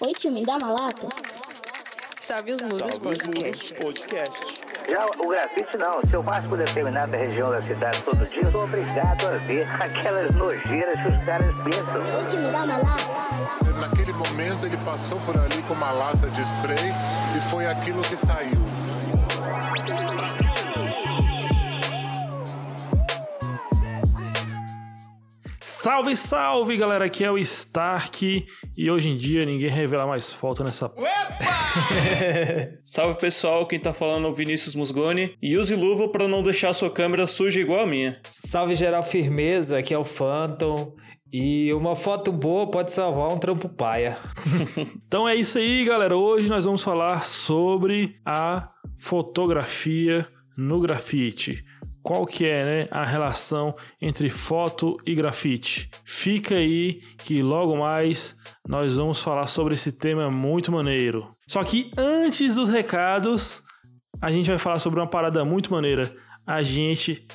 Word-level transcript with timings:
Oi, 0.00 0.12
tio, 0.12 0.30
me 0.30 0.44
dá 0.44 0.56
uma 0.58 0.70
lata? 0.70 1.08
Salve 2.20 2.52
os 2.52 2.62
muros 2.62 2.98
podcast. 2.98 3.74
Podcast. 3.74 4.62
Já 4.88 5.06
o 5.06 5.28
grafite 5.28 5.76
não. 5.76 6.00
Se 6.08 6.14
eu 6.14 6.22
passo 6.22 6.48
por 6.48 6.56
determinada 6.56 7.16
região 7.16 7.50
da 7.50 7.60
cidade 7.60 8.00
todo 8.02 8.24
dia, 8.24 8.42
eu 8.42 8.52
sou 8.52 8.62
obrigado 8.62 9.26
a 9.26 9.36
ver 9.38 9.68
aquelas 9.82 10.30
nojeiras 10.36 11.02
que 11.02 11.08
os 11.08 11.24
caras 11.24 11.52
pensam. 11.64 12.16
Oi, 12.16 12.26
tio, 12.30 12.38
me 12.38 12.50
dá 12.52 12.62
uma 12.62 12.76
lata? 12.76 13.72
Naquele 13.80 14.12
momento 14.12 14.66
ele 14.66 14.76
passou 14.84 15.18
por 15.22 15.36
ali 15.36 15.60
com 15.62 15.74
uma 15.74 15.90
lata 15.90 16.30
de 16.30 16.42
spray 16.42 16.92
e 17.36 17.40
foi 17.50 17.66
aquilo 17.66 18.00
que 18.02 18.16
saiu. 18.16 18.58
Salve, 25.88 26.14
salve, 26.14 26.76
galera! 26.76 27.06
Aqui 27.06 27.24
é 27.24 27.30
o 27.30 27.38
Stark 27.38 28.46
e 28.76 28.90
hoje 28.90 29.08
em 29.08 29.16
dia 29.16 29.46
ninguém 29.46 29.70
revela 29.70 30.06
mais 30.06 30.30
foto 30.30 30.62
nessa. 30.62 30.92
Salve 32.84 33.18
pessoal, 33.18 33.66
quem 33.66 33.80
tá 33.80 33.94
falando 33.94 34.26
é 34.26 34.30
o 34.30 34.34
Vinícius 34.34 34.74
Musgoni. 34.74 35.34
E 35.40 35.56
use 35.56 35.74
luva 35.74 36.06
pra 36.10 36.28
não 36.28 36.42
deixar 36.42 36.74
sua 36.74 36.90
câmera 36.90 37.26
suja 37.26 37.58
igual 37.58 37.80
a 37.80 37.86
minha. 37.86 38.20
Salve 38.24 38.74
geral 38.74 39.02
firmeza, 39.02 39.78
aqui 39.78 39.94
é 39.94 39.98
o 39.98 40.04
Phantom. 40.04 40.94
E 41.32 41.72
uma 41.72 41.96
foto 41.96 42.30
boa 42.30 42.70
pode 42.70 42.92
salvar 42.92 43.32
um 43.32 43.38
trampo 43.38 43.66
paia. 43.66 44.18
Então 45.06 45.26
é 45.26 45.36
isso 45.36 45.56
aí, 45.56 45.86
galera. 45.86 46.14
Hoje 46.14 46.50
nós 46.50 46.66
vamos 46.66 46.82
falar 46.82 47.22
sobre 47.22 48.14
a 48.26 48.68
fotografia 48.98 50.28
no 50.54 50.80
grafite. 50.80 51.64
Qual 52.08 52.24
que 52.24 52.46
é 52.46 52.64
né, 52.64 52.88
a 52.90 53.04
relação 53.04 53.76
entre 54.00 54.30
foto 54.30 54.96
e 55.04 55.14
grafite? 55.14 55.90
Fica 56.06 56.54
aí 56.54 57.02
que 57.18 57.42
logo 57.42 57.76
mais 57.76 58.34
nós 58.66 58.96
vamos 58.96 59.22
falar 59.22 59.46
sobre 59.46 59.74
esse 59.74 59.92
tema 59.92 60.30
muito 60.30 60.72
maneiro. 60.72 61.36
Só 61.46 61.62
que 61.62 61.90
antes 61.98 62.54
dos 62.54 62.70
recados, 62.70 63.62
a 64.22 64.30
gente 64.30 64.48
vai 64.48 64.56
falar 64.56 64.78
sobre 64.78 64.98
uma 64.98 65.06
parada 65.06 65.44
muito 65.44 65.70
maneira. 65.70 66.10
A 66.46 66.62
gente 66.62 67.26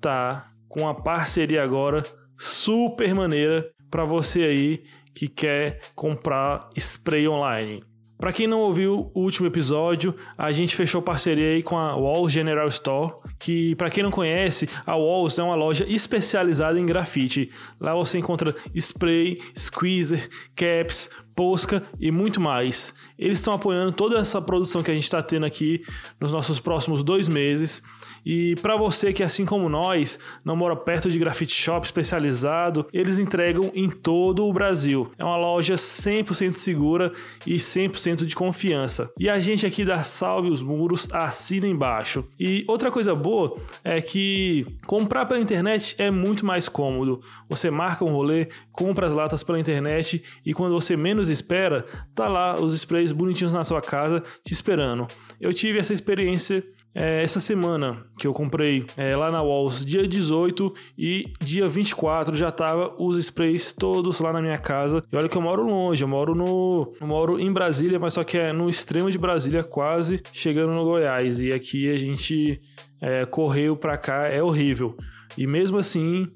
tá 0.00 0.48
com 0.68 0.82
uma 0.82 0.94
parceria 0.94 1.64
agora 1.64 2.04
super 2.38 3.12
maneira 3.12 3.68
para 3.90 4.04
você 4.04 4.44
aí 4.44 4.84
que 5.12 5.26
quer 5.26 5.80
comprar 5.96 6.70
spray 6.76 7.26
online. 7.26 7.82
Para 8.20 8.34
quem 8.34 8.46
não 8.46 8.60
ouviu 8.60 9.10
o 9.14 9.20
último 9.20 9.46
episódio, 9.46 10.14
a 10.36 10.52
gente 10.52 10.76
fechou 10.76 11.00
parceria 11.00 11.52
aí 11.54 11.62
com 11.62 11.78
a 11.78 11.96
Walls 11.96 12.30
General 12.30 12.68
Store, 12.68 13.14
que 13.38 13.74
para 13.76 13.88
quem 13.88 14.02
não 14.02 14.10
conhece, 14.10 14.68
a 14.84 14.94
Walls 14.94 15.38
é 15.38 15.42
uma 15.42 15.54
loja 15.54 15.86
especializada 15.88 16.78
em 16.78 16.84
grafite. 16.84 17.50
Lá 17.80 17.94
você 17.94 18.18
encontra 18.18 18.54
spray, 18.74 19.40
squeezer, 19.56 20.28
caps, 20.54 21.08
posca 21.34 21.82
e 21.98 22.10
muito 22.10 22.42
mais. 22.42 22.92
Eles 23.18 23.38
estão 23.38 23.54
apoiando 23.54 23.92
toda 23.92 24.18
essa 24.18 24.42
produção 24.42 24.82
que 24.82 24.90
a 24.90 24.94
gente 24.94 25.04
está 25.04 25.22
tendo 25.22 25.46
aqui 25.46 25.82
nos 26.20 26.30
nossos 26.30 26.60
próximos 26.60 27.02
dois 27.02 27.26
meses. 27.26 27.82
E 28.24 28.54
para 28.56 28.76
você 28.76 29.12
que, 29.12 29.22
assim 29.22 29.44
como 29.44 29.68
nós, 29.68 30.18
não 30.44 30.56
mora 30.56 30.76
perto 30.76 31.10
de 31.10 31.18
grafite 31.18 31.54
shop 31.54 31.86
especializado, 31.86 32.86
eles 32.92 33.18
entregam 33.18 33.70
em 33.74 33.88
todo 33.88 34.46
o 34.46 34.52
Brasil. 34.52 35.10
É 35.18 35.24
uma 35.24 35.36
loja 35.36 35.74
100% 35.74 36.54
segura 36.54 37.12
e 37.46 37.54
100% 37.54 38.24
de 38.24 38.34
confiança. 38.34 39.10
E 39.18 39.28
a 39.28 39.38
gente 39.38 39.66
aqui 39.66 39.84
da 39.84 40.02
Salve 40.02 40.50
os 40.50 40.62
Muros 40.62 41.08
assina 41.12 41.66
embaixo. 41.66 42.24
E 42.38 42.64
outra 42.68 42.90
coisa 42.90 43.14
boa 43.14 43.56
é 43.84 44.00
que 44.00 44.66
comprar 44.86 45.26
pela 45.26 45.40
internet 45.40 45.94
é 45.98 46.10
muito 46.10 46.44
mais 46.44 46.68
cômodo. 46.68 47.20
Você 47.48 47.70
marca 47.70 48.04
um 48.04 48.12
rolê, 48.12 48.48
compra 48.72 49.06
as 49.06 49.12
latas 49.12 49.42
pela 49.42 49.58
internet 49.58 50.22
e 50.44 50.54
quando 50.54 50.72
você 50.72 50.96
menos 50.96 51.28
espera, 51.28 51.84
tá 52.14 52.28
lá 52.28 52.60
os 52.60 52.74
sprays 52.74 53.12
bonitinhos 53.12 53.52
na 53.52 53.64
sua 53.64 53.80
casa 53.80 54.22
te 54.44 54.52
esperando. 54.52 55.06
Eu 55.40 55.52
tive 55.52 55.78
essa 55.78 55.92
experiência 55.92 56.64
é, 56.94 57.22
essa 57.22 57.38
semana 57.38 58.04
que 58.18 58.26
eu 58.26 58.32
comprei 58.32 58.84
é, 58.96 59.14
lá 59.14 59.30
na 59.30 59.42
Walls, 59.42 59.84
dia 59.84 60.06
18 60.06 60.74
e 60.98 61.32
dia 61.40 61.68
24 61.68 62.34
já 62.34 62.50
tava 62.50 62.94
os 62.98 63.16
sprays 63.16 63.72
todos 63.72 64.20
lá 64.20 64.32
na 64.32 64.42
minha 64.42 64.58
casa. 64.58 65.02
E 65.10 65.16
olha 65.16 65.28
que 65.28 65.36
eu 65.36 65.42
moro 65.42 65.62
longe, 65.62 66.02
eu 66.02 66.08
moro 66.08 66.34
no 66.34 66.92
eu 67.00 67.06
moro 67.06 67.38
em 67.38 67.52
Brasília, 67.52 67.98
mas 67.98 68.14
só 68.14 68.24
que 68.24 68.36
é 68.36 68.52
no 68.52 68.68
extremo 68.68 69.10
de 69.10 69.18
Brasília, 69.18 69.62
quase 69.62 70.20
chegando 70.32 70.72
no 70.72 70.84
Goiás. 70.84 71.38
E 71.38 71.52
aqui 71.52 71.90
a 71.90 71.96
gente 71.96 72.60
é, 73.00 73.24
correu 73.24 73.76
pra 73.76 73.96
cá, 73.96 74.26
é 74.26 74.42
horrível. 74.42 74.96
E 75.38 75.46
mesmo 75.46 75.78
assim, 75.78 76.28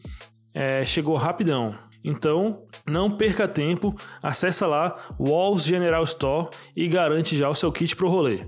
é, 0.53 0.85
chegou 0.85 1.17
rapidão. 1.17 1.75
Então, 2.05 2.67
não 2.87 3.11
perca 3.11 3.49
tempo, 3.49 3.95
acessa 4.23 4.67
lá 4.67 4.95
Walls 5.19 5.65
General 5.65 6.05
Store 6.05 6.49
e 6.77 6.87
garante 6.87 7.35
já 7.37 7.49
o 7.49 7.55
seu 7.55 7.73
kit 7.73 7.97
pro 7.97 8.11
rolê. 8.11 8.41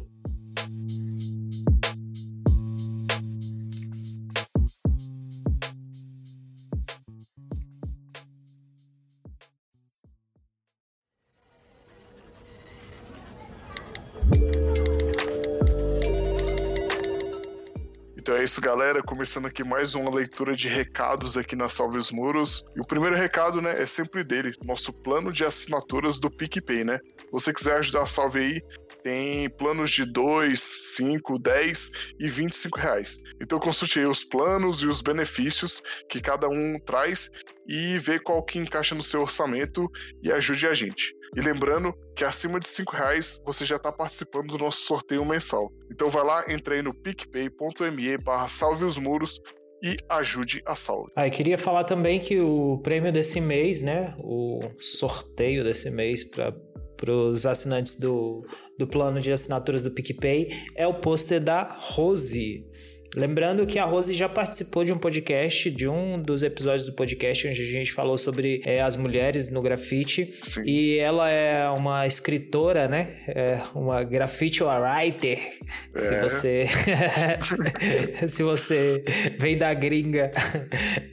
Isso, 18.47 18.61
galera. 18.61 19.03
Começando 19.03 19.47
aqui 19.47 19.65
mais 19.65 19.97
uma 19.97 20.09
leitura 20.09 20.55
de 20.55 20.69
recados 20.69 21.37
aqui 21.37 21.57
na 21.57 21.69
Salve 21.69 21.99
os 21.99 22.13
Muros. 22.13 22.65
E 22.77 22.81
o 22.81 22.87
primeiro 22.87 23.17
recado, 23.17 23.61
né, 23.61 23.75
é 23.77 23.85
sempre 23.85 24.23
dele, 24.23 24.53
nosso 24.63 24.93
plano 24.93 25.33
de 25.33 25.45
assinaturas 25.45 26.21
do 26.21 26.31
PicPay, 26.31 26.85
né? 26.85 27.01
Se 27.19 27.27
você 27.33 27.53
quiser 27.53 27.79
ajudar 27.79 28.03
a 28.03 28.07
Salve 28.07 28.39
aí, 28.39 28.61
tem 29.03 29.51
planos 29.51 29.91
de 29.91 30.05
2, 30.05 30.61
5, 30.61 31.41
10 31.41 31.91
e 32.21 32.29
25 32.29 32.79
reais. 32.79 33.19
Então 33.43 33.59
consulte 33.59 33.99
aí 33.99 34.07
os 34.07 34.23
planos 34.23 34.81
e 34.81 34.87
os 34.87 35.01
benefícios 35.01 35.83
que 36.09 36.21
cada 36.21 36.49
um 36.49 36.79
traz 36.79 37.29
e 37.67 37.99
vê 37.99 38.21
qual 38.21 38.45
que 38.45 38.61
encaixa 38.61 38.95
no 38.95 39.03
seu 39.03 39.23
orçamento 39.23 39.91
e 40.23 40.31
ajude 40.31 40.69
a 40.69 40.73
gente. 40.73 41.13
E 41.35 41.41
lembrando 41.41 41.95
que 42.15 42.25
acima 42.25 42.61
de 42.61 42.69
5 42.69 42.95
reais 42.95 43.41
você 43.45 43.65
já 43.65 43.77
está 43.77 43.91
participando 43.91 44.49
do 44.49 44.59
nosso 44.59 44.83
sorteio 44.83 45.25
mensal. 45.25 45.73
Então 45.91 46.09
vai 46.09 46.25
lá, 46.25 46.45
entre 46.49 46.77
aí 46.77 46.83
no 46.83 46.95
picpay.me 46.95 48.19
barra 48.19 48.49
salve 48.49 48.85
os 48.85 48.99
muros 48.99 49.41
e 49.83 49.97
ajude 50.09 50.63
a 50.67 50.75
salve. 50.75 51.13
Ah, 51.15 51.29
queria 51.29 51.59
falar 51.59 51.85
também 51.85 52.19
que 52.19 52.41
o 52.41 52.79
prêmio 52.79 53.13
desse 53.13 53.41
mês, 53.41 53.83
né? 53.83 54.15
O 54.19 54.61
sorteio 54.79 55.63
desse 55.63 55.91
mês 55.91 56.25
para 56.25 57.13
os 57.13 57.45
assinantes 57.45 57.99
do, 57.99 58.47
do 58.79 58.87
plano 58.87 59.21
de 59.21 59.31
assinaturas 59.31 59.85
do 59.85 59.91
PicPay 59.91 60.49
é 60.75 60.87
o 60.87 60.95
pôster 60.95 61.43
da 61.43 61.77
Rose. 61.79 62.65
Lembrando 63.15 63.67
que 63.67 63.79
a 63.79 63.85
Rose 63.85 64.13
já 64.13 64.29
participou 64.29 64.85
de 64.85 64.93
um 64.93 64.99
podcast, 64.99 65.71
de 65.71 65.89
um 65.89 66.21
dos 66.21 66.43
episódios 66.43 66.87
do 66.87 66.95
podcast, 66.95 67.49
onde 67.49 67.63
a 67.63 67.65
gente 67.65 67.93
falou 67.93 68.17
sobre 68.19 68.61
é, 68.65 68.81
as 68.81 68.97
mulheres 68.97 69.49
no 69.49 69.63
grafite. 69.63 70.31
Sim. 70.43 70.63
E 70.67 70.99
ela 70.99 71.29
é 71.31 71.69
uma 71.71 72.07
escritora, 72.07 72.89
né? 72.89 73.17
É 73.29 73.61
uma 73.75 74.03
grafite 74.03 74.63
writer. 74.63 75.39
Se 75.95 76.15
É. 76.15 76.23
você. 76.23 76.67
se 78.29 78.43
você 78.43 79.05
vem 79.39 79.57
da 79.57 79.73
gringa. 79.75 80.31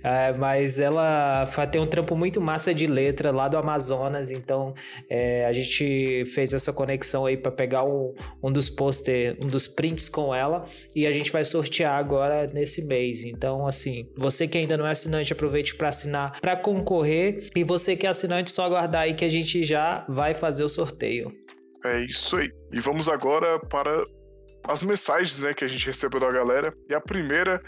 É, 0.06 0.34
mas 0.34 0.80
ela 0.80 1.48
tem 1.72 1.80
um 1.80 1.88
trampo 1.88 2.14
muito 2.16 2.42
massa 2.42 2.74
de 2.74 2.86
letra 2.88 3.32
lá 3.32 3.48
do 3.48 3.58
Amazonas. 3.58 4.32
Então 4.32 4.74
é, 5.10 5.46
a 5.46 5.54
gente 5.54 6.26
fez 6.26 6.54
essa 6.54 6.74
conexão 6.74 7.26
aí 7.26 7.38
para 7.38 7.52
pegar 7.52 7.86
um, 7.86 8.14
um 8.44 8.52
dos 8.52 8.70
poster, 8.70 9.38
um 9.42 9.48
dos 9.48 9.66
prints 9.66 10.10
com 10.10 10.36
ela. 10.36 10.66
E 10.94 11.08
a 11.08 11.12
gente 11.14 11.32
vai 11.32 11.46
sortear 11.46 11.83
agora 11.92 12.48
nesse 12.48 12.86
mês. 12.86 13.24
Então, 13.24 13.68
assim, 13.68 14.10
você 14.18 14.48
que 14.48 14.58
ainda 14.58 14.78
não 14.78 14.86
é 14.86 14.92
assinante, 14.92 15.34
aproveite 15.34 15.76
para 15.76 15.90
assinar 15.90 16.40
para 16.40 16.56
concorrer. 16.56 17.50
E 17.56 17.64
você 17.64 17.96
que 17.96 18.06
é 18.06 18.10
assinante, 18.10 18.52
só 18.52 18.66
aguardar 18.66 19.04
aí 19.04 19.14
que 19.14 19.26
a 19.26 19.30
gente 19.30 19.64
já 19.64 20.06
vai 20.08 20.34
fazer 20.34 20.64
o 20.64 20.70
sorteio. 20.70 21.32
É 21.86 22.06
isso 22.06 22.38
aí. 22.38 22.50
E 22.72 22.80
vamos 22.80 23.10
agora 23.10 23.60
para 23.60 24.04
as 24.68 24.82
mensagens 24.82 25.40
né, 25.40 25.54
que 25.54 25.66
a 25.66 25.68
gente 25.68 25.86
recebeu 25.86 26.20
da 26.20 26.32
galera. 26.32 26.74
E 26.90 26.94
a 26.94 27.02
primeira 27.02 27.62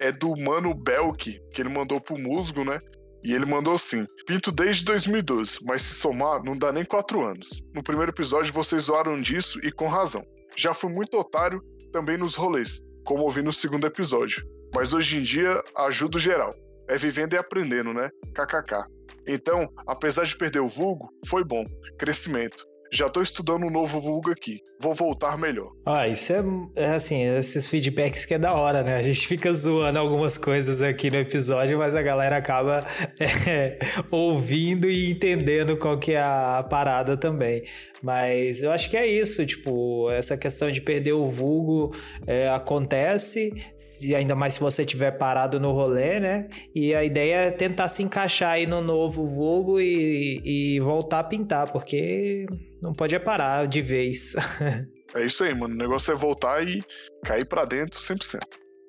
é 0.00 0.12
do 0.12 0.36
Mano 0.36 0.74
Belk, 0.74 1.40
que 1.52 1.62
ele 1.62 1.68
mandou 1.68 2.00
pro 2.00 2.18
Musgo, 2.18 2.64
né? 2.64 2.78
E 3.24 3.32
ele 3.32 3.46
mandou 3.46 3.74
assim: 3.74 4.04
Pinto 4.26 4.50
desde 4.50 4.84
2012, 4.84 5.60
mas 5.66 5.82
se 5.82 5.94
somar, 5.94 6.42
não 6.42 6.58
dá 6.58 6.72
nem 6.72 6.84
4 6.84 7.24
anos. 7.24 7.62
No 7.72 7.82
primeiro 7.82 8.10
episódio 8.10 8.52
vocês 8.52 8.84
zoaram 8.84 9.20
disso 9.20 9.64
e 9.64 9.70
com 9.70 9.86
razão. 9.86 10.24
Já 10.56 10.74
fui 10.74 10.92
muito 10.92 11.16
otário 11.16 11.62
também 11.92 12.18
nos 12.18 12.34
rolês, 12.34 12.82
como 13.04 13.24
ouvi 13.24 13.42
no 13.42 13.52
segundo 13.52 13.86
episódio. 13.86 14.44
Mas 14.74 14.92
hoje 14.92 15.18
em 15.18 15.22
dia 15.22 15.62
ajudo 15.76 16.18
geral. 16.18 16.54
É 16.88 16.96
vivendo 16.96 17.34
e 17.34 17.36
aprendendo, 17.36 17.92
né? 17.92 18.10
KKK. 18.34 18.84
Então, 19.26 19.68
apesar 19.86 20.24
de 20.24 20.36
perder 20.36 20.60
o 20.60 20.68
vulgo, 20.68 21.08
foi 21.26 21.44
bom. 21.44 21.64
Crescimento. 21.98 22.66
Já 22.94 23.08
tô 23.08 23.22
estudando 23.22 23.64
um 23.64 23.70
novo 23.70 23.98
vulgo 24.02 24.30
aqui. 24.30 24.60
Vou 24.78 24.92
voltar 24.92 25.38
melhor. 25.38 25.72
Ah, 25.86 26.06
isso 26.06 26.30
é, 26.30 26.42
é 26.76 26.90
assim, 26.90 27.22
esses 27.36 27.66
feedbacks 27.70 28.26
que 28.26 28.34
é 28.34 28.38
da 28.38 28.52
hora, 28.52 28.82
né? 28.82 28.96
A 28.96 29.02
gente 29.02 29.26
fica 29.26 29.54
zoando 29.54 29.98
algumas 29.98 30.36
coisas 30.36 30.82
aqui 30.82 31.10
no 31.10 31.16
episódio, 31.16 31.78
mas 31.78 31.94
a 31.94 32.02
galera 32.02 32.36
acaba 32.36 32.84
é, 33.48 33.78
ouvindo 34.10 34.90
e 34.90 35.10
entendendo 35.10 35.76
qual 35.78 35.98
que 35.98 36.12
é 36.12 36.20
a 36.20 36.66
parada 36.68 37.16
também. 37.16 37.62
Mas 38.02 38.62
eu 38.62 38.70
acho 38.72 38.90
que 38.90 38.96
é 38.96 39.06
isso, 39.06 39.46
tipo, 39.46 40.10
essa 40.10 40.36
questão 40.36 40.70
de 40.70 40.80
perder 40.80 41.12
o 41.12 41.26
vulgo 41.26 41.94
é, 42.26 42.50
acontece, 42.50 43.54
se, 43.74 44.14
ainda 44.14 44.34
mais 44.34 44.54
se 44.54 44.60
você 44.60 44.84
tiver 44.84 45.12
parado 45.12 45.58
no 45.58 45.72
rolê, 45.72 46.20
né? 46.20 46.48
E 46.74 46.94
a 46.94 47.02
ideia 47.02 47.36
é 47.36 47.50
tentar 47.50 47.88
se 47.88 48.02
encaixar 48.02 48.50
aí 48.50 48.66
no 48.66 48.82
novo 48.82 49.24
vulgo 49.24 49.80
e, 49.80 50.42
e 50.44 50.80
voltar 50.80 51.20
a 51.20 51.24
pintar, 51.24 51.72
porque 51.72 52.46
não 52.82 52.92
pode 52.92 53.14
é 53.14 53.18
parar 53.18 53.66
de 53.66 53.80
vez. 53.80 54.34
É 55.14 55.26
isso 55.26 55.44
aí, 55.44 55.54
mano. 55.54 55.74
O 55.74 55.76
negócio 55.76 56.10
é 56.10 56.16
voltar 56.16 56.66
e 56.66 56.82
cair 57.22 57.44
pra 57.44 57.66
dentro 57.66 58.00
100%. 58.00 58.40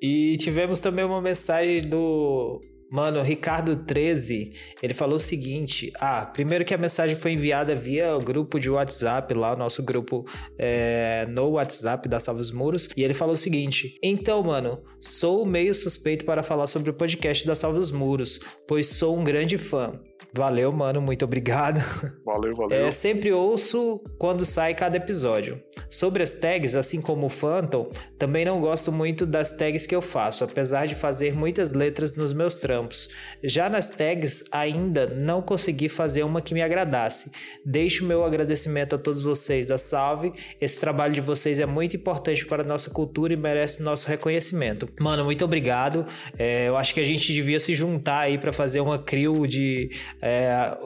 E 0.02 0.38
tivemos 0.38 0.80
também 0.80 1.04
uma 1.04 1.22
mensagem 1.22 1.82
do 1.82 2.62
Mano, 2.94 3.24
Ricardo 3.24 3.76
13, 3.76 4.54
ele 4.80 4.94
falou 4.94 5.16
o 5.16 5.20
seguinte: 5.20 5.92
ah, 6.00 6.28
primeiro 6.28 6.64
que 6.64 6.76
a 6.76 6.78
mensagem 6.78 7.16
foi 7.16 7.32
enviada 7.32 7.74
via 7.74 8.16
o 8.16 8.22
grupo 8.22 8.60
de 8.60 8.70
WhatsApp, 8.70 9.34
lá, 9.34 9.54
o 9.54 9.58
nosso 9.58 9.84
grupo 9.84 10.24
é, 10.60 11.26
no 11.34 11.54
WhatsApp 11.54 12.08
da 12.08 12.20
Salvos 12.20 12.52
Muros, 12.52 12.88
e 12.96 13.02
ele 13.02 13.16
falou 13.16 13.34
o 13.34 13.38
seguinte: 13.38 13.98
então, 14.04 14.44
mano, 14.44 14.80
sou 15.02 15.44
meio 15.44 15.74
suspeito 15.74 16.24
para 16.24 16.44
falar 16.44 16.68
sobre 16.68 16.92
o 16.92 16.94
podcast 16.94 17.48
da 17.48 17.56
Salvos 17.56 17.92
Muros, 17.92 18.40
pois 18.68 18.86
sou 18.86 19.18
um 19.18 19.24
grande 19.24 19.58
fã. 19.58 20.00
Valeu, 20.32 20.72
mano, 20.72 21.02
muito 21.02 21.26
obrigado. 21.26 21.80
Valeu, 22.26 22.54
valeu. 22.56 22.86
É, 22.86 22.92
sempre 22.92 23.32
ouço 23.32 24.00
quando 24.18 24.46
sai 24.46 24.74
cada 24.74 24.98
episódio. 24.98 25.62
Sobre 25.90 26.24
as 26.24 26.34
tags, 26.34 26.76
assim 26.76 27.02
como 27.02 27.28
o 27.28 27.30
Phantom, 27.30 27.90
também 28.18 28.46
não 28.46 28.60
gosto 28.60 28.92
muito 28.92 29.26
das 29.26 29.56
tags 29.56 29.86
que 29.86 29.96
eu 29.96 30.02
faço, 30.02 30.44
apesar 30.44 30.88
de 30.88 30.96
fazer 30.96 31.36
muitas 31.36 31.72
letras 31.72 32.16
nos 32.16 32.34
meus 32.34 32.60
trampos. 32.60 33.10
Já 33.44 33.70
nas 33.70 33.90
tags, 33.92 34.46
ainda 34.52 35.06
não 35.06 35.42
consegui 35.42 35.90
fazer 35.90 36.24
uma 36.24 36.42
que 36.42 36.54
me 36.54 36.62
agradasse. 36.62 37.32
Deixo 37.66 38.06
meu 38.06 38.24
agradecimento 38.24 38.96
a 38.96 38.98
todos 38.98 39.22
vocês 39.22 39.68
da 39.68 39.78
Salve. 39.78 40.34
Esse 40.60 40.80
trabalho 40.80 41.14
de 41.14 41.22
vocês 41.22 41.60
é 41.60 41.66
muito 41.66 41.96
importante 41.96 42.46
para 42.46 42.64
a 42.64 42.66
nossa 42.66 42.90
cultura 42.90 43.34
e 43.34 43.38
merece 43.38 43.84
nosso 43.84 44.08
reconhecimento. 44.08 44.90
Mano, 45.00 45.24
muito 45.24 45.46
obrigado. 45.46 46.06
É, 46.38 46.68
eu 46.68 46.78
acho 46.78 46.94
que 46.94 47.00
a 47.00 47.06
gente 47.06 47.32
devia 47.32 47.60
se 47.60 47.76
juntar 47.76 48.20
aí 48.20 48.38
para 48.38 48.52
fazer 48.52 48.80
uma 48.80 48.98
crew 48.98 49.46
de 49.46 49.90
é, 50.22 50.78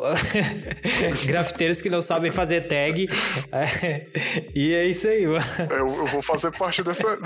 grafiteiros 1.26 1.82
que 1.82 1.90
não 1.90 2.02
sabem 2.02 2.32
fazer 2.32 2.68
tag. 2.68 3.08
É, 3.52 4.08
e 4.54 4.74
é 4.74 4.86
isso 4.86 5.08
aí, 5.08 5.28
mano. 5.28 5.46
É, 5.70 5.80
eu, 5.80 5.88
eu, 5.88 6.06
vou 6.08 6.22
fazer 6.22 6.52
parte 6.52 6.84
dessa. 6.84 7.08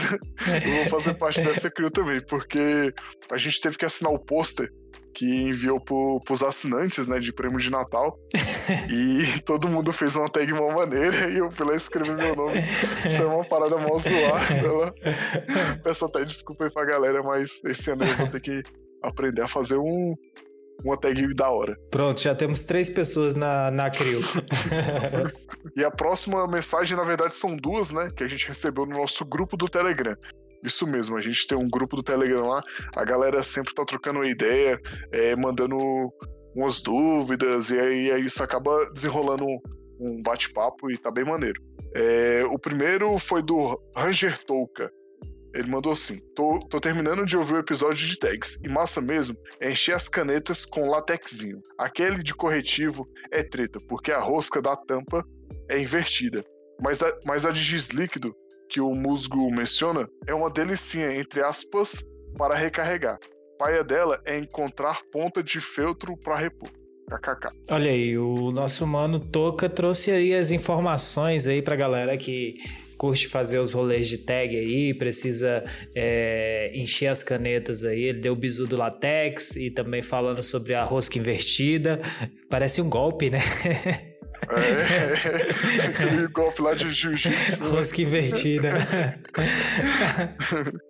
eu 0.65 0.75
vou 0.77 0.85
fazer 0.99 1.13
parte 1.15 1.41
dessa 1.41 1.69
crew 1.69 1.89
também, 1.89 2.19
porque 2.27 2.93
a 3.31 3.37
gente 3.37 3.61
teve 3.61 3.77
que 3.77 3.85
assinar 3.85 4.11
o 4.11 4.19
pôster 4.19 4.69
que 5.13 5.25
enviou 5.25 5.79
pro, 5.79 6.21
pros 6.25 6.41
assinantes, 6.41 7.07
né, 7.07 7.19
de 7.19 7.33
prêmio 7.33 7.59
de 7.59 7.69
Natal. 7.69 8.17
e 8.89 9.39
todo 9.45 9.69
mundo 9.69 9.91
fez 9.91 10.15
uma 10.15 10.27
tag 10.27 10.51
uma 10.51 10.73
maneira 10.73 11.29
e 11.29 11.37
eu 11.37 11.51
fui 11.51 11.67
lá 11.67 11.75
escrever 11.75 12.15
meu 12.15 12.35
nome. 12.35 12.59
Isso 13.05 13.21
é 13.21 13.25
uma 13.25 13.43
parada 13.43 13.77
mó 13.77 13.97
zoada. 13.97 14.93
Peço 15.83 16.05
até 16.05 16.23
desculpa 16.23 16.65
aí 16.65 16.71
pra 16.71 16.85
galera, 16.85 17.21
mas 17.23 17.59
esse 17.65 17.91
ano 17.91 18.03
eu 18.03 18.17
vou 18.17 18.27
ter 18.27 18.41
que 18.41 18.63
aprender 19.03 19.41
a 19.41 19.47
fazer 19.47 19.77
um, 19.77 20.13
uma 20.83 20.97
tag 20.97 21.33
da 21.33 21.49
hora. 21.49 21.77
Pronto, 21.89 22.19
já 22.19 22.33
temos 22.35 22.63
três 22.63 22.89
pessoas 22.89 23.35
na, 23.35 23.71
na 23.71 23.89
crew. 23.89 24.21
e 25.75 25.83
a 25.83 25.91
próxima 25.91 26.47
mensagem, 26.47 26.97
na 26.97 27.03
verdade, 27.03 27.33
são 27.33 27.55
duas, 27.55 27.91
né? 27.91 28.09
Que 28.15 28.23
a 28.23 28.27
gente 28.27 28.47
recebeu 28.47 28.85
no 28.85 28.97
nosso 28.97 29.25
grupo 29.25 29.55
do 29.55 29.67
Telegram. 29.67 30.15
Isso 30.63 30.85
mesmo, 30.85 31.17
a 31.17 31.21
gente 31.21 31.47
tem 31.47 31.57
um 31.57 31.67
grupo 31.67 31.95
do 31.95 32.03
Telegram 32.03 32.47
lá, 32.47 32.61
a 32.95 33.03
galera 33.03 33.41
sempre 33.41 33.73
tá 33.73 33.83
trocando 33.83 34.19
uma 34.19 34.29
ideia, 34.29 34.79
é, 35.11 35.35
mandando 35.35 35.75
umas 36.55 36.81
dúvidas, 36.81 37.71
e 37.71 37.79
aí, 37.79 38.11
aí 38.11 38.25
isso 38.25 38.43
acaba 38.43 38.85
desenrolando 38.93 39.43
um, 39.99 40.21
bate-papo 40.21 40.91
e 40.91 40.97
tá 40.97 41.09
bem 41.09 41.25
maneiro. 41.25 41.61
É, 41.95 42.43
o 42.45 42.59
primeiro 42.59 43.17
foi 43.17 43.41
do 43.41 43.79
Ranger 43.95 44.37
Touka. 44.45 44.91
Ele 45.53 45.69
mandou 45.69 45.91
assim: 45.91 46.19
tô, 46.35 46.59
tô 46.69 46.79
terminando 46.79 47.25
de 47.25 47.37
ouvir 47.37 47.55
o 47.55 47.59
episódio 47.59 48.07
de 48.07 48.17
tags, 48.17 48.57
e 48.63 48.69
massa 48.69 49.01
mesmo 49.01 49.35
é 49.59 49.71
encher 49.71 49.95
as 49.95 50.07
canetas 50.07 50.65
com 50.65 50.89
latexinho. 50.89 51.61
Aquele 51.77 52.23
de 52.23 52.33
corretivo 52.33 53.07
é 53.31 53.43
treta, 53.43 53.79
porque 53.87 54.11
a 54.11 54.19
rosca 54.19 54.61
da 54.61 54.75
tampa 54.75 55.25
é 55.69 55.79
invertida. 55.79 56.43
Mas 56.81 57.03
a, 57.03 57.13
mas 57.25 57.45
a 57.45 57.51
de 57.51 57.61
giz 57.61 57.89
líquido, 57.89 58.35
que 58.69 58.79
o 58.79 58.93
musgo 58.93 59.51
menciona, 59.51 60.07
é 60.25 60.33
uma 60.33 60.49
delicinha, 60.49 61.13
entre 61.13 61.41
aspas, 61.41 62.03
para 62.37 62.55
recarregar. 62.55 63.19
Paia 63.59 63.83
dela 63.83 64.19
é 64.25 64.37
encontrar 64.37 65.01
ponta 65.11 65.43
de 65.43 65.61
feltro 65.61 66.17
para 66.17 66.37
repor. 66.37 66.69
KKK. 67.11 67.49
Olha 67.69 67.91
aí, 67.91 68.17
o 68.17 68.51
nosso 68.51 68.87
mano 68.87 69.19
Toca 69.19 69.69
trouxe 69.69 70.11
aí 70.11 70.33
as 70.33 70.51
informações 70.51 71.45
aí 71.45 71.61
pra 71.61 71.75
galera 71.75 72.17
que 72.17 72.55
curte 73.01 73.27
fazer 73.27 73.57
os 73.57 73.73
rolês 73.73 74.07
de 74.07 74.19
tag 74.19 74.55
aí, 74.55 74.93
precisa 74.93 75.63
é, 75.95 76.71
encher 76.75 77.07
as 77.07 77.23
canetas 77.23 77.83
aí. 77.83 78.03
Ele 78.03 78.19
deu 78.19 78.33
o 78.33 78.35
bizu 78.35 78.67
do 78.67 78.77
latex 78.77 79.55
e 79.55 79.71
também 79.71 80.03
falando 80.03 80.43
sobre 80.43 80.75
a 80.75 80.83
rosca 80.83 81.17
invertida. 81.17 81.99
Parece 82.47 82.79
um 82.79 82.87
golpe, 82.87 83.31
né? 83.31 83.39
É, 84.51 85.85
aquele 85.87 86.27
golpe 86.27 86.61
lá 86.61 86.75
de 86.75 86.93
jiu-jitsu. 86.93 87.63
Né? 87.63 87.69
Rosca 87.71 88.01
invertida. 88.03 88.69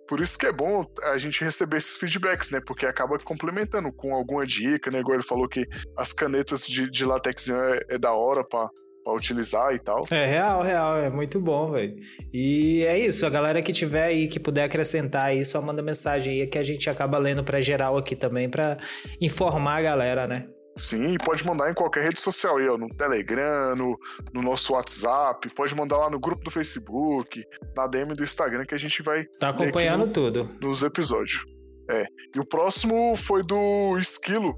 Por 0.06 0.20
isso 0.20 0.38
que 0.38 0.44
é 0.44 0.52
bom 0.52 0.84
a 1.04 1.16
gente 1.16 1.42
receber 1.42 1.78
esses 1.78 1.96
feedbacks, 1.96 2.50
né? 2.50 2.60
Porque 2.66 2.84
acaba 2.84 3.18
complementando 3.20 3.90
com 3.90 4.14
alguma 4.14 4.44
dica, 4.44 4.90
né? 4.90 5.00
Igual 5.00 5.14
ele 5.14 5.22
falou 5.22 5.48
que 5.48 5.66
as 5.96 6.12
canetas 6.12 6.66
de, 6.66 6.90
de 6.90 7.06
latex 7.06 7.48
é, 7.48 7.94
é 7.94 7.98
da 7.98 8.12
hora 8.12 8.46
pra, 8.46 8.68
para 9.02 9.14
utilizar 9.14 9.74
e 9.74 9.78
tal. 9.78 10.06
É 10.10 10.26
real, 10.26 10.62
real, 10.62 10.96
é 10.98 11.10
muito 11.10 11.40
bom, 11.40 11.72
velho. 11.72 11.96
E 12.32 12.84
é 12.84 12.98
isso, 12.98 13.26
a 13.26 13.30
galera 13.30 13.62
que 13.62 13.72
tiver 13.72 14.04
aí 14.04 14.28
que 14.28 14.40
puder 14.40 14.64
acrescentar 14.64 15.26
aí, 15.26 15.44
só 15.44 15.60
manda 15.60 15.82
mensagem 15.82 16.40
aí 16.40 16.46
que 16.46 16.58
a 16.58 16.62
gente 16.62 16.88
acaba 16.88 17.18
lendo 17.18 17.44
para 17.44 17.60
geral 17.60 17.96
aqui 17.96 18.16
também 18.16 18.48
para 18.48 18.78
informar 19.20 19.76
a 19.76 19.82
galera, 19.82 20.26
né? 20.26 20.46
Sim, 20.76 21.16
pode 21.22 21.46
mandar 21.46 21.70
em 21.70 21.74
qualquer 21.74 22.04
rede 22.04 22.18
social 22.18 22.56
aí, 22.56 22.66
ó, 22.66 22.78
no 22.78 22.88
Telegram, 22.88 23.76
no, 23.76 23.98
no, 24.32 24.40
nosso 24.40 24.72
WhatsApp, 24.72 25.46
pode 25.50 25.74
mandar 25.74 25.98
lá 25.98 26.08
no 26.08 26.18
grupo 26.18 26.42
do 26.44 26.50
Facebook, 26.50 27.42
na 27.76 27.86
DM 27.86 28.14
do 28.14 28.24
Instagram 28.24 28.64
que 28.64 28.74
a 28.74 28.78
gente 28.78 29.02
vai. 29.02 29.26
Tá 29.38 29.50
acompanhando 29.50 30.06
no, 30.06 30.12
tudo. 30.12 30.50
Nos 30.62 30.82
episódios. 30.82 31.44
É. 31.90 32.06
E 32.34 32.40
o 32.40 32.46
próximo 32.46 33.14
foi 33.16 33.42
do 33.42 33.98
Esquilo. 33.98 34.54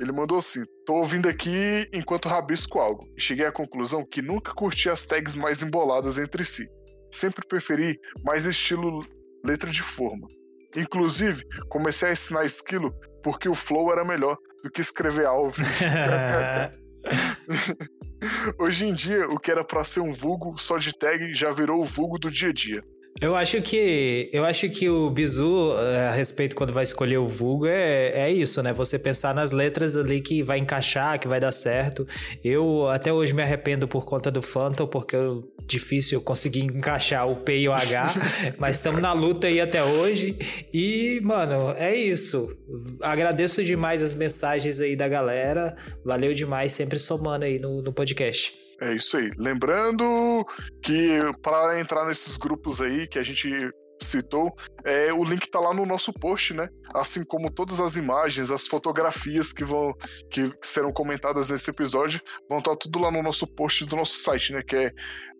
Ele 0.00 0.12
mandou 0.12 0.38
assim: 0.38 0.64
tô 0.86 0.94
ouvindo 0.94 1.28
aqui 1.28 1.86
enquanto 1.92 2.28
rabisco 2.28 2.80
algo. 2.80 3.06
E 3.16 3.20
cheguei 3.20 3.44
à 3.44 3.52
conclusão 3.52 4.04
que 4.04 4.22
nunca 4.22 4.54
curti 4.54 4.88
as 4.88 5.04
tags 5.04 5.34
mais 5.34 5.62
emboladas 5.62 6.16
entre 6.16 6.44
si. 6.44 6.66
Sempre 7.12 7.46
preferi 7.46 7.98
mais 8.24 8.46
estilo 8.46 9.00
letra 9.44 9.70
de 9.70 9.82
forma. 9.82 10.26
Inclusive, 10.74 11.44
comecei 11.68 12.08
a 12.08 12.12
ensinar 12.12 12.46
esquilo 12.46 12.94
porque 13.22 13.48
o 13.48 13.54
flow 13.54 13.92
era 13.92 14.04
melhor 14.04 14.38
do 14.62 14.70
que 14.70 14.80
escrever 14.80 15.26
Alves. 15.26 15.68
Hoje 18.58 18.86
em 18.86 18.94
dia, 18.94 19.26
o 19.26 19.38
que 19.38 19.50
era 19.50 19.64
para 19.64 19.84
ser 19.84 20.00
um 20.00 20.12
vulgo 20.12 20.56
só 20.58 20.78
de 20.78 20.96
tag 20.96 21.34
já 21.34 21.50
virou 21.50 21.80
o 21.80 21.84
vulgo 21.84 22.18
do 22.18 22.30
dia 22.30 22.50
a 22.50 22.52
dia. 22.52 22.82
Eu 23.20 23.36
acho 23.36 23.60
que 23.60 24.30
eu 24.32 24.46
acho 24.46 24.70
que 24.70 24.88
o 24.88 25.10
bizu 25.10 25.74
eh, 25.78 26.08
a 26.08 26.10
respeito 26.10 26.56
quando 26.56 26.72
vai 26.72 26.84
escolher 26.84 27.18
o 27.18 27.26
vulgo 27.26 27.66
é, 27.66 28.12
é 28.14 28.32
isso, 28.32 28.62
né? 28.62 28.72
Você 28.72 28.98
pensar 28.98 29.34
nas 29.34 29.52
letras 29.52 29.94
ali 29.94 30.22
que 30.22 30.42
vai 30.42 30.58
encaixar, 30.58 31.20
que 31.20 31.28
vai 31.28 31.38
dar 31.38 31.52
certo. 31.52 32.08
Eu 32.42 32.88
até 32.88 33.12
hoje 33.12 33.34
me 33.34 33.42
arrependo 33.42 33.86
por 33.86 34.06
conta 34.06 34.30
do 34.30 34.40
Phantom, 34.40 34.86
porque 34.86 35.16
eu 35.16 35.44
difícil 35.66 36.18
conseguir 36.22 36.60
encaixar 36.60 37.28
o 37.28 37.36
P 37.36 37.58
e 37.58 37.68
o 37.68 37.72
H, 37.74 38.14
mas 38.58 38.76
estamos 38.76 39.02
na 39.02 39.12
luta 39.12 39.48
aí 39.48 39.60
até 39.60 39.84
hoje. 39.84 40.38
E, 40.72 41.20
mano, 41.22 41.74
é 41.76 41.94
isso. 41.94 42.56
Agradeço 43.02 43.62
demais 43.62 44.02
as 44.02 44.14
mensagens 44.14 44.80
aí 44.80 44.96
da 44.96 45.06
galera. 45.06 45.76
Valeu 46.02 46.32
demais, 46.32 46.72
sempre 46.72 46.98
somando 46.98 47.44
aí 47.44 47.58
no, 47.58 47.82
no 47.82 47.92
podcast. 47.92 48.69
É 48.80 48.94
isso 48.94 49.16
aí. 49.16 49.28
Lembrando 49.36 50.44
que 50.82 51.18
para 51.42 51.78
entrar 51.78 52.06
nesses 52.06 52.36
grupos 52.36 52.80
aí 52.80 53.06
que 53.06 53.18
a 53.18 53.22
gente 53.22 53.70
citou, 54.02 54.54
é, 54.84 55.12
o 55.12 55.22
link 55.22 55.50
tá 55.50 55.60
lá 55.60 55.74
no 55.74 55.84
nosso 55.84 56.12
post, 56.12 56.54
né? 56.54 56.68
Assim 56.94 57.22
como 57.22 57.52
todas 57.52 57.78
as 57.80 57.96
imagens, 57.96 58.50
as 58.50 58.66
fotografias 58.66 59.52
que 59.52 59.62
vão 59.62 59.94
que, 60.30 60.50
serão 60.62 60.92
comentadas 60.92 61.50
nesse 61.50 61.70
episódio, 61.70 62.20
vão 62.48 62.58
estar 62.58 62.70
tá 62.70 62.76
tudo 62.80 62.98
lá 62.98 63.10
no 63.10 63.22
nosso 63.22 63.46
post 63.46 63.84
do 63.84 63.96
nosso 63.96 64.16
site, 64.18 64.54
né? 64.54 64.62
Que 64.62 64.76
é 64.76 64.92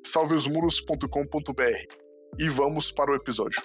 salveosmuros.com.br. 0.04 1.62
E 2.38 2.48
vamos 2.48 2.92
para 2.92 3.10
o 3.10 3.14
episódio. 3.14 3.62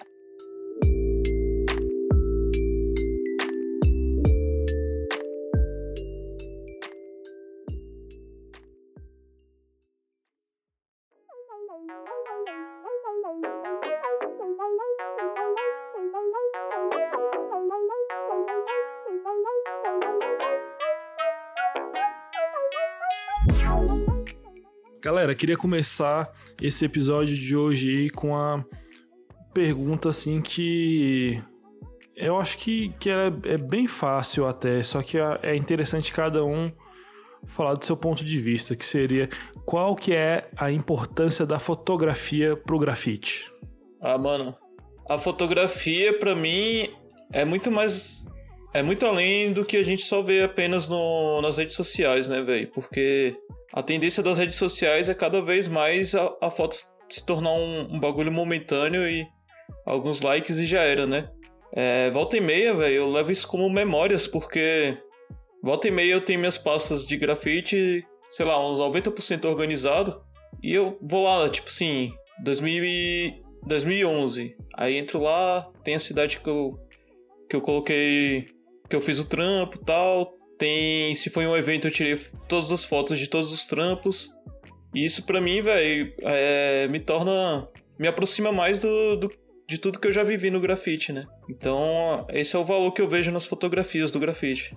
Galera, 25.05 25.35
queria 25.35 25.55
começar 25.55 26.33
esse 26.59 26.83
episódio 26.83 27.35
de 27.35 27.55
hoje 27.55 28.09
com 28.09 28.35
a 28.35 28.65
pergunta 29.53 30.09
assim 30.09 30.41
que 30.41 31.39
eu 32.15 32.39
acho 32.39 32.57
que, 32.57 32.89
que 32.99 33.11
é, 33.11 33.27
é 33.43 33.55
bem 33.55 33.85
fácil 33.85 34.47
até, 34.47 34.81
só 34.81 35.03
que 35.03 35.19
é 35.43 35.55
interessante 35.55 36.11
cada 36.11 36.43
um 36.43 36.65
falar 37.45 37.75
do 37.75 37.85
seu 37.85 37.95
ponto 37.95 38.25
de 38.25 38.39
vista, 38.39 38.75
que 38.75 38.83
seria 38.83 39.29
qual 39.63 39.95
que 39.95 40.11
é 40.11 40.49
a 40.57 40.71
importância 40.71 41.45
da 41.45 41.59
fotografia 41.59 42.57
pro 42.57 42.79
grafite? 42.79 43.53
Ah, 44.01 44.17
mano, 44.17 44.57
a 45.07 45.19
fotografia 45.19 46.17
para 46.17 46.33
mim 46.33 46.89
é 47.31 47.45
muito 47.45 47.69
mais 47.69 48.25
é 48.73 48.81
muito 48.81 49.05
além 49.05 49.53
do 49.53 49.63
que 49.63 49.77
a 49.77 49.83
gente 49.83 50.01
só 50.01 50.23
vê 50.23 50.41
apenas 50.41 50.89
no, 50.89 51.43
nas 51.43 51.59
redes 51.59 51.75
sociais, 51.75 52.27
né, 52.27 52.41
velho? 52.41 52.71
Porque 52.73 53.37
a 53.73 53.81
tendência 53.83 54.21
das 54.21 54.37
redes 54.37 54.55
sociais 54.55 55.09
é 55.09 55.13
cada 55.13 55.41
vez 55.41 55.67
mais 55.67 56.13
a, 56.15 56.33
a 56.41 56.51
foto 56.51 56.75
se 57.09 57.25
tornar 57.25 57.51
um, 57.51 57.95
um 57.95 57.99
bagulho 57.99 58.31
momentâneo 58.31 59.07
e 59.07 59.25
alguns 59.85 60.21
likes 60.21 60.57
e 60.57 60.65
já 60.65 60.81
era, 60.81 61.05
né? 61.05 61.29
É, 61.73 62.09
volta 62.11 62.37
e 62.37 62.41
meia, 62.41 62.73
velho, 62.73 62.95
eu 62.95 63.11
levo 63.11 63.31
isso 63.31 63.47
como 63.47 63.69
memórias, 63.69 64.27
porque 64.27 64.97
volta 65.61 65.87
e 65.87 65.91
meia 65.91 66.13
eu 66.13 66.21
tenho 66.21 66.39
minhas 66.39 66.57
pastas 66.57 67.05
de 67.05 67.17
grafite, 67.17 68.05
sei 68.29 68.45
lá, 68.45 68.59
uns 68.59 68.77
90% 68.79 69.45
organizado, 69.45 70.21
e 70.63 70.73
eu 70.73 70.97
vou 71.01 71.25
lá, 71.25 71.49
tipo 71.49 71.67
assim, 71.67 72.13
2000 72.43 72.83
e 72.85 73.45
2011. 73.65 74.55
Aí 74.75 74.97
entro 74.97 75.19
lá, 75.19 75.63
tem 75.83 75.95
a 75.95 75.99
cidade 75.99 76.39
que 76.39 76.49
eu, 76.49 76.71
que 77.49 77.55
eu 77.55 77.61
coloquei, 77.61 78.45
que 78.89 78.95
eu 78.95 79.01
fiz 79.01 79.19
o 79.19 79.25
trampo 79.25 79.77
tal. 79.79 80.33
Tem, 80.57 81.13
se 81.15 81.29
foi 81.29 81.45
um 81.45 81.55
evento, 81.55 81.87
eu 81.87 81.91
tirei 81.91 82.17
todas 82.47 82.71
as 82.71 82.83
fotos 82.83 83.19
de 83.19 83.27
todos 83.27 83.51
os 83.51 83.65
trampos. 83.65 84.29
E 84.93 85.03
isso 85.03 85.23
para 85.23 85.41
mim, 85.41 85.61
velho, 85.61 86.13
é, 86.23 86.87
me 86.87 86.99
torna. 86.99 87.67
me 87.99 88.07
aproxima 88.07 88.51
mais 88.51 88.79
do, 88.79 89.17
do, 89.17 89.29
de 89.67 89.77
tudo 89.77 89.99
que 89.99 90.07
eu 90.07 90.11
já 90.11 90.23
vivi 90.23 90.49
no 90.49 90.61
grafite, 90.61 91.11
né? 91.11 91.25
Então, 91.49 92.25
esse 92.29 92.55
é 92.55 92.59
o 92.59 92.63
valor 92.63 92.91
que 92.91 93.01
eu 93.01 93.09
vejo 93.09 93.31
nas 93.31 93.45
fotografias 93.45 94.11
do 94.11 94.19
grafite. 94.19 94.75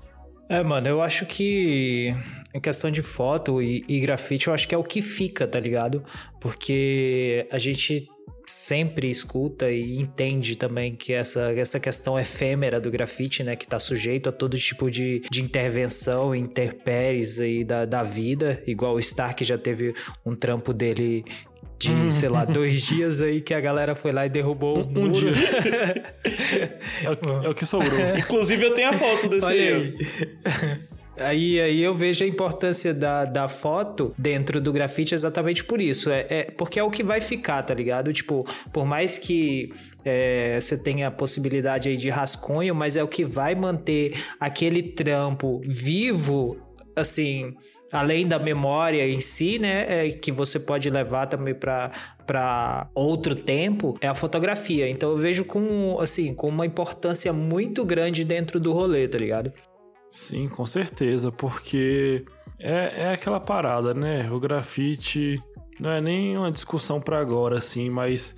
É, 0.48 0.62
mano, 0.62 0.88
eu 0.88 1.02
acho 1.02 1.26
que 1.26 2.14
em 2.54 2.60
questão 2.60 2.90
de 2.90 3.02
foto 3.02 3.62
e, 3.62 3.84
e 3.86 4.00
grafite, 4.00 4.48
eu 4.48 4.54
acho 4.54 4.66
que 4.66 4.74
é 4.74 4.78
o 4.78 4.82
que 4.82 5.02
fica, 5.02 5.46
tá 5.46 5.60
ligado? 5.60 6.02
Porque 6.40 7.46
a 7.52 7.58
gente 7.58 8.08
sempre 8.48 9.10
escuta 9.10 9.70
e 9.70 9.98
entende 9.98 10.56
também 10.56 10.96
que 10.96 11.12
essa, 11.12 11.52
essa 11.52 11.78
questão 11.78 12.18
efêmera 12.18 12.80
do 12.80 12.90
grafite, 12.90 13.42
né, 13.42 13.54
que 13.54 13.64
está 13.64 13.78
sujeito 13.78 14.28
a 14.28 14.32
todo 14.32 14.56
tipo 14.56 14.90
de, 14.90 15.20
de 15.30 15.42
intervenção, 15.42 16.34
interpéries 16.34 17.38
aí 17.38 17.62
da, 17.62 17.84
da 17.84 18.02
vida, 18.02 18.62
igual 18.66 18.94
o 18.94 18.98
Stark 18.98 19.44
já 19.44 19.58
teve 19.58 19.94
um 20.24 20.34
trampo 20.34 20.72
dele 20.72 21.24
de, 21.78 21.92
uhum. 21.92 22.10
sei 22.10 22.28
lá, 22.28 22.44
dois 22.44 22.80
dias 22.88 23.20
aí 23.20 23.40
que 23.40 23.52
a 23.52 23.60
galera 23.60 23.94
foi 23.94 24.12
lá 24.12 24.24
e 24.24 24.30
derrubou 24.30 24.78
um, 24.78 25.04
um 25.04 25.12
dia. 25.12 25.30
é, 27.04 27.10
o, 27.10 27.44
é, 27.44 27.48
o, 27.50 27.54
que 27.54 27.66
sobrou. 27.66 28.00
Inclusive 28.16 28.64
eu 28.64 28.74
tenho 28.74 28.88
a 28.88 28.92
foto 28.94 29.28
desse 29.28 29.46
aí. 29.46 29.72
aí. 29.72 29.98
Aí, 31.20 31.60
aí 31.60 31.82
eu 31.82 31.94
vejo 31.94 32.24
a 32.24 32.26
importância 32.26 32.94
da, 32.94 33.24
da 33.24 33.48
foto 33.48 34.14
dentro 34.16 34.60
do 34.60 34.72
grafite 34.72 35.14
exatamente 35.14 35.64
por 35.64 35.80
isso. 35.80 36.10
É, 36.10 36.26
é 36.28 36.44
porque 36.44 36.78
é 36.78 36.82
o 36.82 36.90
que 36.90 37.02
vai 37.02 37.20
ficar, 37.20 37.62
tá 37.62 37.74
ligado? 37.74 38.12
Tipo, 38.12 38.46
por 38.72 38.84
mais 38.84 39.18
que 39.18 39.70
é, 40.04 40.58
você 40.60 40.76
tenha 40.76 41.08
a 41.08 41.10
possibilidade 41.10 41.88
aí 41.88 41.96
de 41.96 42.08
rascunho, 42.08 42.74
mas 42.74 42.96
é 42.96 43.02
o 43.02 43.08
que 43.08 43.24
vai 43.24 43.54
manter 43.54 44.14
aquele 44.38 44.82
trampo 44.82 45.60
vivo, 45.64 46.56
assim, 46.94 47.54
além 47.92 48.26
da 48.26 48.38
memória 48.38 49.06
em 49.08 49.20
si, 49.20 49.58
né, 49.58 50.06
é, 50.06 50.10
que 50.10 50.30
você 50.30 50.58
pode 50.58 50.88
levar 50.90 51.26
também 51.26 51.54
para 51.54 51.90
para 52.26 52.90
outro 52.94 53.34
tempo, 53.34 53.96
é 54.02 54.06
a 54.06 54.14
fotografia. 54.14 54.86
Então 54.86 55.12
eu 55.12 55.16
vejo 55.16 55.46
com 55.46 55.96
assim, 55.98 56.34
com 56.34 56.48
uma 56.48 56.66
importância 56.66 57.32
muito 57.32 57.86
grande 57.86 58.22
dentro 58.22 58.60
do 58.60 58.70
rolê, 58.70 59.08
tá 59.08 59.16
ligado? 59.16 59.50
Sim, 60.10 60.48
com 60.48 60.64
certeza, 60.64 61.30
porque 61.30 62.24
é, 62.58 63.04
é 63.04 63.12
aquela 63.12 63.38
parada, 63.38 63.92
né? 63.92 64.30
O 64.30 64.40
grafite 64.40 65.42
não 65.80 65.90
é 65.90 66.00
nem 66.00 66.36
uma 66.36 66.50
discussão 66.50 67.00
para 67.00 67.20
agora, 67.20 67.58
assim, 67.58 67.90
mas 67.90 68.34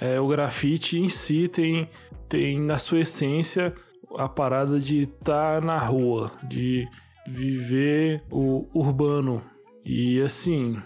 é, 0.00 0.18
o 0.20 0.28
grafite 0.28 0.98
em 0.98 1.08
si 1.08 1.48
tem, 1.48 1.88
tem 2.28 2.58
na 2.58 2.78
sua 2.78 3.00
essência 3.00 3.74
a 4.16 4.28
parada 4.28 4.78
de 4.78 5.02
estar 5.02 5.60
tá 5.60 5.66
na 5.66 5.78
rua, 5.78 6.30
de 6.42 6.88
viver 7.26 8.22
o 8.30 8.66
urbano. 8.72 9.42
E 9.84 10.20
assim, 10.20 10.80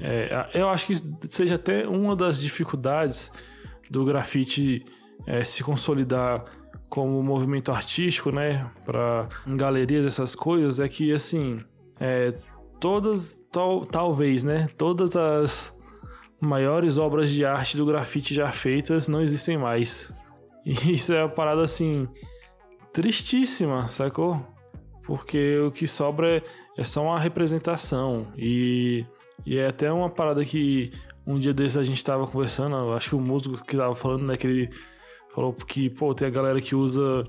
é, 0.00 0.48
eu 0.54 0.68
acho 0.68 0.86
que 0.86 0.94
seja 1.28 1.56
até 1.56 1.86
uma 1.86 2.14
das 2.14 2.40
dificuldades 2.40 3.32
do 3.90 4.04
grafite 4.04 4.84
é, 5.26 5.44
se 5.44 5.62
consolidar 5.62 6.44
como 6.88 7.22
movimento 7.22 7.70
artístico, 7.70 8.30
né, 8.30 8.70
para 8.84 9.28
galerias 9.46 10.06
essas 10.06 10.34
coisas, 10.34 10.80
é 10.80 10.88
que 10.88 11.12
assim, 11.12 11.58
é, 12.00 12.34
todas, 12.80 13.40
tal, 13.52 13.84
talvez, 13.84 14.42
né, 14.42 14.68
todas 14.76 15.14
as 15.16 15.76
maiores 16.40 16.98
obras 16.98 17.30
de 17.30 17.44
arte 17.44 17.76
do 17.76 17.84
grafite 17.84 18.32
já 18.34 18.50
feitas 18.50 19.08
não 19.08 19.20
existem 19.20 19.58
mais. 19.58 20.12
E 20.64 20.72
isso 20.94 21.12
é 21.12 21.22
uma 21.22 21.30
parada 21.30 21.62
assim 21.62 22.08
tristíssima, 22.92 23.88
sacou? 23.88 24.44
Porque 25.04 25.58
o 25.58 25.70
que 25.70 25.86
sobra 25.86 26.36
é, 26.36 26.42
é 26.76 26.84
só 26.84 27.02
uma 27.02 27.18
representação 27.18 28.26
e, 28.36 29.06
e 29.46 29.58
é 29.58 29.66
até 29.66 29.90
uma 29.90 30.10
parada 30.10 30.44
que 30.44 30.92
um 31.26 31.38
dia 31.38 31.52
desses 31.52 31.76
a 31.76 31.82
gente 31.82 32.02
tava 32.02 32.26
conversando, 32.26 32.92
acho 32.92 33.10
que 33.10 33.14
o 33.14 33.20
músico 33.20 33.62
que 33.64 33.76
tava 33.76 33.94
falando, 33.94 34.24
né, 34.24 34.36
que 34.36 34.46
ele 34.46 34.70
falou 35.38 35.52
que, 35.52 35.88
pô, 35.88 36.12
tem 36.12 36.26
a 36.26 36.30
galera 36.30 36.60
que 36.60 36.74
usa. 36.74 37.24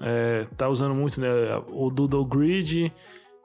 É, 0.00 0.44
tá 0.56 0.68
usando 0.68 0.92
muito, 0.92 1.20
né? 1.20 1.28
O 1.68 1.88
Doodle 1.88 2.24
Grid, 2.24 2.92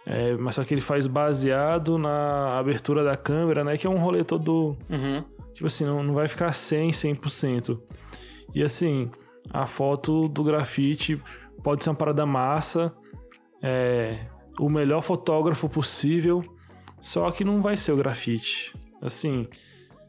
é, 0.03 0.35
mas 0.35 0.55
só 0.55 0.63
que 0.63 0.73
ele 0.73 0.81
faz 0.81 1.05
baseado 1.05 1.99
na 1.99 2.57
abertura 2.57 3.03
da 3.03 3.15
câmera, 3.15 3.63
né? 3.63 3.77
Que 3.77 3.85
é 3.85 3.89
um 3.89 3.99
rolê 3.99 4.23
todo. 4.23 4.75
Uhum. 4.89 5.23
Tipo 5.53 5.67
assim, 5.67 5.85
não, 5.85 6.01
não 6.01 6.15
vai 6.15 6.27
ficar 6.27 6.51
100, 6.53 6.89
100%. 6.89 7.79
E 8.55 8.63
assim, 8.63 9.11
a 9.51 9.67
foto 9.67 10.27
do 10.27 10.43
grafite 10.43 11.21
pode 11.63 11.83
ser 11.83 11.91
uma 11.91 11.95
parada 11.95 12.25
massa, 12.25 12.91
é, 13.61 14.25
o 14.59 14.69
melhor 14.69 15.01
fotógrafo 15.01 15.69
possível, 15.69 16.41
só 16.99 17.29
que 17.29 17.43
não 17.43 17.61
vai 17.61 17.77
ser 17.77 17.91
o 17.91 17.97
grafite. 17.97 18.73
Assim, 19.01 19.47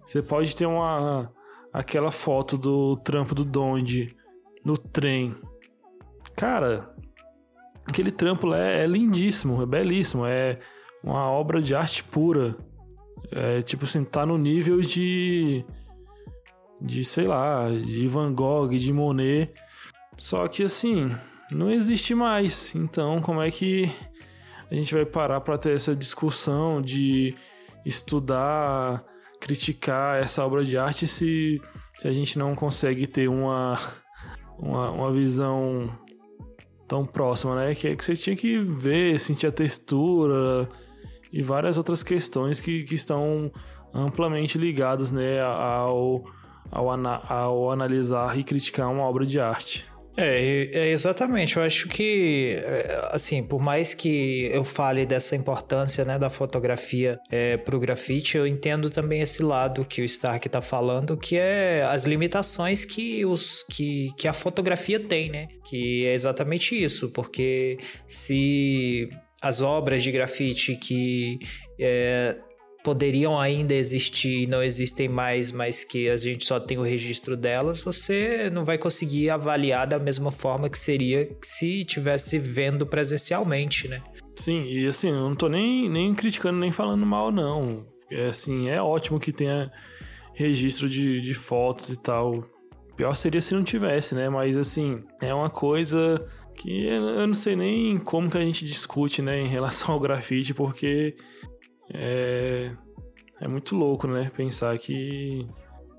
você 0.06 0.22
pode 0.22 0.56
ter 0.56 0.64
uma 0.64 1.30
aquela 1.72 2.10
foto 2.10 2.56
do 2.56 2.96
trampo 2.96 3.34
do 3.34 3.44
Donde 3.44 4.08
no 4.64 4.76
trem. 4.76 5.34
Cara, 6.36 6.86
aquele 7.86 8.10
trampo 8.10 8.46
lá 8.46 8.58
é, 8.58 8.84
é 8.84 8.86
lindíssimo, 8.86 9.62
é 9.62 9.66
belíssimo, 9.66 10.26
é 10.26 10.58
uma 11.02 11.30
obra 11.30 11.60
de 11.60 11.74
arte 11.74 12.04
pura. 12.04 12.56
É 13.32 13.62
tipo 13.62 13.84
assim, 13.84 14.04
tá 14.04 14.24
no 14.24 14.38
nível 14.38 14.80
de. 14.80 15.64
de 16.80 17.04
sei 17.04 17.24
lá, 17.26 17.68
de 17.68 18.06
Van 18.08 18.32
Gogh, 18.32 18.70
de 18.70 18.92
Monet. 18.92 19.52
Só 20.16 20.46
que 20.48 20.62
assim, 20.62 21.10
não 21.50 21.70
existe 21.70 22.14
mais. 22.14 22.74
Então, 22.74 23.20
como 23.20 23.40
é 23.40 23.50
que 23.50 23.90
a 24.70 24.74
gente 24.74 24.94
vai 24.94 25.06
parar 25.06 25.40
para 25.40 25.58
ter 25.58 25.74
essa 25.74 25.96
discussão 25.96 26.82
de 26.82 27.34
estudar 27.84 29.02
criticar 29.40 30.22
essa 30.22 30.44
obra 30.44 30.64
de 30.64 30.76
arte 30.76 31.06
se, 31.06 31.60
se 31.98 32.08
a 32.08 32.10
gente 32.10 32.38
não 32.38 32.54
consegue 32.54 33.06
ter 33.06 33.28
uma, 33.28 33.78
uma, 34.58 34.90
uma 34.90 35.12
visão 35.12 35.92
tão 36.86 37.04
próxima, 37.04 37.54
né? 37.54 37.74
Que 37.74 37.94
que 37.94 38.04
você 38.04 38.16
tinha 38.16 38.34
que 38.34 38.58
ver, 38.58 39.20
sentir 39.20 39.46
a 39.46 39.52
textura 39.52 40.68
e 41.32 41.42
várias 41.42 41.76
outras 41.76 42.02
questões 42.02 42.60
que, 42.60 42.82
que 42.82 42.94
estão 42.94 43.52
amplamente 43.92 44.58
ligadas 44.58 45.10
né, 45.10 45.40
ao, 45.42 46.24
ao, 46.70 46.88
ao 47.28 47.70
analisar 47.70 48.38
e 48.38 48.44
criticar 48.44 48.90
uma 48.90 49.04
obra 49.04 49.26
de 49.26 49.38
arte. 49.38 49.86
É, 50.20 50.70
é, 50.72 50.88
exatamente. 50.90 51.56
Eu 51.56 51.62
acho 51.62 51.88
que, 51.88 52.56
é, 52.60 53.08
assim, 53.12 53.40
por 53.40 53.62
mais 53.62 53.94
que 53.94 54.50
eu 54.52 54.64
fale 54.64 55.06
dessa 55.06 55.36
importância 55.36 56.04
né, 56.04 56.18
da 56.18 56.28
fotografia 56.28 57.20
é, 57.30 57.56
para 57.56 57.76
o 57.76 57.78
grafite, 57.78 58.36
eu 58.36 58.44
entendo 58.44 58.90
também 58.90 59.20
esse 59.20 59.44
lado 59.44 59.84
que 59.84 60.02
o 60.02 60.04
Stark 60.04 60.44
está 60.44 60.60
falando, 60.60 61.16
que 61.16 61.36
é 61.36 61.84
as 61.84 62.04
limitações 62.04 62.84
que, 62.84 63.24
os, 63.24 63.64
que, 63.70 64.08
que 64.18 64.26
a 64.26 64.32
fotografia 64.32 64.98
tem, 64.98 65.30
né? 65.30 65.46
Que 65.64 66.04
é 66.04 66.14
exatamente 66.14 66.74
isso, 66.74 67.12
porque 67.12 67.78
se 68.08 69.08
as 69.40 69.60
obras 69.60 70.02
de 70.02 70.10
grafite 70.10 70.74
que 70.74 71.38
é, 71.78 72.36
poderiam 72.88 73.38
ainda 73.38 73.74
existir 73.74 74.44
e 74.44 74.46
não 74.46 74.62
existem 74.62 75.10
mais, 75.10 75.52
mas 75.52 75.84
que 75.84 76.08
a 76.08 76.16
gente 76.16 76.46
só 76.46 76.58
tem 76.58 76.78
o 76.78 76.82
registro 76.82 77.36
delas, 77.36 77.82
você 77.82 78.48
não 78.48 78.64
vai 78.64 78.78
conseguir 78.78 79.28
avaliar 79.28 79.86
da 79.86 79.98
mesma 79.98 80.30
forma 80.30 80.70
que 80.70 80.78
seria 80.78 81.28
se 81.42 81.84
tivesse 81.84 82.38
vendo 82.38 82.86
presencialmente, 82.86 83.88
né? 83.88 84.02
Sim, 84.36 84.60
e 84.60 84.86
assim, 84.86 85.10
eu 85.10 85.20
não 85.20 85.34
tô 85.34 85.48
nem, 85.48 85.86
nem 85.86 86.14
criticando 86.14 86.58
nem 86.58 86.72
falando 86.72 87.04
mal, 87.04 87.30
não. 87.30 87.84
É 88.10 88.28
assim, 88.28 88.70
é 88.70 88.80
ótimo 88.80 89.20
que 89.20 89.34
tenha 89.34 89.70
registro 90.32 90.88
de, 90.88 91.20
de 91.20 91.34
fotos 91.34 91.90
e 91.90 91.96
tal. 92.00 92.42
Pior 92.96 93.14
seria 93.14 93.42
se 93.42 93.52
não 93.52 93.62
tivesse, 93.62 94.14
né? 94.14 94.30
Mas 94.30 94.56
assim, 94.56 94.98
é 95.20 95.34
uma 95.34 95.50
coisa 95.50 96.26
que 96.54 96.86
eu 96.86 97.26
não 97.26 97.34
sei 97.34 97.54
nem 97.54 97.98
como 97.98 98.30
que 98.30 98.38
a 98.38 98.40
gente 98.40 98.64
discute, 98.64 99.20
né, 99.20 99.42
em 99.42 99.46
relação 99.46 99.92
ao 99.92 100.00
grafite, 100.00 100.54
porque 100.54 101.14
é, 101.92 102.70
é 103.40 103.48
muito 103.48 103.76
louco, 103.76 104.06
né? 104.06 104.30
Pensar 104.36 104.76
que, 104.78 105.46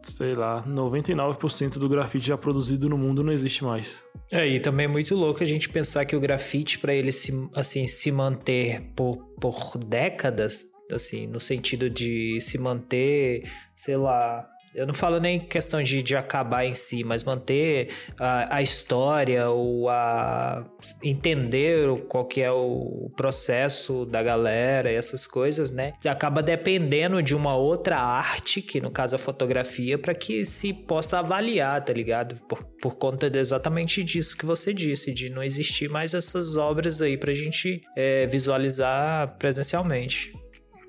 sei 0.04 0.34
lá, 0.34 0.64
99% 0.68 1.78
do 1.78 1.90
grafite 1.90 2.28
já 2.28 2.38
produzido 2.38 2.90
no 2.90 2.98
mundo 2.98 3.24
não 3.24 3.32
existe 3.32 3.64
mais. 3.64 4.04
É, 4.32 4.48
e 4.48 4.60
também 4.60 4.86
é 4.86 4.90
muito 4.90 5.16
louco 5.16 5.42
a 5.42 5.46
gente 5.46 5.70
pensar 5.70 6.06
que 6.06 6.16
o 6.16 6.20
grafite, 6.20 6.78
para 6.80 6.94
ele 6.94 7.12
se, 7.12 7.32
assim, 7.56 7.88
se 7.88 8.12
manter 8.12 8.82
por, 8.96 9.18
por 9.40 9.78
décadas, 9.78 10.66
assim, 10.92 11.28
no 11.28 11.40
sentido 11.40 11.90
de 11.90 12.40
se 12.42 12.58
manter, 12.58 13.50
sei 13.76 13.98
lá, 13.98 14.48
eu 14.74 14.86
não 14.86 14.94
falo 14.94 15.20
nem 15.20 15.40
questão 15.40 15.82
de, 15.82 16.02
de 16.02 16.16
acabar 16.16 16.66
em 16.66 16.76
si, 16.76 17.04
mas 17.04 17.24
manter 17.24 17.90
a, 18.20 18.58
a 18.58 18.62
história 18.62 19.50
ou 19.50 19.90
a 19.90 20.66
entender 21.04 21.88
qual 22.08 22.26
que 22.26 22.42
é 22.42 22.52
o 22.52 23.12
processo 23.16 24.06
da 24.06 24.22
galera 24.22 24.92
e 24.92 24.96
essas 24.96 25.26
coisas, 25.26 25.72
né? 25.72 25.94
Acaba 26.06 26.42
dependendo 26.44 27.22
de 27.22 27.36
uma 27.36 27.56
outra 27.56 27.98
arte, 27.98 28.62
que 28.62 28.80
no 28.80 28.92
caso 28.92 29.16
a 29.16 29.20
fotografia, 29.20 29.98
para 29.98 30.14
que 30.14 30.46
se 30.46 30.74
possa 30.74 31.20
avaliar, 31.20 31.84
tá 31.84 31.94
ligado? 31.94 32.36
Por, 32.48 32.64
por 32.82 32.98
conta 32.98 33.30
de 33.30 33.40
exatamente 33.40 34.04
disso 34.04 34.38
que 34.38 34.46
você 34.46 34.74
disse, 34.74 35.14
de 35.14 35.30
não 35.30 35.44
existir 35.44 35.90
mais 35.90 36.14
essas 36.14 36.58
obras 36.58 37.02
aí 37.02 37.18
pra 37.18 37.34
gente 37.34 37.82
é, 37.96 38.26
visualizar 38.28 39.38
presencialmente. 39.38 40.34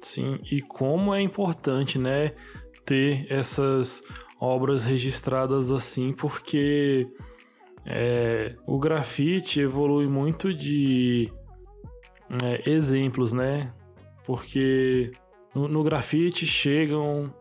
Sim, 0.03 0.41
e 0.51 0.63
como 0.63 1.15
é 1.15 1.21
importante, 1.21 1.99
né? 1.99 2.33
Ter 2.91 3.25
essas 3.31 4.03
obras 4.41 4.83
registradas 4.83 5.71
assim, 5.71 6.13
porque 6.13 7.07
é, 7.87 8.57
o 8.67 8.81
grafite 8.81 9.61
evolui 9.61 10.09
muito 10.09 10.53
de 10.53 11.33
é, 12.43 12.69
exemplos, 12.69 13.33
né? 13.33 13.73
Porque 14.27 15.13
no, 15.55 15.69
no 15.69 15.85
grafite 15.85 16.45
chegam 16.45 17.33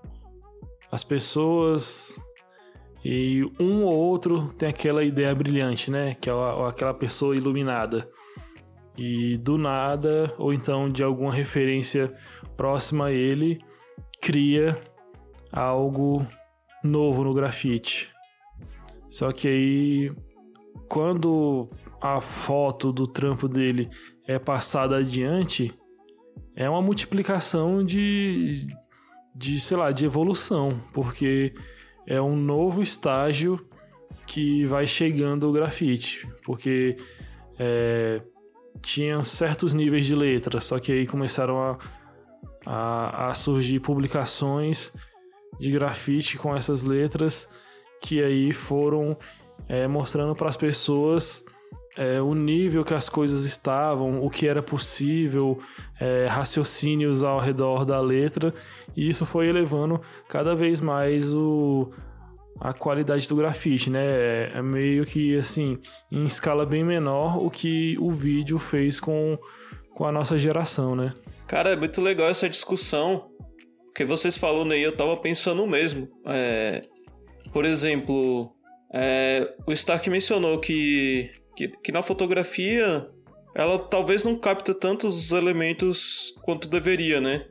as 0.92 1.04
pessoas 1.04 2.16
e 3.04 3.44
um 3.60 3.86
ou 3.86 3.98
outro 3.98 4.54
tem 4.56 4.70
aquela 4.70 5.04
ideia 5.04 5.34
brilhante, 5.34 5.90
né? 5.90 6.16
Que 6.22 6.30
é 6.30 6.34
aquela 6.68 6.94
pessoa 6.94 7.36
iluminada. 7.36 8.08
E 8.96 9.36
do 9.38 9.58
nada, 9.58 10.32
ou 10.38 10.54
então 10.54 10.92
de 10.92 11.02
alguma 11.02 11.34
referência 11.34 12.14
próxima 12.56 13.06
a 13.06 13.12
ele, 13.12 13.60
cria 14.22 14.76
algo 15.52 16.26
novo 16.84 17.24
no 17.24 17.34
grafite. 17.34 18.10
Só 19.10 19.32
que 19.32 19.48
aí, 19.48 20.12
quando 20.88 21.70
a 22.02 22.22
foto 22.22 22.92
do 22.92 23.08
trampo 23.08 23.48
dele 23.48 23.90
é 24.28 24.38
passada 24.38 24.98
adiante, 24.98 25.74
é 26.56 26.70
uma 26.70 26.82
multiplicação 26.82 27.84
de, 27.84 28.68
de 29.36 29.60
sei 29.60 29.78
lá, 29.78 29.92
de 29.92 30.06
evolução, 30.06 30.80
porque 30.94 31.54
é 32.06 32.22
um 32.22 32.36
novo 32.36 32.82
estágio 32.82 33.66
que 34.26 34.66
vai 34.66 34.86
chegando 34.86 35.50
o 35.50 35.52
grafite, 35.52 36.28
porque 36.44 36.96
é, 37.58 38.22
tinham 38.82 39.24
certos 39.24 39.74
níveis 39.74 40.06
de 40.06 40.16
letra, 40.16 40.62
só 40.62 40.80
que 40.80 40.92
aí 40.92 41.08
começaram 41.08 41.60
a, 41.60 41.78
a, 42.66 43.30
a 43.30 43.34
surgir 43.34 43.80
publicações 43.80 44.94
de 45.58 45.72
grafite 45.72 46.38
com 46.38 46.56
essas 46.56 46.84
letras 46.84 47.48
que 48.02 48.24
aí 48.24 48.52
foram 48.54 49.18
é, 49.68 49.88
mostrando 49.88 50.36
para 50.36 50.50
as 50.50 50.58
pessoas 50.58 51.44
é, 51.98 52.22
o 52.22 52.34
nível 52.34 52.86
que 52.86 52.94
as 52.94 53.10
coisas 53.10 53.44
estavam, 53.44 54.24
o 54.24 54.30
que 54.30 54.48
era 54.48 54.62
possível, 54.62 55.60
é, 56.00 56.28
raciocínios 56.28 57.24
ao 57.24 57.40
redor 57.40 57.84
da 57.84 58.00
letra, 58.00 58.54
e 58.96 59.10
isso 59.10 59.26
foi 59.26 59.48
elevando 59.48 60.00
cada 60.28 60.56
vez 60.56 60.80
mais 60.80 61.34
o, 61.34 61.92
a 62.60 62.74
qualidade 62.74 63.28
do 63.28 63.36
grafite, 63.36 63.90
né? 63.90 64.54
É, 64.54 64.62
meio 64.62 65.06
que 65.06 65.38
assim, 65.38 65.78
em 66.12 66.26
escala 66.26 66.66
bem 66.66 66.84
menor, 66.84 67.44
o 67.44 67.50
que 67.50 67.98
o 68.00 68.12
vídeo 68.12 68.60
fez 68.60 69.00
com, 69.00 69.38
com 69.94 70.06
a 70.06 70.12
nossa 70.12 70.38
geração, 70.38 70.96
né? 70.96 71.14
Cara, 71.48 71.72
é 71.72 71.76
muito 71.76 72.00
legal 72.00 72.30
essa 72.30 72.48
discussão, 72.48 73.30
que 73.94 74.06
vocês 74.06 74.38
falando 74.38 74.72
aí, 74.72 74.82
eu 74.82 74.96
tava 74.96 75.16
pensando 75.18 75.66
mesmo. 75.68 76.08
É, 76.26 76.84
por 77.52 77.66
exemplo, 77.66 78.54
é, 78.94 79.54
o 79.68 79.72
Stark 79.72 80.10
mencionou 80.10 80.60
que, 80.60 81.32
que, 81.56 81.68
que, 81.68 81.92
na 81.92 82.02
fotografia 82.02 83.10
ela 83.56 83.80
talvez 83.80 84.24
não 84.26 84.38
capta 84.38 84.74
tantos 84.74 85.32
elementos 85.32 86.34
quanto 86.44 86.68
deveria, 86.68 87.20
né? 87.20 87.46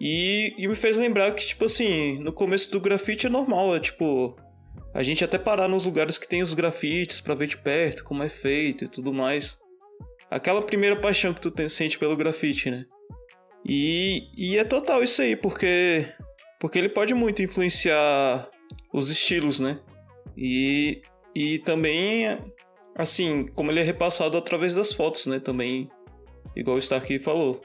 E, 0.00 0.54
e 0.58 0.66
me 0.66 0.74
fez 0.74 0.96
lembrar 0.96 1.32
que, 1.32 1.46
tipo 1.46 1.64
assim, 1.64 2.18
no 2.18 2.32
começo 2.32 2.70
do 2.72 2.80
grafite 2.80 3.26
é 3.26 3.30
normal, 3.30 3.76
é 3.76 3.80
tipo. 3.80 4.36
A 4.94 5.02
gente 5.02 5.24
até 5.24 5.38
parar 5.38 5.68
nos 5.68 5.86
lugares 5.86 6.18
que 6.18 6.28
tem 6.28 6.42
os 6.42 6.52
grafites 6.52 7.20
para 7.20 7.34
ver 7.34 7.46
de 7.46 7.56
perto 7.56 8.04
como 8.04 8.22
é 8.22 8.28
feito 8.28 8.84
e 8.84 8.88
tudo 8.88 9.12
mais. 9.12 9.56
Aquela 10.30 10.60
primeira 10.60 10.96
paixão 10.96 11.32
que 11.32 11.40
tu 11.40 11.50
tem, 11.50 11.68
sente 11.68 11.98
pelo 11.98 12.16
grafite, 12.16 12.70
né? 12.70 12.84
E, 13.64 14.28
e 14.36 14.58
é 14.58 14.64
total 14.64 15.02
isso 15.02 15.22
aí, 15.22 15.36
porque, 15.36 16.06
porque 16.58 16.78
ele 16.78 16.88
pode 16.88 17.14
muito 17.14 17.42
influenciar 17.42 18.48
os 18.92 19.08
estilos, 19.08 19.60
né? 19.60 19.78
E, 20.36 21.02
e 21.34 21.58
também, 21.60 22.38
assim, 22.94 23.46
como 23.54 23.70
ele 23.70 23.80
é 23.80 23.84
repassado 23.84 24.36
através 24.36 24.74
das 24.74 24.92
fotos, 24.92 25.26
né? 25.26 25.38
Também, 25.38 25.88
igual 26.56 26.76
o 26.76 26.80
Stark 26.80 27.18
falou. 27.20 27.62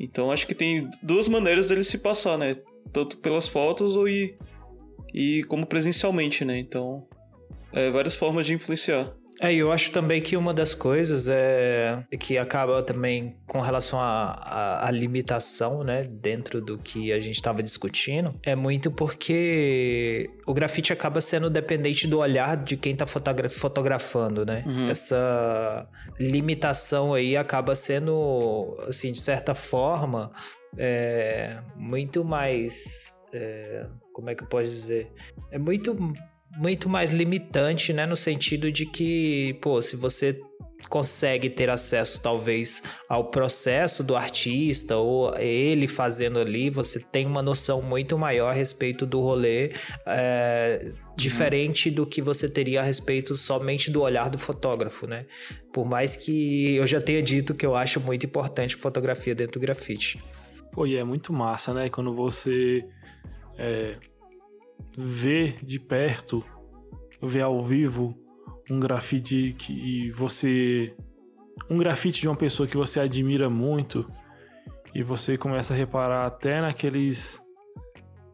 Então 0.00 0.30
acho 0.30 0.46
que 0.46 0.54
tem 0.54 0.88
duas 1.02 1.26
maneiras 1.28 1.68
dele 1.68 1.82
se 1.82 1.98
passar, 1.98 2.38
né? 2.38 2.56
Tanto 2.92 3.16
pelas 3.18 3.48
fotos 3.48 3.96
ou 3.96 4.08
e, 4.08 4.36
e 5.12 5.42
como 5.44 5.66
presencialmente, 5.66 6.44
né? 6.44 6.58
Então, 6.58 7.06
é, 7.72 7.90
várias 7.90 8.14
formas 8.14 8.46
de 8.46 8.54
influenciar. 8.54 9.12
É, 9.40 9.52
eu 9.54 9.70
acho 9.70 9.92
também 9.92 10.20
que 10.20 10.36
uma 10.36 10.52
das 10.52 10.74
coisas 10.74 11.28
é 11.28 12.04
que 12.18 12.36
acaba 12.36 12.82
também 12.82 13.36
com 13.46 13.60
relação 13.60 13.98
à 14.00 14.88
limitação, 14.92 15.84
né, 15.84 16.02
dentro 16.02 16.60
do 16.60 16.76
que 16.78 17.12
a 17.12 17.20
gente 17.20 17.36
estava 17.36 17.62
discutindo, 17.62 18.34
é 18.42 18.56
muito 18.56 18.90
porque 18.90 20.28
o 20.46 20.52
grafite 20.52 20.92
acaba 20.92 21.20
sendo 21.20 21.48
dependente 21.48 22.06
do 22.06 22.18
olhar 22.18 22.56
de 22.56 22.76
quem 22.76 22.92
está 22.92 23.06
fotogra 23.06 23.48
fotografando, 23.48 24.44
né? 24.44 24.64
Uhum. 24.66 24.90
Essa 24.90 25.88
limitação 26.18 27.14
aí 27.14 27.36
acaba 27.36 27.74
sendo, 27.74 28.76
assim, 28.88 29.12
de 29.12 29.20
certa 29.20 29.54
forma, 29.54 30.32
é, 30.76 31.58
muito 31.76 32.24
mais. 32.24 33.12
É, 33.32 33.86
como 34.12 34.30
é 34.30 34.34
que 34.34 34.42
eu 34.42 34.48
posso 34.48 34.66
dizer? 34.66 35.12
É 35.50 35.58
muito 35.58 35.94
muito 36.56 36.88
mais 36.88 37.10
limitante, 37.10 37.92
né? 37.92 38.06
No 38.06 38.16
sentido 38.16 38.70
de 38.70 38.86
que, 38.86 39.56
pô, 39.60 39.80
se 39.82 39.96
você 39.96 40.40
consegue 40.88 41.50
ter 41.50 41.68
acesso 41.68 42.22
talvez 42.22 42.82
ao 43.08 43.30
processo 43.30 44.04
do 44.04 44.14
artista 44.14 44.96
ou 44.96 45.36
ele 45.36 45.88
fazendo 45.88 46.38
ali, 46.38 46.70
você 46.70 47.00
tem 47.00 47.26
uma 47.26 47.42
noção 47.42 47.82
muito 47.82 48.16
maior 48.16 48.50
a 48.50 48.52
respeito 48.52 49.04
do 49.04 49.20
rolê, 49.20 49.72
é, 50.06 50.92
diferente 51.16 51.90
do 51.90 52.06
que 52.06 52.22
você 52.22 52.48
teria 52.48 52.80
a 52.80 52.84
respeito 52.84 53.34
somente 53.34 53.90
do 53.90 54.02
olhar 54.02 54.30
do 54.30 54.38
fotógrafo, 54.38 55.06
né? 55.06 55.26
Por 55.72 55.84
mais 55.84 56.14
que 56.14 56.76
eu 56.76 56.86
já 56.86 57.00
tenha 57.00 57.22
dito 57.22 57.54
que 57.54 57.66
eu 57.66 57.74
acho 57.74 58.00
muito 58.00 58.24
importante 58.24 58.76
fotografia 58.76 59.34
dentro 59.34 59.58
do 59.58 59.62
grafite. 59.62 60.22
Pô, 60.72 60.86
e 60.86 60.96
é 60.96 61.02
muito 61.02 61.32
massa, 61.32 61.74
né? 61.74 61.88
Quando 61.88 62.14
você 62.14 62.84
é, 63.58 63.96
ver 64.96 65.56
de 65.64 65.78
perto, 65.78 66.44
ver 67.22 67.42
ao 67.42 67.62
vivo 67.64 68.18
um 68.70 68.80
grafite 68.80 69.54
que 69.58 70.10
você. 70.10 70.94
Um 71.70 71.76
grafite 71.76 72.20
de 72.20 72.28
uma 72.28 72.36
pessoa 72.36 72.68
que 72.68 72.76
você 72.76 73.00
admira 73.00 73.50
muito 73.50 74.10
e 74.94 75.02
você 75.02 75.36
começa 75.36 75.74
a 75.74 75.76
reparar 75.76 76.26
até 76.26 76.60
naqueles. 76.60 77.40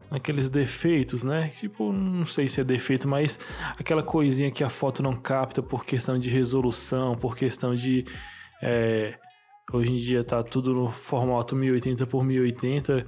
naqueles 0.09 0.49
defeitos, 0.49 1.23
né? 1.23 1.49
Tipo, 1.59 1.91
não 1.91 2.25
sei 2.25 2.47
se 2.47 2.61
é 2.61 2.63
defeito, 2.63 3.07
mas 3.07 3.39
aquela 3.77 4.03
coisinha 4.03 4.51
que 4.51 4.63
a 4.63 4.69
foto 4.69 5.01
não 5.01 5.15
capta 5.15 5.61
por 5.61 5.85
questão 5.85 6.17
de 6.17 6.29
resolução, 6.29 7.15
por 7.15 7.35
questão 7.35 7.75
de. 7.75 8.05
É, 8.61 9.17
hoje 9.71 9.91
em 9.91 9.97
dia 9.97 10.23
tá 10.23 10.43
tudo 10.43 10.73
no 10.73 10.89
formato 10.89 11.55
1080 11.55 12.07
por 12.07 12.23
1080 12.23 13.05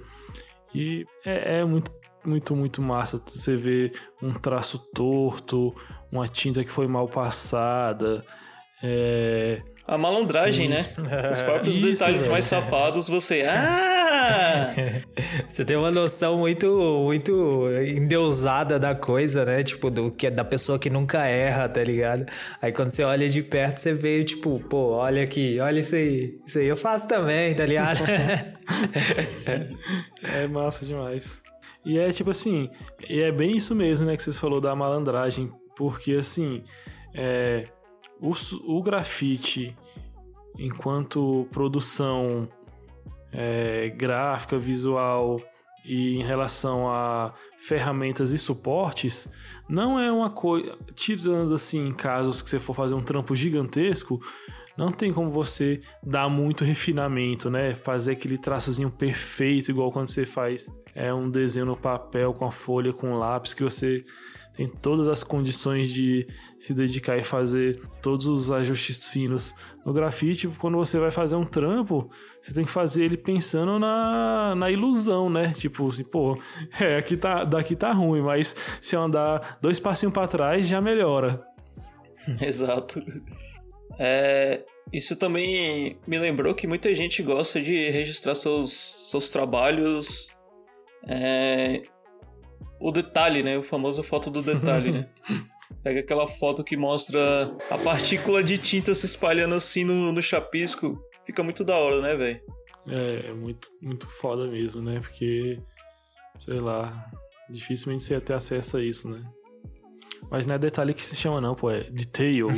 e 0.76 1.06
é, 1.26 1.60
é 1.60 1.66
muito 1.66 1.92
muito, 2.28 2.56
muito 2.56 2.82
massa 2.82 3.22
você 3.26 3.56
ver 3.56 3.94
um 4.22 4.34
traço 4.34 4.78
torto, 4.94 5.76
uma 6.12 6.28
tinta 6.28 6.64
que 6.64 6.72
foi 6.72 6.88
mal 6.88 7.08
passada. 7.08 8.24
É... 8.84 9.62
A 9.88 9.98
malandragem, 9.98 10.68
né? 10.68 10.86
Os 11.32 11.42
próprios 11.42 11.78
Isso, 11.78 11.92
detalhes 11.92 12.22
velho. 12.24 12.32
mais 12.32 12.46
safados, 12.46 13.08
você. 13.08 13.44
Ah! 13.44 13.98
Ah! 14.10 14.74
Você 15.48 15.64
tem 15.64 15.76
uma 15.76 15.92
noção 15.92 16.38
muito, 16.38 17.02
muito 17.06 17.68
endeusada 17.86 18.80
da 18.80 18.96
coisa, 18.96 19.46
né? 19.46 19.64
Tipo, 19.64 19.90
do 19.90 20.12
que 20.12 20.28
é 20.28 20.32
da 20.32 20.44
pessoa 20.44 20.80
que 20.80 20.90
nunca 20.90 21.26
erra, 21.26 21.68
tá 21.68 21.84
ligado? 21.84 22.26
Aí 22.62 22.72
quando 22.72 22.90
você 22.90 23.04
olha 23.04 23.30
de 23.30 23.42
perto, 23.44 23.80
você 23.80 23.94
vê, 23.94 24.24
tipo, 24.24 24.60
pô, 24.70 24.92
olha 24.94 25.24
aqui, 25.24 25.60
olha 25.60 25.80
isso 25.80 25.96
aí. 25.96 26.40
Isso 26.46 26.60
aí 26.60 26.68
eu 26.68 26.78
faço 26.78 27.08
também, 27.08 27.54
tá 27.56 27.66
ligado? 27.66 28.00
É 30.22 30.46
massa 30.48 30.86
demais. 30.86 31.42
E 31.88 31.98
é 31.98 32.12
tipo 32.12 32.30
assim, 32.30 32.70
e 33.10 33.22
é 33.22 33.32
bem 33.32 33.56
isso 33.56 33.74
mesmo, 33.74 34.06
né, 34.06 34.18
que 34.18 34.22
vocês 34.22 34.38
falou 34.38 34.60
da 34.60 34.76
malandragem, 34.76 35.50
porque 35.74 36.16
assim, 36.16 36.62
é, 37.14 37.64
o, 38.20 38.34
o 38.66 38.84
grafite, 38.84 39.74
enquanto 40.60 41.48
produção 41.50 42.50
é, 43.32 43.88
gráfica, 43.96 44.60
visual 44.60 45.40
e 45.86 46.18
em 46.18 46.24
relação 46.24 46.92
a 46.92 47.34
ferramentas 47.58 48.34
e 48.34 48.38
suportes, 48.38 49.30
não 49.70 49.98
é 49.98 50.12
uma 50.12 50.30
coisa. 50.30 50.78
Tirando 50.94 51.56
assim, 51.56 51.94
casos 51.94 52.42
que 52.42 52.50
você 52.50 52.60
for 52.60 52.74
fazer 52.74 52.96
um 52.96 53.02
trampo 53.02 53.34
gigantesco, 53.34 54.22
não 54.78 54.92
tem 54.92 55.12
como 55.12 55.32
você 55.32 55.82
dar 56.04 56.30
muito 56.30 56.64
refinamento, 56.64 57.50
né? 57.50 57.74
Fazer 57.74 58.12
aquele 58.12 58.38
traçozinho 58.38 58.92
perfeito, 58.92 59.72
igual 59.72 59.92
quando 59.92 60.08
você 60.08 60.26
faz 60.26 60.70
é, 60.94 61.14
um 61.14 61.30
desenho 61.30 61.66
no 61.66 61.76
papel 61.76 62.34
com 62.34 62.46
a 62.46 62.52
folha, 62.52 62.94
com 62.94 63.18
lápis, 63.18 63.54
que 63.54 63.64
você 63.64 64.06
tem 64.58 64.68
todas 64.68 65.08
as 65.08 65.24
condições 65.24 65.90
de 65.90 66.28
se 66.60 66.74
dedicar 66.74 67.16
e 67.16 67.24
fazer 67.24 67.80
todos 68.02 68.26
os 68.26 68.52
ajustes 68.52 69.06
finos. 69.06 69.54
No 69.86 69.94
grafite, 69.94 70.48
quando 70.48 70.78
você 70.78 70.98
vai 70.98 71.12
fazer 71.12 71.36
um 71.36 71.44
trampo, 71.44 72.10
você 72.42 72.54
tem 72.54 72.66
que 72.66 72.72
fazer 72.72 73.04
ele 73.04 73.18
pensando 73.18 73.78
na, 73.78 74.56
na 74.56 74.72
ilusão, 74.72 75.30
né? 75.30 75.54
Tipo 75.56 75.88
assim, 75.88 76.04
pô, 76.04 76.36
é, 76.82 76.98
aqui 76.98 77.16
tá, 77.16 77.44
daqui 77.44 77.76
tá 77.76 77.92
ruim, 77.92 78.22
mas 78.22 78.56
se 78.82 78.96
eu 78.96 79.02
andar 79.02 79.60
dois 79.62 79.80
passinhos 79.80 80.14
para 80.14 80.28
trás, 80.28 80.68
já 80.68 80.82
melhora. 80.82 81.40
Exato. 82.42 83.00
É, 84.00 84.64
isso 84.92 85.16
também 85.16 85.98
me 86.08 86.18
lembrou 86.20 86.54
que 86.54 86.68
muita 86.68 86.94
gente 86.94 87.22
gosta 87.24 87.62
de 87.62 87.90
registrar 87.90 88.36
seus, 88.36 88.72
seus 89.10 89.30
trabalhos. 89.30 90.30
é, 91.08 91.82
o 92.80 92.92
detalhe, 92.92 93.44
né? 93.44 93.58
O 93.58 93.64
famoso 93.64 94.04
foto 94.04 94.30
do 94.30 94.42
detalhe, 94.42 94.92
né? 94.92 95.10
Pega 95.84 96.00
aquela 96.00 96.28
foto 96.28 96.64
que 96.64 96.78
mostra 96.78 97.20
a 97.70 97.78
partícula 97.78 98.44
de 98.44 98.58
tinta 98.58 98.94
se 98.94 99.06
espalhando 99.06 99.56
assim 99.56 99.84
no, 99.84 100.12
no 100.12 100.22
chapisco. 100.22 101.02
Fica 101.26 101.44
muito 101.44 101.64
da 101.64 101.76
hora, 101.78 102.02
né, 102.02 102.16
velho? 102.16 102.42
É, 102.88 103.30
é 103.30 103.34
muito, 103.34 103.68
muito 103.82 104.08
foda 104.08 104.48
mesmo, 104.48 104.82
né? 104.82 105.00
Porque, 105.00 105.60
sei 106.40 106.60
lá, 106.60 107.10
dificilmente 107.50 108.04
você 108.04 108.14
ia 108.14 108.22
ter 108.22 108.36
acesso 108.36 108.78
a 108.78 108.84
isso, 108.84 109.10
né? 109.10 109.22
Mas 110.30 110.46
não 110.46 110.56
é 110.56 110.60
detalhe 110.60 110.94
que 110.94 111.04
se 111.04 111.16
chama, 111.16 111.40
não, 111.40 111.56
pô, 111.56 111.72
é 111.72 111.84
detail. 111.84 112.50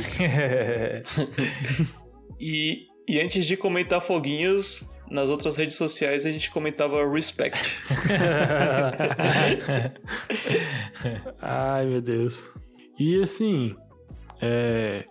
E, 2.40 2.86
e 3.06 3.20
antes 3.20 3.44
de 3.44 3.54
comentar 3.54 4.00
foguinhos, 4.00 4.82
nas 5.10 5.28
outras 5.28 5.58
redes 5.58 5.76
sociais 5.76 6.24
a 6.24 6.30
gente 6.30 6.50
comentava 6.50 7.06
respect. 7.12 7.58
Ai, 11.42 11.84
meu 11.84 12.00
Deus. 12.00 12.42
E 12.98 13.22
assim, 13.22 13.76
é, 14.40 15.04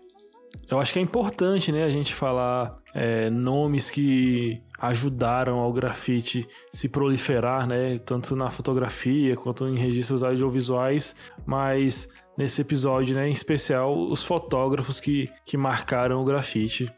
eu 0.71 0.79
acho 0.79 0.91
que 0.91 0.97
é 0.97 1.01
importante, 1.01 1.71
né, 1.71 1.83
a 1.83 1.89
gente 1.89 2.15
falar 2.15 2.79
é, 2.95 3.29
nomes 3.29 3.91
que 3.91 4.59
ajudaram 4.79 5.59
ao 5.59 5.71
grafite 5.71 6.47
se 6.71 6.89
proliferar, 6.89 7.67
né, 7.67 7.99
tanto 7.99 8.35
na 8.35 8.49
fotografia 8.49 9.35
quanto 9.35 9.67
em 9.67 9.77
registros 9.77 10.23
audiovisuais, 10.23 11.15
mas 11.45 12.09
nesse 12.39 12.61
episódio, 12.61 13.13
né, 13.13 13.27
em 13.27 13.33
especial, 13.33 13.93
os 13.93 14.23
fotógrafos 14.23 15.01
que, 15.01 15.29
que 15.45 15.57
marcaram 15.57 16.21
o 16.21 16.23
grafite. 16.23 16.89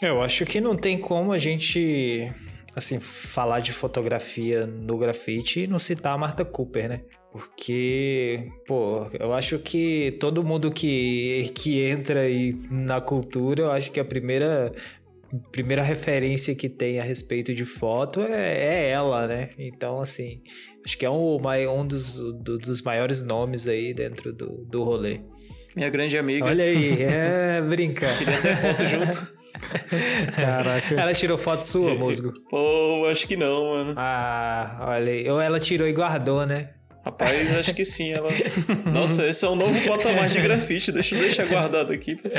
Eu 0.00 0.22
acho 0.22 0.46
que 0.46 0.58
não 0.58 0.74
tem 0.74 0.98
como 0.98 1.32
a 1.32 1.38
gente, 1.38 2.32
assim, 2.74 2.98
falar 2.98 3.60
de 3.60 3.72
fotografia 3.72 4.66
no 4.66 4.96
grafite 4.96 5.60
e 5.60 5.66
não 5.66 5.78
citar 5.78 6.14
a 6.14 6.18
Martha 6.18 6.46
Cooper, 6.46 6.88
né? 6.88 7.02
Porque, 7.30 8.50
pô, 8.66 9.06
eu 9.20 9.34
acho 9.34 9.58
que 9.58 10.16
todo 10.18 10.42
mundo 10.42 10.70
que, 10.70 11.50
que 11.54 11.82
entra 11.82 12.20
aí 12.20 12.54
na 12.70 12.98
cultura, 12.98 13.64
eu 13.64 13.72
acho 13.72 13.92
que 13.92 14.00
a 14.00 14.04
primeira, 14.04 14.72
primeira 15.50 15.82
referência 15.82 16.54
que 16.54 16.68
tem 16.68 16.98
a 16.98 17.02
respeito 17.02 17.54
de 17.54 17.64
foto 17.64 18.20
é, 18.22 18.86
é 18.86 18.88
ela, 18.90 19.26
né? 19.26 19.50
Então, 19.58 20.00
assim, 20.00 20.42
acho 20.84 20.96
que 20.96 21.04
é 21.06 21.10
um, 21.10 21.38
um 21.70 21.86
dos, 21.86 22.16
do- 22.18 22.58
dos 22.58 22.82
maiores 22.82 23.22
nomes 23.22 23.66
aí 23.68 23.92
dentro 23.94 24.32
do, 24.32 24.64
do 24.64 24.82
rolê. 24.82 25.20
Minha 25.74 25.90
grande 25.90 26.16
amiga. 26.16 26.46
Olha 26.46 26.64
aí, 26.64 27.02
é 27.04 27.60
brinca. 27.60 28.06
Queria 28.16 28.38
ter 28.40 28.56
foto 28.56 28.86
junto. 28.86 29.36
Caraca. 30.36 30.94
Ela 30.94 31.14
tirou 31.14 31.36
foto 31.38 31.62
sua, 31.64 31.94
musgo? 31.94 32.32
Pô, 32.48 33.06
acho 33.10 33.26
que 33.26 33.36
não, 33.36 33.64
mano. 33.70 33.94
Ah, 33.96 34.78
olha 34.88 35.12
aí. 35.12 35.28
Ou 35.28 35.40
ela 35.40 35.58
tirou 35.60 35.86
e 35.88 35.92
guardou, 35.92 36.46
né? 36.46 36.70
Rapaz, 37.04 37.56
acho 37.56 37.72
que 37.74 37.84
sim. 37.84 38.10
Ela... 38.12 38.30
Nossa, 38.92 39.26
esse 39.28 39.44
é 39.44 39.48
um 39.48 39.54
novo 39.54 39.78
patamar 39.86 40.28
de 40.28 40.40
grafite. 40.40 40.90
Deixa 40.90 41.14
eu 41.14 41.20
deixar 41.20 41.46
guardado 41.46 41.92
aqui, 41.92 42.16
porque. 42.16 42.36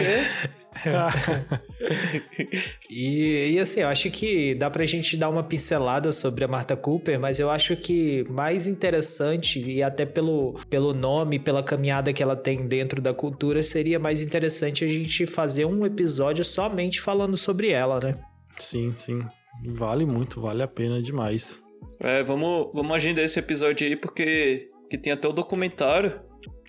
E, 2.89 3.51
e 3.51 3.59
assim, 3.59 3.81
eu 3.81 3.87
acho 3.87 4.09
que 4.09 4.55
dá 4.55 4.69
pra 4.69 4.85
gente 4.85 5.15
dar 5.15 5.29
uma 5.29 5.43
pincelada 5.43 6.11
sobre 6.11 6.43
a 6.43 6.47
Martha 6.47 6.75
Cooper, 6.75 7.19
mas 7.19 7.39
eu 7.39 7.49
acho 7.49 7.75
que 7.75 8.23
mais 8.29 8.65
interessante, 8.65 9.61
e 9.61 9.83
até 9.83 10.05
pelo, 10.05 10.53
pelo 10.69 10.93
nome, 10.93 11.37
pela 11.37 11.61
caminhada 11.61 12.13
que 12.13 12.23
ela 12.23 12.35
tem 12.35 12.67
dentro 12.67 13.01
da 13.01 13.13
cultura, 13.13 13.61
seria 13.61 13.99
mais 13.99 14.21
interessante 14.21 14.83
a 14.83 14.87
gente 14.87 15.25
fazer 15.25 15.65
um 15.65 15.85
episódio 15.85 16.43
somente 16.43 16.99
falando 16.99 17.37
sobre 17.37 17.69
ela, 17.69 17.99
né? 17.99 18.17
Sim, 18.57 18.93
sim. 18.95 19.23
Vale 19.65 20.05
muito, 20.05 20.41
vale 20.41 20.63
a 20.63 20.67
pena 20.67 21.01
demais. 21.01 21.61
É, 21.99 22.23
vamos, 22.23 22.69
vamos 22.73 22.95
agendar 22.95 23.25
esse 23.25 23.39
episódio 23.39 23.87
aí, 23.87 23.95
porque 23.95 24.69
que 24.89 24.97
tem 24.97 25.13
até 25.13 25.27
o 25.27 25.33
documentário. 25.33 26.19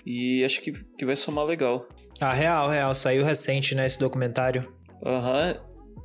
E 0.04 0.44
acho 0.44 0.60
que, 0.60 0.72
que 0.72 1.04
vai 1.04 1.16
somar 1.16 1.44
legal. 1.44 1.86
Ah, 2.20 2.32
real, 2.32 2.68
real. 2.70 2.94
Saiu 2.94 3.24
recente, 3.24 3.74
né, 3.74 3.86
esse 3.86 3.98
documentário. 3.98 4.62
Aham. 5.04 5.56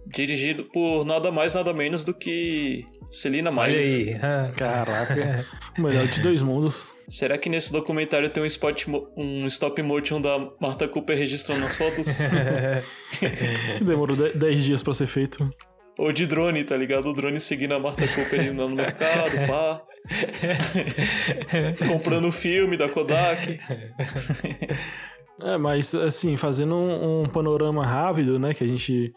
Dirigido 0.05 0.65
por 0.65 1.05
nada 1.05 1.31
mais, 1.31 1.53
nada 1.53 1.73
menos 1.73 2.03
do 2.03 2.13
que 2.13 2.85
Celina 3.11 3.49
Olha 3.49 3.71
Miles. 3.73 3.85
aí. 3.87 4.19
Ah, 4.21 4.51
Caraca. 4.55 5.45
o 5.77 5.81
melhor 5.81 6.05
de 6.07 6.21
dois 6.21 6.41
mundos. 6.41 6.93
Será 7.09 7.37
que 7.37 7.49
nesse 7.49 7.71
documentário 7.71 8.29
tem 8.29 8.43
um, 8.43 8.45
spot 8.45 8.85
mo- 8.87 9.07
um 9.17 9.47
stop 9.47 9.81
motion 9.81 10.19
da 10.21 10.37
Martha 10.61 10.87
Cooper 10.89 11.17
registrando 11.17 11.63
as 11.65 11.75
fotos? 11.77 12.19
Que 13.77 13.83
demorou 13.83 14.15
10 14.17 14.63
dias 14.63 14.83
pra 14.83 14.93
ser 14.93 15.07
feito. 15.07 15.49
Ou 15.97 16.11
de 16.11 16.25
drone, 16.27 16.63
tá 16.63 16.75
ligado? 16.75 17.07
O 17.07 17.13
drone 17.13 17.39
seguindo 17.39 17.73
a 17.75 17.79
Martha 17.79 18.07
Cooper 18.07 18.41
indo 18.47 18.67
no 18.67 18.75
mercado, 18.75 19.31
pá. 19.47 19.81
Comprando 21.87 22.27
o 22.27 22.31
filme 22.31 22.75
da 22.75 22.89
Kodak. 22.89 23.59
É, 25.41 25.57
mas 25.57 25.93
assim, 25.95 26.37
fazendo 26.37 26.75
um, 26.75 27.23
um 27.23 27.25
panorama 27.29 27.85
rápido, 27.85 28.39
né? 28.39 28.53
Que 28.53 28.63
a 28.63 28.67
gente 28.67 29.13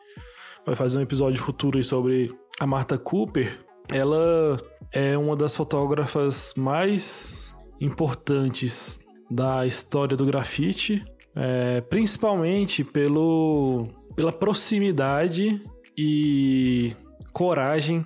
vai 0.64 0.74
fazer 0.74 0.98
um 0.98 1.02
episódio 1.02 1.40
futuro 1.40 1.82
sobre 1.84 2.34
a 2.58 2.66
Martha 2.66 2.98
Cooper. 2.98 3.60
Ela 3.92 4.56
é 4.92 5.16
uma 5.16 5.36
das 5.36 5.54
fotógrafas 5.54 6.52
mais 6.56 7.54
importantes 7.80 8.98
da 9.30 9.66
história 9.66 10.16
do 10.16 10.24
grafite, 10.24 11.04
é, 11.34 11.80
principalmente 11.82 12.82
pelo, 12.82 13.88
pela 14.14 14.32
proximidade 14.32 15.60
e 15.96 16.94
coragem, 17.32 18.04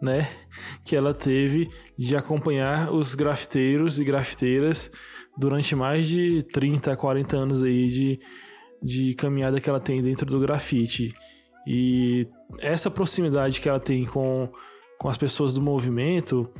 né, 0.00 0.28
que 0.84 0.96
ela 0.96 1.14
teve 1.14 1.68
de 1.96 2.16
acompanhar 2.16 2.92
os 2.92 3.14
grafiteiros 3.14 4.00
e 4.00 4.04
grafiteiras 4.04 4.90
durante 5.36 5.74
mais 5.74 6.08
de 6.08 6.42
30, 6.42 6.96
40 6.96 7.36
anos 7.36 7.62
aí 7.62 7.88
de, 7.88 8.20
de 8.82 9.14
caminhada 9.14 9.60
que 9.60 9.68
ela 9.68 9.80
tem 9.80 10.02
dentro 10.02 10.26
do 10.26 10.40
grafite. 10.40 11.14
E 11.66 12.26
essa 12.58 12.90
proximidade 12.90 13.60
que 13.60 13.68
ela 13.68 13.80
tem 13.80 14.04
com, 14.04 14.48
com 14.98 15.08
as 15.08 15.16
pessoas 15.16 15.54
do 15.54 15.60
movimento 15.60 16.50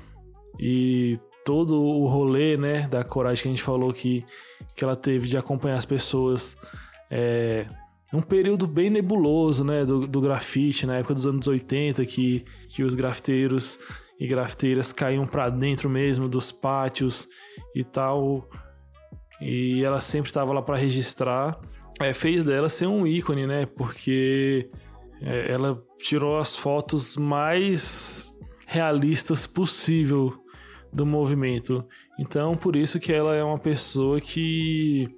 e 0.58 1.18
todo 1.44 1.82
o 1.82 2.06
rolê, 2.06 2.56
né, 2.56 2.86
da 2.88 3.02
coragem 3.02 3.42
que 3.42 3.48
a 3.48 3.50
gente 3.50 3.62
falou 3.62 3.92
que, 3.92 4.24
que 4.76 4.84
ela 4.84 4.94
teve 4.94 5.28
de 5.28 5.36
acompanhar 5.36 5.76
as 5.76 5.84
pessoas 5.84 6.56
é, 7.10 7.66
um 8.12 8.20
período 8.20 8.66
bem 8.66 8.90
nebuloso, 8.90 9.64
né, 9.64 9.84
do, 9.84 10.06
do 10.06 10.20
grafite, 10.20 10.86
na 10.86 10.96
época 10.96 11.14
dos 11.14 11.26
anos 11.26 11.46
80, 11.46 12.04
que, 12.04 12.44
que 12.68 12.82
os 12.82 12.94
grafiteiros 12.94 13.78
e 14.18 14.26
grafiteiras 14.26 14.92
caíam 14.92 15.26
para 15.26 15.48
dentro 15.50 15.88
mesmo 15.88 16.28
dos 16.28 16.52
pátios 16.52 17.28
e 17.74 17.82
tal. 17.82 18.48
E 19.40 19.82
ela 19.84 20.00
sempre 20.00 20.30
estava 20.30 20.52
lá 20.52 20.62
para 20.62 20.76
registrar. 20.76 21.58
É, 22.00 22.12
fez 22.12 22.44
dela 22.44 22.68
ser 22.68 22.86
um 22.86 23.06
ícone, 23.06 23.46
né? 23.46 23.66
Porque 23.66 24.70
é, 25.20 25.52
ela 25.52 25.82
tirou 25.98 26.38
as 26.38 26.56
fotos 26.56 27.16
mais 27.16 28.30
realistas 28.66 29.46
possível 29.46 30.32
do 30.92 31.06
movimento. 31.06 31.86
Então, 32.18 32.56
por 32.56 32.76
isso 32.76 33.00
que 33.00 33.12
ela 33.12 33.34
é 33.34 33.42
uma 33.42 33.58
pessoa 33.58 34.20
que 34.20 35.08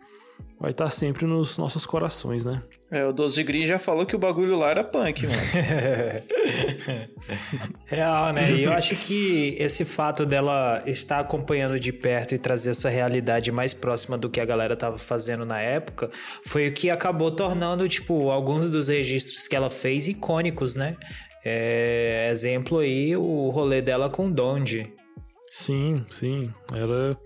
vai 0.59 0.71
estar 0.71 0.89
sempre 0.91 1.27
nos 1.27 1.59
nossos 1.59 1.85
corações, 1.85 2.45
né? 2.45 2.63
É, 2.91 3.05
o 3.05 3.13
Doze 3.13 3.43
Green 3.43 3.67
já 3.67 3.79
falou 3.79 4.07
que 4.07 4.15
o 4.15 4.19
bagulho 4.19 4.57
lá 4.57 4.71
era 4.71 4.85
punk, 4.85 5.27
mano. 5.27 5.37
Real, 7.87 8.33
né? 8.33 8.53
E 8.53 8.63
eu 8.63 8.73
acho 8.73 8.95
que 8.95 9.57
esse 9.59 9.85
fato 9.85 10.25
dela 10.25 10.83
estar 10.87 11.19
acompanhando 11.19 11.79
de 11.81 11.93
perto 11.93 12.35
e 12.35 12.39
trazer 12.39 12.71
essa 12.71 12.89
realidade 12.89 13.51
mais 13.51 13.75
próxima 13.75 14.17
do 14.17 14.31
que 14.31 14.41
a 14.41 14.45
galera 14.45 14.77
tava 14.77 14.97
fazendo 14.97 15.45
na 15.45 15.61
época 15.61 16.11
foi 16.47 16.69
o 16.69 16.73
que 16.73 16.89
acabou 16.89 17.33
tornando, 17.33 17.89
tipo, 17.89 18.31
alguns 18.31 18.71
dos 18.71 18.89
registros 18.89 19.49
que 19.49 19.57
ela 19.57 19.71
fez 19.71 20.07
icônicos, 20.07 20.77
né? 20.77 20.97
É, 21.45 22.29
exemplo 22.31 22.79
aí, 22.79 23.17
o 23.17 23.51
rolê 23.51 23.83
dela 23.83 24.09
com 24.09 24.31
Donde. 24.31 24.91
Sim, 25.51 26.07
sim. 26.11 26.51
Ela 26.73 27.19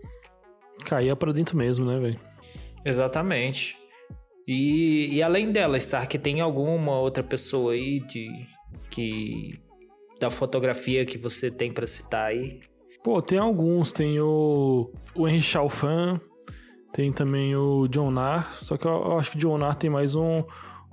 caía 0.85 1.15
pra 1.15 1.31
dentro 1.31 1.57
mesmo, 1.57 1.85
né, 1.85 1.99
velho? 1.99 2.28
Exatamente. 2.85 3.77
E, 4.47 5.15
e 5.15 5.23
além 5.23 5.53
dela, 5.53 5.77
Stark, 5.77 6.19
tem 6.19 6.41
alguma 6.41 6.99
outra 6.99 7.23
pessoa 7.23 7.75
aí 7.75 8.01
de 8.01 8.31
que 8.91 9.53
da 10.19 10.31
fotografia 10.31 11.05
que 11.05 11.19
você 11.19 11.51
tem 11.51 11.73
para 11.73 11.87
citar 11.87 12.29
aí? 12.29 12.61
Pô, 13.05 13.21
tem 13.23 13.39
alguns. 13.39 13.93
Tem 13.93 14.21
o, 14.21 14.91
o 15.15 15.29
Henry 15.29 15.43
Chalfan, 15.43 16.21
tem 16.93 17.13
também 17.13 17.55
o 17.55 17.87
John 17.89 18.11
Nar. 18.11 18.55
Só 18.55 18.77
que 18.77 18.87
eu, 18.87 18.93
eu 18.93 19.19
acho 19.19 19.33
que 19.33 19.37
o 19.37 19.41
John 19.41 19.59
Nar 19.59 19.77
tem 19.77 19.91
mais 19.91 20.15
um, 20.15 20.43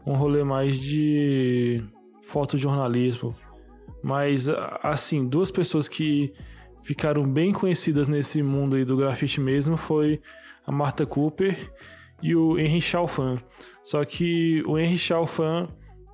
um 0.05 0.13
rolê 0.13 0.43
mais 0.43 0.79
de 0.79 1.83
fotojornalismo. 2.23 3.35
Mas, 4.03 4.47
assim, 4.83 5.27
duas 5.27 5.49
pessoas 5.49 5.87
que 5.87 6.33
ficaram 6.83 7.27
bem 7.27 7.51
conhecidas 7.51 8.07
nesse 8.07 8.43
mundo 8.43 8.75
aí 8.75 8.85
do 8.85 8.95
grafite 8.95 9.41
mesmo 9.41 9.75
foi 9.75 10.21
a 10.65 10.71
Martha 10.71 11.05
Cooper 11.05 11.71
e 12.21 12.35
o 12.35 12.57
Henry 12.57 12.81
Chalfan. 12.81 13.37
Só 13.83 14.03
que 14.03 14.63
o 14.65 14.77
Henry 14.77 14.97
Chalfan, 14.97 15.67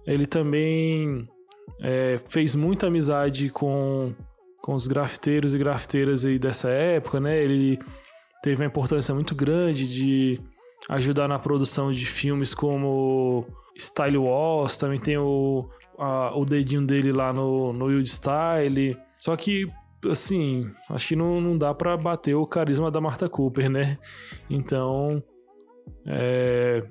ele 0.06 0.26
também 0.26 1.28
é, 1.82 2.20
fez 2.28 2.56
muita 2.56 2.88
amizade 2.88 3.50
com, 3.50 4.14
com 4.62 4.74
os 4.74 4.88
grafiteiros 4.88 5.54
e 5.54 5.58
grafiteiras 5.58 6.26
aí 6.26 6.38
dessa 6.38 6.70
época, 6.70 7.20
né? 7.20 7.42
Ele 7.42 7.80
teve 8.44 8.62
uma 8.62 8.68
importância 8.68 9.14
muito 9.14 9.36
grande 9.36 9.88
de 9.88 10.40
ajudar 10.90 11.28
na 11.28 11.40
produção 11.40 11.92
de 11.92 12.06
filmes 12.06 12.54
como 12.54 13.46
Style 13.78 14.18
Wars, 14.18 14.78
também 14.78 15.00
tem 15.00 15.18
o, 15.18 15.70
a, 15.98 16.36
o 16.36 16.44
dedinho 16.46 16.86
dele 16.86 17.12
lá 17.12 17.32
no, 17.32 17.72
no 17.72 17.86
Wild 17.86 18.10
Style. 18.10 18.98
Só 19.18 19.36
que, 19.36 19.72
assim, 20.10 20.70
acho 20.90 21.08
que 21.10 21.16
não, 21.16 21.40
não 21.40 21.58
dá 21.58 21.74
para 21.74 21.96
bater 21.98 22.36
o 22.36 22.46
carisma 22.46 22.90
da 22.90 23.02
Martha 23.02 23.30
Cooper, 23.30 23.70
né? 23.70 23.98
Então, 24.50 25.24
é, 26.06 26.84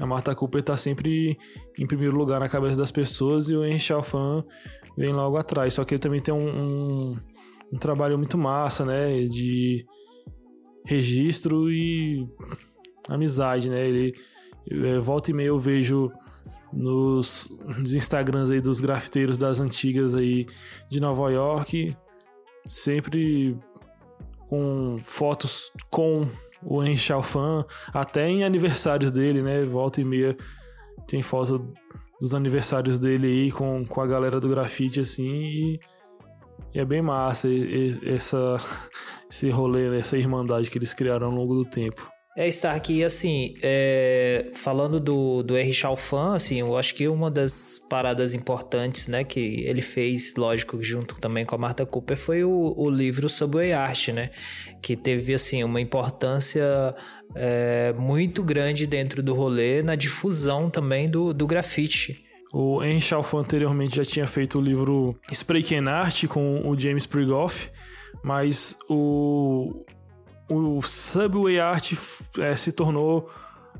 a 0.00 0.06
Martha 0.06 0.34
Cooper 0.34 0.62
tá 0.62 0.76
sempre 0.76 1.38
em 1.78 1.86
primeiro 1.86 2.16
lugar 2.16 2.40
na 2.40 2.48
cabeça 2.48 2.76
das 2.76 2.90
pessoas 2.90 3.48
e 3.48 3.54
o 3.54 3.64
Henry 3.64 3.78
Chalfan 3.78 4.44
vem 4.96 5.12
logo 5.12 5.36
atrás. 5.36 5.74
Só 5.74 5.84
que 5.84 5.94
ele 5.94 6.00
também 6.00 6.20
tem 6.20 6.34
um, 6.34 6.38
um, 6.38 7.16
um 7.72 7.78
trabalho 7.78 8.18
muito 8.18 8.36
massa, 8.36 8.84
né? 8.84 9.24
De 9.24 9.86
registro 10.84 11.70
e 11.70 12.26
amizade, 13.08 13.68
né? 13.68 13.86
Ele 13.86 14.12
é, 14.70 14.98
volta 14.98 15.30
e 15.30 15.34
meia 15.34 15.48
eu 15.48 15.58
vejo 15.58 16.10
nos, 16.72 17.52
nos, 17.78 17.92
Instagrams 17.92 18.50
aí 18.50 18.60
dos 18.60 18.80
grafiteiros 18.80 19.36
das 19.36 19.60
antigas 19.60 20.14
aí 20.14 20.46
de 20.90 21.00
Nova 21.00 21.30
York, 21.30 21.96
sempre 22.66 23.56
com 24.48 24.98
fotos 25.02 25.70
com 25.90 26.26
o 26.62 26.82
Henry 26.82 26.96
Chalfan, 26.96 27.64
até 27.92 28.28
em 28.28 28.44
aniversários 28.44 29.10
dele, 29.10 29.42
né? 29.42 29.62
Volta 29.62 30.00
e 30.00 30.04
meia 30.04 30.36
tem 31.06 31.22
foto 31.22 31.72
dos 32.20 32.34
aniversários 32.34 32.98
dele 32.98 33.26
aí 33.26 33.50
com, 33.50 33.84
com 33.84 34.00
a 34.00 34.06
galera 34.06 34.38
do 34.38 34.48
grafite, 34.48 35.00
assim, 35.00 35.28
e, 35.28 35.80
e 36.72 36.78
é 36.78 36.84
bem 36.84 37.02
massa 37.02 37.48
essa, 38.04 38.58
esse 39.28 39.50
rolê, 39.50 39.90
né? 39.90 39.98
essa 39.98 40.16
irmandade 40.16 40.70
que 40.70 40.78
eles 40.78 40.94
criaram 40.94 41.26
ao 41.26 41.32
longo 41.32 41.54
do 41.54 41.64
tempo. 41.64 42.11
É, 42.34 42.48
Stark, 42.48 42.90
e 42.90 43.04
assim, 43.04 43.54
é, 43.62 44.50
falando 44.54 44.98
do, 44.98 45.42
do 45.42 45.54
R. 45.54 45.70
Chalfan, 45.74 46.34
assim, 46.34 46.60
eu 46.60 46.78
acho 46.78 46.94
que 46.94 47.06
uma 47.06 47.30
das 47.30 47.78
paradas 47.90 48.32
importantes, 48.32 49.06
né, 49.06 49.22
que 49.22 49.64
ele 49.66 49.82
fez, 49.82 50.34
lógico, 50.34 50.82
junto 50.82 51.16
também 51.16 51.44
com 51.44 51.54
a 51.54 51.58
Martha 51.58 51.84
Cooper, 51.84 52.16
foi 52.16 52.42
o, 52.42 52.74
o 52.74 52.88
livro 52.88 53.28
Subway 53.28 53.74
Art, 53.74 54.08
né, 54.08 54.30
que 54.80 54.96
teve, 54.96 55.34
assim, 55.34 55.62
uma 55.62 55.78
importância 55.78 56.94
é, 57.34 57.92
muito 57.98 58.42
grande 58.42 58.86
dentro 58.86 59.22
do 59.22 59.34
rolê, 59.34 59.82
na 59.82 59.94
difusão 59.94 60.70
também 60.70 61.10
do, 61.10 61.34
do 61.34 61.46
grafite. 61.46 62.24
O 62.50 62.82
Henry 62.82 63.02
Chalfan 63.02 63.40
anteriormente 63.40 63.96
já 63.96 64.04
tinha 64.06 64.26
feito 64.26 64.58
o 64.58 64.62
livro 64.62 65.18
Spray 65.30 65.62
Can 65.62 65.90
Art 65.90 66.26
com 66.28 66.66
o 66.66 66.78
James 66.78 67.04
Prigoff, 67.04 67.70
mas 68.22 68.76
o 68.88 69.84
o 70.54 70.82
Subway 70.82 71.58
Art 71.58 71.92
é, 72.38 72.54
se 72.56 72.72
tornou 72.72 73.30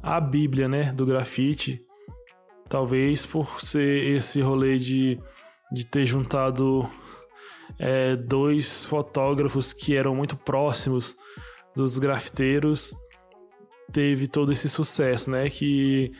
a 0.02 0.20
bíblia, 0.20 0.68
né, 0.68 0.92
do 0.92 1.06
grafite. 1.06 1.85
Talvez 2.68 3.26
por 3.26 3.61
ser 3.61 4.16
esse 4.16 4.40
rolê 4.40 4.78
de, 4.78 5.18
de 5.70 5.85
ter 5.85 6.06
juntado 6.06 6.88
é, 7.78 8.16
dois 8.16 8.87
fotógrafos 8.87 9.72
que 9.72 9.94
eram 9.94 10.14
muito 10.14 10.37
próximos 10.37 11.16
dos 11.74 11.98
grafiteiros, 11.98 12.94
teve 13.92 14.26
todo 14.26 14.52
esse 14.52 14.68
sucesso, 14.68 15.30
né? 15.30 15.48
Que 15.48 16.12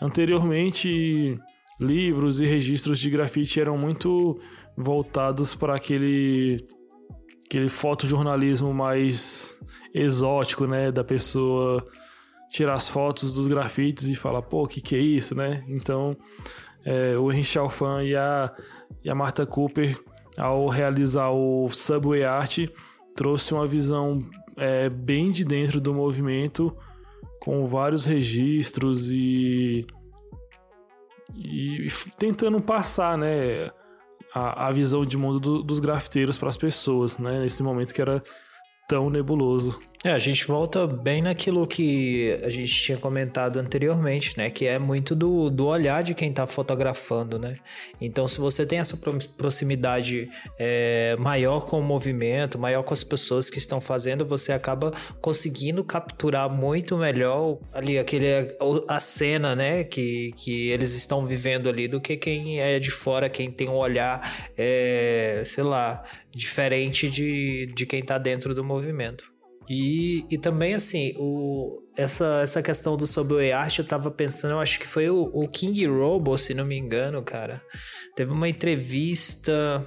anteriormente 0.00 1.38
livros 1.80 2.40
e 2.40 2.46
registros 2.46 2.98
de 2.98 3.10
grafite 3.10 3.60
eram 3.60 3.76
muito 3.76 4.40
voltados 4.76 5.54
para 5.54 5.74
aquele 5.74 6.64
aquele 7.44 7.68
fotojornalismo 7.68 8.74
mais 8.74 9.55
exótico, 9.96 10.66
né? 10.66 10.92
Da 10.92 11.02
pessoa 11.02 11.84
tirar 12.50 12.74
as 12.74 12.88
fotos 12.88 13.32
dos 13.32 13.46
grafites 13.46 14.06
e 14.06 14.14
falar, 14.14 14.42
pô, 14.42 14.64
o 14.64 14.68
que, 14.68 14.80
que 14.80 14.94
é 14.94 15.00
isso, 15.00 15.34
né? 15.34 15.64
Então, 15.68 16.16
é, 16.84 17.16
o 17.16 17.32
Henry 17.32 17.44
Chalfan 17.44 18.04
e 18.04 18.14
a, 18.14 18.52
e 19.04 19.10
a 19.10 19.14
Martha 19.14 19.46
Cooper, 19.46 19.98
ao 20.36 20.68
realizar 20.68 21.30
o 21.30 21.68
Subway 21.70 22.24
Art, 22.24 22.58
trouxe 23.16 23.54
uma 23.54 23.66
visão 23.66 24.24
é, 24.56 24.88
bem 24.88 25.30
de 25.30 25.44
dentro 25.44 25.80
do 25.80 25.94
movimento, 25.94 26.76
com 27.40 27.66
vários 27.66 28.04
registros 28.04 29.10
e, 29.10 29.86
e, 31.34 31.86
e 31.86 31.90
tentando 32.18 32.60
passar, 32.60 33.16
né? 33.16 33.70
A, 34.34 34.66
a 34.66 34.72
visão 34.72 35.04
de 35.06 35.16
mundo 35.16 35.40
do, 35.40 35.62
dos 35.62 35.80
grafiteiros 35.80 36.36
para 36.36 36.50
as 36.50 36.58
pessoas, 36.58 37.16
né? 37.18 37.40
Nesse 37.40 37.62
momento 37.62 37.94
que 37.94 38.02
era 38.02 38.22
tão 38.86 39.10
nebuloso. 39.10 39.80
É, 40.06 40.12
a 40.12 40.20
gente 40.20 40.46
volta 40.46 40.86
bem 40.86 41.20
naquilo 41.20 41.66
que 41.66 42.38
a 42.40 42.48
gente 42.48 42.72
tinha 42.72 42.96
comentado 42.96 43.58
anteriormente, 43.58 44.38
né? 44.38 44.48
Que 44.48 44.64
é 44.64 44.78
muito 44.78 45.16
do, 45.16 45.50
do 45.50 45.66
olhar 45.66 46.00
de 46.04 46.14
quem 46.14 46.30
está 46.30 46.46
fotografando, 46.46 47.40
né? 47.40 47.56
Então, 48.00 48.28
se 48.28 48.38
você 48.38 48.64
tem 48.64 48.78
essa 48.78 48.96
proximidade 49.36 50.30
é, 50.60 51.16
maior 51.18 51.66
com 51.66 51.80
o 51.80 51.82
movimento, 51.82 52.56
maior 52.56 52.84
com 52.84 52.94
as 52.94 53.02
pessoas 53.02 53.50
que 53.50 53.58
estão 53.58 53.80
fazendo, 53.80 54.24
você 54.24 54.52
acaba 54.52 54.92
conseguindo 55.20 55.82
capturar 55.82 56.48
muito 56.48 56.96
melhor 56.96 57.58
ali 57.72 57.98
aquele 57.98 58.26
a 58.86 59.00
cena, 59.00 59.56
né? 59.56 59.82
Que, 59.82 60.30
que 60.36 60.68
eles 60.68 60.94
estão 60.94 61.26
vivendo 61.26 61.68
ali 61.68 61.88
do 61.88 62.00
que 62.00 62.16
quem 62.16 62.60
é 62.60 62.78
de 62.78 62.92
fora, 62.92 63.28
quem 63.28 63.50
tem 63.50 63.68
um 63.68 63.74
olhar, 63.74 64.52
é, 64.56 65.42
sei 65.44 65.64
lá, 65.64 66.04
diferente 66.30 67.10
de, 67.10 67.66
de 67.74 67.84
quem 67.84 67.98
está 67.98 68.18
dentro 68.18 68.54
do 68.54 68.62
movimento. 68.62 69.34
E, 69.68 70.24
e 70.30 70.38
também, 70.38 70.74
assim, 70.74 71.14
o, 71.16 71.82
essa, 71.96 72.40
essa 72.42 72.62
questão 72.62 72.96
do 72.96 73.06
Subway 73.06 73.52
Art, 73.52 73.78
eu 73.78 73.84
tava 73.84 74.10
pensando, 74.10 74.52
eu 74.52 74.60
acho 74.60 74.78
que 74.78 74.86
foi 74.86 75.10
o, 75.10 75.30
o 75.32 75.48
King 75.48 75.86
Robo, 75.86 76.36
se 76.38 76.54
não 76.54 76.64
me 76.64 76.78
engano, 76.78 77.22
cara. 77.22 77.62
Teve 78.14 78.32
uma 78.32 78.48
entrevista. 78.48 79.84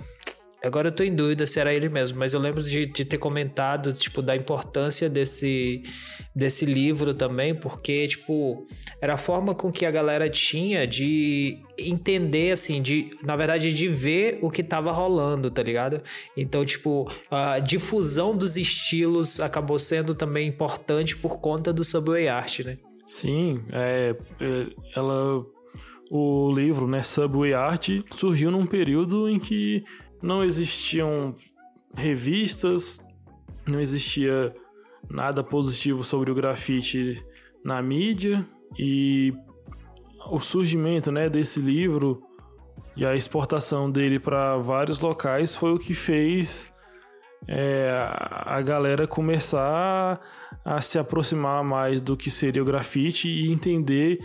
Agora 0.61 0.89
eu 0.89 0.91
tô 0.91 1.03
em 1.03 1.15
dúvida 1.15 1.47
se 1.47 1.59
era 1.59 1.73
ele 1.73 1.87
mesmo, 1.87 2.19
mas 2.19 2.33
eu 2.33 2.39
lembro 2.39 2.61
de, 2.61 2.85
de 2.85 3.05
ter 3.05 3.17
comentado, 3.17 3.93
tipo, 3.93 4.21
da 4.21 4.35
importância 4.35 5.09
desse, 5.09 5.83
desse 6.35 6.65
livro 6.65 7.13
também, 7.13 7.55
porque, 7.55 8.07
tipo, 8.09 8.65
era 9.01 9.13
a 9.13 9.17
forma 9.17 9.55
com 9.55 9.71
que 9.71 9.85
a 9.85 9.91
galera 9.91 10.29
tinha 10.29 10.85
de 10.85 11.59
entender, 11.77 12.51
assim, 12.51 12.81
de, 12.81 13.09
na 13.23 13.37
verdade, 13.37 13.73
de 13.73 13.87
ver 13.87 14.37
o 14.41 14.51
que 14.51 14.61
tava 14.61 14.91
rolando, 14.91 15.49
tá 15.49 15.63
ligado? 15.63 16.01
Então, 16.35 16.65
tipo, 16.65 17.09
a 17.31 17.59
difusão 17.59 18.35
dos 18.35 18.57
estilos 18.57 19.39
acabou 19.39 19.79
sendo 19.79 20.13
também 20.13 20.49
importante 20.49 21.15
por 21.15 21.39
conta 21.39 21.71
do 21.71 21.85
Subway 21.85 22.27
Art, 22.27 22.59
né? 22.59 22.77
Sim, 23.07 23.63
é, 23.71 24.13
é 24.41 24.65
ela 24.93 25.45
o 26.11 26.51
livro, 26.51 26.87
né, 26.87 27.03
Subway 27.03 27.53
Art, 27.53 27.89
surgiu 28.13 28.49
num 28.49 28.65
período 28.65 29.29
em 29.29 29.39
que 29.39 29.83
não 30.21 30.43
existiam 30.43 31.35
revistas, 31.95 32.99
não 33.65 33.79
existia 33.79 34.53
nada 35.09 35.43
positivo 35.43 36.03
sobre 36.03 36.31
o 36.31 36.35
grafite 36.35 37.23
na 37.63 37.81
mídia 37.81 38.45
e 38.77 39.33
o 40.29 40.39
surgimento 40.39 41.11
né, 41.11 41.29
desse 41.29 41.59
livro 41.59 42.21
e 42.95 43.05
a 43.05 43.15
exportação 43.15 43.89
dele 43.89 44.19
para 44.19 44.57
vários 44.57 44.99
locais 44.99 45.55
foi 45.55 45.71
o 45.71 45.79
que 45.79 45.93
fez 45.93 46.71
é, 47.47 47.95
a 47.97 48.61
galera 48.61 49.07
começar 49.07 50.19
a 50.63 50.81
se 50.81 50.99
aproximar 50.99 51.63
mais 51.63 52.01
do 52.01 52.17
que 52.17 52.29
seria 52.29 52.61
o 52.61 52.65
grafite 52.65 53.27
e 53.27 53.51
entender 53.51 54.19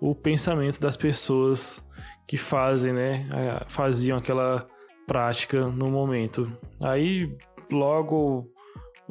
o 0.00 0.14
pensamento 0.14 0.80
das 0.80 0.96
pessoas 0.96 1.82
que 2.26 2.36
fazem, 2.36 2.92
né, 2.92 3.28
faziam 3.68 4.18
aquela 4.18 4.66
prática 5.06 5.66
no 5.66 5.90
momento. 5.90 6.50
Aí 6.80 7.34
logo, 7.70 8.50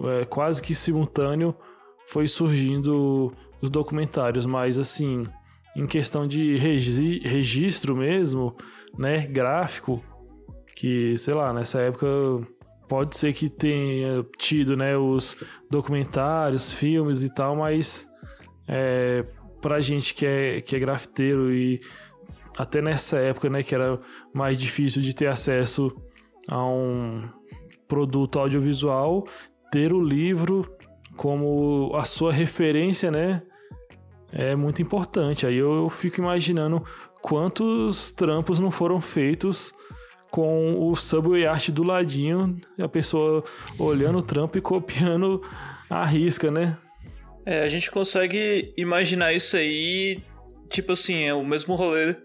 é, 0.03 0.25
quase 0.25 0.61
que 0.61 0.75
simultâneo, 0.75 1.55
foi 2.07 2.27
surgindo 2.27 3.33
os 3.61 3.69
documentários, 3.69 4.45
mas 4.45 4.77
assim, 4.77 5.23
em 5.75 5.85
questão 5.87 6.27
de 6.27 6.57
regi 6.57 7.19
registro 7.19 7.95
mesmo, 7.95 8.55
né, 8.97 9.25
gráfico, 9.27 10.03
que 10.75 11.17
sei 11.17 11.33
lá, 11.33 11.51
nessa 11.53 11.79
época 11.79 12.07
pode 12.87 13.17
ser 13.17 13.33
que 13.33 13.49
tenha 13.49 14.23
tido, 14.37 14.77
né, 14.77 14.95
os 14.95 15.37
documentários, 15.69 16.71
filmes 16.71 17.23
e 17.23 17.33
tal, 17.33 17.55
mas 17.55 18.07
é, 18.67 19.25
pra 19.61 19.81
gente 19.81 20.13
que 20.13 20.25
é, 20.25 20.61
que 20.61 20.75
é 20.75 20.79
grafiteiro 20.79 21.51
e 21.51 21.81
até 22.57 22.81
nessa 22.81 23.17
época, 23.17 23.49
né, 23.49 23.63
que 23.63 23.75
era 23.75 23.99
mais 24.33 24.57
difícil 24.57 25.01
de 25.01 25.13
ter 25.13 25.27
acesso 25.27 25.95
a 26.47 26.65
um 26.65 27.27
produto 27.87 28.39
audiovisual, 28.39 29.25
ter 29.71 29.93
o 29.93 30.01
livro 30.01 30.65
como 31.15 31.91
a 31.95 32.03
sua 32.05 32.31
referência, 32.31 33.11
né, 33.11 33.41
é 34.31 34.55
muito 34.55 34.81
importante. 34.81 35.45
Aí 35.45 35.55
eu 35.55 35.89
fico 35.89 36.19
imaginando 36.19 36.83
quantos 37.21 38.11
trampos 38.11 38.59
não 38.59 38.71
foram 38.71 38.99
feitos 38.99 39.73
com 40.29 40.89
o 40.89 40.95
Subway 40.95 41.45
Art 41.45 41.69
do 41.69 41.83
ladinho, 41.83 42.59
a 42.77 42.89
pessoa 42.89 43.43
olhando 43.79 44.17
o 44.17 44.21
trampo 44.21 44.57
e 44.57 44.61
copiando 44.61 45.41
a 45.89 46.03
risca, 46.05 46.51
né? 46.51 46.77
É, 47.45 47.63
a 47.63 47.69
gente 47.69 47.89
consegue 47.89 48.73
imaginar 48.75 49.31
isso 49.33 49.55
aí, 49.55 50.21
tipo 50.69 50.91
assim, 50.91 51.23
é 51.23 51.33
o 51.33 51.45
mesmo 51.45 51.75
rolê 51.75 52.17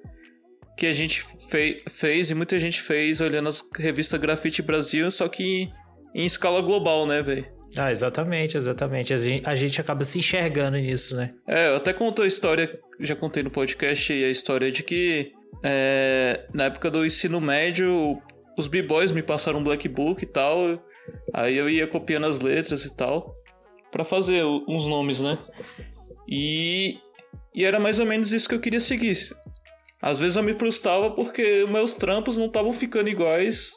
que 0.80 0.86
a 0.86 0.94
gente 0.94 1.22
fe 1.50 1.78
fez 1.90 2.30
e 2.30 2.34
muita 2.34 2.58
gente 2.58 2.80
fez 2.80 3.20
olhando 3.20 3.50
as 3.50 3.62
revistas 3.76 4.18
Grafite 4.18 4.62
Brasil, 4.62 5.10
só 5.10 5.28
que 5.28 5.70
em 6.14 6.24
escala 6.24 6.62
global, 6.62 7.04
né, 7.04 7.22
velho? 7.22 7.44
Ah, 7.76 7.90
exatamente, 7.90 8.56
exatamente. 8.56 9.12
A 9.12 9.18
gente, 9.18 9.46
a 9.46 9.54
gente 9.54 9.78
acaba 9.78 10.06
se 10.06 10.18
enxergando 10.18 10.78
nisso, 10.78 11.14
né? 11.14 11.34
É, 11.46 11.68
eu 11.68 11.76
até 11.76 11.92
contou 11.92 12.24
a 12.24 12.28
história, 12.28 12.80
já 12.98 13.14
contei 13.14 13.42
no 13.42 13.50
podcast, 13.50 14.10
a 14.10 14.30
história 14.30 14.72
de 14.72 14.82
que 14.82 15.32
é, 15.62 16.46
na 16.54 16.64
época 16.64 16.90
do 16.90 17.04
ensino 17.04 17.42
médio, 17.42 18.18
os 18.56 18.66
b-boys 18.66 19.12
me 19.12 19.22
passaram 19.22 19.58
um 19.58 19.62
black 19.62 19.86
book 19.86 20.22
e 20.22 20.26
tal, 20.26 20.82
aí 21.34 21.58
eu 21.58 21.68
ia 21.68 21.86
copiando 21.86 22.24
as 22.24 22.40
letras 22.40 22.86
e 22.86 22.96
tal, 22.96 23.36
para 23.92 24.02
fazer 24.02 24.42
uns 24.66 24.86
nomes, 24.86 25.20
né? 25.20 25.38
E, 26.26 26.96
e 27.54 27.66
era 27.66 27.78
mais 27.78 27.98
ou 27.98 28.06
menos 28.06 28.32
isso 28.32 28.48
que 28.48 28.54
eu 28.54 28.60
queria 28.60 28.80
seguir. 28.80 29.14
Às 30.02 30.18
vezes 30.18 30.36
eu 30.36 30.42
me 30.42 30.54
frustrava 30.54 31.10
porque 31.10 31.66
meus 31.68 31.94
trampos 31.94 32.36
não 32.36 32.46
estavam 32.46 32.72
ficando 32.72 33.10
iguais 33.10 33.72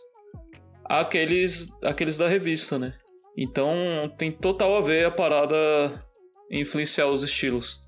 àqueles, 0.86 1.68
àqueles 1.84 2.18
da 2.18 2.28
revista, 2.28 2.80
né? 2.80 2.94
Então 3.38 3.76
tem 4.18 4.32
total 4.32 4.78
a 4.78 4.82
ver 4.82 5.06
a 5.06 5.12
parada 5.12 5.56
influenciar 6.50 7.08
os 7.08 7.24
estilos. 7.24 7.82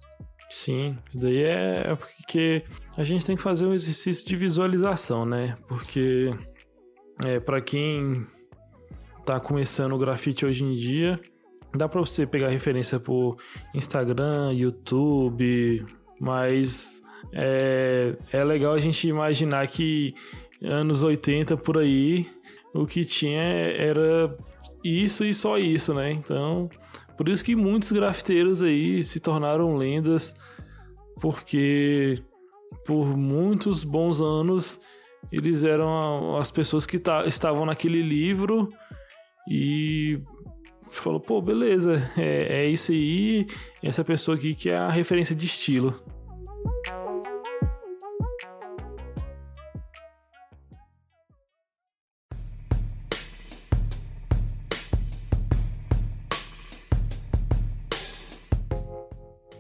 Sim, 0.50 0.98
isso 1.10 1.20
daí 1.20 1.44
é 1.44 1.96
porque 1.96 2.64
a 2.98 3.04
gente 3.04 3.26
tem 3.26 3.36
que 3.36 3.42
fazer 3.42 3.66
um 3.66 3.74
exercício 3.74 4.26
de 4.26 4.36
visualização, 4.36 5.26
né? 5.26 5.58
Porque 5.68 6.34
é, 7.26 7.40
para 7.40 7.62
quem 7.62 8.26
tá 9.26 9.40
começando 9.40 9.94
o 9.94 9.98
grafite 9.98 10.46
hoje 10.46 10.64
em 10.64 10.74
dia, 10.74 11.20
dá 11.76 11.88
para 11.88 12.00
você 12.00 12.26
pegar 12.26 12.50
referência 12.50 13.00
por 13.00 13.38
Instagram, 13.74 14.54
YouTube, 14.54 15.86
mas 16.20 17.02
é, 17.34 18.16
é 18.32 18.44
legal 18.44 18.74
a 18.74 18.80
gente 18.80 19.08
imaginar 19.08 19.68
que 19.68 20.14
anos 20.62 21.04
80 21.04 21.58
por 21.58 21.78
aí 21.78 22.28
o 22.74 22.86
que 22.86 23.06
tinha 23.06 23.42
era 23.42 24.38
isso 24.84 25.26
e 25.26 25.34
só 25.34 25.58
isso, 25.58 25.94
né? 25.94 26.12
Então, 26.12 26.70
por 27.18 27.30
isso 27.30 27.44
que 27.44 27.56
muitos 27.56 27.92
grafiteiros 27.92 28.62
aí 28.62 29.04
se 29.04 29.20
tornaram 29.20 29.76
lendas, 29.76 30.36
porque 31.22 32.22
por 32.86 33.18
muitos 33.18 33.84
bons 33.84 34.22
anos 34.22 34.80
eles 35.32 35.64
eram 35.64 36.38
as 36.38 36.52
pessoas 36.52 36.86
que 36.86 37.02
estavam 37.26 37.66
naquele 37.66 38.02
livro 38.02 38.70
e 39.50 40.20
falou, 40.92 41.20
pô, 41.20 41.42
beleza, 41.42 42.12
é, 42.18 42.64
é 42.64 42.70
isso 42.70 42.92
aí, 42.92 43.48
essa 43.82 44.04
pessoa 44.04 44.38
aqui 44.38 44.54
que 44.54 44.70
é 44.70 44.78
a 44.78 44.90
referência 44.90 45.36
de 45.36 45.46
estilo. 45.46 45.96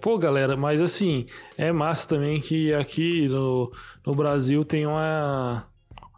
Pô, 0.05 0.19
galera, 0.19 0.55
mas 0.55 0.83
assim, 0.83 1.25
é 1.57 1.71
massa 1.71 2.07
também 2.07 2.39
que 2.39 2.71
aqui 2.71 3.27
no, 3.27 3.73
no 4.05 4.13
Brasil 4.13 4.63
tem 4.63 4.85
uma, 4.85 5.67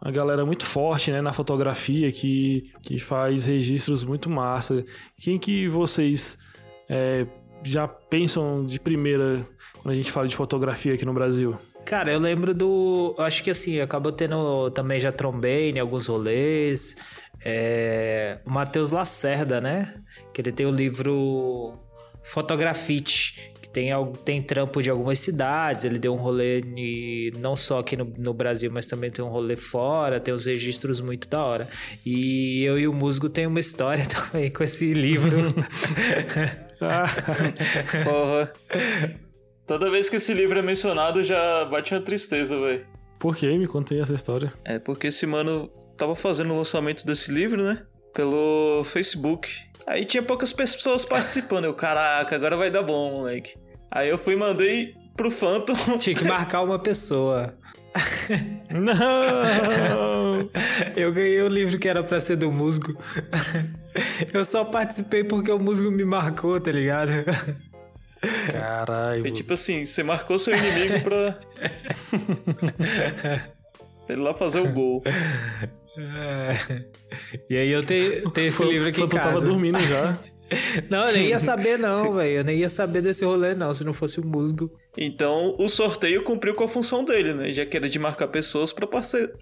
uma 0.02 0.12
galera 0.12 0.44
muito 0.44 0.66
forte 0.66 1.10
né, 1.10 1.22
na 1.22 1.32
fotografia 1.32 2.12
que, 2.12 2.70
que 2.82 2.98
faz 2.98 3.46
registros 3.46 4.04
muito 4.04 4.28
massa. 4.28 4.84
Quem 5.18 5.38
que 5.38 5.66
vocês 5.68 6.36
é, 6.86 7.26
já 7.64 7.88
pensam 7.88 8.66
de 8.66 8.78
primeira 8.78 9.48
quando 9.80 9.94
a 9.94 9.96
gente 9.96 10.12
fala 10.12 10.28
de 10.28 10.36
fotografia 10.36 10.92
aqui 10.92 11.06
no 11.06 11.14
Brasil? 11.14 11.56
Cara, 11.86 12.12
eu 12.12 12.20
lembro 12.20 12.52
do. 12.52 13.14
Acho 13.16 13.42
que 13.42 13.48
assim, 13.48 13.80
acabou 13.80 14.12
tendo. 14.12 14.70
Também 14.72 15.00
já 15.00 15.10
trombei 15.10 15.70
em 15.70 15.78
alguns 15.78 16.08
rolês. 16.08 16.94
É, 17.42 18.36
o 18.44 18.50
Matheus 18.50 18.90
Lacerda, 18.90 19.62
né? 19.62 19.94
Que 20.34 20.42
ele 20.42 20.52
tem 20.52 20.66
o 20.66 20.70
livro 20.70 21.72
Fotografite, 22.22 23.54
tem, 23.78 23.90
tem 24.24 24.42
trampo 24.42 24.82
de 24.82 24.90
algumas 24.90 25.20
cidades, 25.20 25.84
ele 25.84 26.00
deu 26.00 26.12
um 26.12 26.16
rolê 26.16 26.60
de, 26.60 27.32
não 27.38 27.54
só 27.54 27.78
aqui 27.78 27.96
no, 27.96 28.12
no, 28.18 28.34
Brasil, 28.34 28.68
mas 28.72 28.88
também 28.88 29.08
tem 29.08 29.24
um 29.24 29.28
rolê 29.28 29.54
fora, 29.54 30.18
tem 30.18 30.34
uns 30.34 30.46
registros 30.46 31.00
muito 31.00 31.28
da 31.28 31.40
hora. 31.40 31.68
E 32.04 32.64
eu 32.64 32.76
e 32.76 32.88
o 32.88 32.92
Musgo 32.92 33.28
tem 33.28 33.46
uma 33.46 33.60
história 33.60 34.04
também 34.10 34.50
com 34.50 34.64
esse 34.64 34.92
livro. 34.92 35.46
Porra. 38.04 38.52
Toda 39.64 39.90
vez 39.90 40.10
que 40.10 40.16
esse 40.16 40.34
livro 40.34 40.58
é 40.58 40.62
mencionado, 40.62 41.22
já 41.22 41.64
bate 41.66 41.94
uma 41.94 42.00
tristeza, 42.00 42.58
velho. 42.58 42.84
Por 43.18 43.36
que? 43.36 43.46
Me 43.56 43.68
contei 43.68 44.00
essa 44.00 44.14
história. 44.14 44.52
É 44.64 44.80
porque 44.80 45.06
esse 45.08 45.24
mano 45.24 45.70
tava 45.96 46.16
fazendo 46.16 46.52
o 46.52 46.56
lançamento 46.56 47.06
desse 47.06 47.30
livro, 47.30 47.62
né? 47.62 47.82
Pelo 48.12 48.82
Facebook. 48.84 49.48
Aí 49.86 50.04
tinha 50.04 50.22
poucas 50.22 50.52
pessoas 50.52 51.04
participando. 51.04 51.66
Eu, 51.66 51.74
caraca, 51.74 52.34
agora 52.34 52.56
vai 52.56 52.70
dar 52.70 52.82
bom, 52.82 53.12
moleque. 53.12 53.67
Aí 53.90 54.08
eu 54.08 54.18
fui 54.18 54.34
e 54.34 54.36
mandei 54.36 54.94
pro 55.16 55.30
Phantom. 55.30 55.74
Tinha 55.98 56.14
que 56.16 56.24
marcar 56.24 56.62
uma 56.62 56.78
pessoa. 56.78 57.54
Não! 58.70 60.48
Eu 60.94 61.12
ganhei 61.12 61.40
o 61.42 61.48
livro 61.48 61.78
que 61.78 61.88
era 61.88 62.02
pra 62.02 62.20
ser 62.20 62.36
do 62.36 62.52
musgo. 62.52 62.96
Eu 64.32 64.44
só 64.44 64.64
participei 64.64 65.24
porque 65.24 65.50
o 65.50 65.58
musgo 65.58 65.90
me 65.90 66.04
marcou, 66.04 66.60
tá 66.60 66.70
ligado? 66.70 67.10
Caralho. 68.50 69.26
E 69.26 69.30
tipo 69.32 69.54
assim, 69.54 69.86
você 69.86 70.02
marcou 70.02 70.38
seu 70.38 70.54
inimigo 70.56 71.00
pra. 71.00 71.38
ele 74.08 74.20
lá 74.22 74.34
fazer 74.34 74.60
o 74.60 74.72
gol. 74.72 75.02
É. 75.96 76.84
E 77.50 77.56
aí 77.56 77.70
eu 77.70 77.82
tenho, 77.84 78.30
tenho 78.30 78.48
esse 78.48 78.56
Foi- 78.58 78.68
livro 78.68 78.88
aqui 78.88 78.98
foi- 78.98 79.06
em 79.06 79.10
casa. 79.10 79.22
tava 79.30 79.40
dormindo 79.40 79.80
já. 79.80 80.16
Não, 80.88 81.06
eu 81.08 81.12
nem 81.14 81.26
ia 81.28 81.38
saber 81.38 81.78
não, 81.78 82.14
velho. 82.14 82.38
Eu 82.38 82.44
nem 82.44 82.58
ia 82.58 82.70
saber 82.70 83.02
desse 83.02 83.24
rolê 83.24 83.54
não, 83.54 83.72
se 83.74 83.84
não 83.84 83.92
fosse 83.92 84.18
o 84.18 84.24
musgo. 84.26 84.70
Então 84.96 85.54
o 85.58 85.68
sorteio 85.68 86.22
cumpriu 86.22 86.54
com 86.54 86.64
a 86.64 86.68
função 86.68 87.04
dele, 87.04 87.34
né? 87.34 87.52
Já 87.52 87.66
que 87.66 87.76
era 87.76 87.88
de 87.88 87.98
marcar 87.98 88.28
pessoas 88.28 88.72
pra 88.72 88.88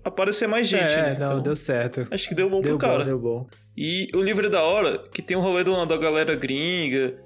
aparecer 0.05 0.49
mais 0.49 0.67
gente, 0.67 0.93
é, 0.93 1.03
né? 1.03 1.17
não, 1.19 1.27
Então, 1.27 1.43
deu 1.43 1.55
certo. 1.57 2.07
Acho 2.11 2.29
que 2.29 2.35
deu 2.35 2.51
bom 2.51 2.61
Deu 2.61 2.77
pro 2.77 2.89
bom, 2.89 2.93
cara. 2.95 3.05
deu 3.05 3.19
bom. 3.19 3.47
E 3.77 4.09
o 4.15 4.21
livro 4.23 4.47
é 4.47 4.51
da 4.51 4.63
hora, 4.63 4.99
que 5.13 5.23
tem 5.23 5.37
um 5.37 5.41
rolê 5.41 5.63
do- 5.63 5.87
da 5.87 5.97
galera 5.97 6.35
gringa. 6.35 7.17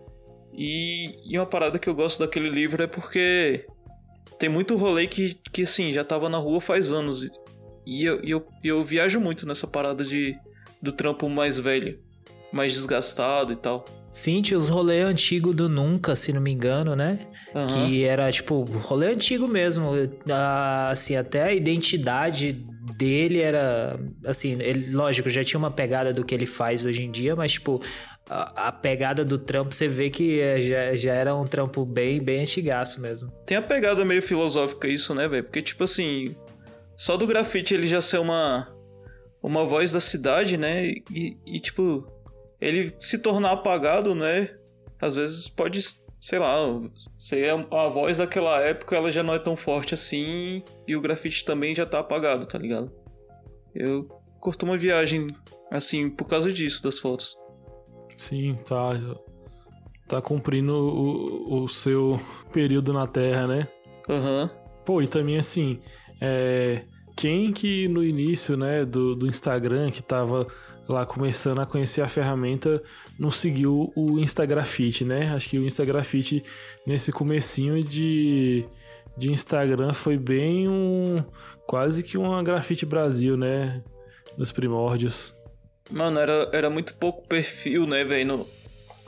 E, 0.53 1.15
e 1.33 1.39
uma 1.39 1.47
parada 1.47 1.79
que 1.79 1.89
eu 1.89 1.95
gosto 1.95 2.19
daquele 2.19 2.51
livro 2.51 2.83
é 2.83 2.87
porque 2.87 3.65
tem 4.39 4.49
muito 4.49 4.77
rolê 4.77 5.07
que, 5.07 5.35
que 5.53 5.63
assim, 5.63 5.93
já 5.93 6.05
tava 6.05 6.29
na 6.29 6.39
rua 6.39 6.61
faz 6.61 6.91
anos. 6.91 7.29
E, 7.87 8.05
eu, 8.05 8.21
eu, 8.23 8.47
eu 8.63 8.85
viajo 8.85 9.21
muito 9.21 9.47
nessa 9.47 9.67
parada 9.67 10.05
de 10.05 10.35
do 10.83 10.93
trampo 10.93 11.29
mais 11.29 11.59
velho, 11.59 11.99
mais 12.53 12.73
desgastado 12.73 13.53
e 13.53 13.57
tal. 13.57 13.85
Sim, 14.13 14.43
tinha 14.43 14.59
os 14.59 14.69
rolê 14.69 15.03
antigo 15.03 15.55
do 15.55 15.69
Nunca, 15.69 16.17
se 16.17 16.33
não 16.33 16.41
me 16.41 16.51
engano, 16.51 16.97
né? 16.97 17.19
Aham. 17.55 17.69
Que 17.69 18.05
era, 18.05 18.31
tipo, 18.31 18.63
rolê 18.65 19.13
antigo 19.13 19.47
mesmo. 19.47 19.91
Assim, 20.91 21.17
até 21.17 21.45
a 21.45 21.55
identidade 21.55 22.65
dele 22.97 23.41
era. 23.41 23.99
Assim, 24.25 24.61
ele, 24.61 24.93
lógico, 24.93 25.31
já 25.31 25.45
tinha 25.45 25.59
uma 25.59 25.71
pegada 25.71 26.13
do 26.13 26.25
que 26.25 26.35
ele 26.35 26.47
faz 26.47 26.85
hoje 26.85 27.03
em 27.03 27.11
dia, 27.11 27.37
mas, 27.37 27.53
tipo, 27.53 27.81
a, 28.29 28.69
a 28.69 28.73
pegada 28.73 29.25
do 29.25 29.39
trampo, 29.39 29.75
você 29.75 29.89
vê 29.89 30.11
que 30.11 30.41
eh, 30.41 30.63
já, 30.63 30.97
já 30.97 31.15
era 31.15 31.35
um 31.35 31.45
trampo 31.45 31.85
bem, 31.85 32.21
bem 32.21 32.43
antigaço 32.43 33.01
mesmo. 33.01 33.31
Tem 33.47 33.57
a 33.57 33.63
pegada 33.63 34.05
meio 34.05 34.23
filosófica 34.23 34.87
isso, 34.89 35.15
né, 35.15 35.29
velho? 35.29 35.45
Porque, 35.45 35.63
tipo 35.63 35.85
assim, 35.85 36.35
só 36.97 37.17
do 37.17 37.27
grafite 37.27 37.75
ele 37.75 37.87
já 37.87 38.01
ser 38.01 38.19
uma, 38.19 38.69
uma 39.43 39.65
voz 39.65 39.93
da 39.93 40.01
cidade, 40.01 40.57
né? 40.57 40.89
E, 41.13 41.37
e, 41.47 41.61
tipo, 41.61 42.07
ele 42.61 42.95
se 42.99 43.19
tornar 43.19 43.53
apagado, 43.53 44.15
né? 44.15 44.51
Às 45.01 45.15
vezes 45.15 45.49
pode, 45.49 45.81
sei 46.21 46.39
lá, 46.39 46.59
ser 47.17 47.51
a, 47.51 47.89
voz 47.89 48.19
daquela 48.19 48.61
época, 48.61 48.97
ela 48.97 49.11
já 49.11 49.23
não 49.23 49.35
é 49.35 49.39
tão 49.39 49.57
forte 49.57 49.95
assim. 49.95 50.63
E 50.87 50.95
o 50.95 51.01
grafite 51.01 51.45
também 51.45 51.75
já 51.75 51.87
tá 51.87 52.01
apagado, 52.01 52.47
tá 52.47 52.59
ligado? 52.59 52.93
Eu 53.75 54.07
curto 54.41 54.65
uma 54.65 54.77
viagem, 54.77 55.29
assim, 55.71 56.11
por 56.11 56.27
causa 56.27 56.53
disso, 56.53 56.83
das 56.83 56.99
fotos. 56.99 57.35
Sim, 58.17 58.59
tá. 58.67 58.93
Tá 60.07 60.21
cumprindo 60.21 60.75
o, 60.75 61.63
o 61.63 61.69
seu 61.69 62.21
período 62.53 62.93
na 62.93 63.07
Terra, 63.07 63.47
né? 63.47 63.69
Aham. 64.09 64.51
Pô, 64.85 65.01
e 65.01 65.07
também 65.07 65.39
assim, 65.39 65.79
é, 66.21 66.85
quem 67.17 67.53
que 67.53 67.87
no 67.87 68.03
início, 68.03 68.57
né, 68.57 68.85
do, 68.85 69.15
do 69.15 69.27
Instagram, 69.27 69.91
que 69.91 70.03
tava 70.03 70.47
lá 70.91 71.07
começando 71.07 71.61
a 71.61 71.67
conhecer 71.67 72.03
a 72.03 72.09
ferramenta, 72.09 72.83
não 73.19 73.31
seguiu 73.31 73.93
o 73.95 74.19
Instagrafite, 74.19 75.05
né? 75.05 75.33
Acho 75.33 75.49
que 75.49 75.59
o 75.59 75.65
Instagrafite 75.65 76.43
nesse 76.87 77.13
comecinho 77.13 77.83
de, 77.83 78.65
de 79.17 79.33
Instagram 79.33 79.93
foi 79.93 80.17
bem 80.17 80.69
um... 80.69 81.25
quase 81.67 82.03
que 82.03 82.19
uma 82.19 82.43
grafite 82.43 82.85
Brasil, 82.85 83.37
né? 83.37 83.83
Nos 84.37 84.53
primórdios. 84.53 85.35
Mano, 85.91 86.19
era, 86.19 86.49
era 86.53 86.71
muito 86.71 86.95
pouco 86.95 87.27
perfil, 87.27 87.87
né, 87.87 88.05
velho? 88.05 88.47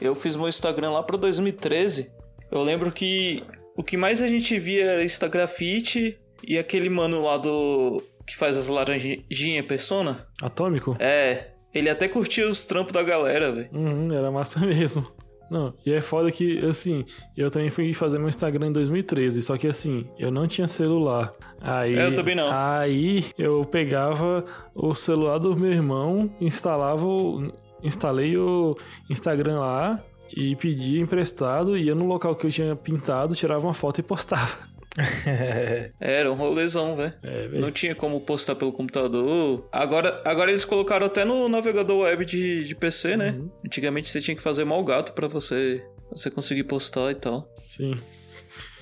Eu 0.00 0.14
fiz 0.14 0.34
meu 0.34 0.48
Instagram 0.48 0.90
lá 0.90 1.02
pra 1.02 1.16
2013. 1.16 2.10
Eu 2.50 2.62
lembro 2.62 2.90
que 2.90 3.42
o 3.76 3.82
que 3.82 3.96
mais 3.96 4.20
a 4.20 4.28
gente 4.28 4.58
via 4.58 4.84
era 4.84 5.04
Instagrafite 5.04 6.18
e 6.46 6.58
aquele 6.58 6.88
mano 6.88 7.22
lá 7.22 7.38
do. 7.38 8.02
que 8.26 8.36
faz 8.36 8.56
as 8.56 8.68
laranjinhas 8.68 9.66
persona. 9.66 10.26
Atômico? 10.42 10.96
É, 10.98 11.51
ele 11.74 11.88
até 11.88 12.08
curtia 12.08 12.48
os 12.48 12.64
trampos 12.66 12.92
da 12.92 13.02
galera, 13.02 13.52
velho. 13.52 13.68
Uhum, 13.72 14.12
era 14.12 14.30
massa 14.30 14.60
mesmo. 14.66 15.06
Não, 15.50 15.74
e 15.84 15.92
é 15.92 16.00
foda 16.00 16.32
que, 16.32 16.64
assim, 16.64 17.04
eu 17.36 17.50
também 17.50 17.68
fui 17.68 17.92
fazer 17.92 18.18
meu 18.18 18.28
Instagram 18.28 18.68
em 18.68 18.72
2013, 18.72 19.42
só 19.42 19.58
que 19.58 19.66
assim, 19.66 20.06
eu 20.18 20.30
não 20.30 20.46
tinha 20.46 20.66
celular. 20.66 21.30
Aí, 21.60 21.94
eu 21.94 22.14
também 22.14 22.34
não. 22.34 22.50
Aí 22.50 23.26
eu 23.36 23.62
pegava 23.62 24.46
o 24.74 24.94
celular 24.94 25.36
do 25.36 25.54
meu 25.54 25.70
irmão, 25.70 26.34
instalava 26.40 27.04
o, 27.04 27.52
instalei 27.82 28.34
o 28.38 28.74
Instagram 29.10 29.60
lá 29.60 30.02
e 30.34 30.56
pedia 30.56 31.02
emprestado, 31.02 31.76
ia 31.76 31.94
no 31.94 32.06
local 32.06 32.34
que 32.34 32.46
eu 32.46 32.50
tinha 32.50 32.74
pintado, 32.74 33.34
tirava 33.34 33.66
uma 33.66 33.74
foto 33.74 34.00
e 34.00 34.02
postava. 34.02 34.56
Era 36.00 36.30
um 36.30 36.34
rolezão, 36.34 36.96
velho. 36.96 37.14
É, 37.22 37.48
velho. 37.48 37.60
Não 37.60 37.70
tinha 37.70 37.94
como 37.94 38.20
postar 38.20 38.54
pelo 38.54 38.72
computador. 38.72 39.68
Agora, 39.72 40.20
agora 40.24 40.50
eles 40.50 40.64
colocaram 40.64 41.06
até 41.06 41.24
no 41.24 41.48
navegador 41.48 42.00
web 42.00 42.24
de, 42.24 42.64
de 42.64 42.74
PC, 42.74 43.16
né? 43.16 43.30
Uhum. 43.30 43.50
Antigamente 43.64 44.10
você 44.10 44.20
tinha 44.20 44.36
que 44.36 44.42
fazer 44.42 44.64
mal 44.64 44.82
gato 44.84 45.12
pra 45.12 45.28
você, 45.28 45.84
você 46.10 46.30
conseguir 46.30 46.64
postar 46.64 47.10
e 47.10 47.14
tal. 47.14 47.52
Sim. 47.68 47.94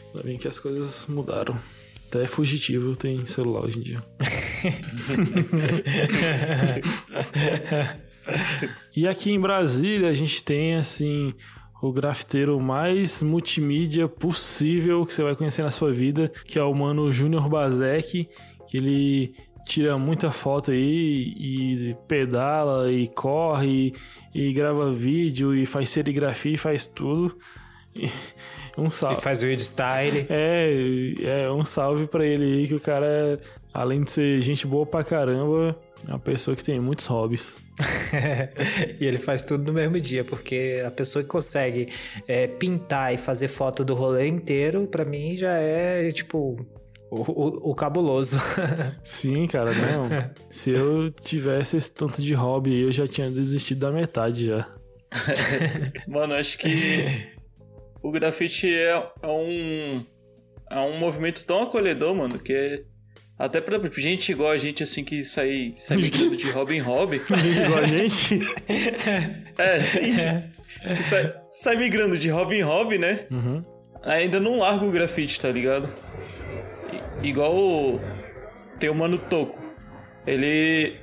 Ainda 0.09 0.23
bem 0.25 0.39
que 0.39 0.49
as 0.49 0.59
coisas 0.59 1.07
mudaram. 1.07 1.59
Até 2.09 2.27
fugitivo 2.27 2.97
tem 2.97 3.25
celular 3.27 3.65
hoje 3.65 3.79
em 3.79 3.83
dia. 3.83 4.03
e 8.97 9.07
aqui 9.07 9.31
em 9.31 9.41
Brasília 9.41 10.09
a 10.09 10.15
gente 10.15 10.43
tem 10.43 10.75
assim 10.75 11.33
o 11.83 11.93
grafiteiro 11.93 12.61
mais 12.61 13.23
multimídia 13.23 14.09
possível 14.09 15.05
que 15.07 15.15
você 15.15 15.23
vai 15.23 15.35
conhecer 15.35 15.63
na 15.63 15.71
sua 15.71 15.93
vida, 15.93 16.31
que 16.45 16.59
é 16.59 16.63
o 16.63 16.75
mano 16.75 17.11
Júnior 17.13 17.49
Bazek, 17.49 18.29
que 18.69 18.77
ele 18.77 19.35
tira 19.67 19.97
muita 19.97 20.31
foto 20.33 20.71
aí 20.71 21.35
e 21.37 21.97
pedala 22.09 22.91
e 22.91 23.07
corre 23.09 23.95
e, 24.35 24.49
e 24.49 24.53
grava 24.53 24.93
vídeo 24.93 25.55
e 25.55 25.65
faz 25.65 25.91
serigrafia 25.91 26.55
e 26.55 26.59
faz 26.59 26.87
tudo. 26.87 27.37
E 27.95 28.11
um 28.77 28.89
E 28.89 28.91
salve. 28.91 29.21
faz 29.21 29.43
weird 29.43 29.63
style. 29.63 30.27
É, 30.29 31.45
é 31.45 31.51
um 31.51 31.65
salve 31.65 32.07
pra 32.07 32.27
ele 32.27 32.45
aí, 32.45 32.69
que 32.69 32.75
o 32.75 32.81
cara, 32.81 33.41
além 33.73 34.03
de 34.03 34.11
ser 34.11 34.41
gente 34.41 34.67
boa 34.67 34.85
pra 34.87 35.03
caramba, 35.05 35.77
é 36.07 36.11
uma 36.11 36.19
pessoa 36.19 36.57
que 36.57 36.65
tem 36.65 36.81
muitos 36.81 37.07
hobbies. 37.07 37.63
e 39.01 39.05
ele 39.07 39.19
faz 39.19 39.45
tudo 39.45 39.65
no 39.65 39.73
mesmo 39.73 40.01
dia, 40.01 40.25
porque 40.25 40.83
a 40.87 40.91
pessoa 40.91 41.23
que 41.23 41.29
consegue 41.29 41.89
é, 42.27 42.47
pintar 42.47 43.15
e 43.15 43.19
fazer 43.19 43.49
foto 43.49 43.85
do 43.85 43.95
rolê 43.95 44.27
inteiro, 44.29 44.87
pra 44.87 45.05
mim 45.05 45.37
já 45.37 45.57
é 45.59 46.11
tipo 46.13 46.57
o, 47.11 47.21
o- 47.23 47.71
o 47.71 47.75
cabuloso. 47.75 48.39
Sim, 49.03 49.47
cara, 49.47 49.73
não. 49.73 50.09
Se 50.51 50.71
eu 50.71 51.11
tivesse 51.11 51.77
esse 51.77 51.91
tanto 51.91 52.23
de 52.23 52.35
hobby 52.35 52.71
aí, 52.73 52.81
eu 52.83 52.93
já 52.93 53.07
tinha 53.07 53.31
desistido 53.31 53.81
da 53.81 53.91
metade 53.93 54.47
já. 54.47 54.67
Mano, 56.07 56.35
acho 56.35 56.57
que 56.59 57.33
o 58.03 58.11
grafite 58.13 58.73
é, 58.73 58.91
é 59.23 59.27
um 59.27 60.05
é 60.71 60.79
um 60.79 60.97
movimento 60.99 61.45
tão 61.45 61.65
acolhedor, 61.65 62.15
mano, 62.15 62.39
que 62.39 62.85
até 63.41 63.61
pra 63.61 63.81
gente 63.97 64.31
igual 64.33 64.51
a 64.51 64.59
gente, 64.59 64.83
assim, 64.83 65.03
que 65.03 65.25
sai, 65.25 65.73
sai 65.75 65.97
migrando 65.97 66.37
de 66.37 66.51
hobby 66.51 66.77
em 66.77 66.81
hobby. 66.81 67.21
Gente 67.37 67.63
igual 67.63 67.79
a 67.81 67.87
gente. 67.87 68.41
É, 69.59 69.81
sim. 69.81 70.13
Que 70.97 71.03
Sai, 71.03 71.35
sai 71.51 71.77
migrando 71.77 72.17
de 72.17 72.29
hobby 72.31 72.57
em 72.57 72.63
hobby, 72.63 72.97
né? 72.99 73.21
Uhum. 73.31 73.65
Ainda 74.05 74.39
não 74.41 74.59
larga 74.61 74.85
o 74.85 74.91
grafite, 74.91 75.39
tá 75.41 75.51
ligado? 75.51 75.93
I- 77.23 77.29
igual 77.29 77.55
o... 77.55 78.01
tem 78.79 78.89
o 78.89 78.95
Mano 78.95 79.19
Toco. 79.19 79.59
Ele... 80.27 80.95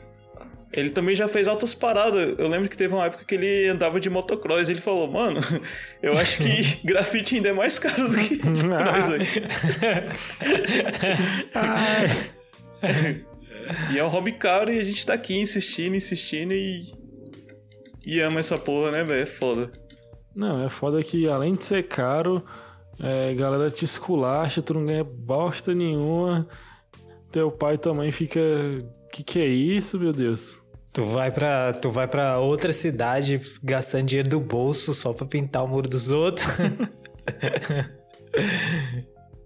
Ele 0.77 0.91
também 0.91 1.15
já 1.15 1.27
fez 1.27 1.47
altas 1.47 1.73
paradas. 1.73 2.35
Eu 2.37 2.47
lembro 2.47 2.69
que 2.69 2.77
teve 2.77 2.93
uma 2.93 3.05
época 3.05 3.25
que 3.25 3.33
ele 3.33 3.67
andava 3.67 3.99
de 3.99 4.11
motocross. 4.11 4.69
Ele 4.69 4.79
falou, 4.79 5.09
mano, 5.09 5.39
eu 6.03 6.15
acho 6.15 6.37
que 6.37 6.79
grafite 6.85 7.35
ainda 7.35 7.49
é 7.49 7.53
mais 7.53 7.79
caro 7.79 8.07
do 8.07 8.15
que 8.15 8.35
motocross, 8.45 9.07
velho. 9.07 9.25
E 13.91 13.97
é 13.97 14.03
um 14.03 14.07
hobby 14.07 14.33
caro 14.33 14.71
e 14.71 14.79
a 14.79 14.83
gente 14.83 15.03
tá 15.03 15.13
aqui 15.13 15.35
insistindo, 15.35 15.95
insistindo 15.95 16.53
e. 16.53 16.85
E 18.05 18.21
ama 18.21 18.39
essa 18.39 18.57
porra, 18.57 18.91
né, 18.91 19.03
velho? 19.03 19.23
É 19.23 19.25
foda. 19.25 19.71
Não, 20.35 20.63
é 20.63 20.69
foda 20.69 21.03
que 21.03 21.27
além 21.27 21.55
de 21.55 21.65
ser 21.65 21.87
caro, 21.87 22.45
é, 23.01 23.33
galera 23.33 23.71
te 23.71 23.83
esculacha, 23.83 24.61
tu 24.61 24.75
não 24.75 24.85
ganha 24.85 25.03
bosta 25.03 25.73
nenhuma. 25.73 26.47
Teu 27.31 27.49
pai 27.49 27.73
e 27.73 27.77
tua 27.79 27.95
mãe 27.95 28.11
fica. 28.11 28.39
Que 29.11 29.23
que 29.23 29.39
é 29.39 29.47
isso, 29.47 29.99
meu 29.99 30.13
Deus? 30.13 30.61
Tu 30.97 31.03
vai 31.03 31.29
para 31.29 31.73
tu 31.73 31.91
vai 31.91 32.07
para 32.07 32.39
outra 32.39 32.73
cidade 32.73 33.39
gastando 33.61 34.07
dinheiro 34.07 34.27
do 34.27 34.39
bolso 34.39 34.95
só 34.95 35.13
pra 35.13 35.27
pintar 35.27 35.63
o 35.63 35.67
muro 35.67 35.87
dos 35.87 36.09
outros. 36.09 36.47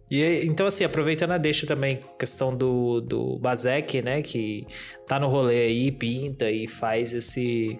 E 0.09 0.43
então, 0.45 0.67
assim, 0.67 0.83
aproveitando 0.83 1.31
a 1.31 1.37
deixa 1.37 1.65
também, 1.65 2.01
questão 2.19 2.53
do, 2.53 2.99
do 2.99 3.39
Bazek, 3.39 4.01
né? 4.01 4.21
Que 4.21 4.67
tá 5.07 5.17
no 5.17 5.29
rolê 5.29 5.67
aí, 5.67 5.89
pinta 5.89 6.51
e 6.51 6.67
faz 6.67 7.13
esse, 7.13 7.79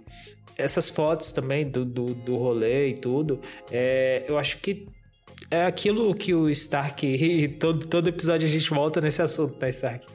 essas 0.58 0.90
fotos 0.90 1.34
também 1.34 1.70
do, 1.70 1.84
do, 1.84 2.06
do 2.14 2.38
rolê 2.38 2.88
e 2.88 2.94
tudo. 2.94 3.42
É, 3.70 4.24
eu 4.30 4.38
acho 4.38 4.60
que 4.60 4.88
é 5.52 5.66
aquilo 5.66 6.16
que 6.16 6.34
o 6.34 6.50
Stark. 6.50 7.06
E 7.12 7.48
todo, 7.48 7.86
todo 7.86 8.08
episódio 8.08 8.48
a 8.48 8.52
gente 8.52 8.70
volta 8.70 9.02
nesse 9.02 9.22
assunto, 9.22 9.56
tá, 9.56 9.68
Stark? 9.70 10.06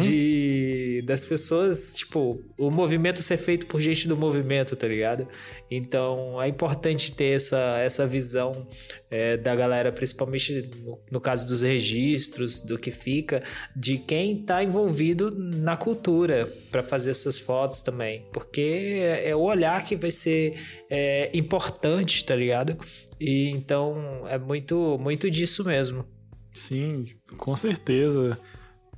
De. 0.00 1.02
Das 1.06 1.24
pessoas, 1.24 1.94
tipo, 1.94 2.42
o 2.58 2.70
movimento 2.70 3.22
ser 3.22 3.36
feito 3.36 3.66
por 3.66 3.80
gente 3.80 4.08
do 4.08 4.16
movimento, 4.16 4.74
tá 4.74 4.88
ligado? 4.88 5.28
Então 5.70 6.40
é 6.40 6.48
importante 6.48 7.12
ter 7.12 7.36
essa, 7.36 7.78
essa 7.78 8.06
visão 8.06 8.66
é, 9.10 9.36
da 9.36 9.54
galera, 9.54 9.92
principalmente 9.92 10.70
no, 10.82 10.98
no 11.10 11.20
caso 11.20 11.46
dos 11.46 11.62
registros, 11.62 12.60
do 12.60 12.78
que 12.78 12.90
fica, 12.90 13.42
de 13.74 13.98
quem 13.98 14.42
tá 14.42 14.62
envolvido 14.62 15.30
na 15.30 15.76
cultura 15.76 16.52
para 16.70 16.82
fazer 16.82 17.10
essas 17.10 17.38
fotos 17.38 17.82
também. 17.82 18.26
Porque 18.32 18.96
é, 19.00 19.30
é 19.30 19.36
o 19.36 19.40
olhar 19.40 19.84
que 19.84 19.96
vai 19.96 20.10
ser 20.10 20.54
é, 20.88 21.30
importante, 21.34 22.24
tá 22.24 22.34
ligado? 22.34 22.76
E 23.20 23.50
então 23.50 24.24
é 24.28 24.38
muito, 24.38 24.98
muito 24.98 25.30
disso 25.30 25.64
mesmo. 25.64 26.04
Sim, 26.52 27.06
com 27.36 27.54
certeza. 27.56 28.38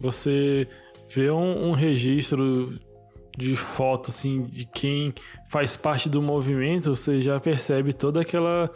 Você 0.00 0.68
ver 1.10 1.32
um, 1.32 1.70
um 1.70 1.72
registro 1.72 2.78
de 3.36 3.54
foto, 3.54 4.10
assim, 4.10 4.42
de 4.42 4.64
quem 4.64 5.14
faz 5.48 5.76
parte 5.76 6.08
do 6.08 6.20
movimento, 6.20 6.94
você 6.94 7.20
já 7.20 7.38
percebe 7.38 7.92
toda 7.92 8.20
aquela 8.20 8.68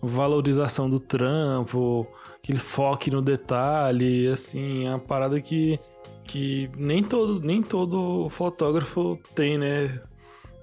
valorização 0.00 0.88
do 0.88 0.98
trampo, 0.98 2.06
aquele 2.42 2.58
foco 2.58 3.10
no 3.10 3.20
detalhe, 3.20 4.26
assim, 4.28 4.86
é 4.86 4.90
uma 4.90 4.98
parada 4.98 5.40
que, 5.40 5.78
que 6.24 6.70
nem, 6.76 7.02
todo, 7.02 7.40
nem 7.40 7.62
todo 7.62 8.28
fotógrafo 8.30 9.18
tem, 9.34 9.58
né? 9.58 10.00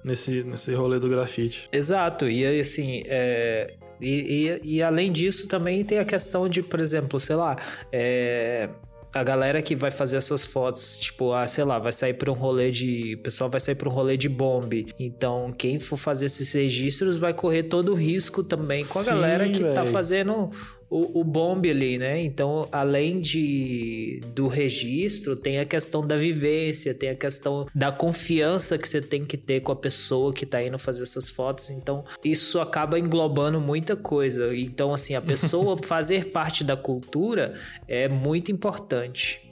Nesse, 0.04 0.44
nesse 0.44 0.72
rolê 0.72 1.00
do 1.00 1.08
grafite. 1.08 1.68
Exato, 1.72 2.28
e 2.28 2.60
assim, 2.60 3.02
é, 3.06 3.74
e, 4.00 4.60
e, 4.62 4.76
e, 4.76 4.82
além 4.82 5.10
disso 5.10 5.48
também 5.48 5.84
tem 5.84 5.98
a 5.98 6.04
questão 6.04 6.48
de, 6.48 6.62
por 6.62 6.80
exemplo, 6.80 7.18
sei 7.18 7.36
lá, 7.36 7.56
é, 7.92 8.68
a 9.16 9.24
galera 9.24 9.62
que 9.62 9.74
vai 9.74 9.90
fazer 9.90 10.16
essas 10.16 10.44
fotos, 10.44 10.98
tipo, 10.98 11.32
ah, 11.32 11.46
sei 11.46 11.64
lá, 11.64 11.78
vai 11.78 11.92
sair 11.92 12.14
para 12.14 12.30
um 12.30 12.34
rolê 12.34 12.70
de. 12.70 13.14
O 13.14 13.18
pessoal 13.18 13.48
vai 13.48 13.60
sair 13.60 13.74
para 13.74 13.88
um 13.88 13.92
rolê 13.92 14.16
de 14.16 14.28
bombe. 14.28 14.86
Então, 14.98 15.52
quem 15.56 15.78
for 15.78 15.96
fazer 15.96 16.26
esses 16.26 16.52
registros 16.52 17.16
vai 17.16 17.32
correr 17.32 17.64
todo 17.64 17.92
o 17.92 17.94
risco 17.94 18.44
também 18.44 18.84
com 18.84 18.98
a 18.98 19.02
Sim, 19.02 19.10
galera 19.10 19.48
que 19.48 19.62
véio. 19.62 19.74
tá 19.74 19.86
fazendo 19.86 20.50
o, 20.88 21.20
o 21.20 21.24
bombe 21.24 21.70
ali, 21.70 21.98
né? 21.98 22.20
Então, 22.22 22.68
além 22.70 23.18
de 23.20 24.20
do 24.34 24.46
registro, 24.46 25.36
tem 25.36 25.58
a 25.58 25.64
questão 25.64 26.06
da 26.06 26.16
vivência, 26.16 26.94
tem 26.94 27.10
a 27.10 27.16
questão 27.16 27.66
da 27.74 27.90
confiança 27.90 28.78
que 28.78 28.88
você 28.88 29.02
tem 29.02 29.24
que 29.24 29.36
ter 29.36 29.60
com 29.60 29.72
a 29.72 29.76
pessoa 29.76 30.32
que 30.32 30.46
tá 30.46 30.62
indo 30.62 30.78
fazer 30.78 31.02
essas 31.02 31.28
fotos. 31.28 31.70
Então, 31.70 32.04
isso 32.24 32.60
acaba 32.60 32.98
englobando 32.98 33.60
muita 33.60 33.96
coisa. 33.96 34.56
Então, 34.56 34.94
assim, 34.94 35.14
a 35.14 35.20
pessoa 35.20 35.76
fazer 35.82 36.26
parte 36.26 36.62
da 36.62 36.76
cultura 36.76 37.54
é 37.88 38.08
muito 38.08 38.52
importante. 38.52 39.42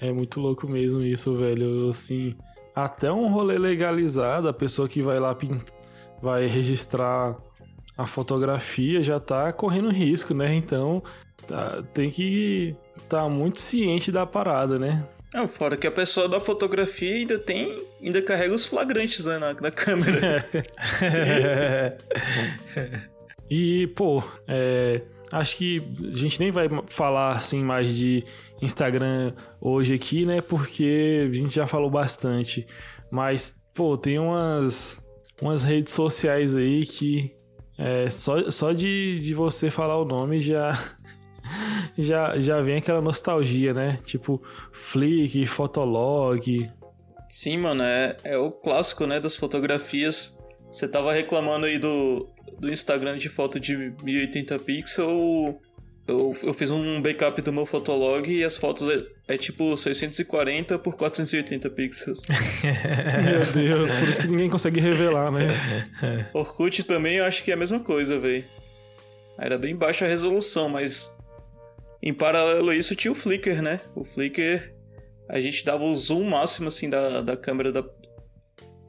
É 0.00 0.12
muito 0.12 0.40
louco 0.40 0.68
mesmo 0.68 1.02
isso, 1.02 1.36
velho. 1.36 1.88
Assim, 1.88 2.34
até 2.74 3.12
um 3.12 3.28
rolê 3.28 3.56
legalizado, 3.56 4.48
a 4.48 4.52
pessoa 4.52 4.88
que 4.88 5.00
vai 5.00 5.20
lá 5.20 5.36
vai 6.20 6.46
registrar 6.46 7.36
a 7.96 8.06
fotografia 8.06 9.02
já 9.02 9.20
tá 9.20 9.52
correndo 9.52 9.90
risco, 9.90 10.34
né? 10.34 10.54
Então 10.54 11.02
tá, 11.46 11.82
tem 11.94 12.10
que 12.10 12.74
estar 12.96 13.22
tá 13.22 13.28
muito 13.28 13.60
ciente 13.60 14.10
da 14.10 14.26
parada, 14.26 14.78
né? 14.78 15.06
Não, 15.32 15.48
fora 15.48 15.76
que 15.76 15.86
a 15.86 15.90
pessoa 15.90 16.28
da 16.28 16.38
fotografia 16.38 17.14
ainda 17.14 17.38
tem. 17.38 17.82
ainda 18.02 18.20
carrega 18.20 18.54
os 18.54 18.66
flagrantes 18.66 19.24
né, 19.24 19.38
na, 19.38 19.54
na 19.54 19.70
câmera. 19.70 20.46
e, 23.48 23.86
pô, 23.88 24.22
é, 24.46 25.00
acho 25.30 25.56
que 25.56 25.82
a 26.12 26.16
gente 26.16 26.38
nem 26.38 26.50
vai 26.50 26.68
falar 26.86 27.32
assim 27.32 27.62
mais 27.62 27.96
de 27.96 28.22
Instagram 28.60 29.32
hoje 29.58 29.94
aqui, 29.94 30.26
né? 30.26 30.42
Porque 30.42 31.26
a 31.30 31.34
gente 31.34 31.54
já 31.54 31.66
falou 31.66 31.90
bastante. 31.90 32.66
Mas, 33.10 33.56
pô, 33.72 33.96
tem 33.96 34.18
umas, 34.18 35.00
umas 35.40 35.64
redes 35.64 35.94
sociais 35.94 36.54
aí 36.54 36.84
que 36.84 37.34
é, 37.78 38.10
só, 38.10 38.50
só 38.50 38.72
de, 38.72 39.18
de 39.20 39.34
você 39.34 39.70
falar 39.70 39.96
o 39.96 40.04
nome 40.04 40.40
já, 40.40 40.72
já, 41.98 42.38
já 42.40 42.60
vem 42.60 42.76
aquela 42.76 43.00
nostalgia, 43.00 43.72
né? 43.72 43.98
Tipo, 44.04 44.42
Flick, 44.72 45.46
Fotolog. 45.46 46.66
Sim, 47.28 47.58
mano, 47.58 47.82
é, 47.82 48.16
é 48.24 48.36
o 48.36 48.50
clássico, 48.50 49.06
né, 49.06 49.20
das 49.20 49.36
fotografias. 49.36 50.36
Você 50.70 50.86
tava 50.86 51.12
reclamando 51.12 51.66
aí 51.66 51.78
do, 51.78 52.28
do 52.58 52.70
Instagram 52.70 53.18
de 53.18 53.28
foto 53.28 53.58
de 53.58 53.94
1080 54.02 54.58
pixels 54.60 55.56
eu, 56.06 56.36
eu 56.42 56.54
fiz 56.54 56.70
um 56.70 57.00
backup 57.00 57.40
do 57.40 57.52
meu 57.52 57.66
Fotolog 57.66 58.28
e 58.30 58.44
as 58.44 58.56
fotos 58.56 58.88
é, 59.28 59.36
tipo 59.36 59.76
640 59.76 60.78
por 60.78 60.96
480 60.96 61.70
pixels. 61.70 62.22
meu 63.24 63.52
Deus, 63.52 63.96
por 63.96 64.08
isso 64.08 64.20
que 64.20 64.28
ninguém 64.28 64.50
consegue 64.50 64.80
revelar, 64.80 65.30
né? 65.30 65.88
Orkut 66.34 66.82
também 66.84 67.16
eu 67.16 67.24
acho 67.24 67.42
que 67.44 67.50
é 67.50 67.54
a 67.54 67.56
mesma 67.56 67.80
coisa, 67.80 68.18
velho. 68.18 68.44
Era 69.38 69.56
bem 69.56 69.74
baixa 69.74 70.04
a 70.04 70.08
resolução, 70.08 70.68
mas 70.68 71.10
em 72.02 72.12
paralelo 72.12 72.70
a 72.70 72.76
isso 72.76 72.94
tinha 72.96 73.12
o 73.12 73.14
Flickr, 73.14 73.62
né? 73.62 73.80
O 73.94 74.04
Flickr 74.04 74.72
a 75.28 75.40
gente 75.40 75.64
dava 75.64 75.84
o 75.84 75.94
zoom 75.94 76.24
máximo 76.24 76.68
assim 76.68 76.90
da, 76.90 77.22
da 77.22 77.36
câmera 77.36 77.72
da, 77.72 77.84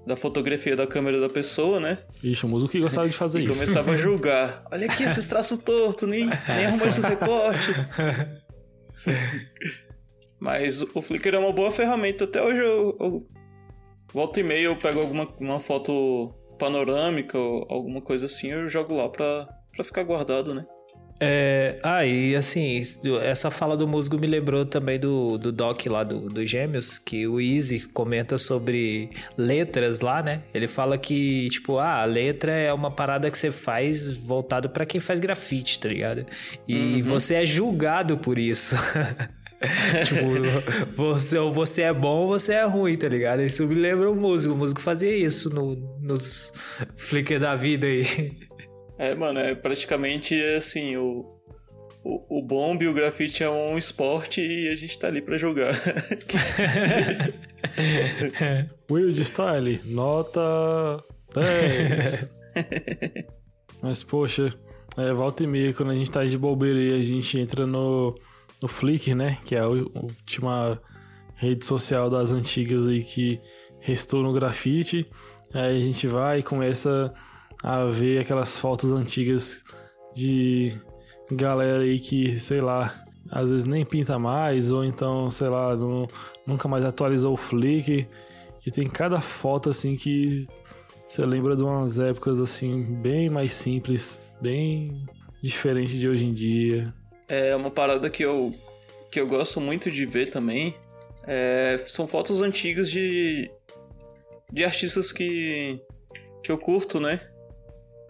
da 0.06 0.16
fotografia 0.16 0.76
da 0.76 0.86
câmera 0.86 1.20
da 1.22 1.30
pessoa, 1.30 1.80
né? 1.80 2.00
Ixi, 2.22 2.46
o 2.46 2.50
músico 2.50 2.72
que 2.72 2.80
gostava 2.80 3.08
de 3.08 3.14
fazer 3.14 3.40
e 3.40 3.46
isso. 3.46 3.54
começava 3.54 3.92
a 3.92 3.96
julgar. 3.96 4.66
Olha 4.72 4.88
aqui 4.88 5.04
esses 5.04 5.28
traços 5.28 5.60
tortos, 5.60 6.10
nem, 6.10 6.26
nem 6.26 6.66
arrumou 6.66 6.88
esse 6.88 7.02
recorte. 7.02 7.70
Mas 10.44 10.82
o 10.82 11.02
Flickr 11.02 11.34
é 11.36 11.40
uma 11.40 11.54
boa 11.54 11.72
ferramenta. 11.72 12.26
Até 12.26 12.44
hoje 12.44 12.60
eu, 12.60 12.98
eu 13.00 13.26
volta 14.14 14.42
e 14.42 14.44
meia 14.44 14.66
eu 14.66 14.76
pego 14.76 15.00
alguma 15.00 15.26
uma 15.40 15.62
foto 15.62 16.36
panorâmica 16.60 17.40
ou 17.40 17.66
alguma 17.70 18.02
coisa 18.02 18.26
assim, 18.26 18.52
eu 18.52 18.68
jogo 18.68 18.94
lá 18.94 19.08
pra, 19.08 19.48
pra 19.74 19.86
ficar 19.86 20.04
guardado, 20.04 20.54
né? 20.54 20.66
É, 21.18 21.80
ah, 21.82 22.06
e 22.06 22.36
assim, 22.36 22.82
essa 23.22 23.50
fala 23.50 23.78
do 23.78 23.88
musgo 23.88 24.20
me 24.20 24.28
lembrou 24.28 24.66
também 24.66 25.00
do, 25.00 25.38
do 25.38 25.50
Doc 25.50 25.86
lá 25.86 26.04
do, 26.04 26.28
do 26.28 26.46
Gêmeos, 26.46 26.98
que 26.98 27.26
o 27.26 27.40
Easy 27.40 27.80
comenta 27.80 28.38
sobre 28.38 29.12
letras 29.38 30.02
lá, 30.02 30.22
né? 30.22 30.42
Ele 30.54 30.68
fala 30.68 30.98
que, 30.98 31.48
tipo, 31.52 31.78
ah, 31.78 32.02
a 32.02 32.06
letra 32.06 32.52
é 32.52 32.74
uma 32.74 32.92
parada 32.92 33.32
que 33.32 33.38
você 33.38 33.50
faz 33.50 34.12
voltado 34.12 34.70
para 34.70 34.86
quem 34.86 35.00
faz 35.00 35.22
grafite, 35.22 35.80
tá 35.80 35.88
ligado? 35.88 36.26
E 36.68 36.96
uhum. 36.96 37.04
você 37.04 37.36
é 37.36 37.46
julgado 37.46 38.18
por 38.18 38.38
isso. 38.38 38.76
tipo, 40.06 40.96
você, 40.96 41.38
ou 41.38 41.52
você 41.52 41.84
é 41.84 41.94
bom 41.94 42.22
ou 42.22 42.28
você 42.28 42.54
é 42.54 42.66
ruim, 42.66 42.96
tá 42.98 43.08
ligado? 43.08 43.42
Isso 43.42 43.66
me 43.66 43.76
lembra 43.76 44.10
o 44.10 44.16
músico. 44.16 44.54
O 44.54 44.58
músico 44.58 44.82
fazia 44.82 45.16
isso 45.16 45.50
no, 45.50 45.76
nos 46.02 46.52
Flickr 46.98 47.40
da 47.40 47.56
vida 47.56 47.88
aí. 47.88 48.06
É, 48.98 49.16
mano, 49.16 49.40
é 49.40 49.56
praticamente 49.56 50.42
assim, 50.56 50.98
o, 50.98 51.26
o, 52.04 52.40
o 52.40 52.42
bomb 52.42 52.84
e 52.84 52.88
o 52.88 52.94
grafite 52.94 53.44
é 53.44 53.50
um 53.50 53.78
esporte 53.78 54.42
e 54.42 54.70
a 54.70 54.76
gente 54.76 54.98
tá 55.00 55.08
ali 55.08 55.22
pra 55.22 55.38
jogar. 55.38 55.74
Weird 58.92 59.24
Style, 59.24 59.82
nota 59.86 61.04
10. 61.34 62.30
Mas, 63.82 64.04
poxa, 64.04 64.54
é, 64.98 65.14
volta 65.14 65.44
e 65.44 65.48
meia, 65.48 65.74
quando 65.74 65.92
a 65.92 65.96
gente 65.96 66.12
tá 66.12 66.24
de 66.24 66.38
bobeira 66.38 66.80
e 66.80 67.00
a 67.00 67.04
gente 67.04 67.40
entra 67.40 67.66
no, 67.66 68.16
no 68.64 68.70
Flickr, 68.70 69.14
né? 69.14 69.40
Que 69.44 69.56
é 69.56 69.60
a 69.60 69.68
última 69.68 70.82
rede 71.36 71.66
social 71.66 72.10
das 72.10 72.32
antigas 72.32 72.88
aí 72.88 73.04
que 73.04 73.42
restou 73.82 74.24
no 74.24 74.32
grafite. 74.32 75.06
Aí 75.54 75.76
a 75.76 75.80
gente 75.82 76.08
vai 76.08 76.40
e 76.40 76.44
começa 76.44 77.14
a 77.62 77.84
ver 77.84 78.20
aquelas 78.20 78.58
fotos 78.58 78.90
antigas 78.94 79.62
de 80.16 80.72
galera 81.30 81.84
aí 81.84 82.00
que, 82.00 82.40
sei 82.40 82.62
lá, 82.62 83.04
às 83.30 83.50
vezes 83.50 83.66
nem 83.66 83.84
pinta 83.84 84.18
mais, 84.18 84.72
ou 84.72 84.86
então, 84.86 85.30
sei 85.30 85.50
lá, 85.50 85.76
não, 85.76 86.08
nunca 86.48 86.70
mais 86.70 86.86
atualizou 86.86 87.34
o 87.34 87.38
Flickr. 87.38 88.08
E 88.66 88.72
tem 88.72 88.88
cada 88.88 89.20
foto 89.20 89.70
assim 89.70 89.98
que 89.98 90.48
você 91.10 91.26
lembra 91.26 91.58
de 91.58 91.64
umas 91.64 92.00
épocas 92.00 92.40
assim, 92.40 92.96
bem 93.02 93.30
mais 93.30 93.52
simples, 93.52 94.34
bem 94.42 95.06
diferente 95.42 96.00
de 96.00 96.08
hoje 96.08 96.24
em 96.24 96.34
dia. 96.34 96.94
É 97.28 97.56
uma 97.56 97.72
parada 97.72 98.10
que 98.10 98.24
eu, 98.24 98.54
que 99.12 99.20
eu 99.20 99.28
gosto 99.28 99.62
muito 99.62 99.90
de 99.92 100.06
ver 100.06 100.30
também. 100.30 100.76
É, 101.26 101.82
são 101.86 102.08
fotos 102.08 102.42
antigas 102.42 102.90
de, 102.92 103.50
de 104.52 104.64
artistas 104.64 105.12
que, 105.12 105.80
que 106.44 106.52
eu 106.52 106.58
curto, 106.58 107.00
né? 107.00 107.22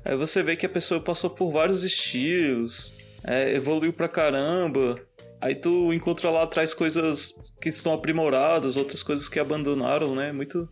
Aí 0.06 0.18
você 0.18 0.44
vê 0.44 0.56
que 0.56 0.66
a 0.66 0.70
pessoa 0.70 1.00
passou 1.00 1.30
por 1.30 1.52
vários 1.52 1.84
estilos, 1.84 2.94
é, 3.24 3.54
evoluiu 3.54 3.94
pra 3.94 4.10
caramba. 4.10 5.00
Aí 5.40 5.56
tu 5.56 5.94
encontra 5.94 6.30
lá 6.30 6.44
atrás 6.44 6.74
coisas 6.74 7.34
que 7.62 7.70
estão 7.70 7.94
aprimoradas, 7.94 8.78
outras 8.78 9.04
coisas 9.04 9.30
que 9.30 9.40
abandonaram, 9.40 10.16
né? 10.16 10.32
Muito, 10.32 10.70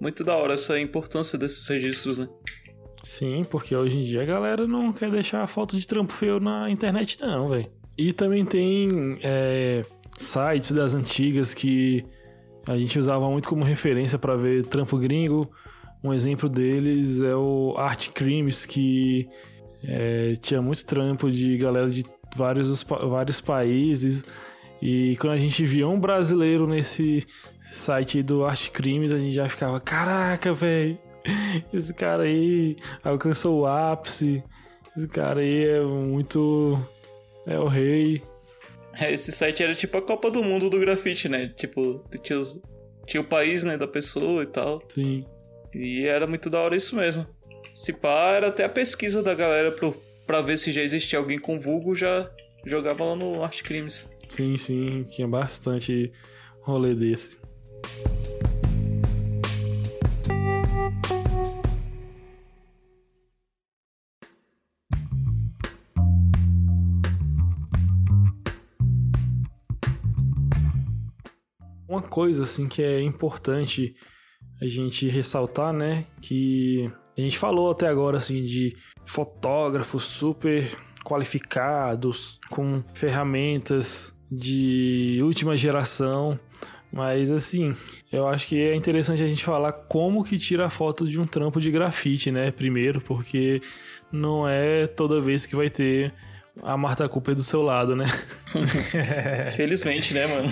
muito 0.00 0.24
da 0.24 0.34
hora 0.34 0.54
essa 0.54 0.78
importância 0.78 1.38
desses 1.38 1.66
registros, 1.66 2.18
né? 2.18 2.28
Sim, 3.08 3.42
porque 3.42 3.74
hoje 3.74 3.98
em 3.98 4.02
dia 4.02 4.20
a 4.20 4.26
galera 4.26 4.66
não 4.66 4.92
quer 4.92 5.10
deixar 5.10 5.42
a 5.42 5.46
foto 5.46 5.78
de 5.78 5.86
trampo 5.86 6.12
feio 6.12 6.38
na 6.38 6.68
internet, 6.68 7.18
não, 7.18 7.48
velho. 7.48 7.66
E 7.96 8.12
também 8.12 8.44
tem 8.44 9.18
é, 9.22 9.82
sites 10.18 10.72
das 10.72 10.92
antigas 10.92 11.54
que 11.54 12.04
a 12.66 12.76
gente 12.76 12.98
usava 12.98 13.28
muito 13.30 13.48
como 13.48 13.64
referência 13.64 14.18
para 14.18 14.36
ver 14.36 14.66
trampo 14.66 14.98
gringo. 14.98 15.50
Um 16.04 16.12
exemplo 16.12 16.50
deles 16.50 17.22
é 17.22 17.34
o 17.34 17.74
Art 17.78 18.10
Crimes, 18.10 18.66
que 18.66 19.26
é, 19.82 20.36
tinha 20.42 20.60
muito 20.60 20.84
trampo 20.84 21.30
de 21.30 21.56
galera 21.56 21.88
de 21.88 22.04
vários, 22.36 22.82
vários 22.82 23.40
países. 23.40 24.22
E 24.82 25.16
quando 25.18 25.32
a 25.32 25.38
gente 25.38 25.64
via 25.64 25.88
um 25.88 25.98
brasileiro 25.98 26.66
nesse 26.66 27.26
site 27.62 28.22
do 28.22 28.44
Art 28.44 28.68
Crimes, 28.68 29.12
a 29.12 29.18
gente 29.18 29.32
já 29.32 29.48
ficava: 29.48 29.80
caraca, 29.80 30.52
velho, 30.52 30.98
esse 31.72 31.92
cara 31.94 32.24
aí 32.24 32.76
alcançou 33.04 33.60
o 33.60 33.66
ápice. 33.66 34.42
Esse 34.96 35.08
cara 35.08 35.40
aí 35.40 35.64
é 35.64 35.80
muito. 35.80 36.78
É 37.46 37.58
o 37.58 37.66
rei. 37.66 38.22
Esse 39.00 39.30
site 39.30 39.62
era 39.62 39.74
tipo 39.74 39.96
a 39.96 40.02
Copa 40.02 40.30
do 40.30 40.42
Mundo 40.42 40.68
do 40.68 40.78
grafite, 40.80 41.28
né? 41.28 41.48
Tipo, 41.56 42.04
tinha, 42.22 42.38
os- 42.40 42.60
tinha 43.06 43.20
o 43.20 43.24
país, 43.24 43.62
né, 43.62 43.76
da 43.78 43.86
pessoa 43.86 44.42
e 44.42 44.46
tal. 44.46 44.82
Sim. 44.88 45.24
E 45.74 46.04
era 46.04 46.26
muito 46.26 46.50
da 46.50 46.58
hora 46.60 46.74
isso 46.76 46.96
mesmo. 46.96 47.24
Se 47.72 47.92
pá, 47.92 48.32
era 48.32 48.48
até 48.48 48.64
a 48.64 48.68
pesquisa 48.68 49.22
da 49.22 49.34
galera 49.34 49.70
pro, 49.70 49.94
pra 50.26 50.42
ver 50.42 50.56
se 50.58 50.72
já 50.72 50.82
existia 50.82 51.18
alguém 51.18 51.38
com 51.38 51.60
vulgo, 51.60 51.94
já 51.94 52.28
jogava 52.66 53.04
lá 53.04 53.14
no 53.14 53.42
Arte 53.44 53.62
Crimes. 53.62 54.08
Sim, 54.28 54.56
sim. 54.56 55.04
Tinha 55.04 55.28
bastante 55.28 56.10
rolê 56.62 56.92
desse. 56.94 57.38
Coisa 72.08 72.42
assim 72.42 72.66
que 72.66 72.82
é 72.82 73.00
importante 73.00 73.94
a 74.60 74.66
gente 74.66 75.08
ressaltar, 75.08 75.72
né, 75.72 76.04
que 76.20 76.90
a 77.16 77.20
gente 77.20 77.38
falou 77.38 77.70
até 77.70 77.86
agora 77.86 78.18
assim 78.18 78.42
de 78.42 78.76
fotógrafos 79.04 80.04
super 80.04 80.76
qualificados 81.04 82.38
com 82.50 82.82
ferramentas 82.92 84.12
de 84.30 85.20
última 85.22 85.56
geração, 85.56 86.38
mas 86.92 87.30
assim, 87.30 87.76
eu 88.12 88.26
acho 88.26 88.46
que 88.46 88.60
é 88.60 88.74
interessante 88.74 89.22
a 89.22 89.26
gente 89.26 89.44
falar 89.44 89.72
como 89.72 90.24
que 90.24 90.38
tira 90.38 90.66
a 90.66 90.70
foto 90.70 91.06
de 91.06 91.20
um 91.20 91.26
trampo 91.26 91.60
de 91.60 91.70
grafite, 91.70 92.30
né, 92.30 92.50
primeiro, 92.50 93.00
porque 93.00 93.60
não 94.10 94.48
é 94.48 94.86
toda 94.86 95.20
vez 95.20 95.46
que 95.46 95.56
vai 95.56 95.70
ter 95.70 96.12
a 96.62 96.76
Marta 96.76 97.08
Cooper 97.08 97.34
do 97.34 97.42
seu 97.42 97.62
lado, 97.62 97.94
né? 97.94 98.06
Felizmente, 99.56 100.14
né, 100.14 100.26
mano? 100.26 100.48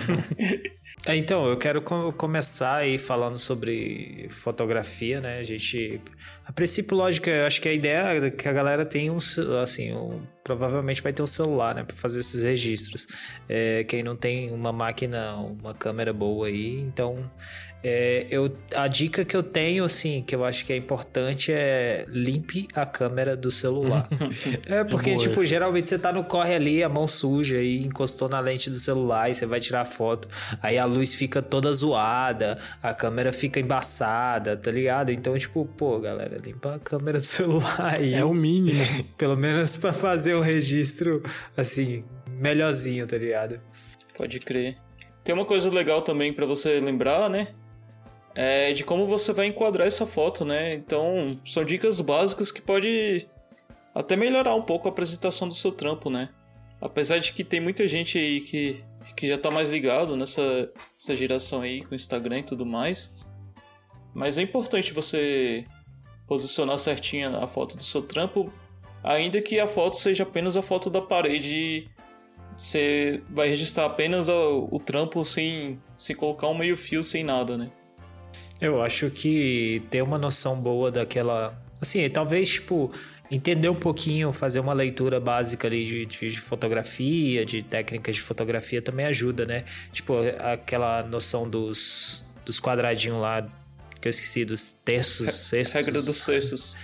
É, 1.06 1.14
Então, 1.16 1.46
eu 1.46 1.56
quero 1.56 1.80
co- 1.82 2.12
começar 2.12 2.76
aí 2.78 2.98
falando 2.98 3.38
sobre 3.38 4.26
fotografia, 4.30 5.20
né? 5.20 5.38
A 5.38 5.42
gente. 5.44 6.00
A 6.44 6.52
princípio, 6.52 6.96
lógico, 6.96 7.30
eu 7.30 7.46
acho 7.46 7.60
que 7.60 7.68
a 7.68 7.72
ideia 7.72 8.26
é 8.26 8.30
que 8.30 8.48
a 8.48 8.52
galera 8.52 8.84
tem 8.84 9.10
um. 9.10 9.18
Assim, 9.62 9.92
um- 9.94 10.26
provavelmente 10.46 11.02
vai 11.02 11.12
ter 11.12 11.22
um 11.22 11.26
celular, 11.26 11.74
né? 11.74 11.82
Pra 11.82 11.96
fazer 11.96 12.20
esses 12.20 12.40
registros. 12.40 13.08
É, 13.48 13.82
quem 13.82 14.00
não 14.00 14.14
tem 14.14 14.52
uma 14.52 14.72
máquina, 14.72 15.34
uma 15.34 15.74
câmera 15.74 16.12
boa 16.12 16.46
aí, 16.46 16.80
então. 16.80 17.28
é, 17.82 18.26
eu, 18.30 18.50
a 18.74 18.88
dica 18.88 19.24
que 19.24 19.36
eu 19.36 19.42
tenho, 19.42 19.84
assim, 19.84 20.22
que 20.22 20.34
eu 20.34 20.44
acho 20.44 20.64
que 20.64 20.72
é 20.72 20.76
importante 20.76 21.52
é 21.52 22.04
limpe 22.08 22.66
a 22.74 22.86
câmera 22.86 23.36
do 23.36 23.50
celular. 23.50 24.08
é 24.66 24.82
porque, 24.84 25.14
boa 25.14 25.22
tipo, 25.22 25.44
geralmente 25.44 25.86
você 25.86 25.98
tá 25.98 26.12
no 26.12 26.24
corre 26.24 26.54
ali, 26.54 26.82
a 26.82 26.88
mão 26.88 27.06
suja 27.06 27.58
e 27.58 27.84
encostou 27.84 28.28
na 28.28 28.40
lente 28.40 28.70
do 28.70 28.78
celular 28.78 29.30
e 29.30 29.34
você 29.34 29.46
vai 29.46 29.60
tirar 29.60 29.84
foto. 29.84 30.28
Aí 30.62 30.78
a 30.78 30.84
luz 30.84 31.14
fica 31.14 31.42
toda 31.42 31.72
zoada, 31.72 32.58
a 32.82 32.94
câmera 32.94 33.32
fica 33.32 33.60
embaçada, 33.60 34.56
tá 34.56 34.70
ligado? 34.70 35.10
Então, 35.10 35.36
tipo, 35.38 35.64
pô, 35.64 35.98
galera, 35.98 36.40
limpa 36.44 36.76
a 36.76 36.78
câmera 36.78 37.18
do 37.18 37.24
celular 37.26 37.96
aí. 38.00 38.14
É 38.14 38.24
o 38.24 38.34
mínimo. 38.34 38.80
Pelo 39.16 39.36
menos 39.36 39.76
pra 39.76 39.92
fazer 39.92 40.34
um 40.36 40.42
registro, 40.42 41.22
assim, 41.56 42.04
melhorzinho, 42.28 43.06
tá 43.06 43.16
ligado? 43.16 43.60
Pode 44.16 44.38
crer. 44.40 44.76
Tem 45.24 45.34
uma 45.34 45.44
coisa 45.44 45.70
legal 45.70 46.02
também 46.02 46.32
pra 46.32 46.46
você 46.46 46.78
lembrar, 46.80 47.28
né? 47.28 47.48
É 48.34 48.72
de 48.72 48.84
como 48.84 49.06
você 49.06 49.32
vai 49.32 49.46
enquadrar 49.46 49.86
essa 49.86 50.06
foto, 50.06 50.44
né? 50.44 50.74
Então, 50.74 51.30
são 51.44 51.64
dicas 51.64 52.00
básicas 52.00 52.52
que 52.52 52.60
pode 52.60 53.26
até 53.94 54.14
melhorar 54.14 54.54
um 54.54 54.62
pouco 54.62 54.86
a 54.86 54.90
apresentação 54.90 55.48
do 55.48 55.54
seu 55.54 55.72
trampo, 55.72 56.10
né? 56.10 56.28
Apesar 56.80 57.18
de 57.18 57.32
que 57.32 57.42
tem 57.42 57.60
muita 57.60 57.88
gente 57.88 58.18
aí 58.18 58.40
que, 58.42 58.84
que 59.16 59.26
já 59.26 59.38
tá 59.38 59.50
mais 59.50 59.70
ligado 59.70 60.16
nessa, 60.16 60.70
nessa 60.94 61.16
geração 61.16 61.62
aí 61.62 61.82
com 61.82 61.94
Instagram 61.94 62.40
e 62.40 62.42
tudo 62.42 62.66
mais. 62.66 63.10
Mas 64.14 64.36
é 64.38 64.42
importante 64.42 64.92
você 64.92 65.64
posicionar 66.26 66.78
certinho 66.78 67.36
a 67.36 67.46
foto 67.46 67.76
do 67.76 67.82
seu 67.82 68.02
trampo, 68.02 68.52
ainda 69.06 69.40
que 69.40 69.58
a 69.60 69.66
foto 69.66 69.96
seja 69.96 70.24
apenas 70.24 70.56
a 70.56 70.62
foto 70.62 70.90
da 70.90 71.00
parede 71.00 71.88
você 72.56 73.20
vai 73.30 73.48
registrar 73.50 73.84
apenas 73.86 74.28
o, 74.28 74.68
o 74.70 74.78
trampo 74.80 75.24
sem, 75.24 75.78
sem 75.98 76.16
colocar 76.16 76.48
um 76.48 76.56
meio 76.56 76.76
fio, 76.76 77.04
sem 77.04 77.22
nada, 77.22 77.56
né? 77.58 77.68
Eu 78.60 78.82
acho 78.82 79.10
que 79.10 79.82
ter 79.90 80.02
uma 80.02 80.16
noção 80.16 80.56
boa 80.58 80.90
daquela. 80.90 81.54
Assim, 81.78 82.08
talvez, 82.08 82.48
tipo, 82.48 82.90
entender 83.30 83.68
um 83.68 83.74
pouquinho, 83.74 84.32
fazer 84.32 84.60
uma 84.60 84.72
leitura 84.72 85.20
básica 85.20 85.68
ali 85.68 85.84
de, 85.84 86.06
de- 86.06 86.30
de 86.30 86.40
fotografia, 86.40 87.44
de 87.44 87.62
técnicas 87.62 88.16
de 88.16 88.22
fotografia 88.22 88.80
também 88.80 89.04
ajuda, 89.04 89.44
né? 89.44 89.64
Tipo, 89.92 90.14
aquela 90.38 91.02
noção 91.02 91.46
dos, 91.48 92.24
dos 92.46 92.58
quadradinhos 92.58 93.20
lá, 93.20 93.46
que 94.00 94.08
eu 94.08 94.10
esqueci, 94.10 94.46
dos 94.46 94.70
terços, 94.70 95.34
cestos. 95.34 95.74
Regra 95.74 96.00
dos 96.00 96.24
textos. 96.24 96.78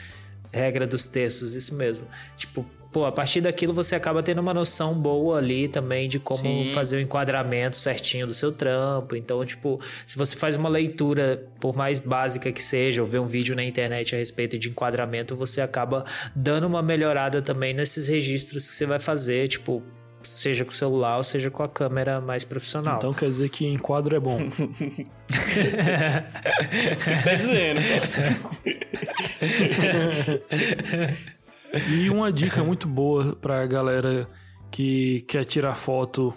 Regra 0.53 0.86
dos 0.86 1.07
textos, 1.07 1.55
isso 1.55 1.74
mesmo. 1.74 2.05
Tipo, 2.36 2.64
pô, 2.92 3.07
a 3.07 3.11
partir 3.11 3.40
daquilo 3.40 3.72
você 3.72 3.94
acaba 3.94 4.22
tendo 4.22 4.40
uma 4.40 4.53
noção 4.53 4.94
boa 4.94 5.38
ali 5.38 5.66
também 5.66 6.07
de 6.07 6.18
como 6.18 6.42
Sim. 6.42 6.72
fazer 6.74 6.96
o 6.96 7.00
enquadramento 7.00 7.76
certinho 7.76 8.26
do 8.26 8.34
seu 8.34 8.53
trampo. 8.53 9.16
Então, 9.16 9.44
tipo, 9.44 9.80
se 10.07 10.16
você 10.16 10.36
faz 10.36 10.55
uma 10.55 10.68
leitura, 10.68 11.48
por 11.59 11.74
mais 11.74 11.98
básica 11.98 12.53
que 12.53 12.62
seja, 12.62 13.00
ou 13.00 13.09
vê 13.09 13.18
um 13.18 13.26
vídeo 13.26 13.57
na 13.57 13.64
internet 13.64 14.14
a 14.14 14.18
respeito 14.18 14.59
de 14.59 14.68
enquadramento, 14.68 15.34
você 15.34 15.62
acaba 15.62 16.05
dando 16.36 16.66
uma 16.66 16.82
melhorada 16.82 17.40
também 17.40 17.72
nesses 17.72 18.09
registros 18.09 18.68
que 18.68 18.74
você 18.74 18.84
vai 18.84 18.98
fazer, 18.98 19.48
tipo, 19.48 19.82
seja 20.29 20.64
com 20.64 20.70
o 20.70 20.75
celular 20.75 21.16
ou 21.16 21.23
seja 21.23 21.51
com 21.51 21.62
a 21.62 21.68
câmera 21.68 22.20
mais 22.20 22.45
profissional. 22.45 22.97
Então 22.97 23.12
quer 23.14 23.27
dizer 23.27 23.49
que 23.49 23.66
enquadro 23.66 24.14
é 24.14 24.20
bom. 24.20 24.39
Tá 27.25 27.35
dizendo, 27.35 27.81
cara. 27.81 27.97
E 31.89 32.11
uma 32.11 32.31
dica 32.31 32.62
muito 32.62 32.87
boa 32.87 33.35
pra 33.37 33.66
galera 33.66 34.29
que 34.70 35.23
quer 35.23 35.45
tirar 35.45 35.75
foto 35.75 36.35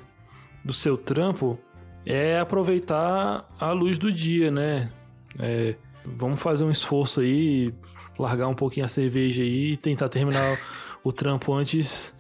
do 0.64 0.72
seu 0.74 0.98
trampo 0.98 1.60
é 2.06 2.40
aproveitar 2.40 3.50
a 3.60 3.72
luz 3.72 3.98
do 3.98 4.12
dia, 4.12 4.50
né? 4.50 4.90
É, 5.38 5.76
vamos 6.06 6.42
fazer 6.42 6.64
um 6.64 6.72
esforço 6.72 7.20
aí, 7.20 7.74
largar 8.18 8.48
um 8.48 8.54
pouquinho 8.54 8.86
a 8.86 8.90
cerveja 8.90 9.44
aí 9.44 9.74
e 9.74 9.78
tentar 9.78 10.08
terminar 10.08 10.58
o 11.04 11.12
trampo 11.12 11.54
antes 11.54 12.15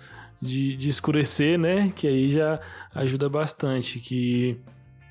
de, 0.45 0.77
de 0.77 0.89
escurecer, 0.89 1.57
né? 1.57 1.91
Que 1.95 2.07
aí 2.07 2.29
já 2.29 2.59
ajuda 2.93 3.27
bastante. 3.27 3.99
Que 3.99 4.59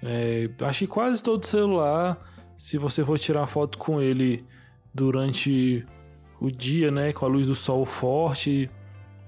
é, 0.02 0.48
acho 0.60 0.80
que 0.80 0.86
quase 0.86 1.22
todo 1.22 1.44
celular, 1.44 2.18
se 2.56 2.78
você 2.78 3.04
for 3.04 3.18
tirar 3.18 3.46
foto 3.46 3.78
com 3.78 4.00
ele 4.00 4.44
durante 4.92 5.84
o 6.40 6.50
dia, 6.50 6.90
né, 6.90 7.12
com 7.12 7.24
a 7.24 7.28
luz 7.28 7.46
do 7.46 7.54
sol 7.54 7.84
forte, 7.86 8.70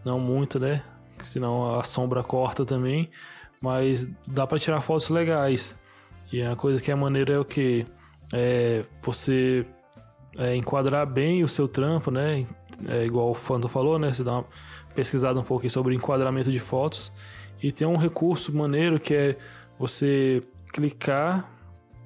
não 0.04 0.20
muito, 0.20 0.60
né? 0.60 0.82
Senão 1.24 1.78
a 1.78 1.82
sombra 1.82 2.22
corta 2.22 2.64
também, 2.64 3.10
mas 3.60 4.06
dá 4.26 4.46
para 4.46 4.58
tirar 4.58 4.80
fotos 4.80 5.08
legais. 5.08 5.76
E 6.32 6.42
a 6.42 6.54
coisa 6.54 6.80
que 6.80 6.90
é 6.90 6.94
maneira 6.94 7.34
é 7.34 7.38
o 7.38 7.44
que 7.44 7.86
é 8.32 8.84
você 9.02 9.66
é, 10.36 10.54
enquadrar 10.54 11.06
bem 11.06 11.42
o 11.42 11.48
seu 11.48 11.66
trampo, 11.66 12.10
né? 12.10 12.46
É 12.86 13.04
igual 13.04 13.30
o 13.30 13.34
Fanto 13.34 13.68
falou, 13.68 13.98
né? 13.98 14.12
Você 14.12 14.22
dá 14.22 14.34
uma 14.34 14.44
pesquisada 14.96 15.38
um 15.38 15.44
pouquinho 15.44 15.70
sobre 15.70 15.94
enquadramento 15.94 16.50
de 16.50 16.58
fotos 16.58 17.12
e 17.62 17.70
tem 17.70 17.86
um 17.86 17.96
recurso 17.96 18.54
maneiro 18.56 18.98
que 18.98 19.14
é 19.14 19.36
você 19.78 20.42
clicar 20.72 21.50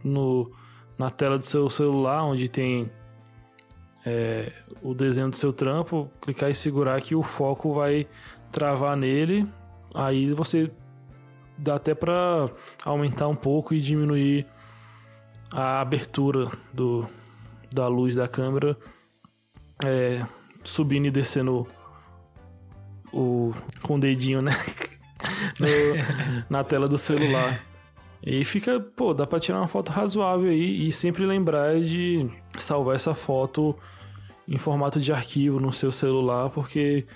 no, 0.02 0.50
na 0.98 1.08
tela 1.08 1.38
do 1.38 1.46
seu 1.46 1.70
celular 1.70 2.24
onde 2.24 2.48
tem 2.48 2.90
é, 4.04 4.52
o 4.82 4.92
desenho 4.92 5.30
do 5.30 5.36
seu 5.36 5.52
trampo, 5.52 6.10
clicar 6.20 6.50
e 6.50 6.54
segurar 6.54 7.00
que 7.00 7.14
o 7.14 7.22
foco 7.22 7.74
vai 7.74 8.08
travar 8.50 8.96
nele. 8.96 9.46
Aí 9.94 10.32
você 10.32 10.70
dá 11.56 11.76
até 11.76 11.94
para 11.94 12.48
aumentar 12.84 13.28
um 13.28 13.36
pouco 13.36 13.72
e 13.72 13.80
diminuir 13.80 14.46
a 15.52 15.80
abertura 15.80 16.50
do, 16.72 17.06
da 17.72 17.86
luz 17.86 18.14
da 18.14 18.26
câmera, 18.26 18.76
é, 19.84 20.24
subindo 20.64 21.06
e 21.06 21.10
descendo 21.10 21.66
o, 23.12 23.52
com 23.82 23.94
o 23.96 24.00
dedinho, 24.00 24.42
né? 24.42 24.52
No- 25.58 25.66
na 26.48 26.64
tela 26.64 26.88
do 26.88 26.96
celular. 26.96 27.62
E 28.24 28.44
fica, 28.44 28.80
pô, 28.80 29.12
dá 29.14 29.26
pra 29.26 29.38
tirar 29.40 29.58
uma 29.58 29.68
foto 29.68 29.90
razoável 29.90 30.50
aí 30.50 30.86
e 30.88 30.92
sempre 30.92 31.24
lembrar 31.26 31.80
de 31.80 32.26
salvar 32.58 32.94
essa 32.96 33.14
foto 33.14 33.76
em 34.48 34.56
formato 34.58 34.98
de 35.00 35.12
arquivo 35.12 35.60
no 35.60 35.72
seu 35.72 35.92
celular, 35.92 36.50
porque 36.50 37.06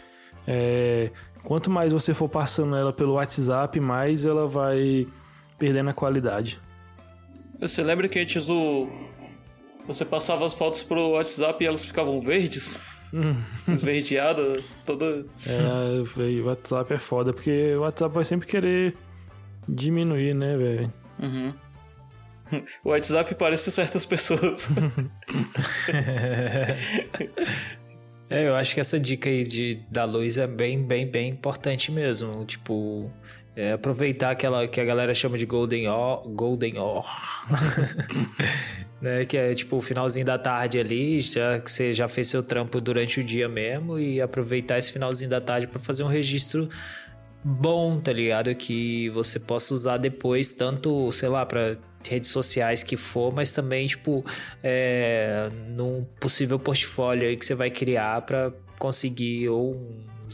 é, 0.46 1.10
quanto 1.42 1.70
mais 1.70 1.92
você 1.92 2.12
for 2.14 2.28
passando 2.28 2.76
ela 2.76 2.92
pelo 2.92 3.14
WhatsApp, 3.14 3.80
mais 3.80 4.24
ela 4.24 4.46
vai 4.46 5.06
perdendo 5.58 5.90
a 5.90 5.94
qualidade. 5.94 6.60
Você 7.58 7.82
lembra 7.82 8.08
que 8.08 8.18
antes 8.18 8.48
o. 8.48 8.88
Você 9.86 10.04
passava 10.04 10.44
as 10.46 10.54
fotos 10.54 10.82
pro 10.82 11.10
WhatsApp 11.10 11.62
e 11.62 11.66
elas 11.66 11.84
ficavam 11.84 12.20
verdes? 12.20 12.78
Esverdeadas, 13.68 14.76
toda. 14.84 15.24
É, 15.46 16.40
o 16.40 16.46
WhatsApp 16.46 16.94
é 16.94 16.98
foda, 16.98 17.32
porque 17.32 17.74
o 17.74 17.80
WhatsApp 17.80 18.14
vai 18.14 18.24
sempre 18.24 18.46
querer 18.46 18.96
diminuir, 19.68 20.34
né, 20.34 20.56
velho? 20.56 20.92
Uhum. 21.20 21.54
O 22.84 22.90
WhatsApp 22.90 23.34
parece 23.34 23.72
certas 23.72 24.04
pessoas. 24.04 24.68
É, 28.30 28.48
eu 28.48 28.56
acho 28.56 28.74
que 28.74 28.80
essa 28.80 28.98
dica 28.98 29.28
aí 29.28 29.44
de, 29.44 29.80
da 29.90 30.04
luz 30.04 30.38
é 30.38 30.46
bem, 30.46 30.82
bem, 30.82 31.06
bem 31.06 31.28
importante 31.28 31.92
mesmo. 31.92 32.44
Tipo, 32.46 33.10
é, 33.56 33.72
aproveitar 33.72 34.30
aquela 34.30 34.66
que 34.66 34.80
a 34.80 34.84
galera 34.84 35.14
chama 35.14 35.38
de 35.38 35.46
Golden 35.46 35.88
Hour. 35.88 36.28
Golden 36.28 36.78
Hour. 36.78 37.04
né, 39.00 39.24
que 39.24 39.36
é 39.36 39.54
tipo 39.54 39.76
o 39.76 39.82
finalzinho 39.82 40.26
da 40.26 40.38
tarde 40.38 40.78
ali, 40.78 41.20
já 41.20 41.60
que 41.60 41.70
você 41.70 41.92
já 41.92 42.08
fez 42.08 42.28
seu 42.28 42.42
trampo 42.42 42.80
durante 42.80 43.20
o 43.20 43.24
dia 43.24 43.48
mesmo, 43.48 43.98
e 43.98 44.20
aproveitar 44.20 44.78
esse 44.78 44.92
finalzinho 44.92 45.30
da 45.30 45.40
tarde 45.40 45.66
para 45.66 45.78
fazer 45.78 46.02
um 46.02 46.08
registro 46.08 46.68
bom, 47.44 48.00
tá 48.00 48.12
ligado? 48.12 48.54
Que 48.54 49.10
você 49.10 49.38
possa 49.38 49.74
usar 49.74 49.98
depois, 49.98 50.52
tanto, 50.52 51.12
sei 51.12 51.28
lá, 51.28 51.44
para 51.44 51.76
redes 52.08 52.30
sociais 52.30 52.82
que 52.82 52.96
for, 52.96 53.32
mas 53.32 53.52
também, 53.52 53.86
tipo, 53.86 54.24
é, 54.62 55.50
num 55.68 56.04
possível 56.18 56.58
portfólio 56.58 57.28
aí 57.28 57.36
que 57.36 57.44
você 57.44 57.54
vai 57.54 57.70
criar 57.70 58.22
para 58.22 58.52
conseguir 58.78 59.48
ou 59.48 59.80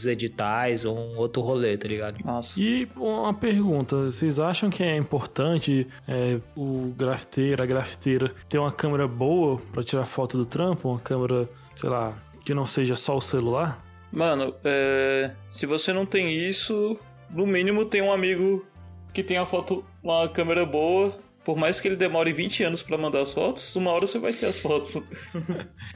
editais 0.05 0.85
ou 0.85 0.97
um 0.97 1.17
outro 1.17 1.41
rolê, 1.41 1.77
tá 1.77 1.87
ligado? 1.87 2.23
Nossa. 2.23 2.59
E 2.59 2.87
uma 2.95 3.33
pergunta, 3.33 3.95
vocês 4.05 4.39
acham 4.39 4.69
que 4.69 4.83
é 4.83 4.95
importante 4.95 5.87
é, 6.07 6.39
o 6.55 6.93
grafiteiro, 6.97 7.61
a 7.61 7.65
grafiteira 7.65 8.33
ter 8.49 8.59
uma 8.59 8.71
câmera 8.71 9.07
boa 9.07 9.59
para 9.71 9.83
tirar 9.83 10.05
foto 10.05 10.37
do 10.37 10.45
trampo? 10.45 10.89
Uma 10.89 10.99
câmera, 10.99 11.47
sei 11.75 11.89
lá, 11.89 12.13
que 12.45 12.53
não 12.53 12.65
seja 12.65 12.95
só 12.95 13.17
o 13.17 13.21
celular? 13.21 13.83
Mano, 14.11 14.53
é, 14.63 15.31
se 15.47 15.65
você 15.65 15.93
não 15.93 16.05
tem 16.05 16.37
isso, 16.37 16.97
no 17.29 17.47
mínimo 17.47 17.85
tem 17.85 18.01
um 18.01 18.11
amigo 18.11 18.65
que 19.13 19.23
tem 19.23 19.37
a 19.37 19.45
foto, 19.45 19.85
uma 20.03 20.27
câmera 20.27 20.65
boa. 20.65 21.17
Por 21.43 21.57
mais 21.57 21.79
que 21.79 21.87
ele 21.87 21.95
demore 21.95 22.31
20 22.31 22.63
anos 22.63 22.83
pra 22.83 22.97
mandar 22.97 23.21
as 23.21 23.33
fotos, 23.33 23.75
uma 23.75 23.91
hora 23.91 24.05
você 24.05 24.19
vai 24.19 24.31
ter 24.33 24.45
as 24.45 24.59
fotos. 24.59 24.95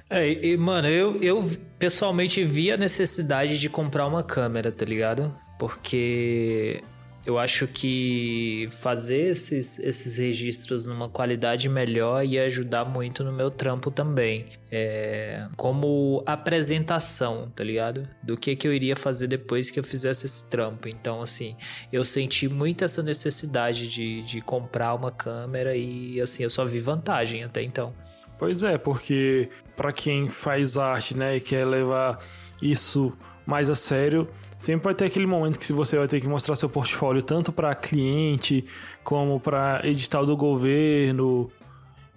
É, 0.10 0.32
e, 0.32 0.58
mano, 0.58 0.88
eu, 0.88 1.18
eu 1.22 1.52
pessoalmente 1.80 2.44
vi 2.44 2.72
a 2.72 2.78
necessidade 2.78 3.60
de 3.60 3.70
comprar 3.70 4.06
uma 4.08 4.24
câmera, 4.24 4.72
tá 4.72 4.86
ligado? 4.86 5.34
Porque 5.58 6.84
eu 7.26 7.40
acho 7.40 7.68
que 7.68 8.70
fazer 8.72 9.32
esses, 9.32 9.80
esses 9.80 10.18
registros 10.18 10.86
numa 10.86 11.10
qualidade 11.10 11.68
melhor 11.68 12.24
ia 12.24 12.46
ajudar 12.46 12.86
muito 12.86 13.24
no 13.24 13.32
meu 13.32 13.50
trampo 13.50 13.90
também. 13.90 14.46
É, 14.72 15.48
como 15.56 16.24
apresentação, 16.26 17.52
tá 17.56 17.64
ligado? 17.64 18.08
Do 18.22 18.38
que, 18.38 18.56
que 18.56 18.68
eu 18.68 18.74
iria 18.74 18.96
fazer 18.96 19.28
depois 19.28 19.72
que 19.72 19.80
eu 19.80 19.84
fizesse 19.84 20.28
esse 20.28 20.50
trampo. 20.52 20.88
Então, 20.88 21.22
assim, 21.22 21.56
eu 21.92 22.06
senti 22.06 22.48
muito 22.48 22.84
essa 22.84 23.02
necessidade 23.02 23.88
de, 23.88 24.22
de 24.22 24.42
comprar 24.42 24.94
uma 24.94 25.12
câmera 25.12 25.76
e, 25.76 26.22
assim, 26.22 26.44
eu 26.44 26.50
só 26.50 26.64
vi 26.64 26.80
vantagem 26.80 27.44
até 27.44 27.64
então. 27.64 27.94
Pois 28.38 28.62
é, 28.62 28.78
porque 28.78 29.50
para 29.76 29.92
quem 29.92 30.30
faz 30.30 30.78
arte, 30.78 31.18
né, 31.18 31.38
e 31.38 31.40
quer 31.40 31.66
levar 31.66 32.20
isso 32.62 33.14
mais 33.46 33.70
a 33.70 33.76
sério, 33.76 34.28
sempre 34.58 34.86
vai 34.86 34.96
ter 34.96 35.06
aquele 35.06 35.28
momento 35.28 35.60
que 35.60 35.72
você 35.74 35.98
vai 35.98 36.08
ter 36.08 36.22
que 36.22 36.28
mostrar 36.28 36.56
seu 36.56 36.70
portfólio 36.70 37.22
tanto 37.22 37.52
para 37.52 37.76
cliente 37.76 38.66
como 39.04 39.40
para 39.40 39.82
edital 39.84 40.26
do 40.26 40.36
governo 40.36 41.52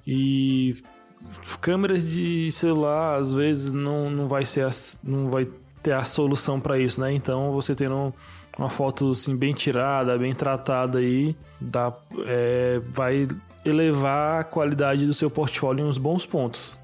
e 0.06 0.76
câmeras 1.60 2.08
de 2.08 2.50
celular 2.52 3.18
às 3.18 3.32
vezes 3.32 3.72
não, 3.72 4.08
não 4.08 4.28
vai 4.28 4.44
ser 4.44 4.64
a, 4.64 4.70
não 5.02 5.30
vai 5.30 5.48
ter 5.82 5.92
a 5.92 6.04
solução 6.04 6.60
para 6.60 6.78
isso, 6.78 7.00
né? 7.00 7.12
Então 7.12 7.52
você 7.52 7.74
tendo 7.74 8.12
uma 8.58 8.68
foto 8.68 9.12
assim 9.12 9.36
bem 9.36 9.54
tirada, 9.54 10.18
bem 10.18 10.34
tratada 10.34 10.98
aí, 10.98 11.36
dá, 11.60 11.92
é, 12.26 12.80
vai 12.90 13.28
elevar 13.64 14.40
a 14.40 14.44
qualidade 14.44 15.06
do 15.06 15.14
seu 15.14 15.30
portfólio 15.30 15.84
em 15.84 15.88
uns 15.88 15.98
bons 15.98 16.26
pontos. 16.26 16.78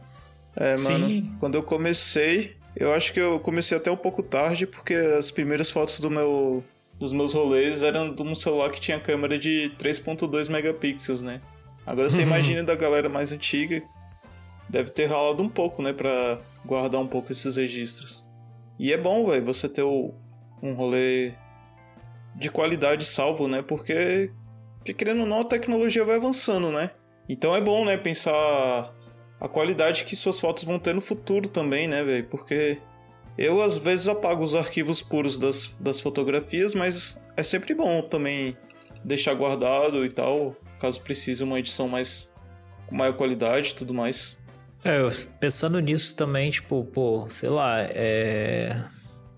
É, 0.57 0.77
mano, 0.83 1.07
Sim. 1.09 1.33
quando 1.41 1.57
eu 1.57 1.63
comecei, 1.63 2.57
eu 2.77 2.93
acho 2.93 3.13
que 3.13 3.21
eu 3.21 3.39
comecei 3.41 3.77
até 3.77 3.91
um 3.91 3.97
pouco 3.97 4.23
tarde, 4.23 4.67
porque 4.67 4.95
as 4.95 5.31
primeiras 5.31 5.71
fotos 5.71 6.01
do 6.01 6.11
meu, 6.11 6.63
dos 6.99 7.13
meus 7.13 7.33
rolês 7.33 7.83
eram 7.83 8.15
de 8.15 8.23
um 8.23 8.35
celular 8.35 8.71
que 8.71 8.81
tinha 8.81 8.99
câmera 9.01 9.39
de 9.39 9.73
3.2 9.79 10.49
megapixels, 10.49 11.23
né? 11.23 11.41
Agora 11.87 12.09
você 12.09 12.23
imagina 12.23 12.65
da 12.65 12.75
galera 12.75 13.09
mais 13.09 13.31
antiga, 13.33 13.83
deve 14.69 14.91
ter 14.91 15.07
ralado 15.07 15.43
um 15.43 15.49
pouco, 15.49 15.83
né, 15.83 15.93
pra 15.93 16.39
guardar 16.65 17.01
um 17.01 17.07
pouco 17.07 17.31
esses 17.31 17.57
registros. 17.57 18.25
E 18.79 18.93
é 18.93 18.97
bom, 18.97 19.27
velho, 19.27 19.45
você 19.45 19.69
ter 19.69 19.83
o- 19.83 20.15
um 20.63 20.73
rolê 20.73 21.33
de 22.35 22.51
qualidade 22.51 23.05
salvo, 23.05 23.47
né? 23.47 23.63
Porque, 23.63 24.31
porque 24.79 24.95
querendo 24.95 25.21
ou 25.21 25.27
não, 25.27 25.41
a 25.41 25.45
tecnologia 25.45 26.05
vai 26.05 26.17
avançando, 26.17 26.71
né? 26.73 26.91
Então 27.29 27.55
é 27.55 27.61
bom, 27.61 27.85
né, 27.85 27.97
pensar 27.97 28.93
a 29.45 29.49
qualidade 29.49 30.05
que 30.05 30.17
suas 30.17 30.41
fotos 30.41 30.65
vão 30.65 30.79
ter 30.79 30.95
no 30.95 31.03
futuro 31.03 31.51
também, 31.51 31.87
né, 31.87 32.03
velho? 32.03 32.27
Porque 32.31 32.79
eu 33.37 33.61
às 33.61 33.77
vezes 33.77 34.09
apago 34.09 34.43
os 34.43 34.55
arquivos 34.55 35.03
puros 35.03 35.39
das, 35.39 35.67
das 35.79 36.01
fotografias, 36.01 36.75
mas 36.75 37.21
é 37.37 37.43
sempre 37.43 37.75
bom 37.75 38.01
também 38.01 38.57
deixar 39.05 39.35
guardado 39.35 40.03
e 40.03 40.09
tal, 40.09 40.57
caso 40.81 40.99
precise 41.03 41.45
uma 41.45 41.59
edição 41.59 41.87
mais 41.87 42.33
com 42.87 42.97
maior 42.97 43.13
qualidade 43.13 43.73
e 43.73 43.75
tudo 43.75 43.93
mais. 43.93 44.43
É, 44.83 45.01
pensando 45.39 45.79
nisso 45.79 46.17
também, 46.17 46.51
tipo, 46.51 46.83
pô, 46.83 47.27
sei 47.29 47.51
lá, 47.51 47.83
é... 47.83 48.83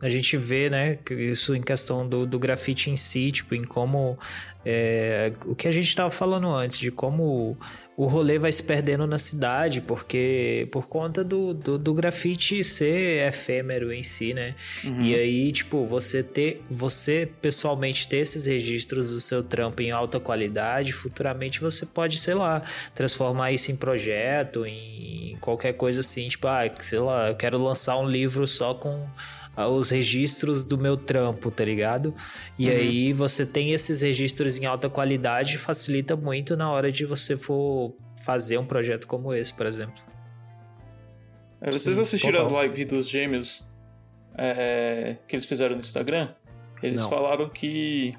a 0.00 0.08
gente 0.08 0.36
vê, 0.36 0.68
né, 0.68 0.98
isso 1.10 1.54
em 1.54 1.62
questão 1.62 2.06
do, 2.06 2.26
do 2.26 2.38
grafite 2.38 2.90
em 2.90 2.96
si, 2.96 3.32
tipo, 3.32 3.54
em 3.54 3.64
como 3.64 4.18
é, 4.64 5.32
o 5.44 5.54
que 5.54 5.68
a 5.68 5.72
gente 5.72 5.94
tava 5.94 6.10
falando 6.10 6.48
antes, 6.48 6.78
de 6.78 6.90
como 6.90 7.56
o 7.96 8.06
rolê 8.06 8.38
vai 8.38 8.52
se 8.52 8.62
perdendo 8.62 9.06
na 9.06 9.16
cidade, 9.16 9.80
porque 9.80 10.68
por 10.70 10.86
conta 10.86 11.24
do, 11.24 11.54
do, 11.54 11.78
do 11.78 11.94
grafite 11.94 12.62
ser 12.62 13.26
efêmero 13.26 13.90
em 13.90 14.02
si, 14.02 14.34
né? 14.34 14.54
E 15.00 15.14
aí, 15.14 15.50
tipo, 15.50 15.86
você 15.86 16.22
ter, 16.22 16.62
você 16.70 17.26
pessoalmente 17.40 18.06
ter 18.06 18.18
esses 18.18 18.44
registros 18.44 19.10
do 19.10 19.20
seu 19.20 19.42
trampo 19.42 19.80
em 19.80 19.92
alta 19.92 20.20
qualidade, 20.20 20.92
futuramente 20.92 21.60
você 21.60 21.86
pode, 21.86 22.18
sei 22.18 22.34
lá, 22.34 22.62
transformar 22.94 23.52
isso 23.52 23.72
em 23.72 23.76
projeto, 23.76 24.66
em 24.66 25.38
qualquer 25.40 25.72
coisa 25.72 26.00
assim, 26.00 26.28
tipo, 26.28 26.46
ah, 26.48 26.70
sei 26.80 26.98
lá, 26.98 27.28
eu 27.28 27.34
quero 27.34 27.56
lançar 27.56 27.96
um 27.98 28.06
livro 28.06 28.46
só 28.46 28.74
com 28.74 29.08
os 29.56 29.90
registros 29.90 30.64
do 30.64 30.76
meu 30.76 30.96
trampo, 30.96 31.50
tá 31.50 31.64
ligado? 31.64 32.14
E 32.58 32.68
aí 32.68 33.12
você 33.12 33.46
tem 33.46 33.72
esses 33.72 34.02
registros 34.02 34.58
em 34.58 34.66
alta 34.66 34.88
qualidade, 34.90 35.56
facilita 35.56 36.14
muito 36.16 36.56
na 36.56 36.70
hora 36.70 36.92
de 36.92 37.06
você 37.06 37.36
for 37.36 37.94
fazer 38.22 38.58
um 38.58 38.66
projeto 38.66 39.06
como 39.06 39.32
esse, 39.32 39.54
por 39.54 39.64
exemplo. 39.66 39.94
É, 41.60 41.70
vocês 41.70 41.96
Sim, 41.96 42.02
assistiram 42.02 42.42
total. 42.42 42.58
as 42.58 42.64
lives 42.66 42.86
dos 42.86 43.08
gêmeos 43.08 43.64
é, 44.36 45.16
que 45.26 45.34
eles 45.36 45.46
fizeram 45.46 45.74
no 45.74 45.80
Instagram? 45.80 46.28
Eles 46.82 47.00
Não. 47.00 47.08
falaram 47.08 47.48
que, 47.48 48.14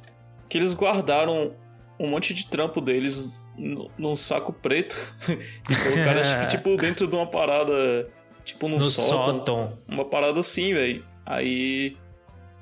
que 0.50 0.58
eles 0.58 0.74
guardaram 0.74 1.54
um 2.00 2.08
monte 2.08 2.34
de 2.34 2.48
trampo 2.48 2.82
deles 2.82 3.50
no- 3.58 3.90
num 3.98 4.16
saco 4.16 4.52
preto 4.52 4.96
e 5.30 5.76
colocaram, 5.76 6.22
acho 6.22 6.40
que, 6.42 6.48
tipo, 6.58 6.76
dentro 6.82 7.08
de 7.08 7.14
uma 7.14 7.28
parada, 7.28 8.10
tipo, 8.44 8.68
num 8.68 8.78
No 8.80 8.86
sótão. 8.86 9.38
sótão. 9.38 9.78
Uma 9.88 10.06
parada 10.06 10.40
assim, 10.40 10.74
velho. 10.74 11.06
Aí 11.28 11.98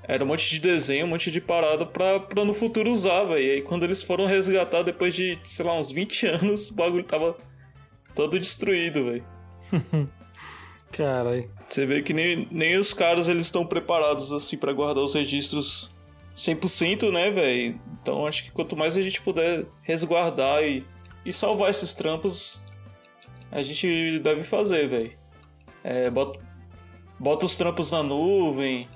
era 0.07 0.23
um 0.23 0.27
monte 0.27 0.49
de 0.49 0.59
desenho, 0.59 1.05
um 1.05 1.09
monte 1.09 1.29
de 1.29 1.39
parada 1.39 1.85
pra, 1.85 2.19
pra 2.19 2.43
no 2.43 2.53
futuro 2.53 2.91
usar, 2.91 3.25
velho. 3.25 3.39
E 3.39 3.51
aí 3.51 3.61
quando 3.61 3.83
eles 3.83 4.01
foram 4.01 4.25
resgatar 4.25 4.81
depois 4.81 5.13
de, 5.13 5.37
sei 5.43 5.63
lá, 5.63 5.79
uns 5.79 5.91
20 5.91 6.25
anos, 6.41 6.71
o 6.71 6.73
bagulho 6.73 7.03
tava 7.03 7.37
todo 8.15 8.39
destruído, 8.39 9.05
velho. 9.05 9.25
Caralho. 10.91 11.49
Você 11.67 11.85
vê 11.85 12.01
que 12.01 12.13
nem, 12.13 12.47
nem 12.49 12.77
os 12.77 12.91
caras 12.91 13.27
eles 13.27 13.45
estão 13.45 13.65
preparados 13.65 14.31
assim 14.31 14.57
pra 14.57 14.73
guardar 14.73 15.03
os 15.03 15.13
registros 15.13 15.91
100%, 16.35 17.11
né, 17.11 17.29
velho? 17.29 17.79
Então 18.01 18.25
acho 18.25 18.45
que 18.45 18.51
quanto 18.51 18.75
mais 18.75 18.97
a 18.97 19.01
gente 19.01 19.21
puder 19.21 19.65
resguardar 19.83 20.63
e, 20.63 20.83
e 21.23 21.31
salvar 21.31 21.69
esses 21.69 21.93
trampos, 21.93 22.63
a 23.51 23.61
gente 23.61 24.19
deve 24.19 24.43
fazer, 24.43 24.87
velho. 24.87 25.11
É, 25.83 26.09
bota, 26.09 26.39
bota 27.19 27.45
os 27.45 27.57
trampos 27.57 27.91
na 27.91 28.03
nuvem, 28.03 28.87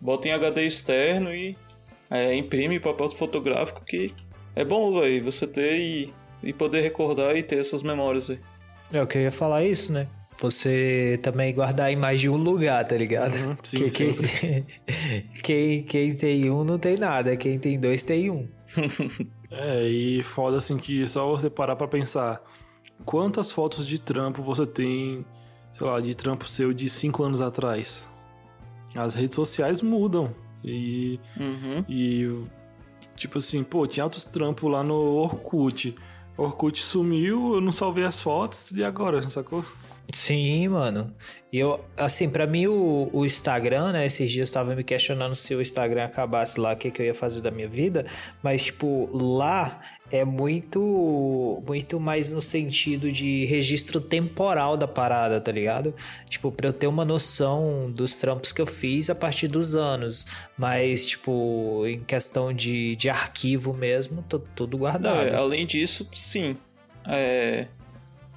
bota 0.00 0.28
em 0.28 0.32
HD 0.32 0.66
externo 0.66 1.34
e 1.34 1.56
é, 2.10 2.34
imprime 2.34 2.78
papel 2.80 3.10
fotográfico 3.10 3.84
que 3.84 4.14
é 4.54 4.64
bom, 4.64 5.00
velho, 5.00 5.24
você 5.24 5.46
ter 5.46 5.78
e, 5.78 6.12
e 6.42 6.52
poder 6.52 6.82
recordar 6.82 7.36
e 7.36 7.42
ter 7.42 7.58
essas 7.58 7.82
memórias, 7.82 8.28
velho. 8.28 8.40
É 8.92 9.02
o 9.02 9.06
que 9.06 9.16
eu 9.18 9.22
ia 9.22 9.32
falar 9.32 9.64
isso, 9.64 9.92
né? 9.92 10.06
Você 10.38 11.20
também 11.22 11.54
guardar 11.54 11.90
em 11.92 11.96
mais 11.96 12.20
de 12.20 12.28
um 12.28 12.36
lugar, 12.36 12.84
tá 12.86 12.96
ligado? 12.96 13.34
Uhum, 13.36 13.56
sim, 13.62 13.76
Que 13.78 13.90
quem, 13.90 14.12
sempre. 14.12 14.66
quem, 15.42 15.82
quem 15.84 16.14
tem 16.16 16.50
um 16.50 16.64
não 16.64 16.78
tem 16.78 16.96
nada, 16.96 17.36
quem 17.36 17.58
tem 17.58 17.78
dois 17.78 18.02
tem 18.04 18.30
um. 18.30 18.48
É, 19.54 19.86
e 19.86 20.22
foda 20.22 20.56
assim 20.56 20.78
que 20.78 21.06
só 21.06 21.28
você 21.28 21.50
parar 21.50 21.76
pra 21.76 21.86
pensar 21.86 22.42
quantas 23.04 23.52
fotos 23.52 23.86
de 23.86 23.98
trampo 23.98 24.42
você 24.42 24.64
tem, 24.64 25.26
sei 25.72 25.86
lá, 25.86 26.00
de 26.00 26.14
trampo 26.14 26.46
seu 26.46 26.72
de 26.72 26.88
5 26.88 27.22
anos 27.22 27.40
atrás. 27.40 28.08
As 28.94 29.14
redes 29.14 29.36
sociais 29.36 29.80
mudam 29.80 30.34
e, 30.64 31.18
Uhum. 31.38 31.84
e 31.88 32.42
Tipo 33.16 33.38
assim, 33.38 33.62
pô, 33.62 33.86
tinha 33.86 34.04
altos 34.04 34.24
trampos 34.24 34.70
lá 34.70 34.82
no 34.82 34.94
Orkut. 34.94 35.94
Orkut 36.36 36.80
sumiu, 36.82 37.54
eu 37.54 37.60
não 37.60 37.70
salvei 37.70 38.04
as 38.04 38.20
fotos, 38.20 38.70
e 38.72 38.82
agora, 38.82 39.28
sacou? 39.30 39.64
Sim, 40.12 40.68
mano. 40.68 41.14
E 41.52 41.58
eu, 41.58 41.82
assim, 41.96 42.28
pra 42.28 42.46
mim 42.46 42.66
o, 42.66 43.08
o 43.12 43.24
Instagram, 43.24 43.92
né? 43.92 44.06
Esses 44.06 44.30
dias 44.30 44.48
eu 44.48 44.54
tava 44.54 44.74
me 44.74 44.82
questionando 44.82 45.34
se 45.34 45.54
o 45.54 45.62
Instagram 45.62 46.04
acabasse 46.04 46.58
lá, 46.58 46.72
o 46.72 46.76
que, 46.76 46.90
que 46.90 47.00
eu 47.02 47.06
ia 47.06 47.14
fazer 47.14 47.42
da 47.42 47.50
minha 47.50 47.68
vida. 47.68 48.06
Mas, 48.42 48.64
tipo, 48.64 49.08
lá 49.12 49.80
é 50.12 50.26
muito, 50.26 51.62
muito 51.66 51.98
mais 51.98 52.30
no 52.30 52.42
sentido 52.42 53.10
de 53.10 53.46
registro 53.46 53.98
temporal 53.98 54.76
da 54.76 54.86
parada, 54.86 55.40
tá 55.40 55.50
ligado? 55.50 55.94
Tipo, 56.28 56.52
pra 56.52 56.68
eu 56.68 56.72
ter 56.72 56.86
uma 56.86 57.02
noção 57.02 57.90
dos 57.90 58.18
trampos 58.18 58.52
que 58.52 58.60
eu 58.60 58.66
fiz 58.66 59.08
a 59.08 59.14
partir 59.14 59.48
dos 59.48 59.74
anos. 59.74 60.26
Mas, 60.56 61.06
tipo, 61.06 61.86
em 61.86 62.00
questão 62.00 62.52
de, 62.52 62.94
de 62.96 63.08
arquivo 63.08 63.72
mesmo, 63.72 64.22
tô 64.28 64.38
tudo 64.38 64.76
guardado. 64.76 65.28
É, 65.28 65.34
além 65.34 65.64
disso, 65.64 66.06
sim. 66.12 66.58
É, 67.08 67.68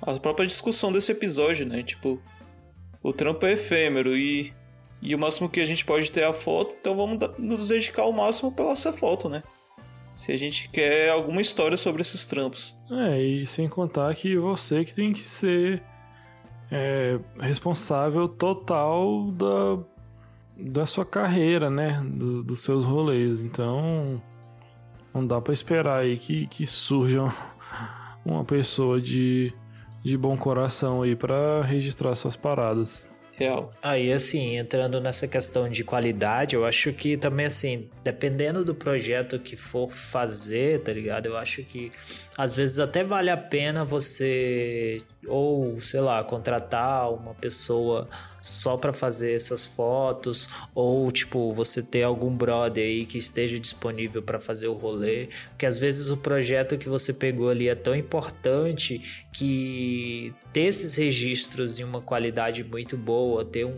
a 0.02 0.14
própria 0.14 0.48
discussão 0.48 0.94
desse 0.94 1.12
episódio, 1.12 1.66
né? 1.66 1.84
Tipo, 1.84 2.22
o 3.04 3.12
trampo 3.12 3.46
é 3.46 3.52
efêmero 3.52 4.16
e, 4.16 4.54
e 5.02 5.14
o 5.14 5.20
máximo 5.20 5.50
que 5.50 5.60
a 5.60 5.66
gente 5.66 5.84
pode 5.84 6.10
ter 6.10 6.22
é 6.22 6.26
a 6.26 6.34
foto, 6.34 6.74
então 6.80 6.96
vamos 6.96 7.20
nos 7.38 7.68
dedicar 7.68 8.04
ao 8.04 8.14
máximo 8.14 8.50
pela 8.50 8.72
essa 8.72 8.94
foto, 8.94 9.28
né? 9.28 9.44
Se 10.16 10.32
a 10.32 10.38
gente 10.38 10.70
quer 10.70 11.10
alguma 11.10 11.42
história 11.42 11.76
sobre 11.76 12.02
esses 12.02 12.26
trampos. 12.26 12.76
É, 12.90 13.22
e 13.22 13.46
sem 13.46 13.68
contar 13.68 14.16
que 14.16 14.38
você 14.38 14.86
que 14.86 14.96
tem 14.96 15.12
que 15.12 15.22
ser 15.22 15.84
é, 16.72 17.20
responsável 17.38 18.28
total 18.28 19.30
da, 19.32 19.84
da 20.58 20.86
sua 20.86 21.06
carreira, 21.06 21.70
né? 21.70 22.02
Do, 22.06 22.42
dos 22.44 22.64
seus 22.64 22.86
rolês. 22.86 23.42
Então, 23.42 24.22
não 25.14 25.28
dá 25.28 25.42
para 25.42 25.54
esperar 25.54 26.00
aí 26.00 26.18
que, 26.18 26.48
que 26.48 26.66
surja 26.66 27.24
uma 28.26 28.46
pessoa 28.46 29.02
de, 29.02 29.54
de 30.02 30.18
bom 30.18 30.38
coração 30.38 31.02
aí 31.02 31.14
para 31.14 31.62
registrar 31.62 32.16
suas 32.16 32.38
paradas. 32.38 33.10
Real. 33.38 33.74
Aí, 33.84 34.14
assim, 34.14 34.56
entrando 34.56 35.02
nessa 35.02 35.28
questão 35.28 35.70
de 35.70 35.84
qualidade, 35.84 36.56
eu 36.56 36.66
acho 36.66 36.94
que 36.94 37.18
também, 37.18 37.46
assim, 37.46 37.90
dependendo 38.02 38.64
do 38.64 38.74
projeto 38.74 39.38
que 39.40 39.58
for 39.58 39.90
fazer, 39.90 40.82
tá 40.82 40.94
ligado? 40.94 41.26
Eu 41.26 41.38
acho 41.38 41.62
que 41.64 41.92
às 42.38 42.54
vezes 42.54 42.80
até 42.80 43.04
vale 43.04 43.30
a 43.30 43.36
pena 43.36 43.84
você, 43.84 45.02
ou 45.28 45.80
sei 45.82 46.00
lá, 46.00 46.24
contratar 46.24 47.12
uma 47.12 47.34
pessoa 47.34 48.08
só 48.46 48.78
para 48.78 48.94
fazer 48.94 49.34
essas 49.34 49.66
fotos, 49.66 50.48
ou 50.76 51.12
tipo, 51.12 51.52
você 51.52 51.82
ter 51.82 52.04
algum 52.04 52.30
brother 52.30 52.86
aí 52.86 53.04
que 53.04 53.18
esteja 53.18 53.60
disponível 53.60 54.22
para 54.22 54.40
fazer 54.40 54.68
o 54.68 54.74
rolê, 54.74 55.30
porque 55.50 55.66
às 55.66 55.80
vezes 55.80 56.12
o 56.12 56.18
projeto 56.18 56.78
que 56.78 56.88
você 56.88 57.12
pegou 57.12 57.50
ali 57.50 57.68
é 57.68 57.74
tão 57.74 57.96
importante 57.96 59.26
que 59.34 60.32
ter 60.54 60.66
esses 60.66 60.96
registros 60.96 61.80
em 61.80 61.84
uma 61.84 62.02
qualidade 62.02 62.64
muito 62.64 62.96
boa, 62.96 63.44
ter 63.44 63.66
um, 63.66 63.74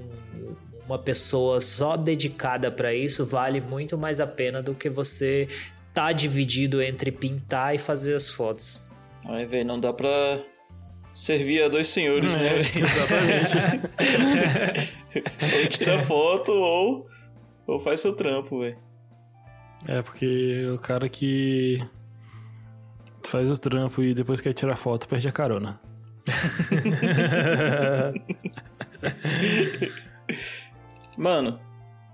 uma 0.85 0.99
pessoa 0.99 1.61
só 1.61 1.95
dedicada 1.95 2.69
para 2.69 2.93
isso 2.93 3.25
vale 3.25 3.61
muito 3.61 3.97
mais 3.97 4.19
a 4.19 4.27
pena 4.27 4.61
do 4.61 4.75
que 4.75 4.89
você 4.89 5.47
tá 5.93 6.11
dividido 6.11 6.81
entre 6.81 7.09
pintar 7.09 7.73
e 7.73 7.77
fazer 7.77 8.15
as 8.15 8.29
fotos. 8.29 8.85
Aí, 9.23 9.45
velho, 9.45 9.65
não 9.65 9.79
dá 9.79 9.93
pra 9.93 10.41
servir 11.17 11.63
a 11.63 11.67
dois 11.67 11.87
senhores, 11.87 12.35
É, 12.35 12.39
né? 12.39 12.59
Exatamente. 12.77 13.57
ou 15.63 15.67
tira 15.67 15.97
foto 16.03 16.51
ou, 16.51 17.09
ou 17.65 17.79
faz 17.79 18.01
seu 18.01 18.15
trampo, 18.15 18.59
velho. 18.59 18.77
é, 19.87 20.03
porque 20.03 20.67
o 20.67 20.77
cara 20.77 21.09
que 21.09 21.83
faz 23.25 23.49
o 23.49 23.57
trampo 23.57 24.03
e 24.03 24.13
depois 24.13 24.39
quer 24.39 24.53
tirar 24.53 24.75
foto 24.75 25.07
perde 25.07 25.27
a 25.27 25.31
carona. 25.31 25.81
Mano, 31.17 31.59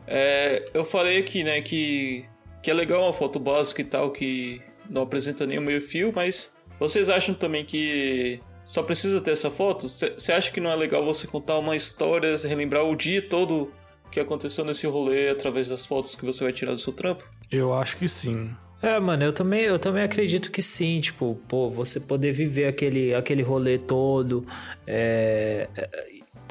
é, 0.08 0.64
eu 0.74 0.86
falei 0.86 1.20
aqui, 1.20 1.43
né, 1.43 1.62
que, 1.62 2.24
que 2.62 2.72
é 2.72 2.74
legal 2.74 3.04
uma 3.04 3.14
foto 3.14 3.38
básica 3.38 3.82
e 3.82 3.86
tal, 3.86 4.12
que 4.12 4.62
não 4.89 5.01
apresenta 5.01 5.45
nenhum 5.45 5.62
meio 5.62 5.82
fio, 5.82 6.14
mas 6.16 6.54
vocês 6.80 7.10
acham 7.10 7.36
também 7.36 7.66
que 7.66 8.39
só 8.66 8.82
precisa 8.84 9.20
ter 9.22 9.32
essa 9.32 9.51
foto? 9.51 9.88
Você 9.88 10.32
acha 10.32 10.51
que 10.51 10.59
não 10.59 10.72
é 10.72 10.76
legal 10.76 11.03
você 11.03 11.28
contar 11.28 11.57
uma 11.57 11.76
história, 11.76 12.36
relembrar 12.38 12.84
o 12.86 12.95
dia 12.95 13.22
todo 13.22 13.72
que 14.11 14.20
aconteceu 14.20 14.64
nesse 14.64 14.86
rolê 14.86 15.30
através 15.30 15.68
das 15.70 15.86
fotos 15.86 16.16
que 16.16 16.24
você 16.26 16.43
vai 16.43 16.53
tirar 16.53 16.74
do 16.74 16.78
seu 16.78 16.93
trampo? 16.93 17.24
Eu 17.51 17.74
acho 17.74 17.97
que 17.97 18.07
sim. 18.07 18.55
É, 18.82 18.99
mano, 18.99 19.24
eu 19.24 19.32
também, 19.32 19.61
eu 19.61 19.80
também 19.80 20.03
acredito 20.03 20.51
que 20.51 20.61
sim, 20.61 20.99
tipo, 20.99 21.39
pô, 21.47 21.70
você 21.70 21.99
poder 22.01 22.34
viver 22.34 22.68
aquele, 22.68 23.16
aquele 23.16 23.41
rolê 23.41 23.78
todo, 23.80 24.45
é, 24.86 25.68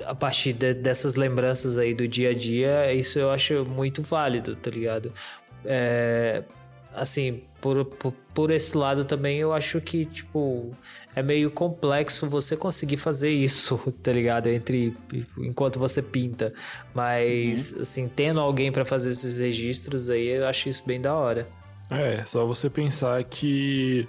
a 0.06 0.14
partir 0.14 0.54
de- 0.54 0.72
dessas 0.74 1.14
lembranças 1.14 1.76
aí 1.76 1.92
do 1.94 2.08
dia 2.08 2.30
a 2.30 2.34
dia, 2.34 2.92
isso 2.94 3.18
eu 3.18 3.30
acho 3.30 3.64
muito 3.66 4.02
válido, 4.02 4.56
tá 4.56 4.70
ligado? 4.70 5.12
É, 5.64 6.42
assim, 6.94 7.42
por, 7.60 7.84
por, 7.84 8.12
por 8.34 8.50
esse 8.50 8.76
lado 8.76 9.04
também 9.04 9.38
eu 9.38 9.52
acho 9.52 9.80
que, 9.80 10.04
tipo, 10.06 10.70
é 11.14 11.22
meio 11.22 11.50
complexo 11.50 12.28
você 12.28 12.56
conseguir 12.56 12.96
fazer 12.96 13.30
isso, 13.30 13.76
tá 14.02 14.12
ligado? 14.12 14.46
Entre 14.48 14.94
enquanto 15.38 15.78
você 15.78 16.00
pinta. 16.02 16.52
Mas, 16.94 17.78
assim, 17.80 18.08
tendo 18.08 18.40
alguém 18.40 18.72
pra 18.72 18.84
fazer 18.84 19.10
esses 19.10 19.38
registros 19.38 20.08
aí, 20.10 20.28
eu 20.28 20.46
acho 20.46 20.68
isso 20.68 20.82
bem 20.86 21.00
da 21.00 21.14
hora. 21.14 21.46
É, 21.90 22.24
só 22.24 22.46
você 22.46 22.70
pensar 22.70 23.22
que 23.24 24.08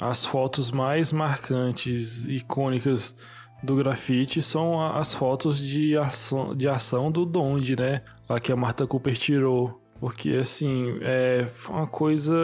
as 0.00 0.24
fotos 0.24 0.70
mais 0.70 1.12
marcantes, 1.12 2.24
icônicas 2.26 3.14
do 3.62 3.76
grafite 3.76 4.40
são 4.40 4.80
a- 4.80 4.98
as 4.98 5.12
fotos 5.12 5.58
de 5.60 5.98
ação, 5.98 6.56
de 6.56 6.66
ação 6.66 7.10
do 7.12 7.26
Donde, 7.26 7.76
né? 7.76 8.00
Lá 8.26 8.40
que 8.40 8.50
a 8.50 8.56
Marta 8.56 8.86
Cooper 8.86 9.14
tirou. 9.18 9.78
Porque, 10.00 10.30
assim, 10.30 10.96
é, 11.02 11.46
uma 11.68 11.86
coisa, 11.86 12.34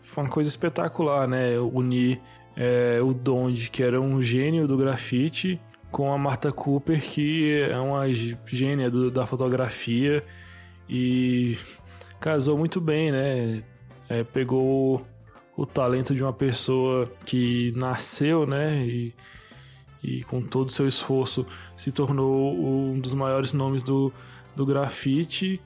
foi 0.00 0.24
uma 0.24 0.30
coisa 0.30 0.48
espetacular, 0.48 1.28
né? 1.28 1.58
Unir 1.58 2.18
é, 2.56 3.00
o 3.02 3.12
Donde, 3.14 3.70
que 3.70 3.82
era 3.82 4.00
um 4.00 4.20
gênio 4.22 4.66
do 4.66 4.76
grafite, 4.76 5.60
com 5.90 6.12
a 6.12 6.18
Marta 6.18 6.50
Cooper, 6.50 7.00
que 7.00 7.60
é 7.68 7.78
uma 7.78 8.10
gê- 8.12 8.36
gênia 8.46 8.90
do- 8.90 9.10
da 9.10 9.26
fotografia 9.26 10.24
e 10.88 11.56
casou 12.18 12.56
muito 12.56 12.80
bem, 12.80 13.12
né? 13.12 13.62
É, 14.08 14.24
pegou 14.24 15.06
o 15.56 15.66
talento 15.66 16.14
de 16.14 16.22
uma 16.22 16.32
pessoa 16.32 17.10
que 17.26 17.72
nasceu, 17.76 18.46
né? 18.46 18.84
E, 18.86 19.14
e 20.02 20.24
com 20.24 20.42
todo 20.42 20.68
o 20.68 20.72
seu 20.72 20.88
esforço 20.88 21.46
se 21.76 21.92
tornou 21.92 22.54
um 22.58 22.98
dos 22.98 23.12
maiores 23.14 23.52
nomes 23.52 23.82
do, 23.82 24.12
do 24.56 24.64
grafite. 24.66 25.60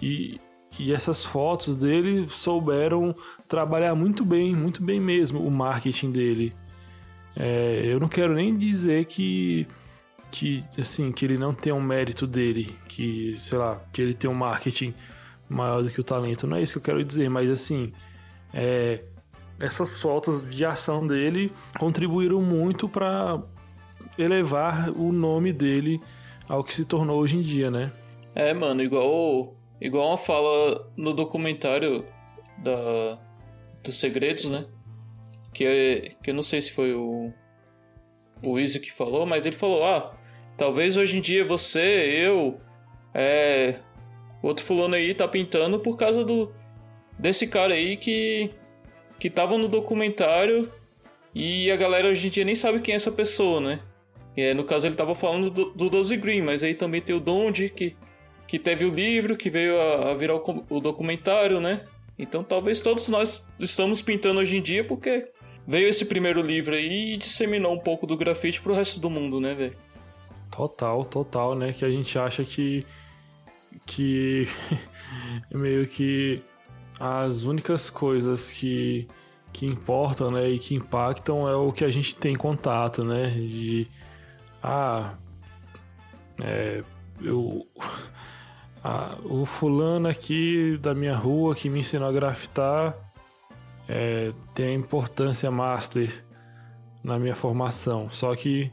E, 0.00 0.38
e 0.78 0.92
essas 0.92 1.24
fotos 1.24 1.76
dele 1.76 2.26
souberam 2.28 3.14
trabalhar 3.52 3.94
muito 3.94 4.24
bem, 4.24 4.56
muito 4.56 4.82
bem 4.82 4.98
mesmo, 4.98 5.46
o 5.46 5.50
marketing 5.50 6.10
dele. 6.10 6.54
É, 7.36 7.82
eu 7.84 8.00
não 8.00 8.08
quero 8.08 8.32
nem 8.32 8.56
dizer 8.56 9.04
que 9.04 9.66
que 10.30 10.64
assim 10.78 11.12
que 11.12 11.26
ele 11.26 11.36
não 11.36 11.52
tem 11.52 11.70
um 11.70 11.80
mérito 11.82 12.26
dele, 12.26 12.74
que 12.88 13.36
sei 13.42 13.58
lá, 13.58 13.78
que 13.92 14.00
ele 14.00 14.14
tem 14.14 14.30
um 14.30 14.34
marketing 14.34 14.94
maior 15.50 15.82
do 15.82 15.90
que 15.90 16.00
o 16.00 16.02
talento. 16.02 16.46
Não 16.46 16.56
é 16.56 16.62
isso 16.62 16.72
que 16.72 16.78
eu 16.78 16.82
quero 16.82 17.04
dizer, 17.04 17.28
mas 17.28 17.50
assim, 17.50 17.92
é, 18.54 19.02
essas 19.60 20.00
fotos 20.00 20.48
de 20.48 20.64
ação 20.64 21.06
dele 21.06 21.52
contribuíram 21.78 22.40
muito 22.40 22.88
para 22.88 23.38
elevar 24.16 24.88
o 24.96 25.12
nome 25.12 25.52
dele 25.52 26.00
ao 26.48 26.64
que 26.64 26.72
se 26.72 26.86
tornou 26.86 27.20
hoje 27.20 27.36
em 27.36 27.42
dia, 27.42 27.70
né? 27.70 27.92
É, 28.34 28.54
mano, 28.54 28.82
igual, 28.82 29.54
igual 29.78 30.08
uma 30.08 30.16
fala 30.16 30.90
no 30.96 31.12
documentário 31.12 32.06
da, 32.56 33.18
dos 33.82 33.98
segredos, 33.98 34.50
né? 34.50 34.64
Que, 35.52 36.16
que 36.22 36.30
eu 36.30 36.34
não 36.34 36.42
sei 36.42 36.60
se 36.60 36.70
foi 36.70 36.94
o, 36.94 37.32
o 38.46 38.58
Izzy 38.58 38.80
que 38.80 38.92
falou, 38.92 39.26
mas 39.26 39.44
ele 39.44 39.56
falou: 39.56 39.84
ah, 39.84 40.14
talvez 40.56 40.96
hoje 40.96 41.18
em 41.18 41.20
dia 41.20 41.44
você, 41.44 42.24
eu, 42.24 42.60
é, 43.14 43.76
outro 44.42 44.64
fulano 44.64 44.94
aí 44.94 45.14
tá 45.14 45.28
pintando 45.28 45.80
por 45.80 45.96
causa 45.96 46.24
do 46.24 46.52
desse 47.18 47.46
cara 47.46 47.74
aí 47.74 47.96
que, 47.96 48.50
que 49.18 49.28
tava 49.28 49.58
no 49.58 49.68
documentário 49.68 50.72
e 51.34 51.70
a 51.70 51.76
galera 51.76 52.08
hoje 52.08 52.26
em 52.26 52.30
dia 52.30 52.44
nem 52.44 52.54
sabe 52.54 52.80
quem 52.80 52.94
é 52.94 52.96
essa 52.96 53.12
pessoa, 53.12 53.60
né? 53.60 53.80
É, 54.36 54.54
no 54.54 54.64
caso 54.64 54.86
ele 54.86 54.96
tava 54.96 55.14
falando 55.14 55.50
do, 55.50 55.70
do 55.72 55.90
Doze 55.90 56.16
Green, 56.16 56.40
mas 56.40 56.64
aí 56.64 56.74
também 56.74 57.02
tem 57.02 57.14
o 57.14 57.20
Donde 57.20 57.68
que 57.68 57.94
que 58.52 58.58
teve 58.58 58.84
o 58.84 58.90
livro, 58.90 59.34
que 59.34 59.48
veio 59.48 59.80
a, 59.80 60.10
a 60.10 60.14
virar 60.14 60.36
o, 60.36 60.64
o 60.68 60.78
documentário, 60.78 61.58
né? 61.58 61.86
Então 62.22 62.44
talvez 62.44 62.80
todos 62.80 63.08
nós 63.08 63.44
estamos 63.58 64.00
pintando 64.00 64.38
hoje 64.38 64.56
em 64.56 64.62
dia 64.62 64.84
porque 64.84 65.28
veio 65.66 65.88
esse 65.88 66.04
primeiro 66.04 66.40
livro 66.40 66.74
aí 66.74 67.14
e 67.14 67.16
disseminou 67.16 67.74
um 67.74 67.78
pouco 67.78 68.06
do 68.06 68.16
grafite 68.16 68.62
pro 68.62 68.74
resto 68.74 69.00
do 69.00 69.10
mundo, 69.10 69.40
né, 69.40 69.54
velho? 69.54 69.76
Total, 70.50 71.04
total, 71.04 71.56
né? 71.56 71.72
Que 71.72 71.84
a 71.84 71.88
gente 71.88 72.16
acha 72.16 72.44
que. 72.44 72.86
que. 73.84 74.46
meio 75.50 75.86
que. 75.88 76.40
as 77.00 77.42
únicas 77.42 77.90
coisas 77.90 78.50
que, 78.50 79.08
que 79.52 79.66
importam, 79.66 80.30
né, 80.30 80.48
e 80.48 80.58
que 80.60 80.76
impactam 80.76 81.48
é 81.48 81.56
o 81.56 81.72
que 81.72 81.84
a 81.84 81.90
gente 81.90 82.14
tem 82.14 82.36
contato, 82.36 83.04
né, 83.04 83.30
de 83.30 83.88
ah, 84.62 85.14
é, 86.40 86.84
eu 87.20 87.66
ah, 88.84 89.16
o 89.24 89.44
fulano 89.46 90.08
aqui 90.08 90.76
da 90.78 90.94
minha 90.94 91.14
rua 91.14 91.54
que 91.54 91.68
me 91.70 91.80
ensinou 91.80 92.08
a 92.08 92.12
grafitar 92.12 92.94
é, 93.88 94.32
tem 94.54 94.66
a 94.66 94.74
importância 94.74 95.50
master 95.50 96.24
na 97.02 97.18
minha 97.18 97.34
formação. 97.34 98.10
Só 98.10 98.34
que 98.34 98.70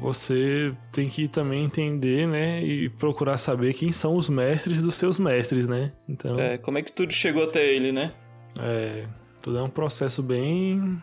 você 0.00 0.72
tem 0.92 1.08
que 1.08 1.28
também 1.28 1.64
entender, 1.64 2.26
né, 2.26 2.62
e 2.62 2.88
procurar 2.88 3.36
saber 3.36 3.74
quem 3.74 3.92
são 3.92 4.16
os 4.16 4.28
mestres 4.30 4.80
dos 4.80 4.94
seus 4.94 5.18
mestres, 5.18 5.66
né? 5.66 5.92
Então, 6.08 6.38
É, 6.40 6.56
como 6.56 6.78
é 6.78 6.82
que 6.82 6.90
tudo 6.90 7.12
chegou 7.12 7.44
até 7.44 7.64
ele, 7.66 7.92
né? 7.92 8.12
é, 8.58 9.04
tudo 9.42 9.58
é 9.58 9.62
um 9.62 9.68
processo 9.68 10.22
bem 10.22 11.00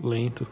lento. 0.00 0.46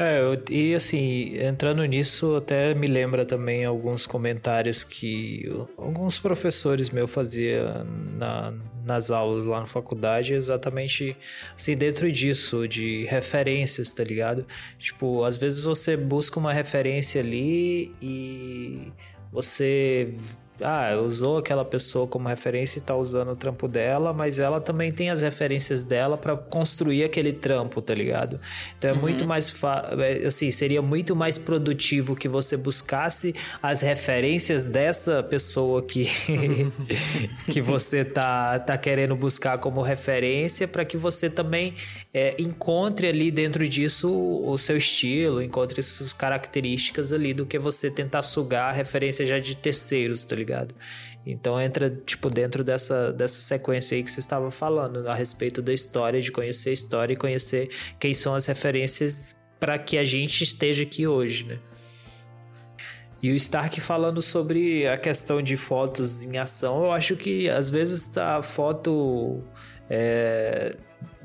É, 0.00 0.20
e 0.48 0.76
assim, 0.76 1.36
entrando 1.38 1.84
nisso, 1.84 2.36
até 2.36 2.72
me 2.72 2.86
lembra 2.86 3.26
também 3.26 3.64
alguns 3.64 4.06
comentários 4.06 4.84
que 4.84 5.44
alguns 5.76 6.20
professores 6.20 6.88
meus 6.88 7.10
faziam 7.10 7.84
na, 8.16 8.54
nas 8.84 9.10
aulas 9.10 9.44
lá 9.44 9.58
na 9.58 9.66
faculdade, 9.66 10.34
exatamente 10.34 11.16
assim, 11.52 11.76
dentro 11.76 12.12
disso, 12.12 12.68
de 12.68 13.06
referências, 13.06 13.92
tá 13.92 14.04
ligado? 14.04 14.46
Tipo, 14.78 15.24
às 15.24 15.36
vezes 15.36 15.64
você 15.64 15.96
busca 15.96 16.38
uma 16.38 16.52
referência 16.52 17.20
ali 17.20 17.92
e 18.00 18.92
você. 19.32 20.14
Ah, 20.60 20.96
usou 21.00 21.38
aquela 21.38 21.64
pessoa 21.64 22.06
como 22.06 22.28
referência 22.28 22.78
e 22.78 22.82
tá 22.82 22.96
usando 22.96 23.30
o 23.30 23.36
trampo 23.36 23.68
dela, 23.68 24.12
mas 24.12 24.38
ela 24.38 24.60
também 24.60 24.90
tem 24.90 25.08
as 25.10 25.22
referências 25.22 25.84
dela 25.84 26.16
pra 26.16 26.36
construir 26.36 27.04
aquele 27.04 27.32
trampo, 27.32 27.80
tá 27.80 27.94
ligado? 27.94 28.40
Então 28.76 28.90
é 28.90 28.94
muito 28.94 29.24
mais 29.24 29.48
fa- 29.50 29.90
é, 29.98 30.26
assim, 30.26 30.50
seria 30.50 30.82
muito 30.82 31.14
mais 31.14 31.38
produtivo 31.38 32.16
que 32.16 32.28
você 32.28 32.56
buscasse 32.56 33.34
as 33.62 33.82
referências 33.82 34.66
dessa 34.66 35.22
pessoa 35.22 35.82
que 35.82 36.08
que 37.50 37.60
você 37.60 38.04
tá 38.04 38.58
tá 38.58 38.76
querendo 38.76 39.14
buscar 39.14 39.58
como 39.58 39.80
referência 39.82 40.66
para 40.66 40.84
que 40.84 40.96
você 40.96 41.30
também 41.30 41.74
é, 42.12 42.34
encontre 42.40 43.06
ali 43.06 43.30
dentro 43.30 43.68
disso 43.68 44.10
o, 44.10 44.50
o 44.50 44.58
seu 44.58 44.76
estilo, 44.76 45.42
encontre 45.42 45.82
suas 45.82 46.12
características 46.12 47.12
ali 47.12 47.32
do 47.32 47.46
que 47.46 47.58
você 47.58 47.90
tentar 47.90 48.22
sugar 48.22 48.70
a 48.70 48.72
referência 48.72 49.24
já 49.26 49.38
de 49.38 49.54
terceiros, 49.56 50.24
tá 50.24 50.34
ligado? 50.34 50.47
Então 51.26 51.60
entra, 51.60 51.90
tipo, 51.90 52.30
dentro 52.30 52.64
dessa, 52.64 53.12
dessa 53.12 53.40
sequência 53.40 53.96
aí 53.96 54.02
que 54.02 54.10
você 54.10 54.20
estava 54.20 54.50
falando, 54.50 55.06
a 55.08 55.14
respeito 55.14 55.60
da 55.60 55.72
história, 55.72 56.20
de 56.20 56.32
conhecer 56.32 56.70
a 56.70 56.72
história 56.72 57.12
e 57.12 57.16
conhecer 57.16 57.70
quem 58.00 58.14
são 58.14 58.34
as 58.34 58.46
referências 58.46 59.44
para 59.60 59.78
que 59.78 59.98
a 59.98 60.04
gente 60.04 60.42
esteja 60.42 60.84
aqui 60.84 61.06
hoje, 61.06 61.46
né? 61.46 61.58
E 63.20 63.32
o 63.32 63.34
Stark 63.34 63.80
falando 63.80 64.22
sobre 64.22 64.86
a 64.86 64.96
questão 64.96 65.42
de 65.42 65.56
fotos 65.56 66.22
em 66.22 66.38
ação, 66.38 66.84
eu 66.84 66.92
acho 66.92 67.16
que 67.16 67.48
às 67.48 67.68
vezes 67.68 68.16
a 68.16 68.40
foto. 68.42 69.42
é, 69.90 70.76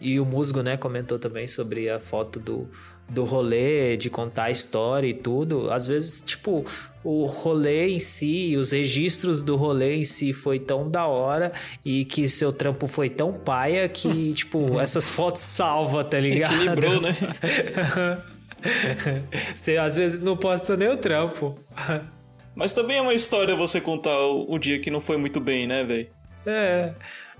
E 0.02 0.20
o 0.20 0.26
Musgo, 0.26 0.64
né, 0.64 0.76
comentou 0.76 1.20
também 1.20 1.46
sobre 1.46 1.90
a 1.90 2.00
foto 2.00 2.40
do, 2.40 2.68
do 3.10 3.26
rolê, 3.26 3.98
de 3.98 4.10
contar 4.10 4.46
a 4.46 4.52
história 4.52 5.08
e 5.08 5.14
tudo. 5.14 5.72
Às 5.72 5.86
vezes, 5.86 6.24
tipo, 6.26 6.66
o 7.04 7.26
rolê 7.26 7.90
em 7.90 8.00
si, 8.00 8.56
os 8.58 8.72
registros 8.72 9.44
do 9.44 9.56
rolê 9.56 9.96
em 9.96 10.06
si 10.06 10.34
foi 10.34 10.60
tão 10.60 10.90
da 10.90 11.06
hora 11.06 11.52
e 11.84 12.06
que 12.06 12.28
seu 12.28 12.54
trampo 12.54 12.88
foi 12.88 13.10
tão 13.10 13.34
paia 13.34 13.88
que, 13.90 14.34
tipo, 14.34 14.80
essas 14.80 15.08
fotos 15.08 15.42
salva, 15.42 16.04
tá 16.04 16.20
ligado? 16.20 16.56
Equilibrou, 16.56 17.02
né? 17.02 17.16
Você 19.54 19.76
às 19.78 19.96
vezes 19.96 20.22
não 20.22 20.38
posta 20.38 20.78
nem 20.78 20.88
o 20.88 20.96
trampo. 20.96 21.60
Mas 22.56 22.72
também 22.72 22.98
é 22.98 23.02
uma 23.02 23.14
história 23.14 23.56
você 23.56 23.82
contar 23.82 24.18
o, 24.18 24.54
o 24.54 24.58
dia 24.58 24.80
que 24.80 24.90
não 24.90 25.02
foi 25.02 25.18
muito 25.18 25.42
bem, 25.42 25.68
né, 25.68 25.84
velho? 25.84 26.08
É. 26.46 26.94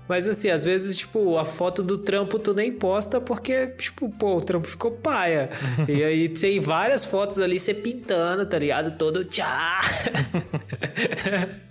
Mas 0.08 0.28
assim, 0.28 0.50
às 0.50 0.64
vezes, 0.64 0.98
tipo, 0.98 1.38
a 1.38 1.44
foto 1.46 1.82
do 1.82 1.96
trampo 1.98 2.38
tu 2.38 2.52
nem 2.52 2.70
posta 2.70 3.20
porque, 3.20 3.68
tipo, 3.68 4.10
pô, 4.10 4.36
o 4.36 4.40
trampo 4.40 4.66
ficou 4.66 4.90
paia. 4.92 5.48
e 5.88 6.02
aí 6.04 6.28
tem 6.28 6.60
várias 6.60 7.04
fotos 7.04 7.38
ali 7.38 7.58
você 7.58 7.72
pintando, 7.72 8.44
tá 8.46 8.58
ligado? 8.58 8.96
Todo 8.98 9.24
tchá. 9.24 9.80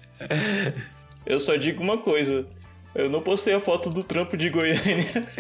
Eu 1.26 1.40
só 1.40 1.56
digo 1.56 1.82
uma 1.84 1.98
coisa. 1.98 2.48
Eu 2.96 3.10
não 3.10 3.22
postei 3.22 3.54
a 3.54 3.60
foto 3.60 3.90
do 3.90 4.04
trampo 4.04 4.36
de 4.38 4.50
Goiânia. 4.50 4.84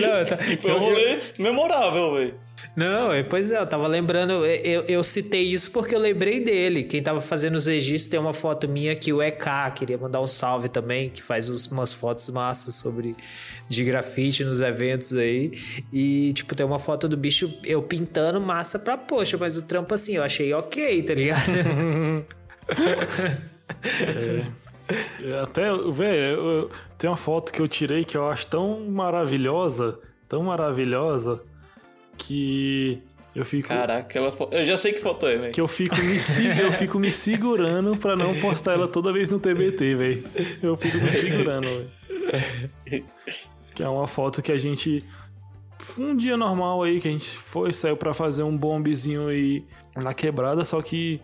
Não, 0.00 0.24
tá- 0.26 0.38
E 0.46 0.56
foi 0.56 0.70
um 0.70 0.74
eu- 0.74 0.80
rolê 0.80 1.18
memorável, 1.38 2.14
velho. 2.14 2.34
Não, 2.76 3.12
é, 3.12 3.22
pois 3.22 3.50
é, 3.50 3.58
eu 3.58 3.66
tava 3.66 3.86
lembrando, 3.88 4.44
eu, 4.46 4.82
eu 4.82 5.02
citei 5.02 5.42
isso 5.42 5.72
porque 5.72 5.94
eu 5.94 5.98
lembrei 5.98 6.42
dele. 6.42 6.84
Quem 6.84 7.02
tava 7.02 7.20
fazendo 7.20 7.56
os 7.56 7.66
registros 7.66 8.08
tem 8.08 8.20
uma 8.20 8.32
foto 8.32 8.68
minha 8.68 8.94
que 8.94 9.12
o 9.12 9.20
EK 9.20 9.72
queria 9.74 9.98
mandar 9.98 10.20
um 10.20 10.26
salve 10.26 10.68
também, 10.68 11.10
que 11.10 11.22
faz 11.22 11.48
umas 11.70 11.92
fotos 11.92 12.30
massas 12.30 12.76
sobre 12.76 13.16
de 13.68 13.84
grafite 13.84 14.44
nos 14.44 14.60
eventos 14.60 15.12
aí. 15.14 15.52
E, 15.92 16.32
tipo, 16.32 16.54
tem 16.54 16.64
uma 16.64 16.78
foto 16.78 17.08
do 17.08 17.16
bicho 17.16 17.52
eu 17.64 17.82
pintando 17.82 18.40
massa 18.40 18.78
pra 18.78 18.96
poxa, 18.96 19.36
mas 19.36 19.56
o 19.56 19.62
trampo 19.62 19.92
assim, 19.92 20.16
eu 20.16 20.22
achei 20.22 20.52
ok, 20.54 21.02
tá 21.02 21.14
ligado? 21.14 21.40
É, 25.22 25.38
Até, 25.40 25.70
velho, 25.92 26.68
tem 26.98 27.08
uma 27.08 27.16
foto 27.16 27.52
que 27.52 27.60
eu 27.60 27.68
tirei 27.68 28.04
que 28.04 28.16
eu 28.16 28.28
acho 28.28 28.46
tão 28.48 28.80
maravilhosa, 28.88 29.98
tão 30.28 30.42
maravilhosa, 30.42 31.40
que 32.26 33.00
eu 33.34 33.44
fico. 33.44 33.68
Caraca, 33.68 34.00
aquela 34.00 34.32
foto. 34.32 34.54
Eu 34.56 34.64
já 34.64 34.76
sei 34.76 34.92
que 34.92 35.00
foto 35.00 35.26
é, 35.26 35.36
velho. 35.36 35.52
Que 35.52 35.60
eu 35.60 35.68
fico, 35.68 35.94
me, 35.96 36.14
se- 36.18 36.46
eu 36.60 36.72
fico 36.72 36.98
me 36.98 37.10
segurando 37.10 37.96
pra 37.96 38.16
não 38.16 38.38
postar 38.40 38.72
ela 38.72 38.88
toda 38.88 39.12
vez 39.12 39.28
no 39.28 39.38
TBT, 39.38 39.94
velho. 39.94 40.24
Eu 40.62 40.76
fico 40.76 40.98
me 40.98 41.10
segurando, 41.10 41.66
velho. 41.66 43.04
Que 43.74 43.82
é 43.82 43.88
uma 43.88 44.06
foto 44.06 44.42
que 44.42 44.52
a 44.52 44.58
gente. 44.58 45.04
Um 45.98 46.14
dia 46.14 46.36
normal 46.36 46.82
aí, 46.82 47.00
que 47.00 47.08
a 47.08 47.10
gente 47.10 47.36
foi, 47.38 47.72
saiu 47.72 47.96
pra 47.96 48.12
fazer 48.12 48.42
um 48.42 48.56
bombezinho 48.56 49.28
aí 49.28 49.64
na 50.02 50.12
quebrada, 50.12 50.64
só 50.64 50.80
que 50.82 51.20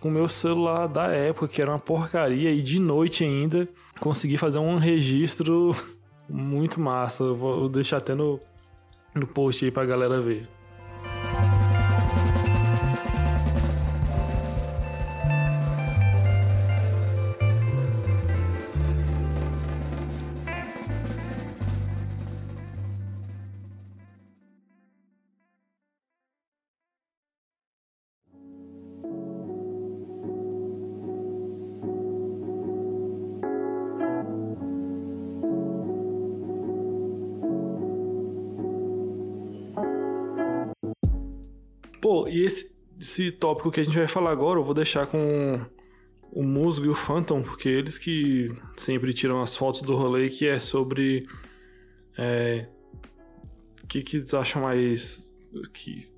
com 0.00 0.08
o 0.08 0.10
meu 0.12 0.28
celular 0.28 0.86
da 0.88 1.06
época, 1.08 1.46
que 1.46 1.62
era 1.62 1.70
uma 1.70 1.78
porcaria, 1.78 2.50
e 2.50 2.60
de 2.60 2.80
noite 2.80 3.22
ainda, 3.22 3.68
consegui 4.00 4.36
fazer 4.36 4.58
um 4.58 4.76
registro 4.76 5.76
muito 6.28 6.80
massa. 6.80 7.22
Eu 7.22 7.36
vou 7.36 7.68
deixar 7.68 7.98
até 7.98 8.14
no, 8.14 8.40
no 9.14 9.26
post 9.26 9.64
aí 9.64 9.70
pra 9.70 9.84
galera 9.84 10.20
ver. 10.20 10.48
Tópico 43.40 43.70
que 43.70 43.80
a 43.80 43.84
gente 43.84 43.96
vai 43.96 44.06
falar 44.06 44.30
agora, 44.30 44.60
eu 44.60 44.64
vou 44.64 44.74
deixar 44.74 45.06
com 45.06 45.58
o 46.30 46.42
Musgo 46.44 46.86
e 46.86 46.88
o 46.88 46.94
Phantom, 46.94 47.42
porque 47.42 47.68
eles 47.68 47.98
que 47.98 48.52
sempre 48.76 49.12
tiram 49.12 49.40
as 49.40 49.56
fotos 49.56 49.82
do 49.82 49.96
rolê, 49.96 50.28
que 50.28 50.46
é 50.46 50.58
sobre. 50.58 51.26
É, 52.16 52.68
o 53.82 53.86
que, 53.86 54.02
que 54.02 54.18
eles 54.18 54.34
acham 54.34 54.62
mais. 54.62 55.28
que 55.72 56.08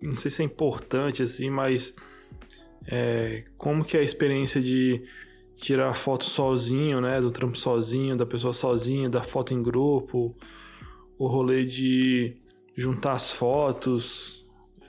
Não 0.00 0.14
sei 0.14 0.30
se 0.30 0.42
é 0.42 0.44
importante, 0.44 1.22
assim, 1.22 1.50
mas. 1.50 1.94
é, 2.86 3.44
como 3.58 3.84
que 3.84 3.96
é 3.96 4.00
a 4.00 4.04
experiência 4.04 4.60
de 4.60 5.02
tirar 5.56 5.92
foto 5.92 6.24
sozinho, 6.24 7.00
né? 7.00 7.20
Do 7.20 7.30
trampo 7.30 7.58
sozinho, 7.58 8.16
da 8.16 8.24
pessoa 8.24 8.54
sozinha, 8.54 9.10
da 9.10 9.22
foto 9.22 9.52
em 9.52 9.62
grupo, 9.62 10.34
o 11.18 11.26
rolê 11.26 11.64
de 11.64 12.36
juntar 12.76 13.12
as 13.12 13.32
fotos, 13.32 14.37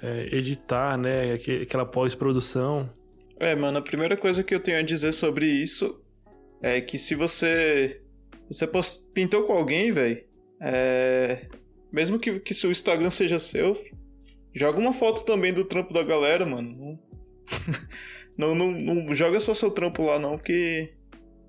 é, 0.02 0.36
editar, 0.36 0.97
né? 0.97 1.34
aque- 1.34 1.62
Aquela 1.64 1.86
pós-produção. 1.86 2.89
É, 3.39 3.56
mano, 3.56 3.78
a 3.78 3.82
primeira 3.82 4.18
coisa 4.18 4.43
que 4.43 4.54
eu 4.54 4.60
tenho 4.60 4.78
a 4.80 4.82
dizer 4.82 5.14
sobre 5.14 5.45
isso 5.45 6.02
é 6.62 6.82
que 6.82 6.97
se 6.97 7.16
você. 7.16 8.02
Você 8.50 8.68
pintou 9.14 9.43
com 9.43 9.54
alguém, 9.54 9.91
velho. 9.91 10.24
É. 10.62 11.47
Mesmo 11.91 12.20
que, 12.20 12.39
que 12.39 12.54
seu 12.54 12.70
Instagram 12.72 13.10
seja 13.10 13.39
seu, 13.39 13.76
joga 14.54 14.78
uma 14.80 14.93
foto 14.93 15.24
também 15.26 15.54
do 15.54 15.64
trampo 15.64 15.93
da 15.93 16.04
galera, 16.04 16.45
mano. 16.45 16.76
Não, 16.78 17.00
Não, 18.38 18.56
não, 18.56 18.72
não 18.72 19.14
joga 19.16 19.38
só 19.39 19.54
seu 19.54 19.70
trampo 19.70 20.02
lá, 20.04 20.18
não, 20.18 20.38
porque 20.38 20.93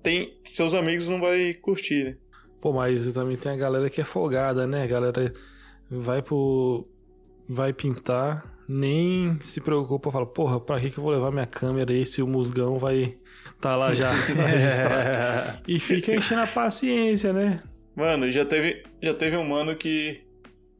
tem, 0.03 0.37
seus 0.43 0.73
amigos 0.73 1.07
não 1.07 1.21
vai 1.21 1.53
curtir, 1.53 2.03
né? 2.03 2.17
Pô, 2.59 2.73
mas 2.73 3.09
também 3.13 3.37
tem 3.37 3.53
a 3.53 3.55
galera 3.55 3.89
que 3.89 4.01
é 4.01 4.03
folgada, 4.03 4.67
né? 4.67 4.83
A 4.83 4.87
galera 4.87 5.33
vai 5.89 6.21
pro. 6.21 6.85
Vai 7.51 7.73
pintar, 7.73 8.45
nem 8.67 9.37
se 9.41 9.59
preocupa, 9.59 10.11
fala, 10.11 10.25
porra, 10.25 10.59
pra 10.59 10.79
que, 10.79 10.89
que 10.89 10.97
eu 10.97 11.03
vou 11.03 11.11
levar 11.11 11.31
minha 11.31 11.45
câmera 11.45 11.91
aí 11.91 12.05
se 12.05 12.21
o 12.21 12.27
musgão 12.27 12.79
vai 12.79 13.17
tá 13.59 13.75
lá 13.75 13.93
já 13.93 14.09
registrado? 14.47 15.61
e 15.67 15.77
fica 15.77 16.15
enchendo 16.15 16.41
a 16.41 16.47
paciência, 16.47 17.33
né? 17.33 17.61
Mano, 17.95 18.31
já 18.31 18.45
teve, 18.45 18.83
já 19.01 19.13
teve 19.13 19.35
um 19.35 19.47
mano 19.47 19.75
que. 19.75 20.21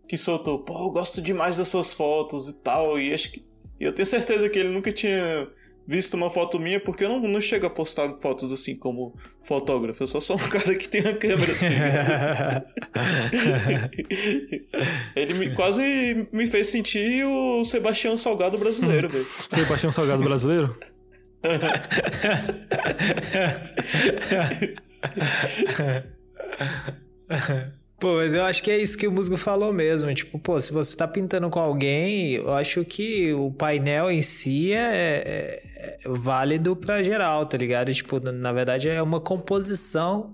que 0.07 0.17
soltou, 0.17 0.59
pô, 0.59 0.85
eu 0.85 0.91
gosto 0.91 1.21
demais 1.21 1.57
das 1.57 1.67
suas 1.67 1.93
fotos 1.93 2.47
e 2.47 2.53
tal, 2.53 2.97
e 2.97 3.13
acho 3.13 3.31
que. 3.31 3.43
E 3.79 3.83
eu 3.83 3.93
tenho 3.93 4.05
certeza 4.05 4.49
que 4.49 4.57
ele 4.57 4.69
nunca 4.69 4.91
tinha 4.91 5.47
visto 5.91 6.13
uma 6.13 6.29
foto 6.29 6.57
minha, 6.57 6.79
porque 6.79 7.03
eu 7.03 7.09
não, 7.09 7.19
não 7.19 7.41
chego 7.41 7.65
a 7.65 7.69
postar 7.69 8.15
fotos 8.15 8.53
assim 8.53 8.77
como 8.77 9.13
fotógrafo. 9.43 10.01
Eu 10.01 10.07
só 10.07 10.21
sou 10.21 10.37
um 10.37 10.39
cara 10.47 10.73
que 10.73 10.87
tem 10.87 11.01
uma 11.01 11.13
câmera. 11.13 11.51
Assim. 11.51 11.65
Ele 15.13 15.33
me, 15.33 15.53
quase 15.53 16.29
me 16.31 16.47
fez 16.47 16.67
sentir 16.67 17.25
o 17.25 17.65
Sebastião 17.65 18.17
Salgado 18.17 18.57
brasileiro, 18.57 19.09
velho. 19.09 19.27
Sebastião 19.49 19.91
Salgado 19.91 20.23
brasileiro? 20.23 20.79
Pô, 28.01 28.15
mas 28.15 28.33
eu 28.33 28.43
acho 28.43 28.63
que 28.63 28.71
é 28.71 28.79
isso 28.79 28.97
que 28.97 29.07
o 29.07 29.11
Musgo 29.11 29.37
falou 29.37 29.71
mesmo. 29.71 30.11
Tipo, 30.11 30.39
pô, 30.39 30.59
se 30.59 30.73
você 30.73 30.97
tá 30.97 31.07
pintando 31.07 31.51
com 31.51 31.59
alguém, 31.59 32.33
eu 32.33 32.51
acho 32.51 32.83
que 32.83 33.31
o 33.31 33.51
painel 33.51 34.09
em 34.09 34.23
si 34.23 34.73
é, 34.73 35.61
é, 35.75 35.99
é 36.03 36.09
válido 36.09 36.75
pra 36.75 37.03
geral, 37.03 37.45
tá 37.45 37.55
ligado? 37.57 37.93
Tipo, 37.93 38.19
na 38.19 38.51
verdade 38.51 38.89
é 38.89 38.99
uma 39.03 39.21
composição 39.21 40.33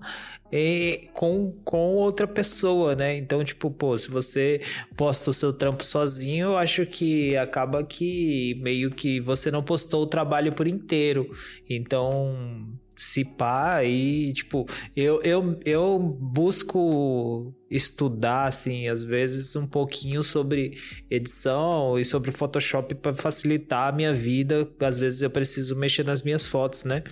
e 0.50 1.10
com, 1.12 1.52
com 1.62 1.94
outra 1.96 2.26
pessoa, 2.26 2.94
né? 2.96 3.18
Então, 3.18 3.44
tipo, 3.44 3.70
pô, 3.70 3.98
se 3.98 4.10
você 4.10 4.62
posta 4.96 5.28
o 5.28 5.34
seu 5.34 5.52
trampo 5.52 5.84
sozinho, 5.84 6.46
eu 6.46 6.56
acho 6.56 6.86
que 6.86 7.36
acaba 7.36 7.84
que 7.84 8.58
meio 8.62 8.90
que 8.90 9.20
você 9.20 9.50
não 9.50 9.62
postou 9.62 10.04
o 10.04 10.06
trabalho 10.06 10.54
por 10.54 10.66
inteiro. 10.66 11.30
Então, 11.68 12.66
se 12.98 13.24
pá, 13.24 13.84
e 13.84 14.32
tipo, 14.32 14.66
eu, 14.96 15.20
eu, 15.22 15.60
eu 15.64 15.98
busco 16.00 17.54
estudar, 17.70 18.46
assim, 18.46 18.88
às 18.88 19.04
vezes 19.04 19.54
um 19.54 19.68
pouquinho 19.68 20.22
sobre 20.24 20.76
edição 21.08 21.96
e 21.96 22.04
sobre 22.04 22.32
Photoshop 22.32 22.96
para 22.96 23.14
facilitar 23.14 23.88
a 23.88 23.92
minha 23.92 24.12
vida. 24.12 24.68
Às 24.80 24.98
vezes 24.98 25.22
eu 25.22 25.30
preciso 25.30 25.76
mexer 25.76 26.04
nas 26.04 26.24
minhas 26.24 26.44
fotos, 26.44 26.82
né? 26.82 27.04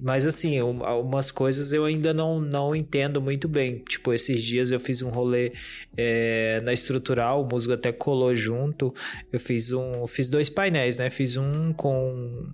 Mas 0.00 0.26
assim, 0.26 0.58
algumas 0.58 1.30
coisas 1.30 1.70
eu 1.72 1.84
ainda 1.84 2.14
não, 2.14 2.40
não 2.40 2.74
entendo 2.74 3.20
muito 3.20 3.46
bem. 3.46 3.84
Tipo, 3.86 4.14
esses 4.14 4.42
dias 4.42 4.70
eu 4.70 4.80
fiz 4.80 5.02
um 5.02 5.10
rolê 5.10 5.52
é, 5.96 6.62
na 6.62 6.72
estrutural, 6.72 7.42
o 7.42 7.48
musgo 7.48 7.74
até 7.74 7.92
colou 7.92 8.34
junto. 8.34 8.94
Eu 9.30 9.38
fiz 9.38 9.70
um. 9.70 10.06
Fiz 10.06 10.30
dois 10.30 10.48
painéis, 10.48 10.96
né? 10.96 11.10
Fiz 11.10 11.36
um 11.36 11.74
com 11.74 12.48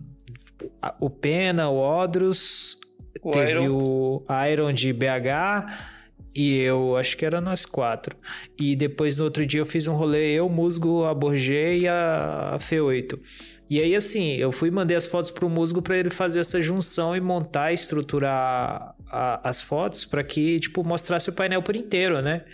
o 1.01 1.11
Pena, 1.11 1.69
o 1.69 1.79
Odros, 1.79 2.79
o 3.23 3.31
teve 3.31 3.53
Iron. 3.53 3.83
o 3.83 4.27
Iron 4.51 4.73
de 4.73 4.93
BH 4.93 5.97
e 6.37 6.59
eu, 6.59 6.97
acho 6.97 7.17
que 7.17 7.25
era 7.25 7.41
nós 7.41 7.65
quatro. 7.65 8.15
E 8.59 8.77
depois 8.77 9.19
no 9.19 9.25
outro 9.25 9.47
dia 9.47 9.61
eu 9.61 9.65
fiz 9.65 9.87
um 9.87 9.95
rolê, 9.95 10.35
eu, 10.35 10.49
Musgo, 10.51 11.05
a 11.05 11.15
Borgê 11.15 11.79
e 11.79 11.89
a 11.89 12.57
F8. 12.61 13.19
E 13.71 13.81
aí, 13.81 13.97
assim, 13.97 14.35
eu 14.35 14.53
fui 14.53 14.71
mandei 14.71 14.97
as 14.97 15.07
fotos 15.07 15.31
pro 15.31 15.49
Musgo 15.49 15.81
para 15.81 15.97
ele 15.97 16.11
fazer 16.11 16.41
essa 16.41 16.61
junção 16.61 17.17
e 17.17 17.21
montar, 17.21 17.73
estruturar 17.73 18.95
a, 19.09 19.49
as 19.49 19.63
fotos 19.63 20.05
para 20.05 20.23
que, 20.23 20.61
tipo, 20.61 20.85
mostrasse 20.85 21.31
o 21.31 21.33
painel 21.33 21.63
por 21.63 21.75
inteiro, 21.75 22.21
né? 22.21 22.45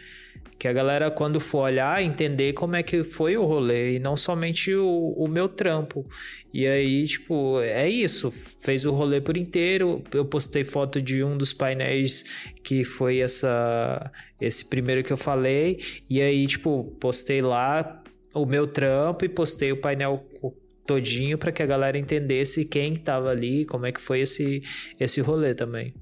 Que 0.59 0.69
a 0.69 0.73
galera, 0.73 1.11
quando 1.11 1.41
for 1.41 1.65
olhar, 1.65 2.01
entender 2.03 2.53
como 2.53 2.77
é 2.77 2.85
que 2.85 3.03
foi 3.03 3.37
o 3.37 3.45
rolê 3.45 3.97
e 3.97 3.99
não 3.99 4.17
somente 4.17 4.73
o, 4.73 5.13
o 5.17 5.27
meu 5.27 5.49
trampo. 5.49 6.07
E 6.55 6.67
aí, 6.69 7.05
tipo, 7.05 7.61
é 7.61 7.89
isso. 7.89 8.33
Fez 8.61 8.85
o 8.85 8.93
rolê 8.93 9.21
por 9.21 9.37
inteiro. 9.37 10.05
Eu 10.15 10.25
postei 10.25 10.63
foto 10.63 11.03
de 11.03 11.25
um 11.25 11.37
dos 11.37 11.53
painéis 11.53 12.25
que 12.63 12.85
foi 12.85 13.19
essa 13.19 14.13
esse 14.41 14.65
primeiro 14.65 15.03
que 15.03 15.13
eu 15.13 15.17
falei. 15.17 15.81
E 16.09 16.23
aí, 16.23 16.47
tipo, 16.47 16.85
postei 17.01 17.43
lá 17.43 18.01
o 18.33 18.47
meu 18.47 18.67
trampo 18.67 19.25
e 19.25 19.29
postei 19.29 19.73
o 19.73 19.77
painel 19.77 20.25
todinho 20.87 21.39
para 21.39 21.53
que 21.53 21.63
a 21.63 21.67
galera 21.67 21.99
entendesse 21.99 22.65
quem 22.65 22.95
estava 22.95 23.31
ali, 23.31 23.65
como 23.65 23.87
é 23.87 23.93
que 23.93 24.01
foi 24.01 24.21
esse 24.21 24.63
esse 24.99 25.21
rolê 25.21 25.55
também. 25.55 25.95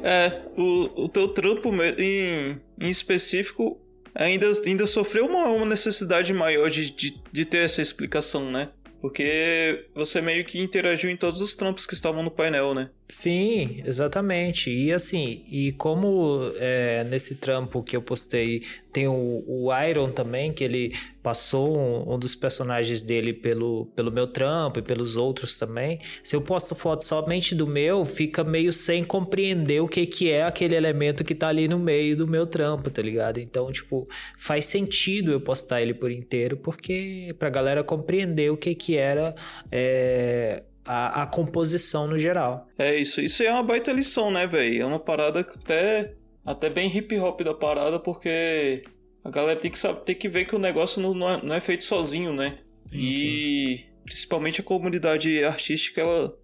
É, 0.00 0.42
o, 0.56 1.04
o 1.04 1.08
teu 1.08 1.28
trampo 1.28 1.70
em, 1.98 2.60
em 2.80 2.90
específico 2.90 3.80
ainda, 4.14 4.46
ainda 4.64 4.86
sofreu 4.86 5.26
uma, 5.26 5.44
uma 5.46 5.66
necessidade 5.66 6.32
maior 6.32 6.70
de, 6.70 6.90
de, 6.90 7.20
de 7.30 7.44
ter 7.44 7.58
essa 7.58 7.82
explicação, 7.82 8.50
né? 8.50 8.70
Porque 9.00 9.86
você 9.94 10.20
meio 10.20 10.44
que 10.44 10.60
interagiu 10.60 11.10
em 11.10 11.16
todos 11.16 11.40
os 11.40 11.54
trampos 11.54 11.84
que 11.84 11.94
estavam 11.94 12.22
no 12.22 12.30
painel, 12.30 12.72
né? 12.72 12.90
Sim, 13.08 13.82
exatamente. 13.84 14.70
E 14.70 14.90
assim, 14.90 15.44
e 15.46 15.72
como 15.72 16.50
é, 16.56 17.04
nesse 17.04 17.36
trampo 17.36 17.82
que 17.82 17.94
eu 17.94 18.00
postei 18.00 18.62
tem 18.90 19.06
o, 19.06 19.44
o 19.46 19.68
Iron 19.86 20.10
também, 20.10 20.52
que 20.52 20.64
ele 20.64 20.94
passou 21.22 21.78
um, 21.78 22.14
um, 22.14 22.18
dos 22.18 22.34
personagens 22.34 23.02
dele 23.02 23.32
pelo, 23.32 23.86
pelo 23.94 24.10
meu 24.10 24.26
trampo 24.26 24.78
e 24.78 24.82
pelos 24.82 25.16
outros 25.16 25.58
também. 25.58 26.00
Se 26.24 26.34
eu 26.34 26.40
posto 26.42 26.74
foto 26.74 27.04
somente 27.04 27.54
do 27.54 27.66
meu, 27.66 28.04
fica 28.04 28.42
meio 28.42 28.72
sem 28.72 29.04
compreender 29.04 29.80
o 29.80 29.88
que, 29.88 30.06
que 30.06 30.30
é 30.30 30.42
aquele 30.44 30.74
elemento 30.74 31.22
que 31.22 31.34
tá 31.34 31.48
ali 31.48 31.68
no 31.68 31.78
meio 31.78 32.16
do 32.16 32.26
meu 32.26 32.46
trampo, 32.46 32.90
tá 32.90 33.02
ligado? 33.02 33.38
Então, 33.38 33.70
tipo, 33.70 34.08
faz 34.38 34.64
sentido 34.66 35.32
eu 35.32 35.40
postar 35.40 35.82
ele 35.82 35.94
por 35.94 36.10
inteiro, 36.10 36.56
porque 36.56 37.34
pra 37.38 37.50
galera 37.50 37.84
compreender 37.84 38.50
o 38.50 38.56
que, 38.56 38.74
que 38.74 38.96
era. 38.96 39.34
É, 39.70 40.62
a, 40.84 41.22
a 41.22 41.26
composição 41.26 42.06
no 42.06 42.18
geral. 42.18 42.68
É 42.78 42.94
isso, 42.94 43.20
isso 43.20 43.42
é 43.42 43.52
uma 43.52 43.62
baita 43.62 43.92
lição, 43.92 44.30
né, 44.30 44.46
velho? 44.46 44.82
É 44.82 44.86
uma 44.86 44.98
parada 44.98 45.40
até, 45.40 46.14
até 46.44 46.70
bem 46.70 46.94
hip 46.94 47.16
hop 47.18 47.40
da 47.42 47.54
parada, 47.54 47.98
porque 47.98 48.82
a 49.24 49.30
galera 49.30 49.58
tem 49.58 49.70
que, 49.70 49.78
saber, 49.78 50.00
tem 50.00 50.14
que 50.14 50.28
ver 50.28 50.44
que 50.44 50.56
o 50.56 50.58
negócio 50.58 51.00
não, 51.00 51.14
não, 51.14 51.30
é, 51.30 51.42
não 51.42 51.54
é 51.54 51.60
feito 51.60 51.84
sozinho, 51.84 52.32
né? 52.32 52.56
Sim, 52.90 52.98
e 52.98 53.78
sim. 53.78 53.84
principalmente 54.04 54.60
a 54.60 54.64
comunidade 54.64 55.44
artística, 55.44 56.00
ela, 56.00 56.36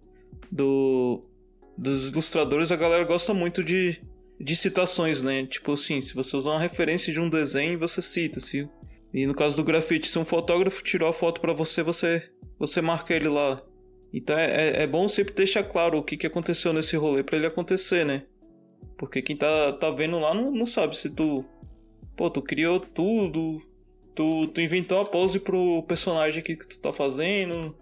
do, 0.51 1.25
dos 1.77 2.11
ilustradores, 2.11 2.71
a 2.71 2.77
galera 2.77 3.03
gosta 3.03 3.33
muito 3.33 3.63
de, 3.63 4.01
de 4.39 4.55
citações, 4.55 5.21
né? 5.21 5.45
Tipo 5.45 5.73
assim, 5.73 6.01
se 6.01 6.13
você 6.13 6.35
usar 6.37 6.51
uma 6.51 6.61
referência 6.61 7.11
de 7.11 7.19
um 7.19 7.29
desenho, 7.29 7.77
você 7.77 8.01
cita, 8.01 8.39
se 8.39 8.67
e 9.11 9.25
no 9.25 9.33
caso 9.33 9.57
do 9.57 9.63
grafite, 9.63 10.07
se 10.07 10.19
um 10.19 10.25
fotógrafo 10.25 10.83
tirou 10.83 11.09
a 11.09 11.13
foto 11.13 11.41
para 11.41 11.51
você, 11.51 11.81
você 11.81 12.29
você 12.59 12.81
marca 12.81 13.13
ele 13.13 13.27
lá. 13.27 13.59
Então 14.13 14.37
é, 14.37 14.45
é, 14.45 14.83
é 14.83 14.87
bom 14.87 15.07
sempre 15.07 15.33
deixar 15.33 15.63
claro 15.63 15.97
o 15.97 16.03
que, 16.03 16.17
que 16.17 16.27
aconteceu 16.27 16.73
nesse 16.73 16.95
rolê 16.95 17.23
para 17.23 17.37
ele 17.37 17.45
acontecer, 17.45 18.05
né? 18.05 18.23
Porque 18.97 19.21
quem 19.21 19.35
tá, 19.35 19.73
tá 19.73 19.91
vendo 19.91 20.19
lá 20.19 20.33
não, 20.33 20.51
não 20.51 20.65
sabe 20.65 20.97
se 20.97 21.09
tu. 21.09 21.45
Pô, 22.15 22.29
tu 22.29 22.41
criou 22.41 22.79
tudo. 22.79 23.61
Tu, 24.15 24.47
tu 24.47 24.61
inventou 24.61 24.99
a 24.99 25.05
pose 25.05 25.39
pro 25.39 25.83
personagem 25.83 26.43
que 26.43 26.55
tu 26.55 26.79
tá 26.79 26.91
fazendo. 26.91 27.75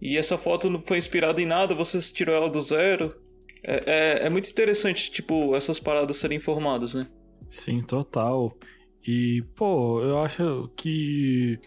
E 0.00 0.16
essa 0.16 0.38
foto 0.38 0.70
não 0.70 0.80
foi 0.80 0.98
inspirada 0.98 1.42
em 1.42 1.46
nada, 1.46 1.74
você 1.74 1.98
tirou 2.00 2.34
ela 2.34 2.48
do 2.48 2.62
zero. 2.62 3.16
É, 3.64 4.20
é, 4.22 4.26
é 4.26 4.30
muito 4.30 4.48
interessante, 4.48 5.10
tipo, 5.10 5.56
essas 5.56 5.80
paradas 5.80 6.16
serem 6.16 6.36
informadas, 6.36 6.94
né? 6.94 7.08
Sim, 7.50 7.80
total. 7.80 8.56
E, 9.04 9.42
pô, 9.56 10.00
eu 10.02 10.18
acho 10.18 10.70
que 10.76 11.58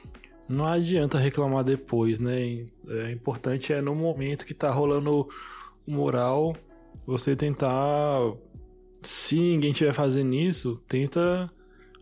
não 0.52 0.66
adianta 0.66 1.18
reclamar 1.18 1.64
depois, 1.64 2.20
né? 2.20 2.68
É 2.88 3.12
importante 3.12 3.74
é 3.74 3.82
no 3.82 3.96
momento 3.96 4.46
que 4.46 4.54
tá 4.54 4.70
rolando 4.70 5.28
o 5.86 5.92
mural, 5.92 6.56
você 7.06 7.36
tentar. 7.36 8.20
Se 9.02 9.40
ninguém 9.40 9.72
estiver 9.72 9.94
fazendo 9.94 10.34
isso, 10.36 10.78
tenta 10.88 11.52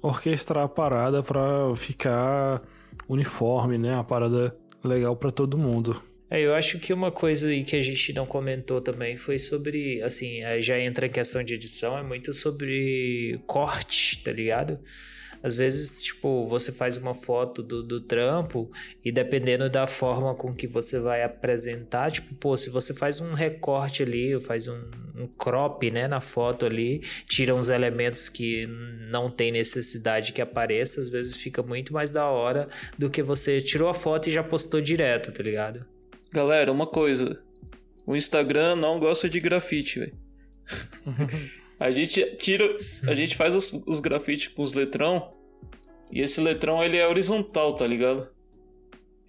orquestrar 0.02 0.66
a 0.66 0.70
parada 0.70 1.24
para 1.24 1.74
ficar 1.76 2.62
uniforme, 3.08 3.78
né? 3.78 3.96
A 3.96 4.04
parada 4.04 4.56
legal 4.84 5.16
para 5.16 5.32
todo 5.32 5.58
mundo. 5.58 6.02
É, 6.30 6.42
eu 6.42 6.54
acho 6.54 6.78
que 6.78 6.94
uma 6.94 7.12
coisa 7.12 7.48
aí 7.48 7.64
que 7.64 7.76
a 7.76 7.82
gente 7.82 8.14
não 8.14 8.26
comentou 8.26 8.80
também 8.80 9.18
foi 9.18 9.40
sobre, 9.40 10.02
assim, 10.04 10.42
já 10.60 10.80
entra 10.80 11.08
em 11.08 11.10
questão 11.10 11.44
de 11.44 11.56
edição, 11.56 11.98
é 11.98 12.04
muito 12.04 12.34
sobre 12.34 13.40
corte, 13.48 14.22
tá 14.24 14.32
ligado? 14.32 14.80
Às 15.42 15.56
vezes, 15.56 16.04
tipo, 16.04 16.46
você 16.48 16.72
faz 16.72 16.98
uma 16.98 17.14
foto 17.14 17.64
do, 17.64 17.82
do 17.82 18.02
trampo 18.02 18.70
e 19.04 19.12
dependendo 19.12 19.70
da 19.70 19.88
forma 19.88 20.36
com 20.36 20.54
que 20.54 20.68
você 20.68 21.00
vai 21.00 21.24
apresentar, 21.24 22.12
tipo, 22.12 22.36
pô, 22.36 22.58
se 22.58 22.70
você 22.70 22.94
faz 22.94 23.22
um 23.22 23.34
recorte 23.34 24.04
ali, 24.04 24.40
faz 24.42 24.68
um, 24.68 24.80
um 25.16 25.28
crop, 25.28 25.90
né, 25.92 26.08
na 26.08 26.20
foto 26.20 26.66
ali, 26.66 27.02
tira 27.28 27.56
uns 27.56 27.70
elementos 27.70 28.28
que 28.28 28.68
não 29.10 29.32
tem 29.32 29.52
necessidade 29.52 30.34
que 30.34 30.42
apareça, 30.42 31.00
às 31.00 31.08
vezes 31.08 31.36
fica 31.36 31.64
muito 31.64 31.94
mais 31.94 32.12
da 32.12 32.26
hora 32.26 32.68
do 32.98 33.10
que 33.10 33.24
você 33.24 33.62
tirou 33.62 33.90
a 33.90 33.94
foto 33.94 34.28
e 34.28 34.32
já 34.32 34.44
postou 34.44 34.82
direto, 34.82 35.32
tá 35.32 35.42
ligado? 35.42 35.86
Galera, 36.32 36.72
uma 36.72 36.86
coisa. 36.86 37.42
O 38.06 38.16
Instagram 38.16 38.76
não 38.76 39.00
gosta 39.00 39.30
de 39.30 39.40
grafite, 39.40 40.00
velho. 40.00 40.18
a 41.80 41.92
gente 41.92 42.36
tira. 42.36 42.66
A 43.08 43.16
gente 43.16 43.36
faz 43.36 43.56
os, 43.56 43.72
os 43.88 44.00
grafites 44.00 44.48
com 44.48 44.62
os 44.62 44.74
letrão. 44.74 45.34
E 46.12 46.22
esse 46.22 46.42
letrão 46.42 46.84
ele 46.84 46.98
é 46.98 47.08
horizontal, 47.08 47.76
tá 47.76 47.86
ligado? 47.88 48.30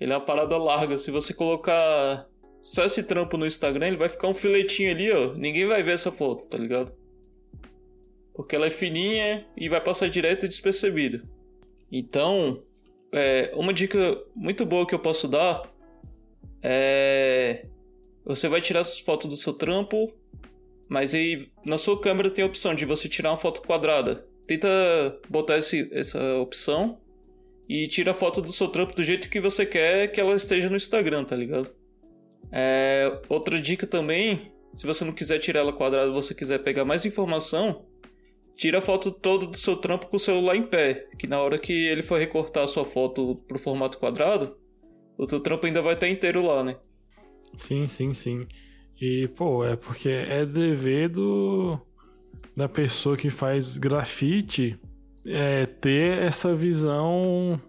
Ele 0.01 0.13
é 0.13 0.17
uma 0.17 0.25
parada 0.25 0.57
larga. 0.57 0.99
Se 0.99 1.11
você 1.11 1.33
colocar 1.33 2.27
só 2.61 2.85
esse 2.85 3.03
trampo 3.03 3.37
no 3.37 3.47
Instagram, 3.47 3.89
ele 3.89 3.97
vai 3.97 4.09
ficar 4.09 4.29
um 4.29 4.35
filetinho 4.35 4.91
ali, 4.91 5.11
ó. 5.13 5.35
Ninguém 5.35 5.67
vai 5.67 5.83
ver 5.83 5.93
essa 5.93 6.11
foto, 6.11 6.49
tá 6.49 6.59
ligado? 6.59 6.93
Porque 8.35 8.57
ela 8.57 8.67
é 8.67 8.71
fininha 8.71 9.47
e 9.57 9.69
vai 9.69 9.81
passar 9.81 10.09
direto 10.09 10.49
despercebida. 10.49 11.23
Então, 11.93 12.63
é, 13.13 13.53
uma 13.55 13.73
dica 13.73 14.19
muito 14.35 14.65
boa 14.65 14.87
que 14.87 14.95
eu 14.95 14.99
posso 14.99 15.29
dar 15.29 15.71
é. 16.63 17.67
Você 18.25 18.49
vai 18.49 18.61
tirar 18.61 18.81
as 18.81 19.01
fotos 19.01 19.29
do 19.29 19.37
seu 19.37 19.53
trampo, 19.53 20.13
mas 20.91 21.15
aí 21.15 21.49
na 21.65 21.79
sua 21.79 21.99
câmera 22.01 22.29
tem 22.29 22.43
a 22.43 22.47
opção 22.49 22.75
de 22.75 22.85
você 22.85 23.09
tirar 23.09 23.31
uma 23.31 23.37
foto 23.37 23.63
quadrada. 23.63 24.27
Tenta 24.45 24.69
botar 25.29 25.57
esse, 25.57 25.89
essa 25.93 26.21
opção 26.39 26.99
e 27.69 27.87
tira 27.87 28.11
a 28.11 28.15
foto 28.15 28.43
do 28.43 28.51
seu 28.51 28.67
trampo 28.67 28.93
do 28.93 29.05
jeito 29.05 29.31
que 29.31 29.41
você 29.41 29.65
quer 29.65 30.09
que 30.09 30.21
ela 30.21 30.35
esteja 30.35 30.69
no 30.69 30.77
Instagram, 30.77 31.23
tá 31.25 31.37
ligado? 31.37 31.73
É, 32.51 33.21
outra 33.29 33.61
dica 33.61 33.87
também, 33.87 34.53
se 34.75 34.85
você 34.85 35.05
não 35.05 35.13
quiser 35.13 35.39
tirar 35.39 35.61
ela 35.61 35.73
quadrada, 35.73 36.11
você 36.11 36.35
quiser 36.35 36.59
pegar 36.59 36.85
mais 36.85 37.07
informação, 37.07 37.87
tira 38.57 38.79
a 38.79 38.83
foto 38.83 39.13
toda 39.13 39.47
do 39.47 39.57
seu 39.57 39.77
trampo 39.77 40.09
com 40.09 40.17
o 40.17 40.21
celular 40.21 40.57
em 40.57 40.65
pé, 40.65 41.07
que 41.17 41.29
na 41.29 41.41
hora 41.41 41.57
que 41.57 41.73
ele 41.73 42.03
for 42.03 42.19
recortar 42.19 42.65
a 42.65 42.67
sua 42.67 42.85
foto 42.85 43.37
pro 43.47 43.61
formato 43.61 43.97
quadrado, 43.97 44.59
o 45.17 45.25
teu 45.25 45.39
trampo 45.39 45.67
ainda 45.67 45.81
vai 45.81 45.95
estar 45.95 46.09
inteiro 46.09 46.45
lá, 46.45 46.65
né? 46.65 46.77
Sim, 47.57 47.87
sim, 47.87 48.13
sim. 48.13 48.49
E, 49.01 49.29
pô, 49.29 49.65
é 49.65 49.77
porque 49.77 50.09
é 50.09 50.45
dever 50.45 51.09
do, 51.09 51.81
da 52.55 52.69
pessoa 52.69 53.17
que 53.17 53.31
faz 53.31 53.79
grafite 53.79 54.79
é, 55.27 55.65
ter 55.65 56.19
essa 56.19 56.55
visão 56.55 57.61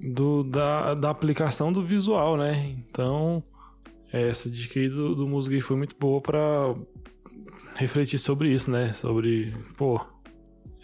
do, 0.00 0.42
da, 0.42 0.94
da 0.94 1.10
aplicação 1.10 1.72
do 1.72 1.84
visual, 1.84 2.36
né? 2.36 2.74
Então, 2.78 3.42
essa 4.12 4.50
dica 4.50 4.80
aí 4.80 4.88
do, 4.88 5.14
do 5.14 5.28
Musgui 5.28 5.60
foi 5.60 5.76
muito 5.76 5.94
boa 5.96 6.20
para 6.20 6.74
refletir 7.76 8.18
sobre 8.18 8.52
isso, 8.52 8.68
né? 8.68 8.92
Sobre, 8.92 9.54
pô, 9.76 10.00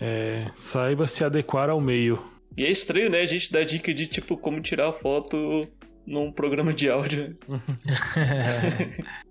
é, 0.00 0.50
saiba 0.54 1.08
se 1.08 1.24
adequar 1.24 1.68
ao 1.70 1.80
meio. 1.80 2.22
E 2.56 2.64
é 2.64 2.70
estranho, 2.70 3.10
né? 3.10 3.20
A 3.20 3.26
gente 3.26 3.52
dá 3.52 3.62
dica 3.64 3.92
de, 3.92 4.06
tipo, 4.06 4.36
como 4.36 4.60
tirar 4.60 4.92
foto 4.92 5.66
num 6.06 6.30
programa 6.30 6.72
de 6.72 6.88
áudio. 6.88 7.36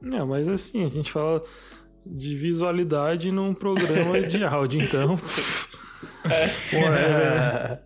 Não, 0.00 0.26
mas 0.26 0.48
assim, 0.48 0.84
a 0.84 0.88
gente 0.88 1.10
fala 1.10 1.42
de 2.04 2.34
visualidade 2.34 3.30
num 3.30 3.52
programa 3.54 4.20
de 4.26 4.42
áudio, 4.44 4.82
então. 4.82 5.18
É. 6.24 7.78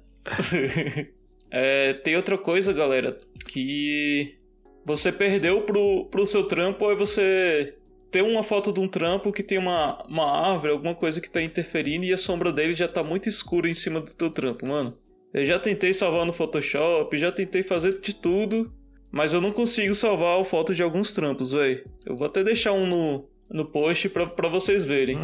é, 1.50 1.92
tem 1.94 2.16
outra 2.16 2.38
coisa, 2.38 2.72
galera, 2.72 3.18
que 3.46 4.38
você 4.84 5.10
perdeu 5.10 5.62
pro, 5.62 6.06
pro 6.10 6.26
seu 6.26 6.44
trampo 6.44 6.90
é 6.90 6.94
você 6.94 7.76
ter 8.10 8.22
uma 8.22 8.42
foto 8.42 8.72
de 8.72 8.80
um 8.80 8.88
trampo 8.88 9.32
que 9.32 9.42
tem 9.42 9.58
uma, 9.58 10.04
uma 10.06 10.50
árvore, 10.50 10.72
alguma 10.72 10.94
coisa 10.94 11.20
que 11.20 11.30
tá 11.30 11.40
interferindo 11.40 12.04
e 12.04 12.12
a 12.12 12.18
sombra 12.18 12.52
dele 12.52 12.74
já 12.74 12.86
tá 12.86 13.02
muito 13.02 13.28
escura 13.28 13.68
em 13.68 13.74
cima 13.74 14.00
do 14.00 14.14
teu 14.14 14.30
trampo, 14.30 14.66
mano. 14.66 14.98
Eu 15.32 15.46
já 15.46 15.58
tentei 15.58 15.94
salvar 15.94 16.26
no 16.26 16.32
Photoshop, 16.32 17.16
já 17.16 17.32
tentei 17.32 17.62
fazer 17.62 18.00
de 18.00 18.14
tudo, 18.14 18.70
mas 19.12 19.34
eu 19.34 19.40
não 19.40 19.52
consigo 19.52 19.94
salvar 19.94 20.40
a 20.40 20.44
foto 20.44 20.74
de 20.74 20.82
alguns 20.82 21.12
trampos, 21.12 21.52
velho. 21.52 21.84
Eu 22.04 22.16
vou 22.16 22.26
até 22.26 22.42
deixar 22.42 22.72
um 22.72 22.86
no, 22.86 23.28
no 23.50 23.66
post 23.66 24.08
pra, 24.08 24.26
pra 24.26 24.48
vocês 24.48 24.86
verem. 24.86 25.20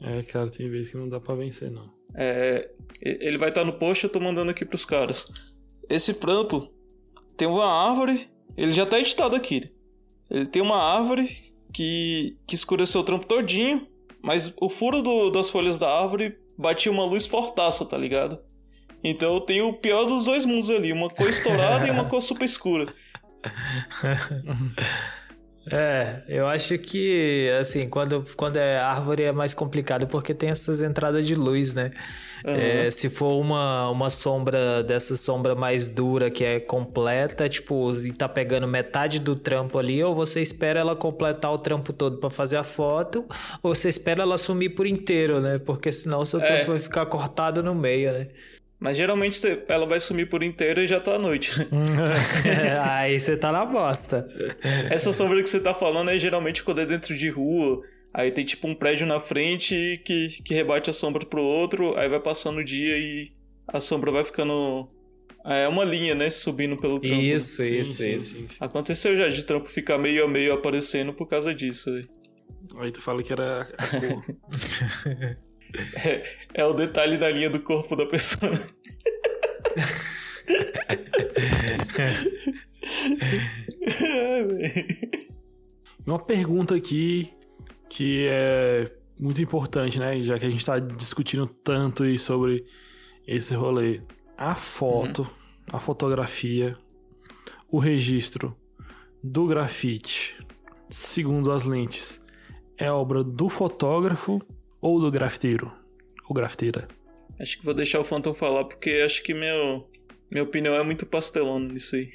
É, 0.00 0.22
cara, 0.22 0.50
tem 0.50 0.68
vezes 0.68 0.90
que 0.90 0.96
não 0.96 1.08
dá 1.08 1.20
pra 1.20 1.34
vencer, 1.34 1.70
não. 1.70 1.90
É, 2.14 2.70
ele 3.02 3.36
vai 3.36 3.50
estar 3.50 3.60
tá 3.60 3.66
no 3.66 3.74
post, 3.74 4.04
eu 4.04 4.10
tô 4.10 4.18
mandando 4.18 4.50
aqui 4.50 4.64
pros 4.64 4.84
caras. 4.84 5.26
Esse 5.88 6.14
trampo 6.14 6.72
tem 7.36 7.46
uma 7.46 7.66
árvore, 7.66 8.28
ele 8.56 8.72
já 8.72 8.86
tá 8.86 8.98
editado 8.98 9.36
aqui. 9.36 9.70
Ele 10.30 10.46
tem 10.46 10.62
uma 10.62 10.78
árvore 10.78 11.52
que, 11.72 12.36
que 12.46 12.54
escureceu 12.54 13.02
o 13.02 13.04
trampo 13.04 13.26
todinho, 13.26 13.86
mas 14.22 14.52
o 14.60 14.70
furo 14.70 15.02
do, 15.02 15.30
das 15.30 15.50
folhas 15.50 15.78
da 15.78 15.88
árvore 15.88 16.38
batia 16.56 16.90
uma 16.90 17.04
luz 17.04 17.26
fortaça, 17.26 17.84
tá 17.84 17.98
ligado? 17.98 18.38
Então 19.02 19.34
eu 19.34 19.40
tenho 19.40 19.68
o 19.68 19.74
pior 19.74 20.04
dos 20.04 20.24
dois 20.24 20.44
mundos 20.44 20.70
ali, 20.70 20.92
uma 20.92 21.08
cor 21.08 21.28
estourada 21.28 21.86
e 21.86 21.90
uma 21.90 22.06
cor 22.06 22.20
super 22.22 22.44
escura. 22.44 22.92
É, 25.68 26.22
eu 26.28 26.46
acho 26.46 26.78
que, 26.78 27.50
assim, 27.60 27.88
quando, 27.88 28.24
quando 28.36 28.56
é 28.56 28.78
árvore 28.78 29.24
é 29.24 29.32
mais 29.32 29.52
complicado 29.52 30.06
porque 30.06 30.32
tem 30.32 30.50
essas 30.50 30.80
entradas 30.80 31.26
de 31.26 31.34
luz, 31.34 31.74
né? 31.74 31.90
Uhum. 32.46 32.54
É, 32.54 32.90
se 32.90 33.08
for 33.08 33.40
uma, 33.40 33.90
uma 33.90 34.08
sombra 34.08 34.84
dessa 34.84 35.16
sombra 35.16 35.56
mais 35.56 35.88
dura 35.88 36.30
que 36.30 36.44
é 36.44 36.60
completa, 36.60 37.48
tipo, 37.48 37.92
e 37.96 38.12
tá 38.12 38.28
pegando 38.28 38.68
metade 38.68 39.18
do 39.18 39.34
trampo 39.34 39.76
ali, 39.76 40.02
ou 40.04 40.14
você 40.14 40.40
espera 40.40 40.78
ela 40.78 40.94
completar 40.94 41.52
o 41.52 41.58
trampo 41.58 41.92
todo 41.92 42.18
para 42.18 42.30
fazer 42.30 42.58
a 42.58 42.64
foto, 42.64 43.26
ou 43.60 43.74
você 43.74 43.88
espera 43.88 44.22
ela 44.22 44.38
sumir 44.38 44.70
por 44.70 44.86
inteiro, 44.86 45.40
né? 45.40 45.58
Porque 45.58 45.90
senão 45.90 46.20
o 46.20 46.26
seu 46.26 46.40
é. 46.40 46.46
trampo 46.46 46.70
vai 46.72 46.80
ficar 46.80 47.06
cortado 47.06 47.60
no 47.60 47.74
meio, 47.74 48.12
né? 48.12 48.28
Mas 48.78 48.96
geralmente 48.96 49.40
ela 49.68 49.86
vai 49.86 49.98
sumir 49.98 50.28
por 50.28 50.42
inteiro 50.42 50.80
e 50.80 50.86
já 50.86 51.00
tá 51.00 51.14
à 51.14 51.18
noite. 51.18 51.50
Aí 52.90 53.18
você 53.18 53.36
tá 53.36 53.50
na 53.50 53.64
bosta. 53.64 54.28
Essa 54.90 55.12
sombra 55.12 55.42
que 55.42 55.48
você 55.48 55.60
tá 55.60 55.72
falando 55.72 56.10
é 56.10 56.18
geralmente 56.18 56.62
quando 56.62 56.82
é 56.82 56.86
dentro 56.86 57.16
de 57.16 57.30
rua. 57.30 57.82
Aí 58.12 58.30
tem 58.30 58.44
tipo 58.44 58.68
um 58.68 58.74
prédio 58.74 59.06
na 59.06 59.18
frente 59.18 60.00
que, 60.04 60.40
que 60.42 60.54
rebate 60.54 60.90
a 60.90 60.92
sombra 60.92 61.24
pro 61.24 61.42
outro. 61.42 61.96
Aí 61.98 62.08
vai 62.08 62.20
passando 62.20 62.58
o 62.58 62.64
dia 62.64 62.98
e 62.98 63.32
a 63.66 63.80
sombra 63.80 64.12
vai 64.12 64.24
ficando. 64.24 64.88
É 65.44 65.66
uma 65.68 65.84
linha, 65.84 66.14
né? 66.14 66.28
Subindo 66.28 66.76
pelo 66.76 67.00
trampo. 67.00 67.20
Isso, 67.20 67.62
sim, 67.62 67.78
isso, 67.78 68.02
sim, 68.02 68.14
isso. 68.14 68.38
Sim. 68.40 68.46
Aconteceu 68.60 69.16
já 69.16 69.28
de 69.28 69.42
trampo 69.44 69.68
ficar 69.68 69.96
meio 69.96 70.24
a 70.24 70.28
meio 70.28 70.52
aparecendo 70.52 71.14
por 71.14 71.26
causa 71.26 71.54
disso. 71.54 71.88
Aí, 71.88 72.06
aí 72.80 72.92
tu 72.92 73.00
fala 73.00 73.22
que 73.22 73.32
era 73.32 73.62
a 73.62 73.86
cor. 73.86 75.36
É, 76.04 76.22
é 76.54 76.64
o 76.64 76.72
detalhe 76.72 77.16
da 77.18 77.28
linha 77.30 77.50
do 77.50 77.60
corpo 77.60 77.94
da 77.96 78.06
pessoa. 78.06 78.52
Uma 86.06 86.18
pergunta 86.18 86.74
aqui 86.74 87.32
que 87.88 88.26
é 88.28 88.90
muito 89.20 89.40
importante, 89.40 89.98
né? 89.98 90.20
Já 90.20 90.38
que 90.38 90.46
a 90.46 90.50
gente 90.50 90.60
está 90.60 90.78
discutindo 90.78 91.48
tanto 91.48 92.02
aí 92.02 92.18
sobre 92.18 92.64
esse 93.26 93.54
rolê. 93.54 94.02
A 94.36 94.54
foto, 94.54 95.22
uhum. 95.22 95.28
a 95.72 95.80
fotografia, 95.80 96.76
o 97.70 97.78
registro 97.78 98.54
do 99.22 99.46
grafite, 99.46 100.36
segundo 100.90 101.50
as 101.50 101.64
lentes, 101.64 102.22
é 102.76 102.92
obra 102.92 103.24
do 103.24 103.48
fotógrafo 103.48 104.40
ou 104.80 105.00
do 105.00 105.10
grafiteiro? 105.10 105.72
Ou 106.28 106.34
grafiteira? 106.34 106.88
Acho 107.38 107.58
que 107.58 107.64
vou 107.64 107.74
deixar 107.74 108.00
o 108.00 108.04
Phantom 108.04 108.32
falar, 108.32 108.64
porque 108.64 109.02
acho 109.04 109.22
que 109.22 109.34
meu, 109.34 109.88
minha 110.30 110.42
opinião 110.44 110.74
é 110.74 110.82
muito 110.82 111.04
pastelão 111.06 111.58
nisso 111.58 111.96
aí. 111.96 112.10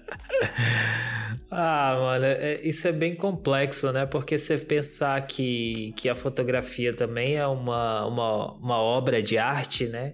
ah, 1.49 1.97
mano, 1.99 2.25
é, 2.25 2.61
isso 2.63 2.87
é 2.87 2.91
bem 2.91 3.15
complexo, 3.15 3.91
né? 3.91 4.05
Porque 4.05 4.37
você 4.37 4.57
pensar 4.57 5.25
que, 5.27 5.93
que 5.97 6.07
a 6.07 6.15
fotografia 6.15 6.93
também 6.93 7.35
é 7.35 7.45
uma, 7.47 8.05
uma, 8.05 8.53
uma 8.53 8.77
obra 8.77 9.21
de 9.21 9.37
arte, 9.37 9.87
né? 9.87 10.13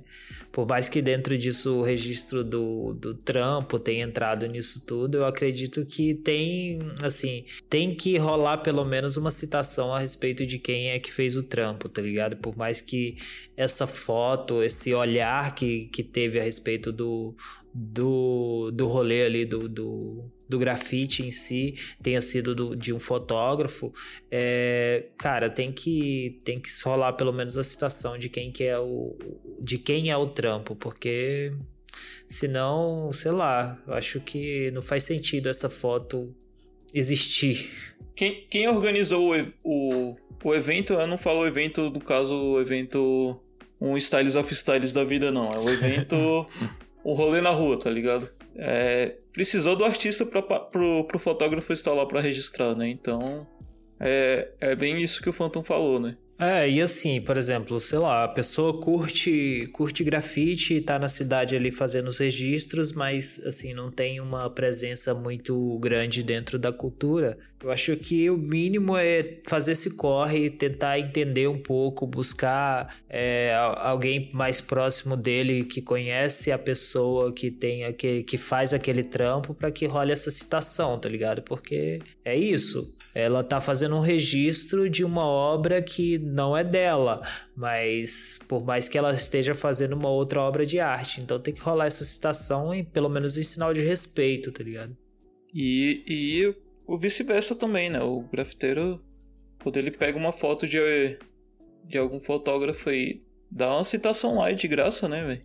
Por 0.58 0.68
mais 0.68 0.90
que 0.90 1.04
dentro 1.04 1.38
disso 1.38 1.76
o 1.76 1.84
registro 1.84 2.44
do, 2.44 2.92
do 2.96 3.14
trampo 3.14 3.78
tenha 3.78 4.04
entrado 4.04 4.44
nisso 4.48 4.84
tudo, 4.88 5.20
eu 5.20 5.26
acredito 5.28 5.86
que 5.86 6.16
tem, 6.16 6.80
assim, 7.04 7.46
tem 7.70 7.94
que 7.94 8.18
rolar 8.18 8.58
pelo 8.64 8.84
menos 8.84 9.18
uma 9.18 9.30
citação 9.30 9.94
a 9.94 10.00
respeito 10.00 10.48
de 10.48 10.58
quem 10.58 10.90
é 10.90 10.98
que 10.98 11.14
fez 11.14 11.36
o 11.36 11.44
trampo, 11.44 11.88
tá 11.88 12.02
ligado? 12.02 12.38
Por 12.38 12.58
mais 12.58 12.82
que 12.82 13.18
essa 13.56 13.86
foto, 13.86 14.64
esse 14.64 14.96
olhar 14.96 15.54
que, 15.54 15.90
que 15.90 16.02
teve 16.02 16.40
a 16.40 16.44
respeito 16.44 16.92
do, 16.92 17.36
do, 17.72 18.72
do 18.72 18.88
rolê 18.88 19.26
ali, 19.26 19.46
do, 19.46 19.70
do, 19.70 20.26
do 20.48 20.58
grafite 20.58 21.26
em 21.26 21.32
si 21.32 21.76
tenha 22.02 22.22
sido 22.22 22.56
do, 22.56 22.76
de 22.76 22.94
um 22.94 23.00
fotógrafo, 23.00 23.94
é, 24.32 25.06
cara, 25.18 25.50
tem 25.50 25.72
que 25.72 26.40
tem 26.44 26.60
que 26.60 26.70
rolar 26.84 27.14
pelo 27.14 27.34
menos 27.34 27.58
a 27.58 27.64
citação 27.64 28.18
de 28.18 28.30
quem 28.30 28.52
que 28.52 28.64
é 28.64 28.78
o 28.78 29.16
de 29.60 29.78
quem 29.78 30.10
é 30.10 30.18
o 30.18 30.28
trampo, 30.28 30.76
porque 30.76 31.54
senão, 32.28 33.12
sei 33.14 33.32
lá, 33.32 33.82
eu 33.88 33.94
acho 33.94 34.20
que 34.22 34.72
não 34.72 34.82
faz 34.82 35.04
sentido 35.04 35.50
essa 35.50 35.70
foto 35.70 36.34
existir. 36.94 37.70
Quem, 38.16 38.46
quem 38.50 38.68
organizou 38.68 39.36
o, 39.36 39.48
o, 39.64 40.16
o 40.44 40.56
evento, 40.56 40.94
eu 40.94 41.08
não 41.08 41.18
falo 41.18 41.42
o 41.42 41.48
evento, 41.48 41.90
no 41.90 42.02
caso, 42.02 42.34
o 42.34 42.60
evento 42.60 43.40
um 43.80 43.96
Styles 43.98 44.36
of 44.36 44.52
Styles 44.54 44.94
da 44.94 45.04
vida, 45.04 45.32
não. 45.32 45.50
É 45.50 45.60
o 45.60 45.70
evento, 45.70 46.16
um 47.06 47.14
rolê 47.14 47.42
na 47.42 47.52
rua, 47.52 47.78
tá 47.78 47.90
ligado? 47.90 48.30
É, 48.58 49.16
precisou 49.32 49.76
do 49.76 49.86
artista 49.86 50.26
pro, 50.26 51.06
pro 51.06 51.20
fotógrafo 51.20 51.72
estar 51.72 51.94
lá 51.94 52.06
pra 52.06 52.20
registrar, 52.20 52.76
né? 52.76 52.90
Então, 52.90 53.48
é, 54.00 54.52
é 54.60 54.76
bem 54.76 55.02
isso 55.02 55.22
que 55.22 55.30
o 55.30 55.34
Phantom 55.34 55.64
falou, 55.64 56.00
né? 56.00 56.18
É, 56.40 56.70
e 56.70 56.80
assim, 56.80 57.20
por 57.20 57.36
exemplo, 57.36 57.80
sei 57.80 57.98
lá, 57.98 58.24
a 58.24 58.28
pessoa 58.28 58.80
curte, 58.80 59.68
curte 59.74 60.04
grafite, 60.04 60.80
tá 60.82 61.00
na 61.00 61.10
cidade 61.10 61.56
ali 61.56 61.72
fazendo 61.72 62.10
os 62.10 62.20
registros, 62.20 62.92
mas 62.92 63.44
assim, 63.44 63.74
não 63.74 63.90
tem 63.90 64.22
uma 64.22 64.48
presença 64.48 65.16
muito 65.16 65.80
grande 65.80 66.22
dentro 66.22 66.60
da 66.60 66.72
cultura. 66.72 67.40
Eu 67.60 67.72
acho 67.72 67.98
que 67.98 68.30
o 68.30 68.38
mínimo 68.38 68.96
é 68.96 69.40
fazer 69.48 69.72
esse 69.72 69.96
corre, 69.96 70.52
tentar 70.52 71.00
entender 71.00 71.48
um 71.48 71.60
pouco, 71.60 72.06
buscar 72.06 72.96
é, 73.10 73.56
alguém 73.78 74.30
mais 74.32 74.62
próximo 74.62 75.18
dele 75.18 75.66
que 75.66 75.82
conhece 75.82 76.52
a 76.52 76.60
pessoa 76.60 77.34
que 77.34 77.50
tem 77.50 77.84
aquele, 77.84 78.22
que 78.24 78.38
faz 78.38 78.76
aquele 78.76 79.04
trampo 79.04 79.56
para 79.56 79.72
que 79.72 79.88
role 79.88 80.12
essa 80.12 80.30
citação, 80.30 81.00
tá 81.00 81.10
ligado? 81.10 81.42
Porque 81.42 82.00
é 82.24 82.38
isso. 82.38 82.96
Ela 83.20 83.44
tá 83.44 83.60
fazendo 83.60 83.96
um 83.96 84.00
registro 84.00 84.88
de 84.88 85.04
uma 85.04 85.26
obra 85.26 85.82
que 85.82 86.20
não 86.20 86.56
é 86.56 86.64
dela, 86.64 87.28
mas 87.56 88.40
por 88.48 88.64
mais 88.64 88.88
que 88.88 88.96
ela 88.96 89.12
esteja 89.12 89.56
fazendo 89.56 89.94
uma 89.94 90.08
outra 90.08 90.40
obra 90.40 90.68
de 90.68 90.80
arte, 90.80 91.20
então 91.20 91.40
tem 91.40 91.52
que 91.52 91.60
rolar 91.60 91.88
essa 91.88 92.04
citação 92.04 92.72
em 92.72 92.86
pelo 92.86 93.10
menos 93.10 93.36
em 93.36 93.42
sinal 93.42 93.74
de 93.74 93.82
respeito, 93.82 94.52
tá 94.52 94.64
ligado? 94.64 94.96
E, 95.52 96.04
e 96.08 96.56
o 96.86 96.96
vice-versa 96.96 97.56
também, 97.56 97.90
né? 97.90 98.04
O 98.04 98.22
grafiteiro, 98.22 99.04
quando 99.64 99.78
ele 99.78 99.90
pega 99.90 100.16
uma 100.16 100.32
foto 100.32 100.68
de, 100.68 100.78
de 101.86 101.98
algum 101.98 102.20
fotógrafo 102.20 102.92
aí, 102.92 103.24
dá 103.50 103.74
uma 103.74 103.84
citação 103.84 104.36
lá 104.36 104.52
e 104.52 104.56
de 104.56 104.68
graça, 104.68 105.10
né, 105.10 105.26
velho? 105.26 105.42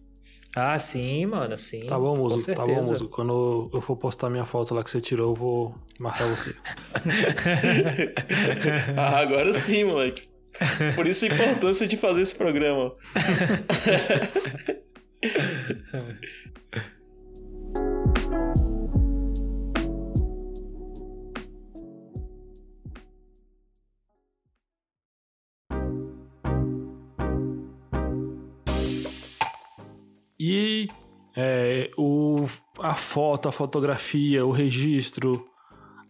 Ah, 0.55 0.79
sim, 0.79 1.25
mano, 1.27 1.57
sim. 1.57 1.87
Tá 1.87 1.99
bom, 1.99 2.15
músico, 2.17 2.55
tá 2.55 2.67
bom, 2.67 2.75
músico. 2.75 3.09
Quando 3.09 3.71
eu 3.73 3.81
for 3.81 3.97
postar 3.97 4.29
minha 4.29 4.45
foto 4.45 4.75
lá 4.75 4.85
que 4.85 4.91
você 4.91 5.01
tirou, 5.01 5.31
eu 5.31 5.35
vou 5.35 5.75
marcar 5.99 6.27
você. 6.27 6.55
ah, 8.97 9.21
agora 9.21 9.53
sim, 9.55 9.85
moleque. 9.85 10.29
Por 10.95 11.07
isso 11.07 11.25
a 11.25 11.29
importância 11.29 11.87
de 11.87 11.97
fazer 11.97 12.21
esse 12.21 12.35
programa. 12.35 12.93
E 30.45 30.89
é, 31.37 31.89
o, 31.97 32.49
a 32.81 32.97
foto, 32.97 33.49
a 33.49 33.53
fotografia, 33.53 34.45
o 34.45 34.51
registro, 34.51 35.47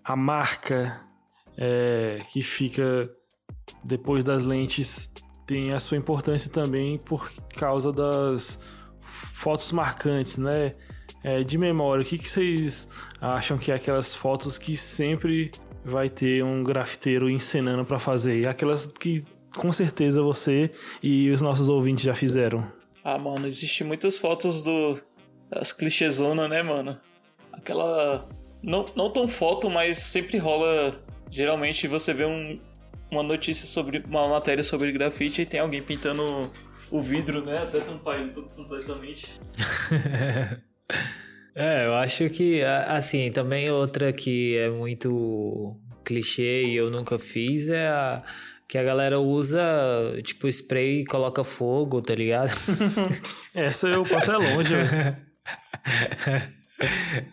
a 0.02 0.16
marca 0.16 1.02
é, 1.54 2.18
que 2.32 2.42
fica 2.42 3.10
depois 3.84 4.24
das 4.24 4.42
lentes 4.42 5.10
tem 5.46 5.72
a 5.72 5.78
sua 5.78 5.98
importância 5.98 6.50
também 6.50 6.98
por 6.98 7.30
causa 7.58 7.92
das 7.92 8.58
fotos 9.34 9.70
marcantes, 9.70 10.38
né? 10.38 10.70
É, 11.22 11.42
de 11.42 11.58
memória, 11.58 12.02
o 12.02 12.06
que, 12.06 12.16
que 12.16 12.30
vocês 12.30 12.88
acham 13.20 13.58
que 13.58 13.70
é 13.70 13.74
aquelas 13.74 14.14
fotos 14.14 14.56
que 14.56 14.78
sempre 14.78 15.50
vai 15.84 16.08
ter 16.08 16.42
um 16.42 16.64
grafiteiro 16.64 17.28
encenando 17.28 17.84
pra 17.84 17.98
fazer? 17.98 18.48
Aquelas 18.48 18.86
que 18.86 19.26
com 19.54 19.70
certeza 19.70 20.22
você 20.22 20.72
e 21.02 21.28
os 21.28 21.42
nossos 21.42 21.68
ouvintes 21.68 22.02
já 22.02 22.14
fizeram. 22.14 22.66
Ah, 23.04 23.18
mano, 23.18 23.46
existe 23.46 23.84
muitas 23.84 24.18
fotos 24.18 24.62
do. 24.62 25.00
das 25.50 25.72
clichêzonas, 25.72 26.48
né, 26.48 26.62
mano? 26.62 26.98
Aquela. 27.52 28.28
Não, 28.62 28.84
não 28.94 29.10
tão 29.10 29.28
foto, 29.28 29.68
mas 29.68 29.98
sempre 29.98 30.38
rola. 30.38 30.94
Geralmente 31.30 31.88
você 31.88 32.12
vê 32.14 32.24
um, 32.24 32.54
uma 33.10 33.22
notícia 33.22 33.66
sobre. 33.66 34.02
uma 34.08 34.28
matéria 34.28 34.62
sobre 34.62 34.92
grafite 34.92 35.42
e 35.42 35.46
tem 35.46 35.60
alguém 35.60 35.82
pintando 35.82 36.50
o 36.90 37.00
vidro, 37.00 37.44
né? 37.44 37.58
Até 37.58 37.80
tampar 37.80 38.20
ele 38.20 38.32
completamente. 38.54 39.26
É, 41.54 41.84
eu 41.84 41.94
acho 41.94 42.30
que, 42.30 42.62
assim, 42.62 43.30
também 43.30 43.70
outra 43.70 44.10
que 44.10 44.56
é 44.56 44.70
muito 44.70 45.76
clichê 46.02 46.64
e 46.64 46.76
eu 46.76 46.90
nunca 46.90 47.18
fiz 47.18 47.68
é 47.68 47.88
a 47.88 48.22
que 48.72 48.78
a 48.78 48.82
galera 48.82 49.20
usa, 49.20 49.60
tipo, 50.22 50.48
spray 50.48 51.00
e 51.02 51.04
coloca 51.04 51.44
fogo, 51.44 52.00
tá 52.00 52.14
ligado? 52.14 52.50
Essa 53.54 53.86
eu 53.86 54.02
passo 54.02 54.32
é 54.32 54.36
longe, 54.38 54.74
velho. 54.74 55.16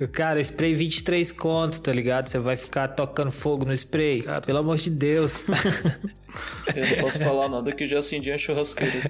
Cara, 0.12 0.42
spray 0.42 0.76
23 0.76 1.32
conto, 1.32 1.80
tá 1.82 1.94
ligado? 1.94 2.28
Você 2.28 2.38
vai 2.40 2.58
ficar 2.58 2.90
tocando 2.90 3.32
fogo 3.32 3.64
no 3.64 3.72
spray. 3.72 4.26
Pelo 4.46 4.58
amor 4.60 4.76
de 4.76 4.90
Deus. 4.90 5.46
Eu 6.76 6.86
não 6.90 6.98
posso 7.04 7.20
falar 7.20 7.48
nada 7.48 7.72
que 7.72 7.86
eu 7.86 7.88
já 7.88 8.00
acendi 8.00 8.32
a 8.34 8.38
churrasqueira. 8.38 9.10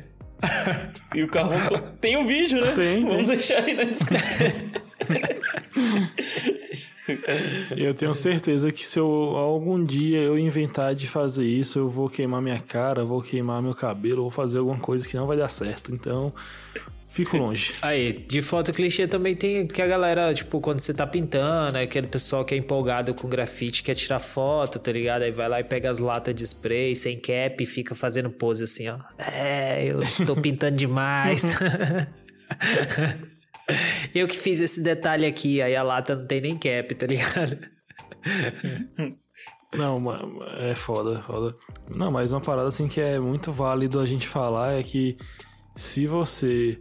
E 1.15 1.23
o 1.23 1.27
carvão. 1.27 1.67
to- 1.67 1.91
Tem 1.93 2.15
um 2.15 2.27
vídeo, 2.27 2.61
né? 2.63 2.73
Tem, 2.75 3.01
Vamos 3.01 3.27
tem. 3.27 3.37
deixar 3.37 3.63
aí 3.63 3.73
na 3.73 3.83
descrição. 3.85 4.37
Eu 7.75 7.93
tenho 7.93 8.13
certeza 8.15 8.71
que 8.71 8.85
se 8.85 8.99
eu 8.99 9.07
algum 9.07 9.83
dia 9.83 10.19
eu 10.19 10.37
inventar 10.37 10.93
de 10.95 11.07
fazer 11.07 11.45
isso, 11.45 11.79
eu 11.79 11.89
vou 11.89 12.09
queimar 12.09 12.41
minha 12.41 12.59
cara, 12.59 13.03
vou 13.03 13.21
queimar 13.21 13.61
meu 13.61 13.73
cabelo, 13.73 14.21
vou 14.21 14.29
fazer 14.29 14.59
alguma 14.59 14.79
coisa 14.79 15.07
que 15.07 15.15
não 15.15 15.27
vai 15.27 15.37
dar 15.37 15.49
certo. 15.49 15.91
Então, 15.91 16.31
fico 17.09 17.37
longe. 17.37 17.73
Aí, 17.81 18.13
de 18.13 18.41
foto 18.41 18.71
clichê 18.73 19.07
também 19.07 19.35
tem 19.35 19.65
que 19.65 19.81
a 19.81 19.87
galera, 19.87 20.33
tipo, 20.33 20.59
quando 20.59 20.79
você 20.79 20.93
tá 20.93 21.07
pintando, 21.07 21.77
é 21.77 21.83
aquele 21.83 22.07
pessoal 22.07 22.43
que 22.45 22.53
é 22.53 22.57
empolgado 22.57 23.13
com 23.13 23.27
grafite, 23.27 23.83
quer 23.83 23.95
tirar 23.95 24.19
foto, 24.19 24.79
tá 24.79 24.91
ligado? 24.91 25.23
Aí 25.23 25.31
vai 25.31 25.49
lá 25.49 25.59
e 25.59 25.63
pega 25.63 25.89
as 25.89 25.99
latas 25.99 26.35
de 26.35 26.43
spray 26.43 26.95
sem 26.95 27.19
cap 27.19 27.63
e 27.63 27.65
fica 27.65 27.95
fazendo 27.95 28.29
pose 28.29 28.63
assim, 28.63 28.87
ó. 28.89 28.99
É, 29.17 29.89
eu 29.89 29.99
estou 29.99 30.35
pintando 30.35 30.77
demais. 30.77 31.55
eu 34.13 34.27
que 34.27 34.37
fiz 34.37 34.61
esse 34.61 34.81
detalhe 34.81 35.25
aqui, 35.25 35.61
aí 35.61 35.75
a 35.75 35.83
lata 35.83 36.15
não 36.15 36.25
tem 36.25 36.41
nem 36.41 36.57
cap, 36.57 36.95
tá 36.95 37.05
ligado? 37.05 37.57
Não, 39.73 40.01
é 40.57 40.73
foda, 40.73 41.21
foda. 41.21 41.55
Não, 41.89 42.11
mas 42.11 42.31
uma 42.31 42.41
parada 42.41 42.69
assim 42.69 42.87
que 42.87 42.99
é 42.99 43.19
muito 43.19 43.51
válido 43.51 43.99
a 43.99 44.05
gente 44.05 44.27
falar 44.27 44.79
é 44.79 44.83
que 44.83 45.15
se 45.75 46.07
você 46.07 46.79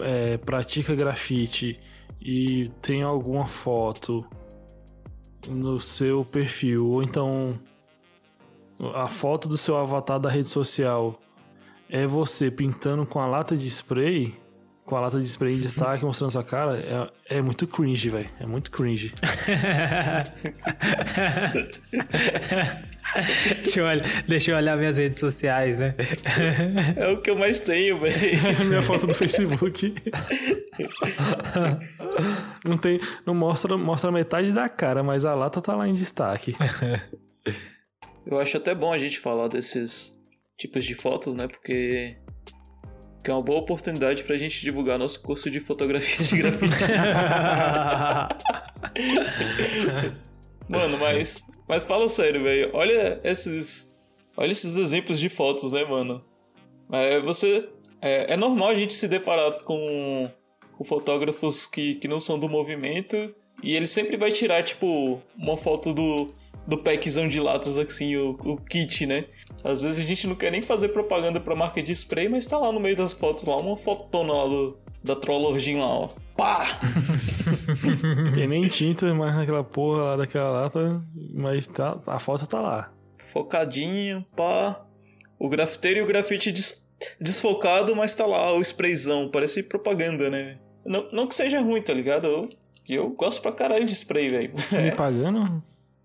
é, 0.00 0.38
pratica 0.38 0.94
grafite 0.94 1.78
e 2.20 2.68
tem 2.80 3.02
alguma 3.02 3.46
foto 3.46 4.26
no 5.48 5.78
seu 5.78 6.24
perfil, 6.24 6.86
ou 6.86 7.02
então 7.02 7.58
a 8.94 9.08
foto 9.08 9.48
do 9.48 9.58
seu 9.58 9.76
avatar 9.76 10.18
da 10.18 10.30
rede 10.30 10.48
social 10.48 11.20
é 11.88 12.06
você 12.06 12.50
pintando 12.50 13.04
com 13.04 13.20
a 13.20 13.26
lata 13.26 13.56
de 13.56 13.68
spray, 13.68 14.34
com 14.84 14.96
a 14.96 15.00
lata 15.00 15.20
de 15.20 15.26
spray 15.26 15.54
em 15.54 15.60
destaque 15.60 16.04
mostrando 16.04 16.32
sua 16.32 16.42
cara, 16.42 17.12
é, 17.28 17.38
é 17.38 17.42
muito 17.42 17.66
cringe, 17.66 18.10
velho. 18.10 18.28
É 18.40 18.46
muito 18.46 18.70
cringe. 18.70 19.12
deixa, 23.62 23.80
eu 23.80 23.86
olhar, 23.86 24.22
deixa 24.26 24.50
eu 24.50 24.56
olhar 24.56 24.76
minhas 24.76 24.96
redes 24.96 25.18
sociais, 25.18 25.78
né? 25.78 25.94
É 26.96 27.08
o 27.08 27.20
que 27.20 27.30
eu 27.30 27.38
mais 27.38 27.60
tenho, 27.60 28.00
velho. 28.00 28.16
minha 28.66 28.82
foto 28.82 29.06
do 29.06 29.14
Facebook. 29.14 29.94
não 32.64 32.76
tem, 32.76 32.98
não 33.24 33.34
mostra, 33.34 33.78
mostra 33.78 34.10
metade 34.10 34.50
da 34.52 34.68
cara, 34.68 35.02
mas 35.02 35.24
a 35.24 35.34
lata 35.34 35.62
tá 35.62 35.76
lá 35.76 35.88
em 35.88 35.94
destaque. 35.94 36.56
Eu 38.26 38.40
acho 38.40 38.56
até 38.56 38.74
bom 38.74 38.92
a 38.92 38.98
gente 38.98 39.20
falar 39.20 39.46
desses 39.48 40.12
tipos 40.56 40.84
de 40.84 40.94
fotos, 40.94 41.34
né? 41.34 41.48
Porque 41.48 42.16
que 43.22 43.30
é 43.30 43.34
uma 43.34 43.42
boa 43.42 43.60
oportunidade 43.60 44.24
pra 44.24 44.36
gente 44.36 44.60
divulgar 44.60 44.98
nosso 44.98 45.20
curso 45.20 45.50
de 45.50 45.60
fotografia 45.60 46.24
de 46.24 46.36
grafite. 46.36 46.74
Mano, 50.68 50.98
mas 50.98 51.42
mas 51.68 51.84
fala 51.84 52.08
sério, 52.08 52.42
velho. 52.42 52.70
Olha 52.72 53.18
esses 53.24 53.94
olha 54.36 54.52
esses 54.52 54.76
exemplos 54.76 55.20
de 55.20 55.28
fotos, 55.28 55.70
né, 55.72 55.84
mano? 55.84 56.24
É, 56.90 57.20
você 57.20 57.68
é, 58.00 58.34
é 58.34 58.36
normal 58.36 58.68
a 58.68 58.74
gente 58.74 58.94
se 58.94 59.06
deparar 59.06 59.62
com, 59.64 60.30
com 60.72 60.84
fotógrafos 60.84 61.66
que, 61.66 61.94
que 61.96 62.08
não 62.08 62.20
são 62.20 62.38
do 62.38 62.48
movimento 62.48 63.34
e 63.62 63.74
ele 63.74 63.86
sempre 63.86 64.16
vai 64.16 64.32
tirar 64.32 64.62
tipo 64.62 65.22
uma 65.38 65.56
foto 65.56 65.94
do 65.94 66.32
do 66.66 66.78
packzão 66.78 67.28
de 67.28 67.40
latas, 67.40 67.76
assim, 67.76 68.16
o, 68.16 68.30
o 68.44 68.56
kit, 68.56 69.06
né? 69.06 69.24
Às 69.64 69.80
vezes 69.80 69.98
a 69.98 70.02
gente 70.02 70.26
não 70.26 70.34
quer 70.34 70.50
nem 70.52 70.62
fazer 70.62 70.88
propaganda 70.88 71.40
pra 71.40 71.54
marca 71.54 71.82
de 71.82 71.92
spray, 71.92 72.28
mas 72.28 72.46
tá 72.46 72.58
lá 72.58 72.72
no 72.72 72.80
meio 72.80 72.96
das 72.96 73.12
fotos 73.12 73.44
lá, 73.44 73.56
uma 73.56 73.76
fotona 73.76 74.32
lá 74.32 74.46
do, 74.46 74.76
da 75.02 75.16
Trollorgin 75.16 75.78
lá, 75.78 75.86
ó. 75.86 76.08
Pá! 76.36 76.66
Tem 78.34 78.46
nem 78.46 78.66
tinta 78.68 79.12
mais 79.14 79.34
naquela 79.34 79.62
porra 79.62 80.02
lá 80.02 80.16
daquela 80.16 80.50
lata, 80.50 81.02
mas 81.34 81.66
tá, 81.66 81.98
a 82.06 82.18
foto 82.18 82.46
tá 82.46 82.60
lá. 82.60 82.92
Focadinho, 83.18 84.24
pá. 84.36 84.84
O 85.38 85.48
grafiteiro 85.48 85.98
e 85.98 86.02
o 86.02 86.06
grafite 86.06 86.50
des- 86.52 86.86
desfocado, 87.20 87.94
mas 87.96 88.14
tá 88.14 88.24
lá 88.26 88.52
o 88.54 88.60
sprayzão. 88.62 89.28
Parece 89.30 89.62
propaganda, 89.62 90.30
né? 90.30 90.58
Não, 90.86 91.06
não 91.12 91.26
que 91.26 91.34
seja 91.34 91.60
ruim, 91.60 91.82
tá 91.82 91.92
ligado? 91.92 92.26
Eu, 92.26 92.48
eu 92.88 93.10
gosto 93.10 93.42
pra 93.42 93.52
caralho 93.52 93.84
de 93.84 93.92
spray, 93.92 94.30
velho. 94.30 94.52
Me 94.72 94.92
pagando? 94.96 95.62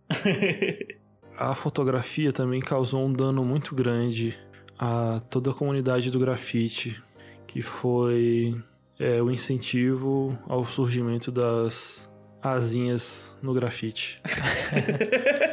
a 1.37 1.53
fotografia 1.55 2.31
também 2.33 2.59
causou 2.59 3.05
um 3.05 3.13
dano 3.13 3.43
muito 3.43 3.75
grande 3.75 4.37
a 4.77 5.21
toda 5.29 5.51
a 5.51 5.53
comunidade 5.53 6.11
do 6.11 6.19
grafite, 6.19 7.01
que 7.45 7.61
foi 7.61 8.55
é, 8.99 9.21
o 9.21 9.31
incentivo 9.31 10.37
ao 10.47 10.65
surgimento 10.65 11.31
das 11.31 12.09
asinhas 12.41 13.35
no 13.41 13.53
grafite. 13.53 14.21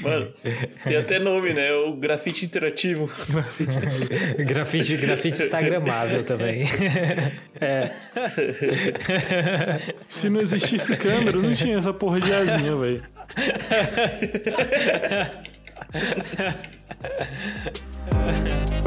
Mano, 0.00 0.32
tem 0.84 0.96
até 0.96 1.18
nome, 1.18 1.52
né? 1.54 1.72
O 1.72 1.96
grafite 1.96 2.44
interativo. 2.44 3.10
grafite, 4.46 4.96
grafite 4.96 5.42
instagramável 5.42 6.24
também. 6.24 6.64
É. 7.64 7.92
Se 10.08 10.28
não 10.28 10.40
existisse 10.40 10.96
câmera, 10.96 11.38
não 11.38 11.52
tinha 11.52 11.76
essa 11.76 11.92
porra 11.92 12.20
de 12.20 12.34
asinha, 12.34 12.74
velho. 12.74 13.04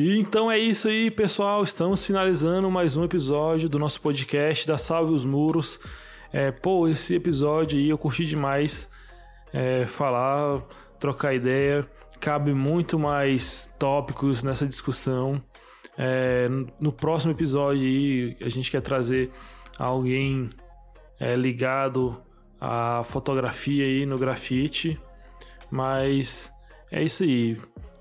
E 0.00 0.16
então 0.16 0.48
é 0.48 0.56
isso 0.56 0.86
aí, 0.86 1.10
pessoal. 1.10 1.64
Estamos 1.64 2.06
finalizando 2.06 2.70
mais 2.70 2.94
um 2.94 3.02
episódio 3.02 3.68
do 3.68 3.80
nosso 3.80 4.00
podcast 4.00 4.64
da 4.64 4.78
Salve 4.78 5.12
os 5.12 5.24
Muros. 5.24 5.80
É, 6.32 6.52
pô, 6.52 6.86
esse 6.86 7.16
episódio 7.16 7.76
aí 7.76 7.88
eu 7.88 7.98
curti 7.98 8.24
demais 8.24 8.88
é, 9.52 9.86
falar, 9.86 10.62
trocar 11.00 11.34
ideia. 11.34 11.84
Cabe 12.20 12.54
muito 12.54 12.96
mais 12.96 13.74
tópicos 13.76 14.44
nessa 14.44 14.68
discussão. 14.68 15.42
É, 15.98 16.48
no 16.78 16.92
próximo 16.92 17.32
episódio 17.32 17.82
aí, 17.82 18.36
a 18.40 18.48
gente 18.48 18.70
quer 18.70 18.82
trazer 18.82 19.32
alguém 19.76 20.48
é, 21.18 21.34
ligado 21.34 22.22
à 22.60 23.02
fotografia 23.02 23.84
aí 23.84 24.06
no 24.06 24.16
grafite. 24.16 24.96
Mas 25.72 26.52
é 26.88 27.02
isso 27.02 27.24
aí. 27.24 27.58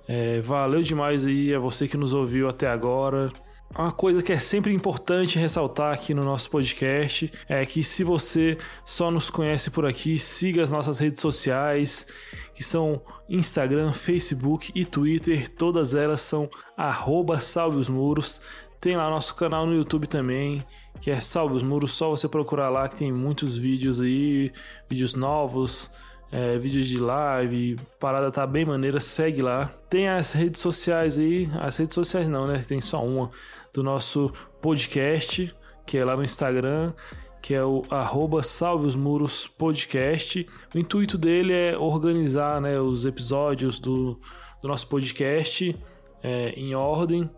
É, 0.08 0.40
valeu 0.42 0.82
demais 0.82 1.26
aí 1.26 1.54
a 1.54 1.60
você 1.60 1.88
que 1.88 1.98
nos 1.98 2.14
ouviu 2.14 2.48
até 2.48 2.68
agora. 2.68 3.30
Uma 3.78 3.92
coisa 3.92 4.24
que 4.24 4.32
é 4.32 4.40
sempre 4.40 4.74
importante 4.74 5.38
ressaltar 5.38 5.94
aqui 5.94 6.14
no 6.14 6.24
nosso 6.24 6.50
podcast 6.50 7.30
é 7.50 7.66
que 7.66 7.84
se 7.84 8.04
você 8.04 8.58
só 8.86 9.12
nos 9.12 9.30
conhece 9.30 9.70
por 9.70 9.86
aqui, 9.86 10.18
siga 10.18 10.64
as 10.64 10.72
nossas 10.72 11.00
redes 11.00 11.22
sociais, 11.22 12.08
que 12.56 12.64
são 12.64 13.02
Instagram, 13.30 13.92
Facebook 13.92 14.72
e 14.74 14.86
Twitter. 14.86 15.50
Todas 15.50 15.94
elas 15.94 16.22
são 16.22 16.50
arroba 16.78 17.40
Salve 17.42 17.78
os 17.78 17.90
Muros. 17.90 18.40
Tem 18.80 18.96
lá 18.96 19.10
nosso 19.10 19.36
canal 19.36 19.66
no 19.66 19.76
YouTube 19.76 20.08
também, 20.08 20.64
que 21.02 21.12
é 21.12 21.20
Salve 21.20 21.58
os 21.58 21.64
Muros. 21.64 21.92
Só 21.92 22.10
você 22.10 22.28
procurar 22.30 22.70
lá 22.70 22.88
que 22.88 22.96
tem 22.96 23.12
muitos 23.12 23.58
vídeos 23.58 24.00
aí, 24.00 24.52
vídeos 24.90 25.14
novos 25.14 25.92
é, 26.32 26.58
vídeos 26.58 26.88
de 26.88 27.00
live, 27.00 27.78
parada 28.00 28.32
tá 28.32 28.46
bem 28.46 28.66
maneira, 28.66 29.00
segue 29.00 29.42
lá. 29.42 29.72
Tem 29.90 30.10
as 30.10 30.34
redes 30.34 30.62
sociais 30.62 31.18
aí, 31.18 31.50
as 31.60 31.78
redes 31.78 31.96
sociais 31.96 32.28
não, 32.28 32.48
né? 32.48 32.64
Tem 32.68 32.82
só 32.82 33.04
uma 33.04 33.32
do 33.74 33.84
nosso 33.84 34.32
podcast, 34.62 35.54
que 35.86 35.98
é 35.98 36.04
lá 36.04 36.16
no 36.16 36.24
Instagram, 36.24 36.94
que 37.42 37.54
é 37.54 37.64
o 37.64 37.84
arroba 37.90 38.44
Salve 38.44 38.88
os 38.88 38.96
Muros 38.96 39.48
Podcast. 39.48 40.46
O 40.76 40.78
intuito 40.78 41.18
dele 41.18 41.54
é 41.54 41.78
organizar 41.78 42.60
né, 42.60 42.80
os 42.80 43.06
episódios 43.06 43.80
do, 43.80 44.20
do 44.62 44.68
nosso 44.68 44.88
podcast 44.88 45.76
é, 46.22 46.50
em 46.58 46.76
ordem 46.76 47.30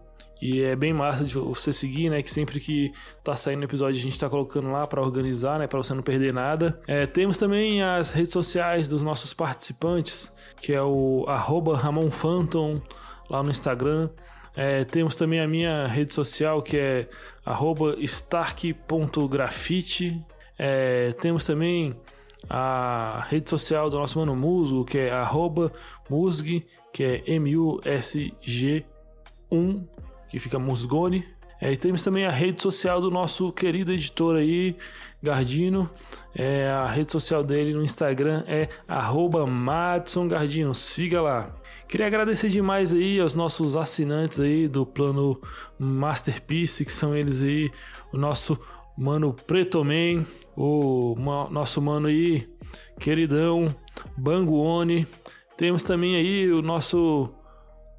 e 0.42 0.62
é 0.62 0.74
bem 0.76 0.94
massa 0.94 1.26
de 1.26 1.36
você 1.36 1.72
seguir, 1.74 2.10
né? 2.10 2.24
Que 2.24 2.32
sempre 2.32 2.60
que 2.60 2.92
tá 3.24 3.36
saindo 3.36 3.64
episódio 3.64 4.00
a 4.00 4.04
gente 4.04 4.20
tá 4.20 4.28
colocando 4.30 4.72
lá 4.72 4.88
para 4.88 5.02
organizar, 5.02 5.60
né? 5.60 5.68
Para 5.68 5.78
você 5.80 5.94
não 5.94 6.02
perder 6.02 6.34
nada. 6.34 6.80
É, 6.88 7.06
temos 7.06 7.38
também 7.38 7.84
as 7.84 8.14
redes 8.14 8.32
sociais 8.32 8.88
dos 8.88 9.04
nossos 9.04 9.34
participantes, 9.34 10.32
que 10.62 10.72
é 10.74 10.82
o 10.82 11.26
RamonPhantom 11.26 12.82
lá 13.30 13.44
no 13.44 13.52
Instagram. 13.52 14.10
É, 14.56 14.86
temos 14.86 15.16
também 15.16 15.42
a 15.42 15.48
minha 15.48 15.86
rede 15.88 16.14
social 16.14 16.62
que 16.62 16.78
é 16.78 17.10
stark.grafite. 18.00 20.22
É, 20.58 21.12
temos 21.22 21.46
também 21.46 21.96
a 22.50 23.26
rede 23.30 23.50
social 23.50 23.90
do 23.90 24.00
nosso 24.00 24.18
mano 24.20 24.34
Musgo, 24.36 24.86
que 24.86 24.98
é 24.98 25.12
musg, 26.10 26.66
que 26.94 27.04
é 27.04 27.24
M-U-S-G-1 27.28 28.86
que 30.30 30.40
fica 30.40 30.60
Musgone. 30.60 31.26
É, 31.62 31.74
e 31.74 31.78
temos 31.78 32.04
também 32.04 32.26
a 32.26 32.32
rede 32.32 32.62
social 32.62 33.02
do 33.02 33.12
nosso 33.12 33.52
querido 33.52 33.92
editor 33.92 34.38
aí, 34.38 34.78
Gardino. 35.22 35.90
É, 36.34 36.70
a 36.70 36.86
rede 36.86 37.12
social 37.12 37.44
dele 37.44 37.74
no 37.74 37.84
Instagram 37.84 38.44
é 38.48 38.70
@madsongardino. 39.48 40.74
Siga 40.74 41.22
lá. 41.22 41.54
Queria 41.86 42.08
agradecer 42.08 42.48
demais 42.50 42.94
aí 42.94 43.20
aos 43.20 43.36
nossos 43.36 43.76
assinantes 43.76 44.40
aí 44.40 44.68
do 44.68 44.86
plano 44.86 45.42
Masterpiece, 45.78 46.86
que 46.86 46.94
são 46.94 47.16
eles 47.16 47.42
aí, 47.42 47.70
o 48.14 48.18
nosso 48.18 48.58
mano 48.98 49.34
Preto 49.34 49.84
Man, 49.84 50.26
o 50.56 51.16
nosso 51.50 51.82
mano 51.82 52.08
aí, 52.08 52.48
queridão, 53.00 53.74
Banguone. 54.16 55.08
Temos 55.58 55.84
também 55.84 56.16
aí 56.16 56.50
o 56.52 56.62
nosso 56.62 57.30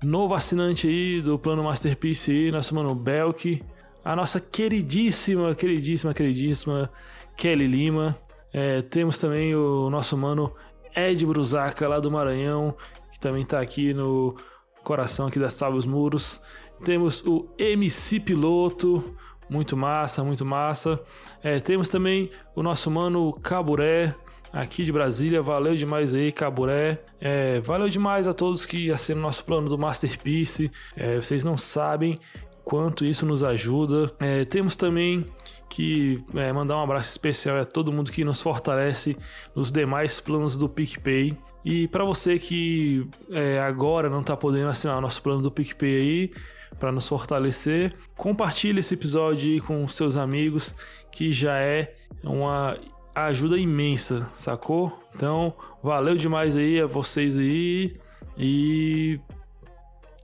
novo 0.02 0.34
assinante 0.34 0.86
aí 0.86 1.20
do 1.20 1.38
plano 1.38 1.62
Masterpiece 1.62 2.30
aí, 2.30 2.50
nosso 2.50 2.74
mano 2.74 2.94
Belk, 2.94 3.62
a 4.04 4.16
nossa 4.16 4.40
queridíssima, 4.40 5.54
queridíssima, 5.54 6.14
queridíssima 6.14 6.90
Kelly 7.36 7.66
Lima. 7.66 8.18
É, 8.52 8.82
temos 8.82 9.18
também 9.18 9.54
o 9.54 9.90
nosso 9.90 10.16
mano 10.16 10.54
Ed 10.96 11.24
Brusaca 11.26 11.86
lá 11.86 12.00
do 12.00 12.10
Maranhão, 12.10 12.74
que 13.12 13.20
também 13.20 13.44
tá 13.44 13.60
aqui 13.60 13.92
no 13.92 14.36
coração 14.82 15.26
aqui 15.26 15.38
da 15.38 15.50
Salve 15.50 15.78
os 15.78 15.86
Muros. 15.86 16.40
Temos 16.84 17.22
o 17.26 17.48
MC 17.58 18.20
Piloto, 18.20 19.14
muito 19.48 19.76
massa, 19.76 20.24
muito 20.24 20.44
massa. 20.44 20.98
É, 21.42 21.60
temos 21.60 21.88
também 21.88 22.30
o 22.56 22.62
nosso 22.62 22.90
mano 22.90 23.32
Caburé, 23.34 24.14
aqui 24.52 24.82
de 24.82 24.92
Brasília. 24.92 25.42
Valeu 25.42 25.74
demais 25.74 26.14
aí, 26.14 26.32
Caburé. 26.32 26.98
É, 27.20 27.60
valeu 27.60 27.88
demais 27.88 28.26
a 28.26 28.32
todos 28.32 28.66
que 28.66 28.90
assinam 28.90 29.22
nosso 29.22 29.44
plano 29.44 29.68
do 29.68 29.78
Masterpiece. 29.78 30.70
É, 30.96 31.16
vocês 31.16 31.44
não 31.44 31.56
sabem 31.56 32.18
quanto 32.64 33.04
isso 33.04 33.26
nos 33.26 33.42
ajuda. 33.42 34.12
É, 34.18 34.44
temos 34.44 34.76
também 34.76 35.26
que 35.68 36.22
é, 36.34 36.52
mandar 36.52 36.76
um 36.76 36.82
abraço 36.82 37.10
especial 37.10 37.58
a 37.58 37.64
todo 37.64 37.92
mundo 37.92 38.10
que 38.10 38.24
nos 38.24 38.42
fortalece 38.42 39.16
nos 39.54 39.70
demais 39.70 40.20
planos 40.20 40.56
do 40.56 40.68
PicPay. 40.68 41.36
E 41.64 41.88
para 41.88 42.04
você 42.04 42.38
que 42.38 43.06
é, 43.30 43.60
agora 43.60 44.08
não 44.08 44.20
está 44.20 44.36
podendo 44.36 44.68
assinar 44.68 44.98
o 44.98 45.00
nosso 45.00 45.22
plano 45.22 45.42
do 45.42 45.50
PicPay 45.50 45.96
aí, 45.96 46.32
para 46.78 46.90
nos 46.90 47.06
fortalecer, 47.06 47.94
compartilhe 48.16 48.80
esse 48.80 48.94
episódio 48.94 49.50
aí 49.50 49.60
com 49.60 49.86
seus 49.86 50.16
amigos, 50.16 50.74
que 51.12 51.32
já 51.32 51.58
é 51.58 51.94
uma 52.24 52.78
ajuda 53.26 53.58
imensa, 53.58 54.30
sacou? 54.36 54.98
Então, 55.14 55.54
valeu 55.82 56.16
demais 56.16 56.56
aí 56.56 56.80
a 56.80 56.86
vocês 56.86 57.36
aí 57.36 57.98
e 58.36 59.20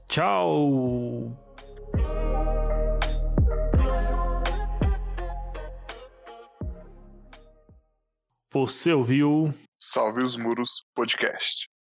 tchau. 0.07 1.35
Você 8.51 8.91
ouviu? 8.91 9.53
Salve 9.79 10.21
os 10.21 10.35
Muros 10.35 10.83
Podcast. 10.95 11.67